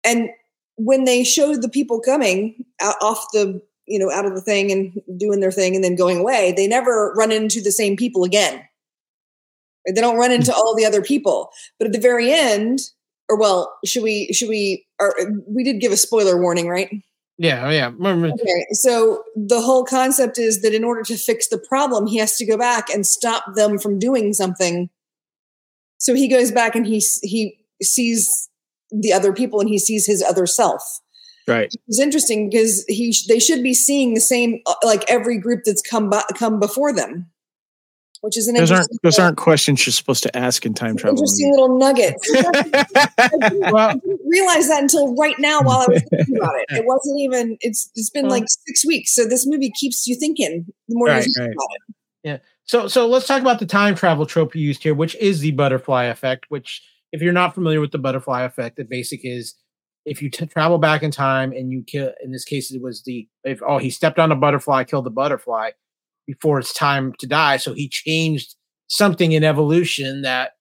and 0.04 0.30
when 0.76 1.06
they 1.06 1.24
showed 1.24 1.62
the 1.62 1.70
people 1.70 2.00
coming 2.00 2.66
out 2.82 2.96
off 3.02 3.26
the 3.34 3.62
you 3.86 4.00
know 4.00 4.12
out 4.12 4.26
of 4.26 4.34
the 4.34 4.42
thing 4.42 4.72
and 4.72 5.02
doing 5.20 5.40
their 5.40 5.52
thing 5.52 5.76
and 5.76 5.84
then 5.84 5.96
going 5.96 6.20
away 6.20 6.54
they 6.56 6.68
never 6.68 7.14
run 7.18 7.32
into 7.32 7.62
the 7.62 7.72
same 7.72 7.96
people 7.96 8.24
again 8.24 8.62
they 9.86 10.02
don't 10.02 10.18
run 10.18 10.32
into 10.32 10.54
all 10.54 10.76
the 10.76 10.86
other 10.86 11.02
people 11.02 11.50
but 11.78 11.86
at 11.86 11.94
the 11.94 12.00
very 12.00 12.32
end 12.32 12.80
or 13.30 13.38
well 13.38 13.78
should 13.86 14.04
we 14.04 14.32
should 14.34 14.50
we 14.50 14.86
or 15.00 15.16
we 15.48 15.64
did 15.64 15.82
give 15.82 15.92
a 15.92 15.98
spoiler 15.98 16.42
warning 16.42 16.68
right 16.68 16.90
Yeah, 17.38 17.66
oh, 17.66 17.72
yeah. 17.72 17.92
Okay, 18.40 18.66
so 18.74 19.24
the 19.36 19.60
whole 19.60 19.84
concept 19.84 20.38
is 20.38 20.62
that 20.62 20.74
in 20.74 20.84
order 20.84 21.02
to 21.04 21.18
fix 21.18 21.48
the 21.48 21.58
problem, 21.58 22.06
he 22.06 22.18
has 22.20 22.38
to 22.38 22.46
go 22.46 22.58
back 22.58 22.90
and 22.94 23.08
stop 23.08 23.44
them 23.56 23.80
from 23.80 23.98
doing 23.98 24.34
something. 24.34 24.90
So 25.98 26.14
he 26.14 26.28
goes 26.28 26.52
back 26.52 26.76
and 26.76 26.86
he 26.86 27.02
he 27.24 27.58
sees 27.82 28.50
the 29.02 29.12
other 29.14 29.34
people 29.34 29.60
and 29.60 29.70
he 29.70 29.80
sees 29.80 30.06
his 30.06 30.22
other 30.24 30.46
self. 30.46 30.82
Right. 31.48 31.70
It's 31.88 32.00
interesting 32.00 32.50
because 32.50 32.86
he 32.88 33.12
sh- 33.12 33.26
they 33.28 33.40
should 33.40 33.62
be 33.64 33.74
seeing 33.74 34.14
the 34.14 34.22
same 34.22 34.60
uh, 34.66 34.76
like 34.84 35.04
every 35.10 35.38
group 35.38 35.62
that's 35.66 35.82
come 35.82 36.10
by, 36.10 36.24
come 36.38 36.58
before 36.60 36.94
them, 36.94 37.30
which 38.22 38.38
is 38.38 38.48
an 38.48 38.56
Those 38.56 38.72
aren't 38.72 38.84
interesting, 38.84 39.00
those 39.04 39.20
aren't 39.20 39.38
questions 39.38 39.86
you're 39.86 39.92
supposed 39.92 40.24
to 40.24 40.38
ask 40.38 40.66
in 40.66 40.74
time 40.74 40.96
travel. 40.96 41.18
interesting 41.18 41.52
little 41.52 41.78
nugget. 41.78 42.16
I 42.34 42.52
didn't, 43.42 43.60
Well, 43.74 43.90
I 43.90 43.94
didn't 43.96 44.22
realize 44.26 44.70
that 44.70 44.82
until 44.82 45.14
right 45.18 45.36
now 45.38 45.62
while 45.62 45.80
I 45.80 45.86
was 45.92 46.04
thinking 46.10 46.38
about 46.38 46.56
it. 46.56 46.66
It 46.78 46.86
wasn't 46.86 47.20
even. 47.20 47.58
It's 47.60 47.90
it's 47.96 48.10
been 48.10 48.24
Well- 48.28 48.32
like 48.40 48.46
six 48.48 48.86
weeks, 48.86 49.14
so 49.14 49.26
this 49.26 49.46
movie 49.46 49.72
keeps 49.72 50.08
you 50.08 50.16
thinking. 50.16 50.66
The 50.88 50.96
more 50.96 51.08
Right, 51.08 51.26
you 51.28 51.34
think 51.34 51.38
right. 51.48 51.54
about 51.54 51.68
it. 51.76 51.96
Yeah. 52.24 52.38
So 52.64 52.88
so 52.88 53.06
let's 53.06 53.28
talk 53.28 53.42
about 53.42 53.60
the 53.60 53.66
time 53.66 53.96
travel 53.96 54.26
trope 54.26 54.56
you 54.56 54.62
used 54.62 54.82
here, 54.82 54.94
which 54.94 55.16
is 55.16 55.42
the 55.42 55.52
butterfly 55.52 56.06
effect. 56.06 56.46
Which, 56.48 56.82
if 57.14 57.22
you're 57.22 57.32
not 57.32 57.54
familiar 57.54 57.80
with 57.80 57.92
the 57.92 58.00
butterfly 58.00 58.42
effect, 58.42 58.76
the 58.76 58.84
basic 58.84 59.22
is 59.24 59.54
if 60.04 60.22
you 60.22 60.30
t- 60.30 60.48
travel 60.48 60.80
back 60.80 61.04
in 61.04 61.12
time 61.12 61.54
and 61.54 61.72
you 61.72 61.84
kill. 61.84 62.12
In 62.22 62.32
this 62.32 62.44
case, 62.44 62.72
it 62.72 62.82
was 62.82 63.04
the 63.04 63.30
if 63.46 63.62
oh 63.66 63.78
he 63.78 63.90
stepped 63.90 64.20
on 64.20 64.32
a 64.32 64.36
butterfly, 64.36 64.84
killed 64.84 65.06
the 65.06 65.12
butterfly 65.12 65.70
before 66.26 66.60
it's 66.60 66.74
time 66.74 67.14
to 67.20 67.28
die, 67.28 67.58
so 67.58 67.74
he 67.74 67.88
changed 67.88 68.56
something 68.88 69.32
in 69.32 69.44
evolution 69.44 70.24
that 70.24 70.54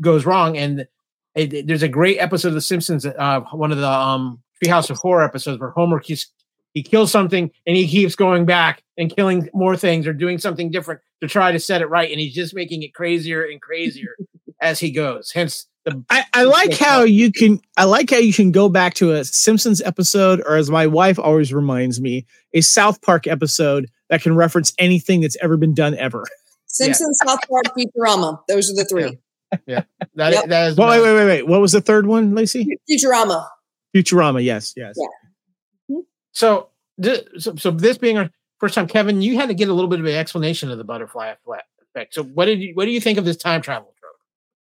goes 0.00 0.24
wrong. 0.24 0.56
And 0.56 0.86
it, 1.34 1.66
there's 1.66 1.82
a 1.82 1.88
great 1.88 2.18
episode 2.18 2.48
of 2.48 2.54
The 2.54 2.60
Simpsons, 2.60 3.04
uh, 3.04 3.40
one 3.52 3.72
of 3.72 3.78
the 3.78 3.90
um 3.90 4.42
Treehouse 4.62 4.90
of 4.90 4.98
Horror 4.98 5.24
episodes 5.24 5.60
where 5.60 5.70
Homer 5.70 5.98
keeps 5.98 6.30
he 6.72 6.84
kills 6.84 7.10
something 7.10 7.50
and 7.66 7.76
he 7.76 7.88
keeps 7.88 8.14
going 8.14 8.46
back 8.46 8.84
and 8.96 9.14
killing 9.14 9.48
more 9.52 9.76
things 9.76 10.06
or 10.06 10.12
doing 10.12 10.38
something 10.38 10.70
different 10.70 11.00
to 11.20 11.26
try 11.26 11.50
to 11.50 11.58
set 11.58 11.82
it 11.82 11.86
right 11.86 12.10
and 12.10 12.20
he's 12.20 12.34
just 12.34 12.54
making 12.54 12.82
it 12.84 12.94
crazier 12.94 13.42
and 13.42 13.60
crazier 13.60 14.14
as 14.60 14.78
he 14.80 14.90
goes 14.90 15.30
hence 15.32 15.66
the 15.84 16.04
I, 16.10 16.24
I 16.34 16.44
like 16.44 16.74
how 16.74 17.02
you 17.04 17.32
can 17.32 17.58
I 17.78 17.84
like 17.84 18.10
how 18.10 18.18
you 18.18 18.32
can 18.34 18.52
go 18.52 18.68
back 18.68 18.92
to 18.94 19.12
a 19.12 19.24
Simpsons 19.24 19.80
episode, 19.80 20.42
or 20.46 20.56
as 20.56 20.70
my 20.70 20.86
wife 20.86 21.18
always 21.18 21.54
reminds 21.54 22.02
me, 22.02 22.26
a 22.52 22.60
South 22.60 23.00
Park 23.00 23.26
episode 23.26 23.86
that 24.10 24.20
can 24.20 24.36
reference 24.36 24.74
anything 24.78 25.22
that's 25.22 25.38
ever 25.40 25.56
been 25.56 25.72
done 25.72 25.94
ever. 25.96 26.26
Simpsons, 26.66 27.18
South 27.24 27.40
Park, 27.48 27.64
Futurama. 27.74 28.40
Those 28.46 28.70
are 28.70 28.74
the 28.74 28.84
three. 28.84 29.18
Yeah. 29.66 29.84
that, 30.16 30.34
Yep. 30.34 30.44
that 30.48 30.68
is 30.72 30.76
Well, 30.76 30.90
wait, 30.90 31.00
wait, 31.02 31.14
wait, 31.14 31.24
wait. 31.26 31.46
What 31.48 31.62
was 31.62 31.72
the 31.72 31.80
third 31.80 32.06
one, 32.06 32.32
Lacee? 32.32 32.66
Futurama. 32.88 33.48
Futurama. 33.96 34.44
Yes, 34.44 34.74
yes. 34.76 34.94
Yeah. 34.98 35.96
Hmm? 35.96 36.00
so, 36.32 36.68
thi- 37.02 37.24
so 37.38 37.56
so 37.56 37.70
this 37.70 37.96
being 37.96 38.18
our 38.18 38.28
first 38.58 38.74
time 38.74 38.86
kevin 38.86 39.22
you 39.22 39.36
had 39.36 39.48
to 39.48 39.54
get 39.54 39.68
a 39.70 39.72
little 39.72 39.88
bit 39.88 39.98
of 40.00 40.04
an 40.04 40.12
explanation 40.14 40.70
of 40.70 40.76
the 40.76 40.84
butterfly 40.84 41.28
effect 41.28 41.66
effect. 41.94 42.12
so 42.14 42.22
what 42.22 42.44
did 42.44 42.60
you 42.60 42.74
what 42.74 42.84
do 42.84 42.90
you 42.90 43.00
think 43.00 43.16
of 43.18 43.24
this 43.24 43.38
time 43.38 43.62
travel 43.62 43.94
trope 43.98 43.99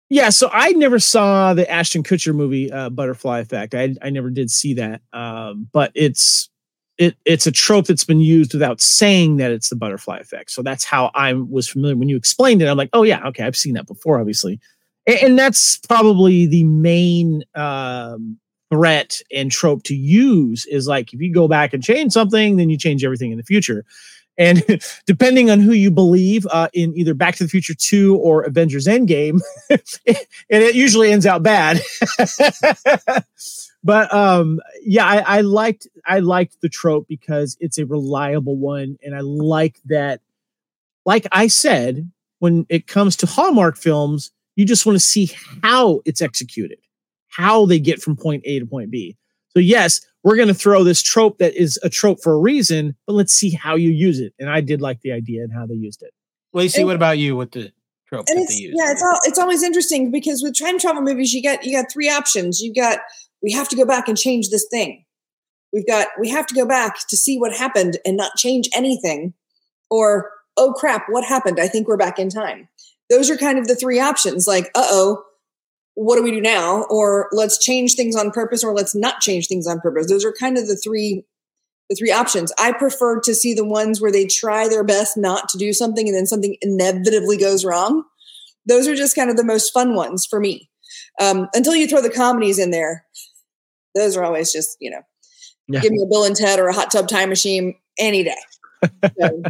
Yeah, 0.08 0.28
so 0.30 0.48
I 0.52 0.70
never 0.72 0.98
saw 1.00 1.52
the 1.54 1.68
Ashton 1.68 2.02
Kutcher 2.04 2.34
movie 2.34 2.70
uh, 2.70 2.90
Butterfly 2.90 3.40
Effect. 3.40 3.74
I 3.74 3.94
I 4.02 4.10
never 4.10 4.30
did 4.30 4.50
see 4.50 4.74
that, 4.74 5.00
um, 5.12 5.68
but 5.72 5.90
it's 5.94 6.48
it 6.98 7.16
it's 7.24 7.46
a 7.46 7.52
trope 7.52 7.86
that's 7.86 8.04
been 8.04 8.20
used 8.20 8.52
without 8.54 8.80
saying 8.80 9.36
that 9.38 9.50
it's 9.50 9.68
the 9.68 9.76
butterfly 9.76 10.18
effect. 10.18 10.50
So 10.50 10.62
that's 10.62 10.84
how 10.84 11.10
I 11.14 11.32
was 11.34 11.68
familiar 11.68 11.96
when 11.96 12.08
you 12.08 12.16
explained 12.16 12.62
it. 12.62 12.68
I'm 12.68 12.76
like, 12.76 12.90
oh 12.92 13.02
yeah, 13.02 13.26
okay, 13.28 13.44
I've 13.44 13.56
seen 13.56 13.74
that 13.74 13.86
before, 13.86 14.18
obviously. 14.18 14.60
and, 15.06 15.18
and 15.22 15.38
that's 15.38 15.76
probably 15.78 16.46
the 16.46 16.64
main 16.64 17.42
um, 17.54 18.38
threat 18.72 19.20
and 19.32 19.50
trope 19.50 19.82
to 19.84 19.94
use 19.94 20.66
is 20.66 20.88
like 20.88 21.12
if 21.12 21.20
you 21.20 21.32
go 21.32 21.48
back 21.48 21.74
and 21.74 21.82
change 21.82 22.12
something, 22.12 22.56
then 22.56 22.70
you 22.70 22.78
change 22.78 23.04
everything 23.04 23.30
in 23.30 23.38
the 23.38 23.44
future. 23.44 23.84
And 24.38 24.82
depending 25.06 25.50
on 25.50 25.60
who 25.60 25.72
you 25.72 25.90
believe 25.90 26.46
uh, 26.50 26.68
in 26.72 26.96
either 26.96 27.14
Back 27.14 27.36
to 27.36 27.44
the 27.44 27.48
Future 27.48 27.74
2 27.74 28.16
or 28.16 28.42
Avengers 28.42 28.86
Endgame, 28.86 29.40
and 29.70 29.80
it 30.48 30.74
usually 30.74 31.12
ends 31.12 31.26
out 31.26 31.42
bad. 31.42 31.80
but 33.84 34.12
um, 34.12 34.60
yeah, 34.82 35.06
I, 35.06 35.38
I 35.38 35.40
liked 35.42 35.86
I 36.06 36.20
liked 36.20 36.60
the 36.60 36.68
trope 36.68 37.06
because 37.08 37.56
it's 37.60 37.78
a 37.78 37.86
reliable 37.86 38.56
one, 38.56 38.98
and 39.02 39.14
I 39.14 39.20
like 39.20 39.80
that. 39.86 40.20
Like 41.04 41.26
I 41.32 41.46
said, 41.46 42.10
when 42.40 42.66
it 42.68 42.86
comes 42.86 43.16
to 43.16 43.26
Hallmark 43.26 43.76
films, 43.76 44.32
you 44.56 44.64
just 44.64 44.86
want 44.86 44.96
to 44.96 45.00
see 45.00 45.30
how 45.62 46.00
it's 46.04 46.20
executed, 46.20 46.78
how 47.28 47.66
they 47.66 47.78
get 47.78 48.02
from 48.02 48.16
point 48.16 48.42
A 48.44 48.58
to 48.58 48.66
point 48.66 48.90
B. 48.90 49.16
So 49.50 49.60
yes, 49.60 50.00
we're 50.26 50.34
going 50.34 50.48
to 50.48 50.54
throw 50.54 50.82
this 50.82 51.02
trope 51.02 51.38
that 51.38 51.54
is 51.54 51.78
a 51.84 51.88
trope 51.88 52.20
for 52.20 52.32
a 52.32 52.36
reason, 52.36 52.96
but 53.06 53.12
let's 53.12 53.32
see 53.32 53.50
how 53.50 53.76
you 53.76 53.90
use 53.90 54.18
it. 54.18 54.34
And 54.40 54.50
I 54.50 54.60
did 54.60 54.80
like 54.80 55.00
the 55.02 55.12
idea 55.12 55.44
and 55.44 55.52
how 55.52 55.66
they 55.66 55.74
used 55.76 56.02
it. 56.02 56.12
Lacee, 56.52 56.84
what 56.84 56.96
about 56.96 57.18
you 57.18 57.36
with 57.36 57.52
the 57.52 57.70
trope 58.08 58.26
and 58.28 58.36
that 58.36 58.42
it's 58.42 58.56
they 58.56 58.62
use? 58.62 58.74
yeah, 58.76 58.90
it's 58.90 59.02
all, 59.04 59.20
it's 59.22 59.38
always 59.38 59.62
interesting 59.62 60.10
because 60.10 60.42
with 60.42 60.58
time 60.58 60.80
travel 60.80 61.00
movies, 61.00 61.32
you 61.32 61.44
got 61.44 61.64
you 61.64 61.80
got 61.80 61.92
three 61.92 62.10
options. 62.10 62.60
You 62.60 62.74
got 62.74 62.98
we 63.40 63.52
have 63.52 63.68
to 63.68 63.76
go 63.76 63.84
back 63.84 64.08
and 64.08 64.18
change 64.18 64.48
this 64.48 64.66
thing. 64.68 65.04
We've 65.72 65.86
got 65.86 66.08
we 66.18 66.28
have 66.28 66.48
to 66.48 66.56
go 66.56 66.66
back 66.66 67.06
to 67.08 67.16
see 67.16 67.38
what 67.38 67.52
happened 67.52 67.98
and 68.04 68.16
not 68.16 68.34
change 68.36 68.68
anything, 68.74 69.32
or 69.90 70.32
oh 70.56 70.72
crap, 70.72 71.04
what 71.08 71.22
happened? 71.22 71.60
I 71.60 71.68
think 71.68 71.86
we're 71.86 71.96
back 71.96 72.18
in 72.18 72.30
time. 72.30 72.68
Those 73.10 73.30
are 73.30 73.36
kind 73.36 73.60
of 73.60 73.68
the 73.68 73.76
three 73.76 74.00
options. 74.00 74.48
Like, 74.48 74.72
uh 74.74 74.88
oh, 74.90 75.22
what 75.96 76.16
do 76.16 76.22
we 76.22 76.30
do 76.30 76.40
now? 76.40 76.84
Or 76.88 77.28
let's 77.32 77.58
change 77.58 77.94
things 77.94 78.14
on 78.14 78.30
purpose, 78.30 78.62
or 78.62 78.72
let's 78.72 78.94
not 78.94 79.20
change 79.20 79.48
things 79.48 79.66
on 79.66 79.80
purpose. 79.80 80.08
Those 80.08 80.24
are 80.24 80.32
kind 80.32 80.56
of 80.56 80.68
the 80.68 80.76
three 80.76 81.24
the 81.90 81.94
three 81.96 82.10
options. 82.12 82.52
I 82.58 82.72
prefer 82.72 83.20
to 83.20 83.34
see 83.34 83.54
the 83.54 83.64
ones 83.64 84.00
where 84.00 84.10
they 84.12 84.26
try 84.26 84.68
their 84.68 84.82
best 84.84 85.16
not 85.16 85.48
to 85.50 85.58
do 85.58 85.72
something 85.72 86.08
and 86.08 86.16
then 86.16 86.26
something 86.26 86.56
inevitably 86.60 87.36
goes 87.36 87.64
wrong. 87.64 88.02
Those 88.66 88.88
are 88.88 88.96
just 88.96 89.14
kind 89.14 89.30
of 89.30 89.36
the 89.36 89.44
most 89.44 89.72
fun 89.72 89.94
ones 89.94 90.26
for 90.26 90.40
me. 90.40 90.68
Um, 91.20 91.48
until 91.54 91.76
you 91.76 91.86
throw 91.86 92.00
the 92.02 92.10
comedies 92.10 92.58
in 92.58 92.72
there, 92.72 93.04
those 93.94 94.16
are 94.16 94.24
always 94.24 94.50
just, 94.52 94.76
you 94.80 94.90
know, 94.90 95.02
Yeah. 95.68 95.78
give 95.80 95.92
me 95.92 96.02
a 96.02 96.06
Bill 96.06 96.24
and 96.24 96.34
Ted 96.34 96.58
or 96.58 96.66
a 96.66 96.72
hot 96.74 96.90
tub 96.90 97.06
time 97.06 97.28
machine 97.28 97.76
any 97.98 98.24
day. 98.24 98.34
So- 99.20 99.42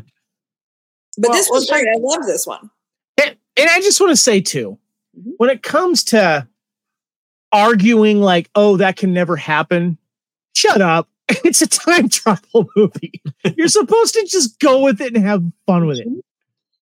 but 1.19 1.31
Well, 1.31 1.33
this 1.33 1.49
was 1.51 1.69
let's 1.71 1.71
great. 1.83 1.89
I 1.89 1.99
love 1.99 2.27
this 2.27 2.47
one. 2.47 2.71
And, 3.17 3.35
and 3.57 3.71
I 3.71 3.81
just 3.81 3.99
want 3.99 4.11
to 4.11 4.17
say 4.17 4.43
too, 4.43 4.79
Mhm. 5.19 5.33
when 5.39 5.51
it 5.51 5.63
comes 5.63 6.05
to 6.05 6.47
arguing 7.53 8.21
like, 8.21 8.51
oh, 8.55 8.77
that 8.77 8.97
can 8.97 9.13
never 9.13 9.37
happen, 9.37 9.99
shut 10.55 10.81
up. 10.81 11.09
It's 11.45 11.61
a 11.63 11.67
time 11.67 12.09
travel 12.09 12.67
movie. 12.77 13.21
You're 13.57 13.67
supposed 13.69 14.15
to 14.15 14.25
just 14.31 14.61
go 14.61 14.83
with 14.83 15.01
it 15.01 15.15
and 15.15 15.25
have 15.25 15.43
fun 15.67 15.87
with 15.87 15.99
it. 15.99 16.07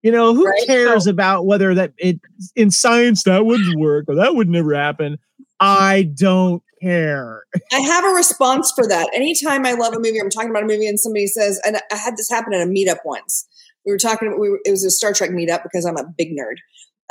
You 0.02 0.12
know, 0.12 0.34
who 0.34 0.46
Right. 0.46 0.66
cares 0.66 1.06
about 1.06 1.44
whether 1.44 1.74
that 1.74 1.92
it 1.98 2.20
in 2.56 2.70
science 2.70 3.24
that 3.24 3.44
wouldn't 3.44 3.78
work 3.78 4.06
or 4.08 4.14
that 4.14 4.34
would 4.34 4.48
never 4.48 4.74
happen? 4.74 5.18
I 5.60 6.10
don't 6.14 6.62
care. 6.82 7.42
I 7.70 7.80
have 7.80 8.04
a 8.04 8.08
response 8.08 8.72
for 8.74 8.86
that. 8.88 9.10
Anytime 9.14 9.66
I 9.66 9.72
love 9.72 9.92
a 9.92 9.98
movie, 9.98 10.18
I'm 10.18 10.30
talking 10.30 10.48
about 10.50 10.62
a 10.62 10.66
movie, 10.66 10.86
and 10.86 10.98
somebody 10.98 11.26
says, 11.26 11.60
and 11.64 11.76
I 11.76 11.96
had 11.96 12.16
this 12.16 12.30
happen 12.30 12.54
at 12.54 12.62
a 12.62 12.70
meetup 12.70 12.98
once. 13.04 13.46
We 13.84 13.92
were 13.92 13.98
talking. 13.98 14.38
We 14.40 14.48
were, 14.48 14.60
it 14.64 14.70
was 14.70 14.84
a 14.84 14.90
Star 14.90 15.12
Trek 15.12 15.30
meetup 15.30 15.62
because 15.62 15.84
I'm 15.84 15.98
a 15.98 16.04
big 16.16 16.30
nerd. 16.30 16.56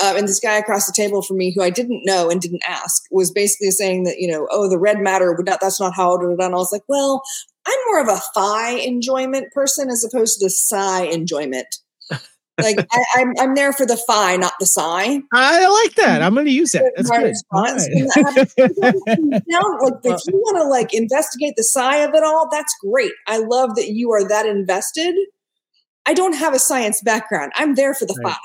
Um, 0.01 0.15
and 0.17 0.27
this 0.27 0.39
guy 0.39 0.57
across 0.57 0.85
the 0.85 0.93
table 0.93 1.21
from 1.21 1.37
me, 1.37 1.53
who 1.53 1.61
I 1.61 1.69
didn't 1.69 2.05
know 2.05 2.29
and 2.29 2.39
didn't 2.39 2.63
ask, 2.67 3.03
was 3.11 3.31
basically 3.31 3.71
saying 3.71 4.03
that 4.03 4.17
you 4.19 4.31
know, 4.31 4.47
oh, 4.51 4.69
the 4.69 4.79
red 4.79 4.99
matter 4.99 5.33
would 5.33 5.45
not. 5.45 5.61
That's 5.61 5.79
not 5.79 5.95
how 5.95 6.13
it 6.13 6.21
would 6.21 6.31
have 6.31 6.39
done. 6.39 6.53
I 6.53 6.57
was 6.57 6.71
like, 6.71 6.83
well, 6.87 7.21
I'm 7.67 7.77
more 7.87 8.01
of 8.01 8.07
a 8.07 8.21
phi 8.33 8.71
enjoyment 8.79 9.51
person 9.53 9.89
as 9.89 10.03
opposed 10.03 10.39
to 10.39 10.45
the 10.45 10.49
psi 10.49 11.03
enjoyment. 11.05 11.67
Like 12.61 12.77
I, 12.91 13.05
I'm, 13.15 13.33
I'm 13.39 13.55
there 13.55 13.71
for 13.71 13.85
the 13.85 13.95
phi, 13.95 14.35
not 14.35 14.51
the 14.59 14.65
psi. 14.65 15.21
I 15.31 15.67
like 15.67 15.95
that. 15.95 16.21
I'm 16.21 16.33
going 16.33 16.45
to 16.45 16.51
use 16.51 16.73
that. 16.73 16.91
That's 16.97 17.09
good. 17.09 17.35
Now, 19.47 19.61
like 19.81 19.93
if 20.03 20.21
you 20.27 20.33
want 20.33 20.57
to 20.57 20.67
like 20.67 20.93
investigate 20.93 21.53
the 21.55 21.63
psi 21.63 21.99
of 21.99 22.13
it 22.13 22.21
all, 22.21 22.49
that's 22.51 22.75
great. 22.83 23.13
I 23.27 23.37
love 23.37 23.75
that 23.75 23.91
you 23.91 24.11
are 24.11 24.27
that 24.27 24.45
invested. 24.45 25.15
I 26.05 26.13
don't 26.13 26.33
have 26.33 26.53
a 26.53 26.59
science 26.59 27.01
background. 27.01 27.53
I'm 27.55 27.75
there 27.75 27.93
for 27.93 28.05
the 28.05 28.19
Right. 28.23 28.33
phi. 28.33 28.39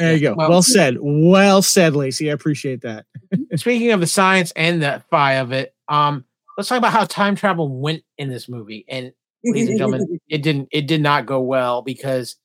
There 0.00 0.14
you 0.14 0.20
go. 0.20 0.34
Well- 0.36 0.48
Well 0.50 0.62
said. 0.62 0.96
Well 1.00 1.62
said, 1.62 1.92
Lacee. 1.92 2.30
I 2.30 2.32
appreciate 2.32 2.80
that. 2.82 3.06
Speaking 3.56 3.92
of 3.92 4.00
the 4.00 4.06
science 4.06 4.52
and 4.56 4.82
the 4.82 5.02
phi 5.10 5.34
of 5.34 5.52
it, 5.52 5.74
um, 5.88 6.24
let's 6.56 6.68
talk 6.68 6.78
about 6.78 6.92
how 6.92 7.04
time 7.04 7.36
travel 7.36 7.68
went 7.68 8.02
in 8.18 8.28
this 8.30 8.48
movie. 8.48 8.84
And 8.88 9.12
ladies 9.44 9.68
and 9.68 9.78
gentlemen, 9.78 10.20
it 10.28 10.42
didn't 10.42 10.68
it 10.72 10.86
did 10.86 11.00
not 11.02 11.26
go 11.26 11.40
well 11.40 11.82
because 11.82 12.36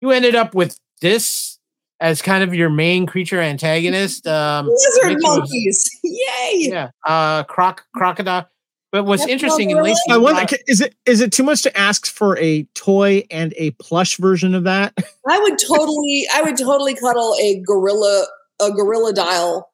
you 0.00 0.10
ended 0.10 0.34
up 0.34 0.54
with 0.54 0.76
this 1.00 1.58
as 2.00 2.20
kind 2.20 2.42
of 2.44 2.52
your 2.54 2.68
main 2.70 3.06
creature 3.06 3.40
antagonist. 3.40 4.26
Um 4.26 4.66
Lizard 4.68 5.04
Mickey 5.14 5.14
was- 5.22 5.38
monkeys. 5.38 5.90
Yay. 6.04 6.68
yeah, 6.70 6.90
uh 7.06 7.42
croc 7.44 7.84
crocodile. 7.96 8.48
But 8.92 9.04
what's 9.04 9.22
That's 9.22 9.32
interesting 9.32 9.70
in 9.70 9.78
not 9.78 9.86
Lacee 9.86 9.96
I 10.10 10.18
wonder, 10.18 10.46
brought- 10.46 10.60
is 10.68 10.82
it 10.82 10.94
is 11.06 11.22
it 11.22 11.32
too 11.32 11.42
much 11.42 11.62
to 11.62 11.76
ask 11.76 12.06
for 12.06 12.36
a 12.38 12.64
toy 12.74 13.24
and 13.30 13.54
a 13.56 13.70
plush 13.72 14.18
version 14.18 14.54
of 14.54 14.64
that? 14.64 14.92
I 15.28 15.38
would 15.38 15.58
totally 15.58 16.26
I 16.34 16.42
would 16.42 16.58
totally 16.58 16.94
cuddle 16.94 17.34
a 17.40 17.60
gorilla 17.66 18.26
a 18.60 18.70
gorilla 18.70 19.14
dial 19.14 19.72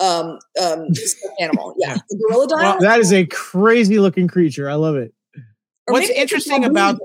um 0.00 0.38
um 0.60 0.88
animal. 1.40 1.74
Yeah. 1.78 1.96
The 2.10 2.16
gorilla 2.28 2.48
dial. 2.48 2.58
Well, 2.60 2.78
that 2.80 2.98
is 2.98 3.12
a 3.12 3.24
crazy 3.26 4.00
looking 4.00 4.26
creature. 4.26 4.68
I 4.68 4.74
love 4.74 4.96
it. 4.96 5.14
Or 5.86 5.92
what's 5.92 6.10
interesting 6.10 6.64
about- 6.64 6.98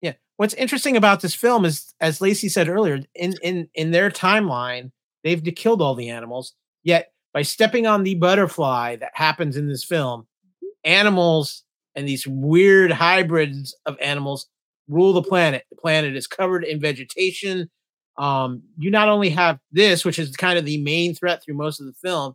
Yeah. 0.00 0.14
What's 0.38 0.54
interesting 0.54 0.96
about 0.96 1.20
this 1.20 1.34
film 1.34 1.66
is, 1.66 1.92
as 2.00 2.20
Lacee 2.20 2.48
said 2.50 2.70
earlier, 2.70 3.00
in 3.14 3.34
in 3.42 3.68
in 3.74 3.90
their 3.90 4.10
timeline, 4.10 4.92
they've 5.24 5.44
killed 5.54 5.82
all 5.82 5.94
the 5.94 6.08
animals. 6.08 6.54
Yet, 6.82 7.12
by 7.34 7.42
stepping 7.42 7.86
on 7.86 8.02
the 8.02 8.14
butterfly 8.14 8.96
that 8.96 9.10
happens 9.12 9.58
in 9.58 9.68
this 9.68 9.84
film, 9.84 10.26
animals 10.84 11.64
and 11.94 12.06
these 12.06 12.26
weird 12.26 12.92
hybrids 12.92 13.76
of 13.86 13.96
animals 14.00 14.46
rule 14.88 15.12
the 15.12 15.22
planet. 15.22 15.64
The 15.70 15.76
planet 15.76 16.16
is 16.16 16.26
covered 16.26 16.64
in 16.64 16.80
vegetation. 16.80 17.70
Um, 18.18 18.62
you 18.78 18.90
not 18.90 19.08
only 19.08 19.30
have 19.30 19.58
this, 19.72 20.04
which 20.04 20.18
is 20.18 20.36
kind 20.36 20.58
of 20.58 20.64
the 20.64 20.82
main 20.82 21.14
threat 21.14 21.42
through 21.42 21.54
most 21.54 21.80
of 21.80 21.86
the 21.86 21.94
film, 21.94 22.34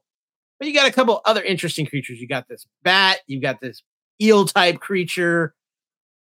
but 0.60 0.68
you 0.68 0.74
got 0.74 0.88
a 0.88 0.94
couple 0.94 1.22
other 1.26 1.44
interesting 1.44 1.86
creatures. 1.86 2.20
You 2.20 2.28
got 2.28 2.48
this 2.48 2.66
bat, 2.84 3.20
you 3.28 3.42
got 3.42 3.62
this 3.62 3.84
eel 4.22 4.46
type 4.46 4.80
creature, 4.80 5.54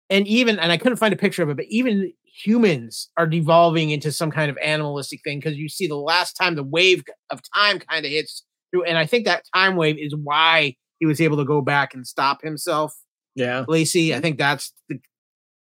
and 0.09 0.27
even 0.27 0.59
and 0.59 0.71
I 0.71 0.77
couldn't 0.77 0.97
find 0.97 1.13
a 1.13 1.17
picture 1.17 1.43
of 1.43 1.49
it, 1.49 1.57
but 1.57 1.65
even 1.67 2.13
humans 2.25 3.09
are 3.17 3.27
devolving 3.27 3.91
into 3.91 4.11
some 4.11 4.29
kind 4.29 4.51
of 4.51 4.57
animalistic 4.61 5.21
thing 5.23 5.39
because 5.39 5.57
you 5.57 5.69
see 5.69 5.87
the 5.87 5.95
last 5.95 6.33
time 6.33 6.55
the 6.55 6.63
wave 6.63 7.03
of 7.29 7.41
time 7.55 7.79
kind 7.79 8.05
of 8.05 8.11
hits 8.11 8.43
through, 8.71 8.83
and 8.83 8.97
I 8.97 9.05
think 9.05 9.25
that 9.25 9.45
time 9.53 9.77
wave 9.77 9.97
is 9.97 10.15
why 10.15 10.75
he 10.99 11.05
was 11.05 11.19
able 11.21 11.37
to 11.37 11.45
go 11.45 11.61
back 11.61 11.93
and 11.93 12.05
stop 12.07 12.41
himself. 12.41 12.93
Yeah. 13.35 13.65
Lacee, 13.67 14.13
I 14.15 14.21
think 14.21 14.37
that's 14.37 14.71
the, 14.89 14.99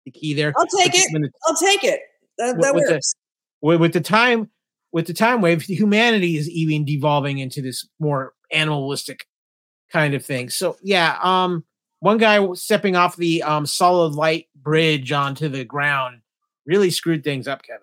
the 0.06 0.12
key 0.12 0.34
there. 0.34 0.54
I'll 0.58 0.66
take 0.68 0.92
But 0.92 1.00
it. 1.00 1.12
the- 1.14 1.32
I'll 1.48 1.56
take 1.56 1.84
it. 1.84 2.00
That, 2.38 2.60
that 2.62 2.76
with 2.76 2.86
the- 2.88 2.94
works. 2.94 3.16
with, 3.62 3.80
with 3.82 3.94
the 3.94 4.02
time 4.02 4.50
with 4.92 5.08
the 5.08 5.14
time 5.14 5.42
wave 5.42 5.62
humanity 5.64 6.38
is 6.38 6.50
even 6.50 6.86
devolving 6.86 7.40
into 7.40 7.62
this 7.62 7.88
more 8.00 8.34
animalistic 8.52 9.26
kind 9.92 10.14
of 10.16 10.24
thing 10.26 10.50
so 10.50 10.76
yeah 10.84 11.18
um 11.22 11.64
one 12.00 12.18
guy 12.18 12.46
stepping 12.54 12.96
off 12.96 13.16
the 13.16 13.42
um 13.44 13.66
solid 13.66 14.14
light 14.14 14.48
bridge 14.56 15.12
onto 15.12 15.48
the 15.48 15.64
ground 15.64 16.22
really 16.66 16.90
screwed 16.92 17.24
things 17.24 17.48
up 17.48 17.62
kevin 17.64 17.80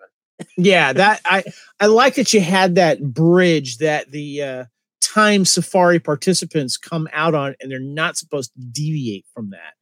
Yeah, 0.57 0.91
that 0.93 1.21
I 1.25 1.43
I 1.79 1.85
like 1.87 2.15
that 2.15 2.33
you 2.33 2.41
had 2.41 2.75
that 2.75 3.01
bridge 3.13 3.77
that 3.77 4.09
the 4.11 4.41
uh 4.41 4.65
time 5.01 5.45
safari 5.45 5.99
participants 5.99 6.77
come 6.77 7.07
out 7.13 7.35
on 7.35 7.55
and 7.59 7.71
they're 7.71 7.79
not 7.79 8.17
supposed 8.17 8.53
to 8.53 8.61
deviate 8.61 9.25
from 9.33 9.49
that. 9.49 9.73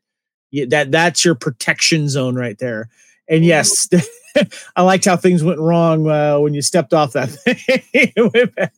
Yeah, 0.52 0.66
that 0.70 0.92
that's 0.92 1.24
your 1.24 1.36
protection 1.36 2.10
zone 2.10 2.36
right 2.36 2.58
there. 2.58 2.90
And 3.28 3.46
yes, 3.46 3.88
I 4.76 4.82
liked 4.82 5.06
how 5.06 5.16
things 5.16 5.44
went 5.44 5.60
wrong 5.60 6.10
uh, 6.10 6.40
when 6.40 6.54
you 6.54 6.62
stepped 6.62 6.94
off 6.94 7.14
that 7.14 7.30
thing. 7.30 7.58
It 7.94 8.34
went 8.34 8.56
bad. 8.56 8.72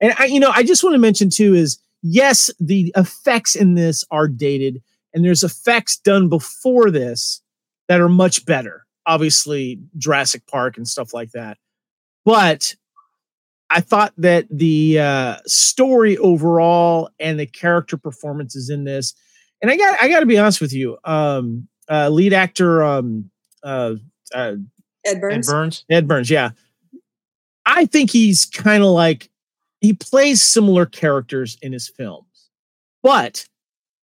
and 0.00 0.14
I, 0.18 0.26
you 0.26 0.40
know, 0.40 0.50
I 0.52 0.64
just 0.64 0.82
want 0.82 0.94
to 0.94 0.98
mention 0.98 1.30
too 1.30 1.54
is 1.54 1.78
yes, 2.02 2.50
the 2.58 2.92
effects 2.96 3.54
in 3.54 3.74
this 3.74 4.04
are 4.10 4.28
dated, 4.28 4.82
and 5.14 5.24
there's 5.24 5.44
effects 5.44 5.96
done 5.98 6.28
before 6.28 6.90
this 6.90 7.40
that 7.88 8.00
are 8.00 8.08
much 8.08 8.44
better. 8.44 8.84
Obviously, 9.06 9.80
Jurassic 9.96 10.46
Park 10.48 10.76
and 10.76 10.88
stuff 10.88 11.14
like 11.14 11.30
that. 11.30 11.58
But 12.24 12.74
I 13.70 13.80
thought 13.80 14.12
that 14.18 14.46
the 14.50 15.00
uh, 15.00 15.36
story 15.46 16.16
overall 16.18 17.10
and 17.18 17.38
the 17.38 17.46
character 17.46 17.96
performances 17.96 18.70
in 18.70 18.84
this, 18.84 19.14
and 19.60 19.70
I 19.70 19.76
got 19.76 20.02
I 20.02 20.08
got 20.08 20.20
to 20.20 20.26
be 20.26 20.38
honest 20.38 20.60
with 20.60 20.72
you, 20.72 20.98
um, 21.04 21.66
uh, 21.90 22.08
lead 22.08 22.32
actor 22.32 22.84
um, 22.84 23.30
uh, 23.64 23.94
uh, 24.34 24.54
Ed 25.04 25.12
and 25.14 25.20
Burns. 25.20 25.46
burns 25.48 25.84
Ed 25.90 26.06
Burns, 26.06 26.30
yeah, 26.30 26.50
I 27.64 27.86
think 27.86 28.10
he's 28.10 28.44
kind 28.46 28.82
of 28.82 28.90
like 28.90 29.30
he 29.80 29.92
plays 29.92 30.42
similar 30.42 30.86
characters 30.86 31.58
in 31.62 31.72
his 31.72 31.88
films, 31.88 32.50
but 33.02 33.46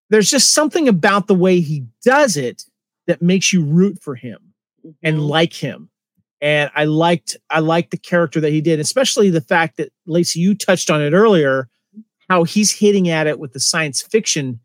there's 0.09 0.29
just 0.29 0.53
something 0.53 0.87
about 0.87 1.27
the 1.27 1.35
way 1.35 1.59
he 1.61 1.85
does 2.05 2.35
it 2.37 2.63
that 3.07 3.21
makes 3.21 3.51
you 3.53 3.63
root 3.63 3.97
for 4.01 4.15
him 4.15 4.53
and 5.01 5.17
Mhm. 5.17 5.27
like 5.29 5.53
him. 5.53 5.89
And 6.43 6.69
I 6.75 6.83
liked 6.83 7.37
I 7.49 7.59
liked 7.61 7.91
the 7.91 7.97
character 7.97 8.41
that 8.41 8.51
he 8.51 8.59
did, 8.59 8.79
especially 8.81 9.29
the 9.29 9.39
fact 9.41 9.77
that 9.77 9.93
Lacee, 10.05 10.35
you 10.35 10.53
touched 10.53 10.91
on 10.91 11.01
it 11.01 11.13
earlier, 11.13 11.69
how 12.29 12.43
he's 12.43 12.69
hitting 12.69 13.07
at 13.07 13.27
it 13.27 13.39
with 13.39 13.53
the 13.53 13.61
science 13.61 14.01
fiction 14.01 14.59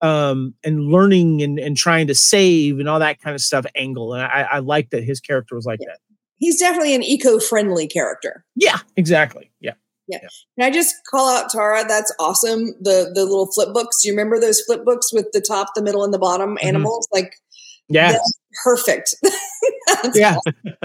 um 0.00 0.54
and 0.64 0.90
learning 0.90 1.42
and, 1.42 1.58
and 1.58 1.76
trying 1.76 2.06
to 2.06 2.14
save 2.14 2.80
and 2.80 2.88
all 2.88 2.98
that 2.98 3.20
kind 3.20 3.34
of 3.34 3.42
stuff 3.42 3.66
angle. 3.76 4.14
And 4.14 4.22
I, 4.22 4.48
I 4.52 4.58
like 4.60 4.88
that 4.90 5.04
his 5.04 5.20
character 5.20 5.54
was 5.54 5.66
like 5.66 5.80
that. 5.80 5.98
he's 6.38 6.58
definitely 6.58 6.94
an 6.94 7.02
eco-friendly 7.04 7.86
character. 7.86 8.44
Yeah, 8.56 8.78
exactly. 8.96 9.50
Yeah. 9.60 9.74
Yeah. 10.08 10.18
Can 10.58 10.66
I 10.66 10.70
just 10.70 10.94
call 11.08 11.28
out 11.28 11.50
Tara? 11.50 11.84
That's 11.86 12.12
awesome. 12.18 12.74
The 12.80 13.12
the 13.14 13.24
little 13.24 13.46
flip 13.52 13.72
books. 13.72 14.02
Do 14.02 14.08
you 14.08 14.14
remember 14.14 14.40
those 14.40 14.60
flip 14.62 14.84
books 14.84 15.12
with 15.12 15.30
the 15.32 15.40
top, 15.40 15.68
the 15.74 15.82
middle, 15.82 16.04
and 16.04 16.12
the 16.12 16.18
bottom 16.18 16.58
animals? 16.62 17.06
Like 17.12 17.36
Yeah. 17.88 18.12
that's 18.12 18.38
perfect. 18.64 19.14
That's 20.02 20.18
Yeah. 20.18 20.36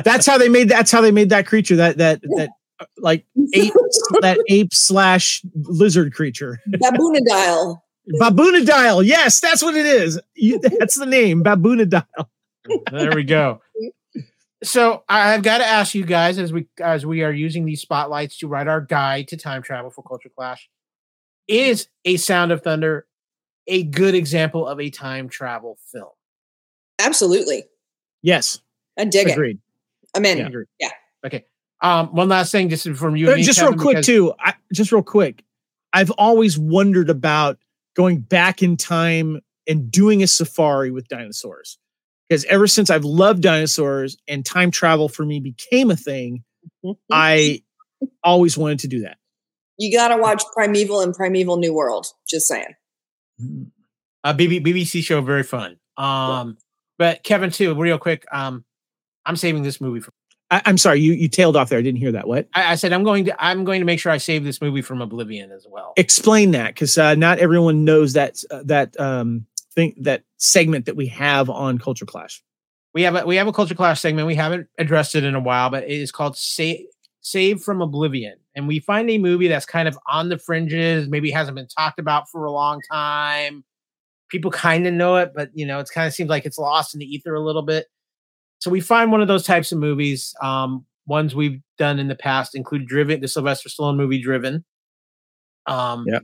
That's 0.04 0.26
how 0.26 0.38
they 0.38 0.50
made 0.50 0.70
that's 0.70 0.92
how 0.92 1.02
they 1.02 1.12
made 1.12 1.30
that 1.30 1.48
creature, 1.48 1.76
that 1.78 1.98
that 1.98 2.22
that 2.36 2.50
uh, 2.80 2.86
like 2.98 3.26
ape 3.54 3.74
that 4.22 4.40
ape 4.50 4.74
slash 4.74 5.42
lizard 5.56 6.14
creature. 6.14 6.60
Baboonadile. 6.70 7.80
Baboonadile. 8.20 9.06
Yes, 9.06 9.40
that's 9.40 9.62
what 9.62 9.76
it 9.76 9.86
is. 9.86 10.20
You, 10.36 10.60
that's 10.60 10.98
the 10.98 11.06
name, 11.06 11.44
Baboonadile. 11.44 12.04
there 12.92 13.16
we 13.16 13.24
go. 13.24 13.62
So 14.64 15.04
I've 15.08 15.44
got 15.44 15.60
to 15.60 15.66
ask 15.68 15.94
you 15.94 16.04
guys 16.04 16.40
as 16.40 16.52
we 16.52 16.68
as 16.80 17.06
we 17.06 17.22
are 17.22 17.32
using 17.32 17.64
these 17.64 17.80
spotlights 17.80 18.40
to 18.40 18.48
write 18.48 18.68
our 18.68 18.82
guide 18.82 19.28
to 19.28 19.38
time 19.38 19.62
travel 19.62 19.92
for 19.92 20.02
Culture 20.02 20.32
Clash, 20.36 20.68
is 21.48 21.88
a 22.06 22.18
Sound 22.18 22.52
of 22.52 22.64
Thunder 22.64 23.06
a 23.68 23.84
good 23.84 24.16
example 24.16 24.68
of 24.68 24.80
a 24.80 24.90
time 24.90 25.30
travel 25.30 25.78
film? 25.92 26.10
Absolutely. 27.00 27.64
Yes, 28.22 28.60
I 28.98 29.06
dig 29.06 29.28
it. 29.28 29.34
agreed. 29.34 29.60
I'm 30.16 30.26
in. 30.26 30.38
Yeah. 30.80 30.90
Agreed. 31.24 31.44
Um, 31.80 32.08
one 32.16 32.28
last 32.28 32.52
thing, 32.52 32.70
just 32.70 32.90
from 32.96 33.16
you, 33.16 33.28
Uh, 33.28 33.32
and 33.32 33.38
me, 33.38 33.44
just 33.44 33.62
real 33.62 33.74
quick 33.76 33.98
because- 33.98 34.06
too. 34.08 34.34
I, 34.40 34.56
just 34.74 34.92
real 34.92 35.04
quick. 35.04 35.44
I've 35.94 36.10
always 36.12 36.58
wondered 36.58 37.10
about 37.10 37.60
going 37.96 38.20
back 38.20 38.64
in 38.64 38.78
time 38.78 39.40
and 39.68 39.92
doing 39.92 40.24
a 40.24 40.28
safari 40.28 40.90
with 40.92 41.08
dinosaurs. 41.08 41.78
Because 42.28 42.44
ever 42.46 42.68
since 42.68 42.90
I've 42.90 43.06
loved 43.06 43.42
dinosaurs 43.44 44.18
and 44.28 44.44
time 44.46 44.72
travel 44.72 45.08
for 45.08 45.24
me 45.26 45.40
became 45.40 45.92
a 45.92 45.96
thing, 45.96 46.44
I 47.12 47.62
always 48.24 48.58
wanted 48.58 48.80
to 48.80 48.88
do 48.88 49.02
that. 49.02 49.18
you 49.78 49.96
got 49.96 50.08
to 50.10 50.18
watch 50.18 50.44
Primeval 50.54 51.02
and 51.02 51.14
Primeval 51.14 51.58
New 51.58 51.74
World. 51.74 52.08
Just 52.28 52.48
saying. 52.48 52.74
Uh, 54.24 54.34
BB, 54.34 54.66
BBC 54.66 55.04
show 55.04 55.22
very 55.22 55.44
fun. 55.44 55.78
Um, 55.96 56.58
but 56.98 57.24
Kevin 57.24 57.52
too, 57.52 57.74
real 57.76 57.98
quick. 57.98 58.26
Um, 58.32 58.64
I'm 59.26 59.36
saving 59.36 59.64
this 59.64 59.82
movie 59.82 60.00
for. 60.00 60.12
I, 60.50 60.62
I'm 60.66 60.78
sorry, 60.78 61.02
you 61.02 61.14
you 61.14 61.28
tailed 61.28 61.56
off 61.58 61.70
there. 61.70 61.80
I 61.80 61.82
didn't 61.82 62.00
hear 62.00 62.12
that. 62.14 62.28
What? 62.28 62.48
I, 62.54 62.72
I 62.72 62.76
said 62.76 62.94
I'm 62.94 63.04
going 63.04 63.26
to. 63.26 63.44
I'm 63.44 63.66
going 63.66 63.82
to 63.82 63.86
make 63.86 64.00
sure 64.00 64.12
I 64.12 64.18
save 64.18 64.44
this 64.44 64.62
movie 64.62 64.82
from 64.82 65.02
Oblivion 65.02 65.52
as 65.52 65.68
well. 65.70 65.94
Explain 65.98 66.52
that, 66.52 66.74
because 66.74 66.98
uh, 66.98 67.16
not 67.16 67.40
everyone 67.40 67.84
knows 67.84 68.14
that 68.14 68.42
uh, 68.50 68.62
that 68.66 68.98
um 69.00 69.46
thing 69.76 69.94
that 69.98 70.24
segment 70.38 70.86
that 70.86 70.96
we 70.96 71.08
have 71.08 71.50
on 71.50 71.78
Culture 71.78 72.06
Clash. 72.06 72.42
we 72.94 73.04
have 73.04 73.16
a 73.16 73.26
we 73.26 73.36
have 73.36 73.48
a 73.48 73.54
culture 73.54 73.76
clash 73.76 74.00
segment. 74.02 74.26
We 74.26 74.36
haven't 74.36 74.68
addressed 74.80 75.14
it 75.16 75.24
in 75.24 75.36
a 75.36 75.40
while, 75.40 75.70
but 75.70 75.84
it 75.84 75.92
is 75.92 76.12
called 76.12 76.36
Save 76.38 76.86
Save 77.22 77.62
from 77.62 77.82
Oblivion. 77.82 78.38
And 78.56 78.68
we 78.68 78.80
find 78.80 79.08
a 79.10 79.20
movie 79.20 79.48
that's 79.48 79.68
kind 79.68 79.88
of 79.88 80.00
on 80.08 80.30
the 80.30 80.40
fringes, 80.40 81.08
maybe 81.08 81.30
hasn't 81.30 81.56
been 81.56 81.68
talked 81.68 82.00
about 82.00 82.28
for 82.30 82.46
a 82.46 82.52
long 82.52 82.82
time. 82.92 83.64
People 84.30 84.52
kind 84.52 84.86
of 84.88 84.94
know 84.94 85.16
it, 85.18 85.32
but 85.36 85.50
you 85.54 85.66
know, 85.66 85.80
it's 85.80 85.92
kind 85.92 86.08
of 86.08 86.14
seems 86.14 86.30
like 86.30 86.46
it's 86.46 86.58
lost 86.58 86.94
in 86.94 87.00
the 87.00 87.06
ether 87.06 87.34
a 87.34 87.42
little 87.42 87.62
bit. 87.62 87.88
So 88.60 88.72
we 88.72 88.82
find 88.82 89.12
one 89.12 89.22
of 89.22 89.28
those 89.28 89.46
types 89.46 89.72
of 89.72 89.78
movies. 89.78 90.34
Um, 90.42 90.86
ones 91.06 91.34
we've 91.34 91.62
done 91.78 92.00
in 92.00 92.08
the 92.08 92.16
past 92.16 92.56
include 92.56 92.88
Driven, 92.88 93.22
the 93.22 93.28
Sylvester 93.28 93.70
Stallone 93.70 93.98
movie 93.98 94.22
Driven. 94.22 94.66
Um, 95.66 96.06
Yep. 96.08 96.24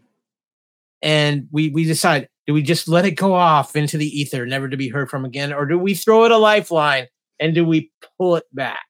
And 1.01 1.47
we 1.51 1.69
we 1.69 1.84
decide 1.84 2.30
do 2.47 2.53
we 2.53 2.61
just 2.61 2.88
let 2.88 3.05
it 3.05 3.11
go 3.11 3.34
off 3.34 3.75
into 3.75 3.97
the 3.97 4.07
ether, 4.07 4.45
never 4.45 4.67
to 4.69 4.77
be 4.77 4.89
heard 4.89 5.09
from 5.09 5.25
again, 5.25 5.53
or 5.53 5.65
do 5.65 5.77
we 5.77 5.93
throw 5.93 6.25
it 6.25 6.31
a 6.31 6.38
lifeline 6.38 7.07
and 7.39 7.53
do 7.53 7.65
we 7.65 7.91
pull 8.17 8.35
it 8.35 8.45
back? 8.53 8.85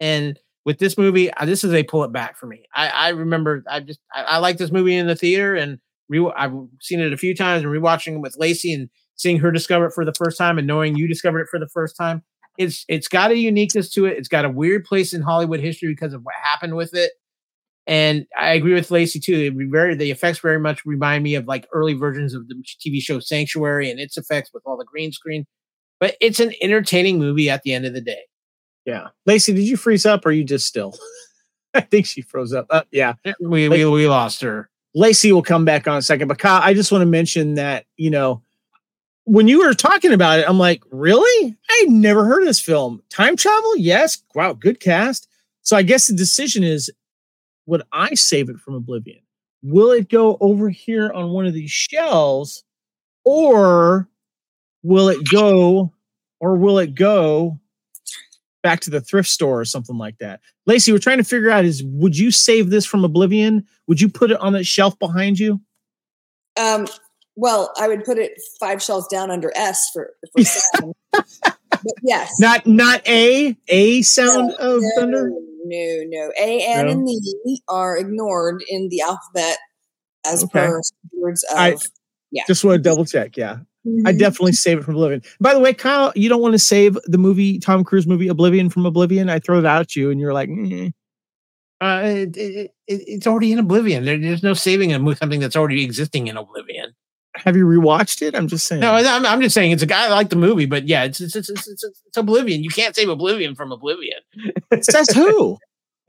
And 0.00 0.38
with 0.64 0.78
this 0.78 0.96
movie, 0.96 1.32
uh, 1.34 1.44
this 1.44 1.64
is 1.64 1.72
a 1.72 1.82
pull 1.82 2.04
it 2.04 2.12
back 2.12 2.36
for 2.36 2.46
me. 2.46 2.64
I, 2.74 2.88
I 2.88 3.08
remember 3.10 3.64
I 3.68 3.80
just 3.80 4.00
I, 4.14 4.22
I 4.22 4.38
like 4.38 4.56
this 4.58 4.72
movie 4.72 4.96
in 4.96 5.06
the 5.06 5.16
theater 5.16 5.54
and 5.54 5.78
re- 6.12 6.32
I've 6.36 6.52
seen 6.80 7.00
it 7.00 7.12
a 7.12 7.16
few 7.16 7.34
times 7.34 7.64
and 7.64 7.72
rewatching 7.72 8.16
it 8.16 8.20
with 8.20 8.36
Lacee 8.38 8.74
and 8.74 8.88
seeing 9.16 9.38
her 9.38 9.50
discover 9.50 9.86
it 9.86 9.92
for 9.92 10.04
the 10.04 10.14
first 10.14 10.38
time 10.38 10.58
and 10.58 10.66
knowing 10.66 10.96
you 10.96 11.08
discovered 11.08 11.40
it 11.40 11.48
for 11.50 11.58
the 11.58 11.68
first 11.68 11.96
time. 11.96 12.22
It's 12.58 12.84
it's 12.88 13.08
got 13.08 13.30
a 13.30 13.36
uniqueness 13.36 13.90
to 13.90 14.04
it. 14.04 14.18
It's 14.18 14.28
got 14.28 14.44
a 14.44 14.50
weird 14.50 14.84
place 14.84 15.14
in 15.14 15.22
Hollywood 15.22 15.60
history 15.60 15.88
because 15.88 16.12
of 16.12 16.22
what 16.22 16.34
happened 16.42 16.76
with 16.76 16.94
it. 16.94 17.12
And 17.86 18.26
I 18.38 18.52
agree 18.52 18.74
with 18.74 18.90
Lacee 18.90 19.22
too. 19.22 19.34
It 19.34 19.70
very 19.70 19.94
the 19.94 20.10
effects 20.10 20.38
very 20.38 20.60
much 20.60 20.84
remind 20.84 21.24
me 21.24 21.34
of 21.34 21.46
like 21.46 21.66
early 21.72 21.94
versions 21.94 22.34
of 22.34 22.46
the 22.48 22.62
TV 22.84 23.00
show 23.00 23.18
Sanctuary 23.20 23.90
and 23.90 23.98
its 23.98 24.16
effects 24.16 24.50
with 24.52 24.62
all 24.66 24.76
the 24.76 24.84
green 24.84 25.12
screen. 25.12 25.46
But 25.98 26.16
it's 26.20 26.40
an 26.40 26.52
entertaining 26.60 27.18
movie 27.18 27.48
at 27.48 27.62
the 27.62 27.72
end 27.72 27.86
of 27.86 27.94
the 27.94 28.00
day. 28.00 28.22
Yeah, 28.84 29.08
Lacee, 29.26 29.54
did 29.54 29.62
you 29.62 29.76
freeze 29.76 30.04
up 30.04 30.26
or 30.26 30.30
are 30.30 30.32
you 30.32 30.44
just 30.44 30.66
still? 30.66 30.96
I 31.74 31.80
think 31.80 32.06
she 32.06 32.22
froze 32.22 32.52
up. 32.52 32.66
Uh, 32.70 32.82
yeah, 32.90 33.14
We 33.40 33.68
we, 33.68 33.84
we 33.86 34.08
lost 34.08 34.42
her. 34.42 34.68
Lacee 34.94 35.32
will 35.32 35.42
come 35.42 35.64
back 35.64 35.88
on 35.88 35.96
a 35.96 36.02
second. 36.02 36.28
But 36.28 36.38
Kyle, 36.38 36.60
I 36.62 36.74
just 36.74 36.92
want 36.92 37.02
to 37.02 37.06
mention 37.06 37.54
that, 37.54 37.86
you 37.96 38.10
know, 38.10 38.42
when 39.24 39.48
you 39.48 39.64
were 39.64 39.74
talking 39.74 40.12
about 40.12 40.40
it, 40.40 40.48
I'm 40.48 40.58
like, 40.58 40.82
really? 40.90 41.56
I 41.70 41.86
never 41.88 42.24
heard 42.24 42.42
of 42.42 42.46
this 42.46 42.60
film. 42.60 43.02
Time 43.08 43.36
travel? 43.36 43.76
Yes. 43.76 44.22
Wow, 44.34 44.52
good 44.52 44.80
cast. 44.80 45.28
So 45.62 45.76
I 45.76 45.82
guess 45.82 46.08
the 46.08 46.16
decision 46.16 46.64
is 46.64 46.90
would 47.66 47.82
I 47.92 48.14
save 48.14 48.48
it 48.48 48.58
from 48.58 48.74
Oblivion? 48.74 49.20
Will 49.62 49.92
it 49.92 50.08
go 50.08 50.36
over 50.40 50.68
here 50.68 51.12
on 51.12 51.30
one 51.30 51.46
of 51.46 51.54
these 51.54 51.70
shelves? 51.70 52.64
Or 53.24 54.08
will 54.82 55.08
it 55.08 55.24
go, 55.30 55.92
or 56.40 56.56
will 56.56 56.80
it 56.80 56.96
go 56.96 57.60
back 58.62 58.80
to 58.80 58.90
the 58.90 59.00
thrift 59.00 59.28
store 59.28 59.60
or 59.60 59.64
something 59.64 59.98
like 59.98 60.18
that? 60.18 60.40
Lacee, 60.68 60.92
we're 60.92 60.98
trying 60.98 61.18
to 61.18 61.24
figure 61.24 61.50
out 61.50 61.64
is 61.64 61.82
would 61.84 62.16
you 62.16 62.30
save 62.30 62.70
this 62.70 62.84
from 62.86 63.04
Oblivion? 63.04 63.66
Would 63.88 64.00
you 64.00 64.08
put 64.08 64.30
it 64.30 64.40
on 64.40 64.52
that 64.54 64.64
shelf 64.64 64.98
behind 64.98 65.38
you? 65.38 65.60
Um, 66.60 66.86
well, 67.36 67.72
I 67.78 67.88
would 67.88 68.04
put 68.04 68.18
it 68.18 68.32
five 68.60 68.82
shelves 68.82 69.06
down 69.08 69.30
under 69.30 69.50
S 69.56 69.88
for, 69.92 70.12
for 70.36 70.44
sound. 70.44 70.94
but 71.12 71.94
yes. 72.02 72.30
Not 72.38 72.66
not 72.66 73.06
a 73.08 73.56
a 73.68 74.02
sound 74.02 74.48
No, 74.58 74.76
of 74.76 74.82
no, 74.82 74.90
thunder. 74.96 75.30
No, 75.64 76.02
no. 76.08 76.32
A, 76.38 76.60
N, 76.66 76.86
No? 76.86 76.92
and 76.92 77.08
E 77.08 77.60
are 77.68 77.96
ignored 77.96 78.62
in 78.68 78.88
the 78.90 79.00
alphabet 79.00 79.56
as 80.26 80.44
Okay. 80.44 80.58
per 80.58 80.80
words 81.14 81.42
of. 81.50 81.56
I- 81.58 81.76
Just 82.46 82.64
want 82.64 82.76
to 82.76 82.82
double 82.82 83.04
check. 83.04 83.36
Yeah, 83.36 83.58
I 83.84 84.12
Mhm. 84.12 84.18
definitely 84.18 84.52
save 84.52 84.78
it 84.78 84.84
from 84.84 84.94
Oblivion. 84.94 85.22
By 85.40 85.54
the 85.54 85.60
way, 85.60 85.74
Kyle, 85.74 86.12
you 86.14 86.28
don't 86.28 86.40
want 86.40 86.52
to 86.52 86.58
save 86.58 86.96
the 87.06 87.18
movie 87.18 87.58
Tom 87.58 87.82
Cruise 87.82 88.06
movie 88.06 88.28
Oblivion 88.28 88.70
from 88.70 88.86
Oblivion. 88.86 89.28
I 89.28 89.38
throw 89.40 89.58
it 89.58 89.66
out 89.66 89.80
at 89.80 89.96
you, 89.96 90.10
and 90.10 90.20
you're 90.20 90.32
like, 90.32 90.48
"Mm." 90.48 90.92
Uh, 91.80 92.02
it, 92.04 92.36
it, 92.36 92.54
it, 92.86 93.02
it's 93.08 93.26
already 93.26 93.50
in 93.50 93.58
Oblivion. 93.58 94.04
There, 94.04 94.16
there's 94.16 94.44
no 94.44 94.54
saving 94.54 94.92
a 94.92 95.16
something 95.16 95.40
that's 95.40 95.56
already 95.56 95.82
existing 95.82 96.28
in 96.28 96.36
Oblivion. 96.36 96.94
have 97.34 97.56
you 97.56 97.64
rewatched 97.66 98.22
it? 98.22 98.36
I'm 98.36 98.46
just 98.46 98.66
saying. 98.68 98.82
No, 98.82 98.92
I'm, 98.92 99.26
I'm 99.26 99.40
just 99.40 99.54
saying 99.54 99.72
it's 99.72 99.82
a 99.82 99.86
guy 99.86 100.06
I 100.06 100.10
like 100.10 100.28
the 100.30 100.36
movie, 100.36 100.66
but 100.66 100.86
yeah, 100.86 101.02
it's 101.02 101.20
it's, 101.20 101.34
it's 101.34 101.48
it's 101.50 101.66
it's 101.66 101.82
it's 102.06 102.16
Oblivion. 102.16 102.62
You 102.62 102.70
can't 102.70 102.94
save 102.94 103.08
Oblivion 103.08 103.56
from 103.56 103.72
Oblivion. 103.72 104.20
It 104.70 104.84
says 104.84 105.08
who? 105.10 105.58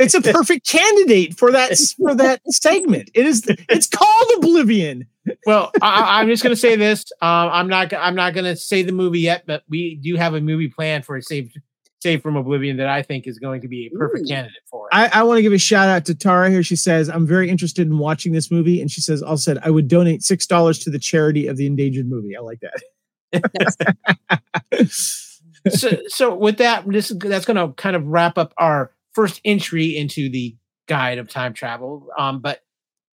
It's 0.03 0.13
a 0.13 0.21
perfect 0.34 0.67
candidate 0.67 1.38
for 1.38 1.51
that 1.51 1.77
for 1.97 2.15
that 2.15 2.41
segment. 2.51 3.09
It 3.13 3.25
is. 3.25 3.43
It's 3.69 3.88
called 3.88 4.27
Oblivion. 4.38 5.07
Well, 5.45 5.71
I, 5.81 6.19
I'm 6.19 6.27
just 6.27 6.43
gonna 6.43 6.55
say 6.55 6.75
this. 6.75 7.05
Um, 7.21 7.49
I'm 7.51 7.67
not 7.67 7.93
I'm 7.93 8.15
not 8.15 8.34
gonna 8.34 8.55
say 8.55 8.84
the 8.84 8.91
movie 8.91 9.21
yet, 9.21 9.45
but 9.45 9.63
we 9.69 9.95
do 9.95 10.15
have 10.15 10.34
a 10.34 10.41
movie 10.41 10.69
plan 10.69 11.01
for 11.01 11.15
a 11.15 11.21
save 11.21 11.51
save 12.03 12.21
from 12.21 12.35
Oblivion 12.35 12.77
that 12.77 12.89
I 12.89 13.01
think 13.01 13.25
is 13.25 13.39
going 13.39 13.61
to 13.61 13.67
be 13.67 13.88
a 13.88 13.97
perfect 13.97 14.25
Ooh. 14.25 14.27
candidate 14.27 14.61
for 14.69 14.88
it. 14.88 14.95
I, 14.95 15.21
I 15.21 15.23
want 15.23 15.38
to 15.38 15.41
give 15.41 15.53
a 15.53 15.57
shout 15.57 15.88
out 15.88 16.05
to 16.05 16.13
Tara 16.13 16.51
here. 16.51 16.61
She 16.61 16.75
says, 16.75 17.09
I'm 17.09 17.25
very 17.25 17.49
interested 17.49 17.88
in 17.88 17.97
watching 17.97 18.34
this 18.34 18.51
movie. 18.51 18.81
And 18.81 18.91
she 18.91 19.01
says, 19.01 19.23
also 19.23 19.53
said, 19.53 19.63
I 19.63 19.71
would 19.71 19.88
donate 19.88 20.19
$6 20.19 20.84
to 20.84 20.89
the 20.89 20.99
charity 20.99 21.47
of 21.47 21.55
the 21.57 21.65
endangered 21.65 22.07
movie. 22.07 22.35
I 22.35 22.41
like 22.41 22.59
that. 22.59 22.81
so, 25.69 25.97
so 26.07 26.35
with 26.35 26.57
that, 26.57 26.84
this 26.85 27.09
is 27.09 27.17
that's 27.17 27.45
going 27.45 27.57
to 27.57 27.73
kind 27.75 27.95
of 27.95 28.05
wrap 28.05 28.38
up 28.38 28.53
our 28.57 28.91
first 29.14 29.41
entry 29.45 29.95
into 29.98 30.30
the 30.30 30.56
guide 30.88 31.18
of 31.18 31.30
time 31.30 31.53
travel. 31.53 32.07
Um, 32.18 32.40
but 32.40 32.60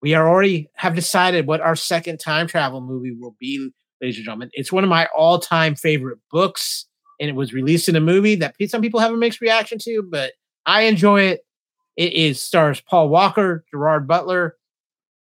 we 0.02 0.14
are 0.14 0.28
already 0.28 0.70
have 0.76 0.96
decided 0.96 1.48
what 1.48 1.62
our 1.62 1.76
second 1.76 2.20
time 2.20 2.48
travel 2.48 2.82
movie 2.82 3.12
will 3.12 3.36
be, 3.40 3.72
ladies 4.02 4.18
and 4.18 4.26
gentlemen. 4.26 4.50
It's 4.54 4.72
one 4.72 4.84
of 4.84 4.90
my 4.90 5.08
all-time 5.16 5.76
favorite 5.76 6.20
books, 6.32 6.86
and 7.20 7.30
it 7.30 7.34
was 7.36 7.52
released 7.54 7.90
in 7.90 7.96
a 7.96 8.00
movie 8.02 8.36
that 8.36 8.56
some 8.68 8.82
people 8.82 9.00
have 9.00 9.12
a 9.12 9.18
mixed 9.18 9.42
reaction 9.42 9.80
to, 9.80 10.04
but 10.10 10.34
I 10.66 10.84
enjoy 10.84 11.22
it. 11.22 11.42
It 11.96 12.14
is 12.14 12.40
stars 12.40 12.80
Paul 12.80 13.10
Walker, 13.10 13.66
Gerard 13.72 14.08
Butler. 14.08 14.56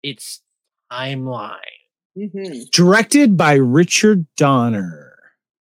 It's 0.03 0.41
Timeline. 0.91 1.57
hmm 2.15 2.59
Directed 2.73 3.37
by 3.37 3.53
Richard 3.53 4.25
Donner. 4.35 5.13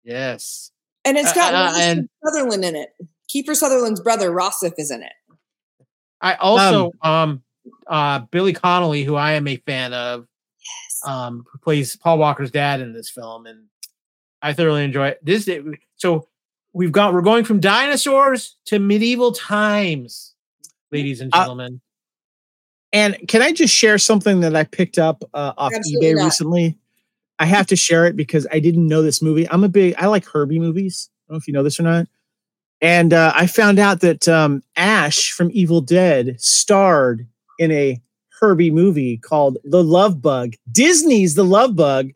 Yes. 0.04 0.72
And 1.04 1.16
it's 1.16 1.32
got 1.32 1.54
Uh, 1.54 1.56
uh, 1.56 1.80
and- 1.80 2.08
Sutherland 2.24 2.64
in 2.64 2.74
it. 2.76 2.88
Kiefer 3.28 3.54
Sutherland's 3.54 4.00
brother 4.00 4.30
Rossif 4.30 4.72
is 4.78 4.90
in 4.90 5.02
it. 5.02 5.12
I 6.20 6.34
also 6.34 6.92
um 7.02 7.42
uh 7.86 8.20
Billy 8.30 8.52
Connolly, 8.52 9.04
who 9.04 9.16
I 9.16 9.32
am 9.32 9.46
a 9.46 9.56
fan 9.56 9.92
of, 9.92 10.26
yes. 10.60 11.10
um, 11.12 11.44
who 11.50 11.58
plays 11.58 11.96
Paul 11.96 12.18
Walker's 12.18 12.50
dad 12.50 12.80
in 12.80 12.92
this 12.92 13.10
film, 13.10 13.46
and 13.46 13.64
I 14.42 14.52
thoroughly 14.52 14.84
enjoy 14.84 15.08
it. 15.08 15.24
This 15.24 15.48
so 15.96 16.28
we've 16.72 16.92
got 16.92 17.12
we're 17.12 17.22
going 17.22 17.44
from 17.44 17.60
dinosaurs 17.60 18.56
to 18.66 18.78
medieval 18.78 19.32
times, 19.32 20.34
ladies 20.92 21.20
and 21.20 21.34
Uh, 21.34 21.40
gentlemen. 21.40 21.80
And 22.92 23.16
can 23.28 23.42
I 23.42 23.52
just 23.52 23.74
share 23.74 23.98
something 23.98 24.40
that 24.40 24.56
I 24.56 24.64
picked 24.64 24.98
up 24.98 25.22
uh, 25.34 25.52
off 25.58 25.72
Absolutely 25.74 26.08
eBay 26.08 26.16
not. 26.16 26.24
recently? 26.24 26.78
I 27.38 27.44
have 27.44 27.66
to 27.66 27.76
share 27.76 28.06
it 28.06 28.16
because 28.16 28.46
I 28.50 28.60
didn't 28.60 28.86
know 28.86 29.02
this 29.02 29.20
movie. 29.20 29.46
I'm 29.50 29.64
a 29.64 29.68
big, 29.68 29.94
I 29.98 30.06
like 30.06 30.24
Herbie 30.24 30.58
movies. 30.58 31.10
I 31.10 31.32
don't 31.32 31.34
know 31.34 31.38
if 31.38 31.46
you 31.46 31.52
know 31.52 31.62
this 31.62 31.78
or 31.78 31.82
not. 31.82 32.06
And 32.80 33.12
uh, 33.12 33.32
I 33.34 33.46
found 33.46 33.78
out 33.78 34.00
that 34.00 34.28
um, 34.28 34.62
Ash 34.76 35.30
from 35.32 35.50
Evil 35.52 35.80
Dead 35.80 36.40
starred 36.40 37.26
in 37.58 37.72
a 37.72 38.00
Herbie 38.38 38.70
movie 38.70 39.16
called 39.16 39.56
The 39.64 39.82
Love 39.82 40.20
Bug. 40.20 40.54
Disney's 40.70 41.34
The 41.34 41.44
Love 41.44 41.74
Bug, 41.74 42.10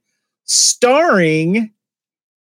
starring 0.44 1.70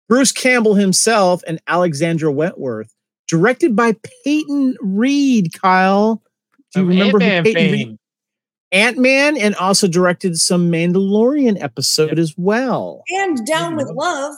Bruce 0.09 0.33
Campbell 0.33 0.75
himself 0.75 1.43
and 1.47 1.61
Alexandra 1.67 2.33
Wentworth, 2.33 2.95
directed 3.29 3.77
by 3.77 3.95
Peyton 4.25 4.77
Reed. 4.81 5.53
Kyle, 5.53 6.23
do 6.73 6.81
you 6.81 6.83
Of 6.83 6.89
remember 6.89 7.19
who 7.19 7.25
Ant-Man 7.27 7.45
Peyton 7.45 7.73
Reed? 7.73 7.99
Ant 8.71 8.99
Man, 8.99 9.37
and 9.39 9.55
also 9.55 9.87
directed 9.89 10.39
some 10.39 10.71
Mandalorian 10.71 11.63
episode 11.63 12.19
as 12.19 12.35
well. 12.37 13.03
And 13.09 13.47
Down 13.47 13.77
with. 13.77 13.89
Love. 13.89 14.35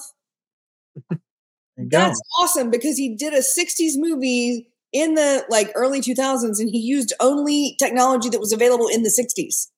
There 1.88 2.00
you 2.00 2.04
go. 2.04 2.08
That's 2.08 2.20
awesome 2.38 2.70
because 2.70 2.96
he 2.96 3.14
did 3.14 3.32
a 3.32 3.38
60s 3.40 3.92
movie 3.96 4.68
in 4.92 5.14
the 5.14 5.44
like 5.48 5.70
early 5.74 6.00
2000s 6.00 6.58
and 6.58 6.68
he 6.70 6.78
used 6.78 7.12
only 7.20 7.76
technology 7.78 8.28
that 8.28 8.40
was 8.40 8.52
available 8.52 8.88
in 8.88 9.02
the 9.02 9.08
60s 9.10 9.68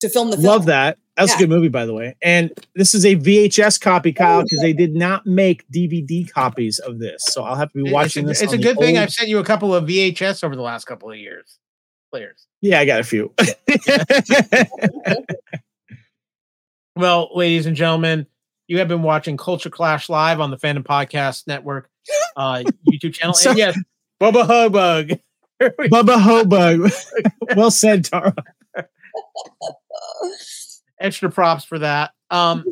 to 0.00 0.08
film 0.08 0.30
the 0.30 0.36
film. 0.36 0.46
Love 0.46 0.66
that. 0.66 0.98
That's 1.16 1.30
Yeah. 1.32 1.36
a 1.36 1.38
good 1.40 1.48
movie, 1.48 1.68
by 1.68 1.84
the 1.86 1.94
way. 1.94 2.14
And 2.22 2.52
this 2.76 2.94
is 2.94 3.04
a 3.04 3.16
VHS 3.16 3.80
copy, 3.80 4.10
oh, 4.10 4.12
Kyle, 4.18 4.42
because 4.42 4.60
they 4.60 4.72
did 4.72 4.94
not 4.94 5.26
make 5.26 5.66
DVD 5.70 6.30
copies 6.30 6.78
of 6.78 6.98
this. 7.00 7.24
So 7.24 7.42
I'll 7.42 7.56
have 7.56 7.72
to 7.72 7.82
be 7.84 7.90
watching 7.90 8.28
it's 8.28 8.40
this. 8.40 8.52
a, 8.52 8.54
it's 8.54 8.62
a 8.62 8.64
good 8.64 8.78
thing 8.78 8.96
old- 8.96 9.02
I've 9.04 9.12
sent 9.12 9.28
you 9.28 9.38
a 9.38 9.44
couple 9.44 9.74
of 9.74 9.84
VHS 9.84 10.44
over 10.44 10.54
the 10.54 10.62
last 10.62 10.84
couple 10.84 11.10
of 11.10 11.16
years. 11.16 11.58
Players. 12.12 12.46
Yeah, 12.60 12.78
I 12.80 12.84
got 12.84 13.00
a 13.00 13.04
few. 13.04 13.32
Well, 16.96 17.30
ladies 17.34 17.66
and 17.66 17.76
gentlemen, 17.76 18.26
you 18.68 18.78
have 18.78 18.86
been 18.88 19.02
watching 19.02 19.36
Culture 19.36 19.70
Clash 19.70 20.08
live 20.08 20.40
on 20.40 20.50
the 20.50 20.56
Fandom 20.56 20.84
Podcast 20.84 21.46
Network 21.46 21.90
uh, 22.36 22.62
YouTube 22.88 23.14
channel. 23.14 23.34
So- 23.34 23.50
and 23.50 23.58
yes, 23.58 23.78
Bubba 24.20 24.46
Hubbug. 24.46 25.18
Bubba 25.60 26.16
Hobug. 26.20 26.92
well 27.56 27.70
said, 27.72 28.04
Tara. 28.04 28.32
Extra 31.00 31.30
props 31.30 31.64
for 31.64 31.78
that. 31.80 32.12
Um, 32.30 32.64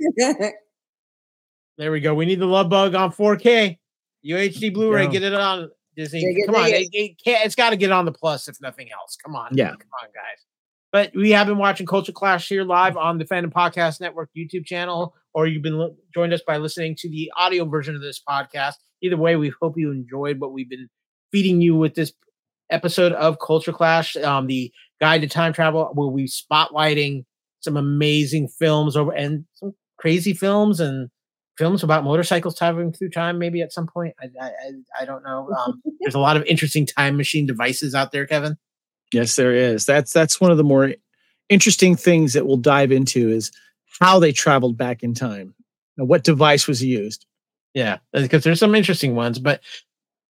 there 1.78 1.90
we 1.92 2.00
go. 2.00 2.14
We 2.14 2.26
need 2.26 2.40
the 2.40 2.46
Love 2.46 2.68
Bug 2.68 2.94
on 2.94 3.12
4K. 3.12 3.78
UHD 4.24 4.74
Blu-ray. 4.74 5.06
go. 5.06 5.12
Get 5.12 5.22
it 5.22 5.34
on 5.34 5.70
Disney. 5.96 6.44
Come 6.46 6.56
on, 6.56 6.68
it, 6.68 6.88
it 6.92 7.16
can't, 7.24 7.44
it's 7.46 7.54
got 7.54 7.70
to 7.70 7.76
get 7.76 7.92
on 7.92 8.04
the 8.04 8.12
plus 8.12 8.48
if 8.48 8.60
nothing 8.60 8.88
else. 8.92 9.16
Come 9.24 9.36
on, 9.36 9.56
Yeah. 9.56 9.70
come 9.70 9.78
on, 10.02 10.08
guys. 10.08 10.44
But 10.92 11.12
we 11.14 11.30
have 11.30 11.46
been 11.46 11.58
watching 11.58 11.86
Culture 11.86 12.12
Clash 12.12 12.48
here 12.48 12.64
live 12.64 12.96
on 12.96 13.18
the 13.18 13.24
Fandom 13.24 13.52
Podcast 13.52 14.00
Network 14.00 14.30
YouTube 14.36 14.64
channel, 14.64 15.14
or 15.34 15.46
you've 15.46 15.62
been 15.62 15.78
li- 15.78 15.94
joined 16.14 16.32
us 16.32 16.42
by 16.46 16.56
listening 16.58 16.94
to 16.98 17.10
the 17.10 17.30
audio 17.36 17.64
version 17.64 17.94
of 17.94 18.00
this 18.00 18.20
podcast. 18.26 18.74
Either 19.02 19.16
way, 19.16 19.36
we 19.36 19.52
hope 19.60 19.74
you 19.76 19.90
enjoyed 19.90 20.40
what 20.40 20.52
we've 20.52 20.70
been 20.70 20.88
feeding 21.32 21.60
you 21.60 21.76
with 21.76 21.94
this 21.94 22.12
episode 22.70 23.12
of 23.12 23.38
Culture 23.44 23.72
Clash, 23.72 24.16
um, 24.16 24.46
the 24.46 24.72
guide 25.00 25.22
to 25.22 25.28
time 25.28 25.52
travel, 25.52 25.90
where 25.94 26.08
we 26.08 26.26
spotlighting 26.26 27.24
some 27.60 27.76
amazing 27.76 28.48
films 28.48 28.96
over 28.96 29.12
and 29.12 29.44
some 29.54 29.72
crazy 29.98 30.32
films 30.32 30.80
and 30.80 31.10
films 31.58 31.82
about 31.82 32.04
motorcycles 32.04 32.56
traveling 32.56 32.92
through 32.92 33.10
time. 33.10 33.38
Maybe 33.38 33.60
at 33.60 33.72
some 33.72 33.86
point, 33.86 34.14
I 34.20 34.26
I, 34.40 34.46
I, 34.46 35.02
I 35.02 35.04
don't 35.04 35.24
know. 35.24 35.50
Um, 35.58 35.82
there's 36.00 36.14
a 36.14 36.20
lot 36.20 36.36
of 36.36 36.44
interesting 36.44 36.86
time 36.86 37.16
machine 37.16 37.46
devices 37.46 37.94
out 37.94 38.12
there, 38.12 38.26
Kevin. 38.26 38.56
Yes, 39.12 39.36
there 39.36 39.54
is. 39.54 39.86
That's 39.86 40.12
that's 40.12 40.40
one 40.40 40.50
of 40.50 40.56
the 40.56 40.64
more 40.64 40.92
interesting 41.48 41.96
things 41.96 42.32
that 42.32 42.46
we'll 42.46 42.56
dive 42.56 42.90
into 42.90 43.28
is 43.28 43.52
how 44.00 44.18
they 44.18 44.32
traveled 44.32 44.76
back 44.76 45.02
in 45.02 45.14
time. 45.14 45.54
Now, 45.96 46.04
what 46.04 46.24
device 46.24 46.66
was 46.66 46.82
used? 46.82 47.26
Yeah, 47.74 47.98
because 48.12 48.44
there's 48.44 48.60
some 48.60 48.74
interesting 48.74 49.14
ones. 49.14 49.38
But 49.38 49.60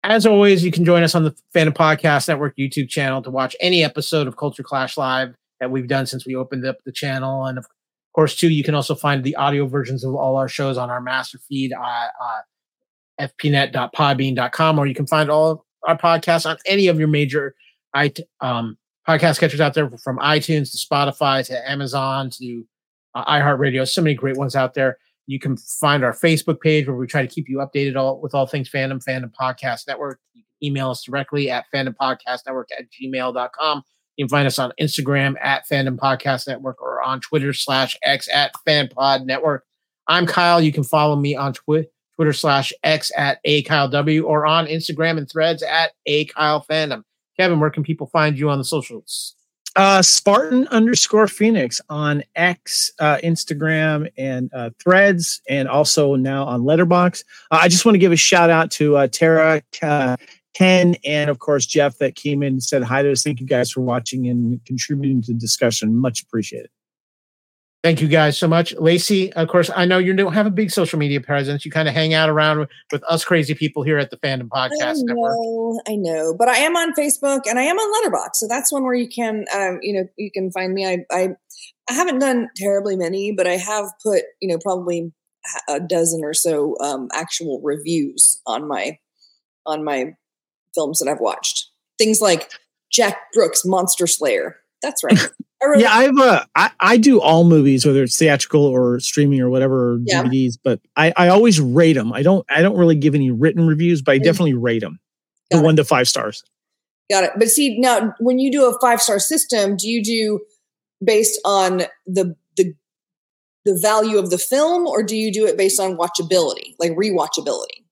as 0.02 0.26
always, 0.26 0.64
you 0.64 0.70
can 0.70 0.84
join 0.84 1.02
us 1.02 1.14
on 1.14 1.24
the 1.24 1.34
Fandom 1.54 1.74
Podcast 1.74 2.28
Network 2.28 2.56
YouTube 2.56 2.88
channel 2.88 3.22
to 3.22 3.30
watch 3.30 3.56
any 3.60 3.84
episode 3.84 4.26
of 4.26 4.36
Culture 4.36 4.62
Clash 4.62 4.96
Live 4.96 5.34
that 5.60 5.70
we've 5.70 5.88
done 5.88 6.06
since 6.06 6.26
we 6.26 6.34
opened 6.34 6.66
up 6.66 6.78
the 6.84 6.92
channel. 6.92 7.46
And 7.46 7.58
of 7.58 7.66
course, 8.14 8.36
too, 8.36 8.50
you 8.50 8.64
can 8.64 8.74
also 8.74 8.94
find 8.94 9.24
the 9.24 9.36
audio 9.36 9.66
versions 9.66 10.04
of 10.04 10.14
all 10.14 10.36
our 10.36 10.48
shows 10.48 10.76
on 10.76 10.90
our 10.90 11.00
master 11.00 11.38
feed, 11.38 11.72
uh, 11.72 12.08
uh, 12.22 13.28
fpnet.podbean.com, 13.28 14.78
or 14.78 14.86
you 14.86 14.94
can 14.94 15.06
find 15.06 15.30
all 15.30 15.64
our 15.86 15.96
podcasts 15.96 16.48
on 16.48 16.56
any 16.66 16.88
of 16.88 16.98
your 16.98 17.08
major 17.08 17.54
I, 17.94 18.12
um, 18.40 18.76
podcast 19.08 19.38
catchers 19.38 19.60
out 19.60 19.74
there 19.74 19.90
from 20.02 20.18
iTunes 20.18 20.72
to 20.72 20.78
Spotify 20.78 21.44
to 21.46 21.70
Amazon 21.70 22.30
to 22.30 22.66
uh, 23.14 23.24
iHeartRadio. 23.24 23.88
So 23.88 24.02
many 24.02 24.14
great 24.14 24.36
ones 24.36 24.56
out 24.56 24.74
there. 24.74 24.98
You 25.26 25.38
can 25.38 25.56
find 25.56 26.04
our 26.04 26.12
Facebook 26.12 26.60
page 26.60 26.86
where 26.86 26.96
we 26.96 27.06
try 27.06 27.22
to 27.22 27.32
keep 27.32 27.48
you 27.48 27.58
updated 27.58 27.96
all 27.96 28.20
with 28.20 28.34
all 28.34 28.46
things 28.46 28.68
fandom, 28.68 29.02
fandom 29.02 29.32
podcast 29.38 29.86
network. 29.86 30.20
You 30.34 30.42
can 30.42 30.66
email 30.68 30.90
us 30.90 31.02
directly 31.02 31.50
at 31.50 31.64
fandom 31.74 31.94
podcast 32.00 32.40
network 32.46 32.68
at 32.78 32.86
gmail.com. 32.90 33.82
You 34.16 34.24
can 34.24 34.30
find 34.30 34.46
us 34.46 34.58
on 34.58 34.72
Instagram 34.80 35.34
at 35.40 35.66
fandom 35.68 35.96
podcast 35.96 36.46
network 36.46 36.80
or 36.80 37.02
on 37.02 37.20
Twitter 37.20 37.52
slash 37.52 37.96
X 38.02 38.28
at 38.32 38.52
fanpod 38.66 39.24
network. 39.24 39.64
I'm 40.06 40.26
Kyle. 40.26 40.60
You 40.60 40.72
can 40.72 40.84
follow 40.84 41.16
me 41.16 41.34
on 41.34 41.54
Twi- 41.54 41.86
Twitter 42.14 42.32
slash 42.32 42.72
X 42.82 43.10
at 43.16 43.38
a 43.44 43.62
Kyle 43.62 43.88
W 43.88 44.24
or 44.24 44.46
on 44.46 44.66
Instagram 44.66 45.18
and 45.18 45.28
threads 45.28 45.62
at 45.62 45.92
a 46.06 46.26
Kyle 46.26 46.64
fandom. 46.68 47.02
Kevin, 47.36 47.60
where 47.60 47.70
can 47.70 47.82
people 47.82 48.06
find 48.06 48.38
you 48.38 48.48
on 48.48 48.58
the 48.58 48.64
socials? 48.64 49.34
Uh, 49.76 50.00
Spartan 50.00 50.68
underscore 50.68 51.26
Phoenix 51.26 51.80
on 51.88 52.22
X, 52.36 52.92
uh, 53.00 53.16
Instagram, 53.24 54.08
and 54.16 54.48
uh, 54.54 54.70
Threads, 54.80 55.40
and 55.48 55.68
also 55.68 56.14
now 56.14 56.44
on 56.44 56.62
Letterboxd. 56.62 57.24
Uh, 57.50 57.58
I 57.62 57.68
just 57.68 57.84
want 57.84 57.94
to 57.96 57.98
give 57.98 58.12
a 58.12 58.16
shout 58.16 58.50
out 58.50 58.70
to 58.72 58.96
uh, 58.96 59.08
Tara, 59.08 59.62
Ken, 60.54 60.94
and 61.04 61.28
of 61.28 61.40
course 61.40 61.66
Jeff 61.66 61.98
that 61.98 62.14
came 62.14 62.44
in 62.44 62.54
and 62.54 62.62
said 62.62 62.84
hi 62.84 63.02
to 63.02 63.10
us. 63.10 63.24
Thank 63.24 63.40
you 63.40 63.46
guys 63.46 63.72
for 63.72 63.80
watching 63.80 64.28
and 64.28 64.64
contributing 64.64 65.20
to 65.22 65.32
the 65.32 65.38
discussion. 65.38 65.96
Much 65.96 66.22
appreciated. 66.22 66.70
Thank 67.84 68.00
you 68.00 68.08
guys 68.08 68.38
so 68.38 68.48
much. 68.48 68.74
Lacee, 68.76 69.30
of 69.32 69.46
course, 69.48 69.70
I 69.76 69.84
know 69.84 69.98
you 69.98 70.14
don't 70.14 70.32
have 70.32 70.46
a 70.46 70.50
big 70.50 70.70
social 70.70 70.98
media 70.98 71.20
presence. 71.20 71.66
You 71.66 71.70
kind 71.70 71.86
of 71.86 71.92
hang 71.92 72.14
out 72.14 72.30
around 72.30 72.66
with, 72.90 73.02
us 73.10 73.26
crazy 73.26 73.52
people 73.54 73.82
here 73.82 73.98
at 73.98 74.10
the 74.10 74.16
Fandom 74.16 74.48
I 74.54 74.70
Podcast 74.70 75.00
Network. 75.02 75.36
know, 75.36 75.80
I 75.86 75.96
know, 75.96 76.34
but 76.34 76.48
I 76.48 76.56
am 76.56 76.76
on 76.76 76.94
Facebook 76.94 77.42
and 77.46 77.58
I 77.58 77.64
am 77.64 77.76
on 77.76 78.10
Letterboxd, 78.10 78.36
so 78.36 78.48
that's 78.48 78.72
one 78.72 78.84
where 78.84 78.94
you 78.94 79.06
can, 79.06 79.44
um, 79.54 79.80
you 79.82 79.92
know, 79.92 80.08
you 80.16 80.30
can 80.32 80.50
find 80.50 80.72
me. 80.72 80.86
I, 80.86 81.04
I, 81.12 81.28
I 81.90 81.92
haven't 81.92 82.20
done 82.20 82.48
terribly 82.56 82.96
many, 82.96 83.32
but 83.32 83.46
I 83.46 83.58
have 83.58 83.84
put, 84.02 84.22
you 84.40 84.48
know, 84.48 84.58
probably 84.62 85.12
a 85.68 85.78
dozen 85.78 86.24
or 86.24 86.32
so 86.32 86.76
um, 86.80 87.08
actual 87.12 87.60
reviews 87.62 88.40
on 88.46 88.66
my, 88.66 88.98
on 89.66 89.84
my 89.84 90.14
films 90.74 91.00
that 91.00 91.10
I've 91.10 91.20
watched. 91.20 91.68
Things 91.98 92.22
like 92.22 92.50
Jack 92.90 93.18
Brooks' 93.34 93.66
Monster 93.66 94.06
Slayer. 94.06 94.56
That's 94.80 95.04
right. 95.04 95.18
I 95.64 95.68
wrote 95.68 95.80
Yeah, 95.80 95.92
I've 95.92 96.18
uh, 96.18 96.44
I, 96.54 96.70
I 96.80 96.96
do 96.96 97.20
all 97.20 97.44
movies, 97.44 97.84
whether 97.86 98.02
it's 98.02 98.18
theatrical 98.18 98.64
or 98.64 99.00
streaming 99.00 99.40
or 99.40 99.50
whatever 99.50 99.94
or 99.94 99.98
Yeah. 100.04 100.24
DVDs, 100.24 100.58
but 100.62 100.80
I, 100.96 101.12
I 101.16 101.28
always 101.28 101.60
rate 101.60 101.94
them. 101.94 102.12
I 102.12 102.22
don't 102.22 102.44
I 102.50 102.62
don't 102.62 102.76
really 102.76 102.96
give 102.96 103.14
any 103.14 103.30
written 103.30 103.66
reviews, 103.66 104.02
but 104.02 104.12
I 104.12 104.18
Mm. 104.18 104.24
definitely 104.24 104.54
rate 104.54 104.80
them. 104.80 105.00
The 105.50 105.58
it. 105.58 105.62
one 105.62 105.76
to 105.76 105.84
five 105.84 106.08
stars. 106.08 106.42
Got 107.10 107.24
it. 107.24 107.30
But 107.38 107.48
see, 107.48 107.78
now 107.78 108.14
when 108.18 108.38
you 108.38 108.50
do 108.52 108.66
a 108.66 108.78
five 108.80 109.00
star 109.02 109.18
system, 109.18 109.76
do 109.76 109.88
you 109.88 110.02
do 110.02 110.40
based 111.04 111.40
on 111.44 111.82
the 112.06 112.34
the 112.56 112.74
the 113.64 113.78
value 113.80 114.18
of 114.18 114.30
the 114.30 114.38
film, 114.38 114.86
or 114.86 115.02
do 115.02 115.16
you 115.16 115.32
do 115.32 115.46
it 115.46 115.56
based 115.56 115.80
on 115.80 115.96
watchability, 115.96 116.74
like 116.78 116.92
rewatchability? 116.92 117.84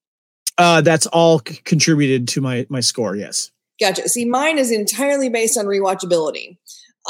Uh, 0.59 0.81
that's 0.83 1.07
all 1.07 1.41
c- 1.47 1.61
contributed 1.65 2.29
to 2.29 2.41
my 2.41 2.67
my 2.69 2.81
score. 2.81 3.17
Yes. 3.17 3.51
Gotcha. 3.81 4.09
See, 4.09 4.25
mine 4.27 4.59
is 4.59 4.71
entirely 4.71 5.29
based 5.29 5.59
on 5.59 5.65
rewatchability. 5.65 6.59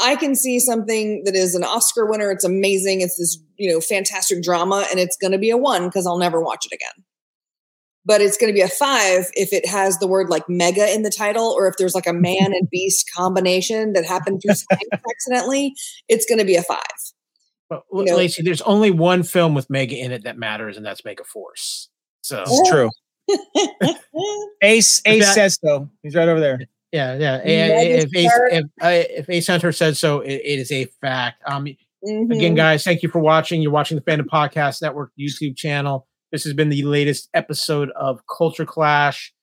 I 0.01 0.15
can 0.15 0.35
see 0.35 0.59
something 0.59 1.23
that 1.25 1.35
is 1.35 1.53
an 1.55 1.63
Oscar 1.63 2.05
winner. 2.05 2.31
It's 2.31 2.43
amazing. 2.43 3.01
It's 3.01 3.17
this, 3.17 3.37
you 3.57 3.71
know, 3.71 3.79
fantastic 3.79 4.41
drama, 4.41 4.85
and 4.89 4.99
it's 4.99 5.15
going 5.17 5.31
to 5.33 5.37
be 5.37 5.49
a 5.51 5.57
one 5.57 5.85
because 5.87 6.07
I'll 6.07 6.17
never 6.17 6.41
watch 6.41 6.65
it 6.65 6.73
again. 6.75 7.03
but 8.05 8.19
it's 8.19 8.35
going 8.35 8.51
to 8.51 8.53
be 8.53 8.61
a 8.61 8.67
five 8.67 9.29
if 9.33 9.53
it 9.53 9.65
has 9.65 9.97
the 9.99 10.07
word 10.07 10.29
like 10.29 10.49
mega 10.49 10.91
in 10.93 11.03
the 11.03 11.09
title, 11.11 11.45
or 11.57 11.67
if 11.67 11.75
there's 11.77 11.95
like 11.95 12.07
a 12.07 12.11
man 12.13 12.53
and 12.53 12.69
beast 12.69 13.09
combination 13.15 13.93
that 13.93 14.03
happened 14.05 14.41
through 14.41 14.55
accidentally. 15.11 15.73
It's 16.09 16.25
going 16.25 16.39
to 16.39 16.45
be 16.45 16.55
a 16.55 16.63
five. 16.63 16.81
But 17.69 17.83
You 17.93 18.03
know- 18.05 18.17
Lacee, 18.17 18.43
there's 18.43 18.61
only 18.63 18.91
one 18.91 19.23
film 19.23 19.53
with 19.53 19.69
Mega 19.69 19.95
in 19.95 20.11
it 20.11 20.23
that 20.25 20.37
matters, 20.37 20.75
and 20.75 20.85
that's 20.85 21.05
Mega 21.05 21.23
Force. 21.23 21.87
So 22.21 22.43
It's 22.47 22.69
true. 22.69 22.89
Ace 24.61 25.01
Ace 25.05 25.23
that- 25.25 25.33
says 25.35 25.59
so. 25.63 25.89
He's 26.01 26.15
right 26.15 26.27
over 26.27 26.39
there. 26.39 26.59
Yeah, 26.93 27.15
yeah. 27.17 27.37
Mega 27.39 27.97
If 28.03 28.15
Ace, 28.15 28.31
Star- 28.33 28.47
if, 28.47 28.63
uh, 28.81 28.87
if 29.19 29.29
Ace 29.29 29.47
Hunter 29.47 29.71
said 29.73 29.97
so, 29.97 30.21
it, 30.21 30.35
it 30.35 30.59
is 30.59 30.71
a 30.71 30.85
fact. 31.01 31.41
Um, 31.45 31.67
Mhm. 32.05 32.33
Again, 32.35 32.53
guys, 32.53 32.83
thank 32.83 33.01
you 33.01 33.07
for 33.09 33.19
watching. 33.19 33.61
You're 33.61 33.71
watching 33.71 33.95
the 33.97 34.03
Fandom 34.03 34.25
Podcast 34.25 34.81
Network 34.81 35.11
YouTube 35.17 35.55
channel. 35.55 36.05
This 36.33 36.43
has 36.43 36.53
been 36.53 36.67
the 36.69 36.83
latest 36.83 37.29
episode 37.33 37.89
of 37.91 38.19
Culture 38.27 38.65
Clash. 38.65 39.33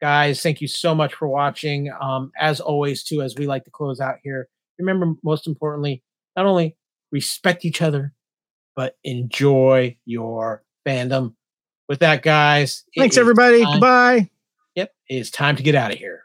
Guys, 0.00 0.40
thank 0.42 0.60
you 0.62 0.68
so 0.68 0.94
much 0.94 1.12
for 1.12 1.28
watching. 1.28 1.92
Um, 2.00 2.30
as 2.38 2.60
always, 2.60 3.02
too, 3.04 3.20
as 3.20 3.34
we 3.36 3.46
like 3.46 3.64
to 3.64 3.70
close 3.70 4.00
out 4.00 4.16
here, 4.24 4.48
remember 4.78 5.16
most 5.22 5.46
importantly, 5.46 6.02
not 6.34 6.46
only 6.46 6.76
respect 7.12 7.64
each 7.66 7.82
other, 7.82 8.14
but 8.74 8.96
enjoy 9.04 9.96
your 10.06 10.62
fandom. 10.86 11.34
With 11.90 11.98
that, 11.98 12.22
guys, 12.22 12.84
Thanks 12.96 13.18
everybody. 13.18 13.62
time- 13.64 13.72
Goodbye. 13.74 14.30
Yep, 14.76 14.92
it 15.10 15.14
is 15.16 15.30
time 15.30 15.56
to 15.56 15.62
get 15.62 15.74
out 15.74 15.92
of 15.92 15.98
here. 15.98 16.22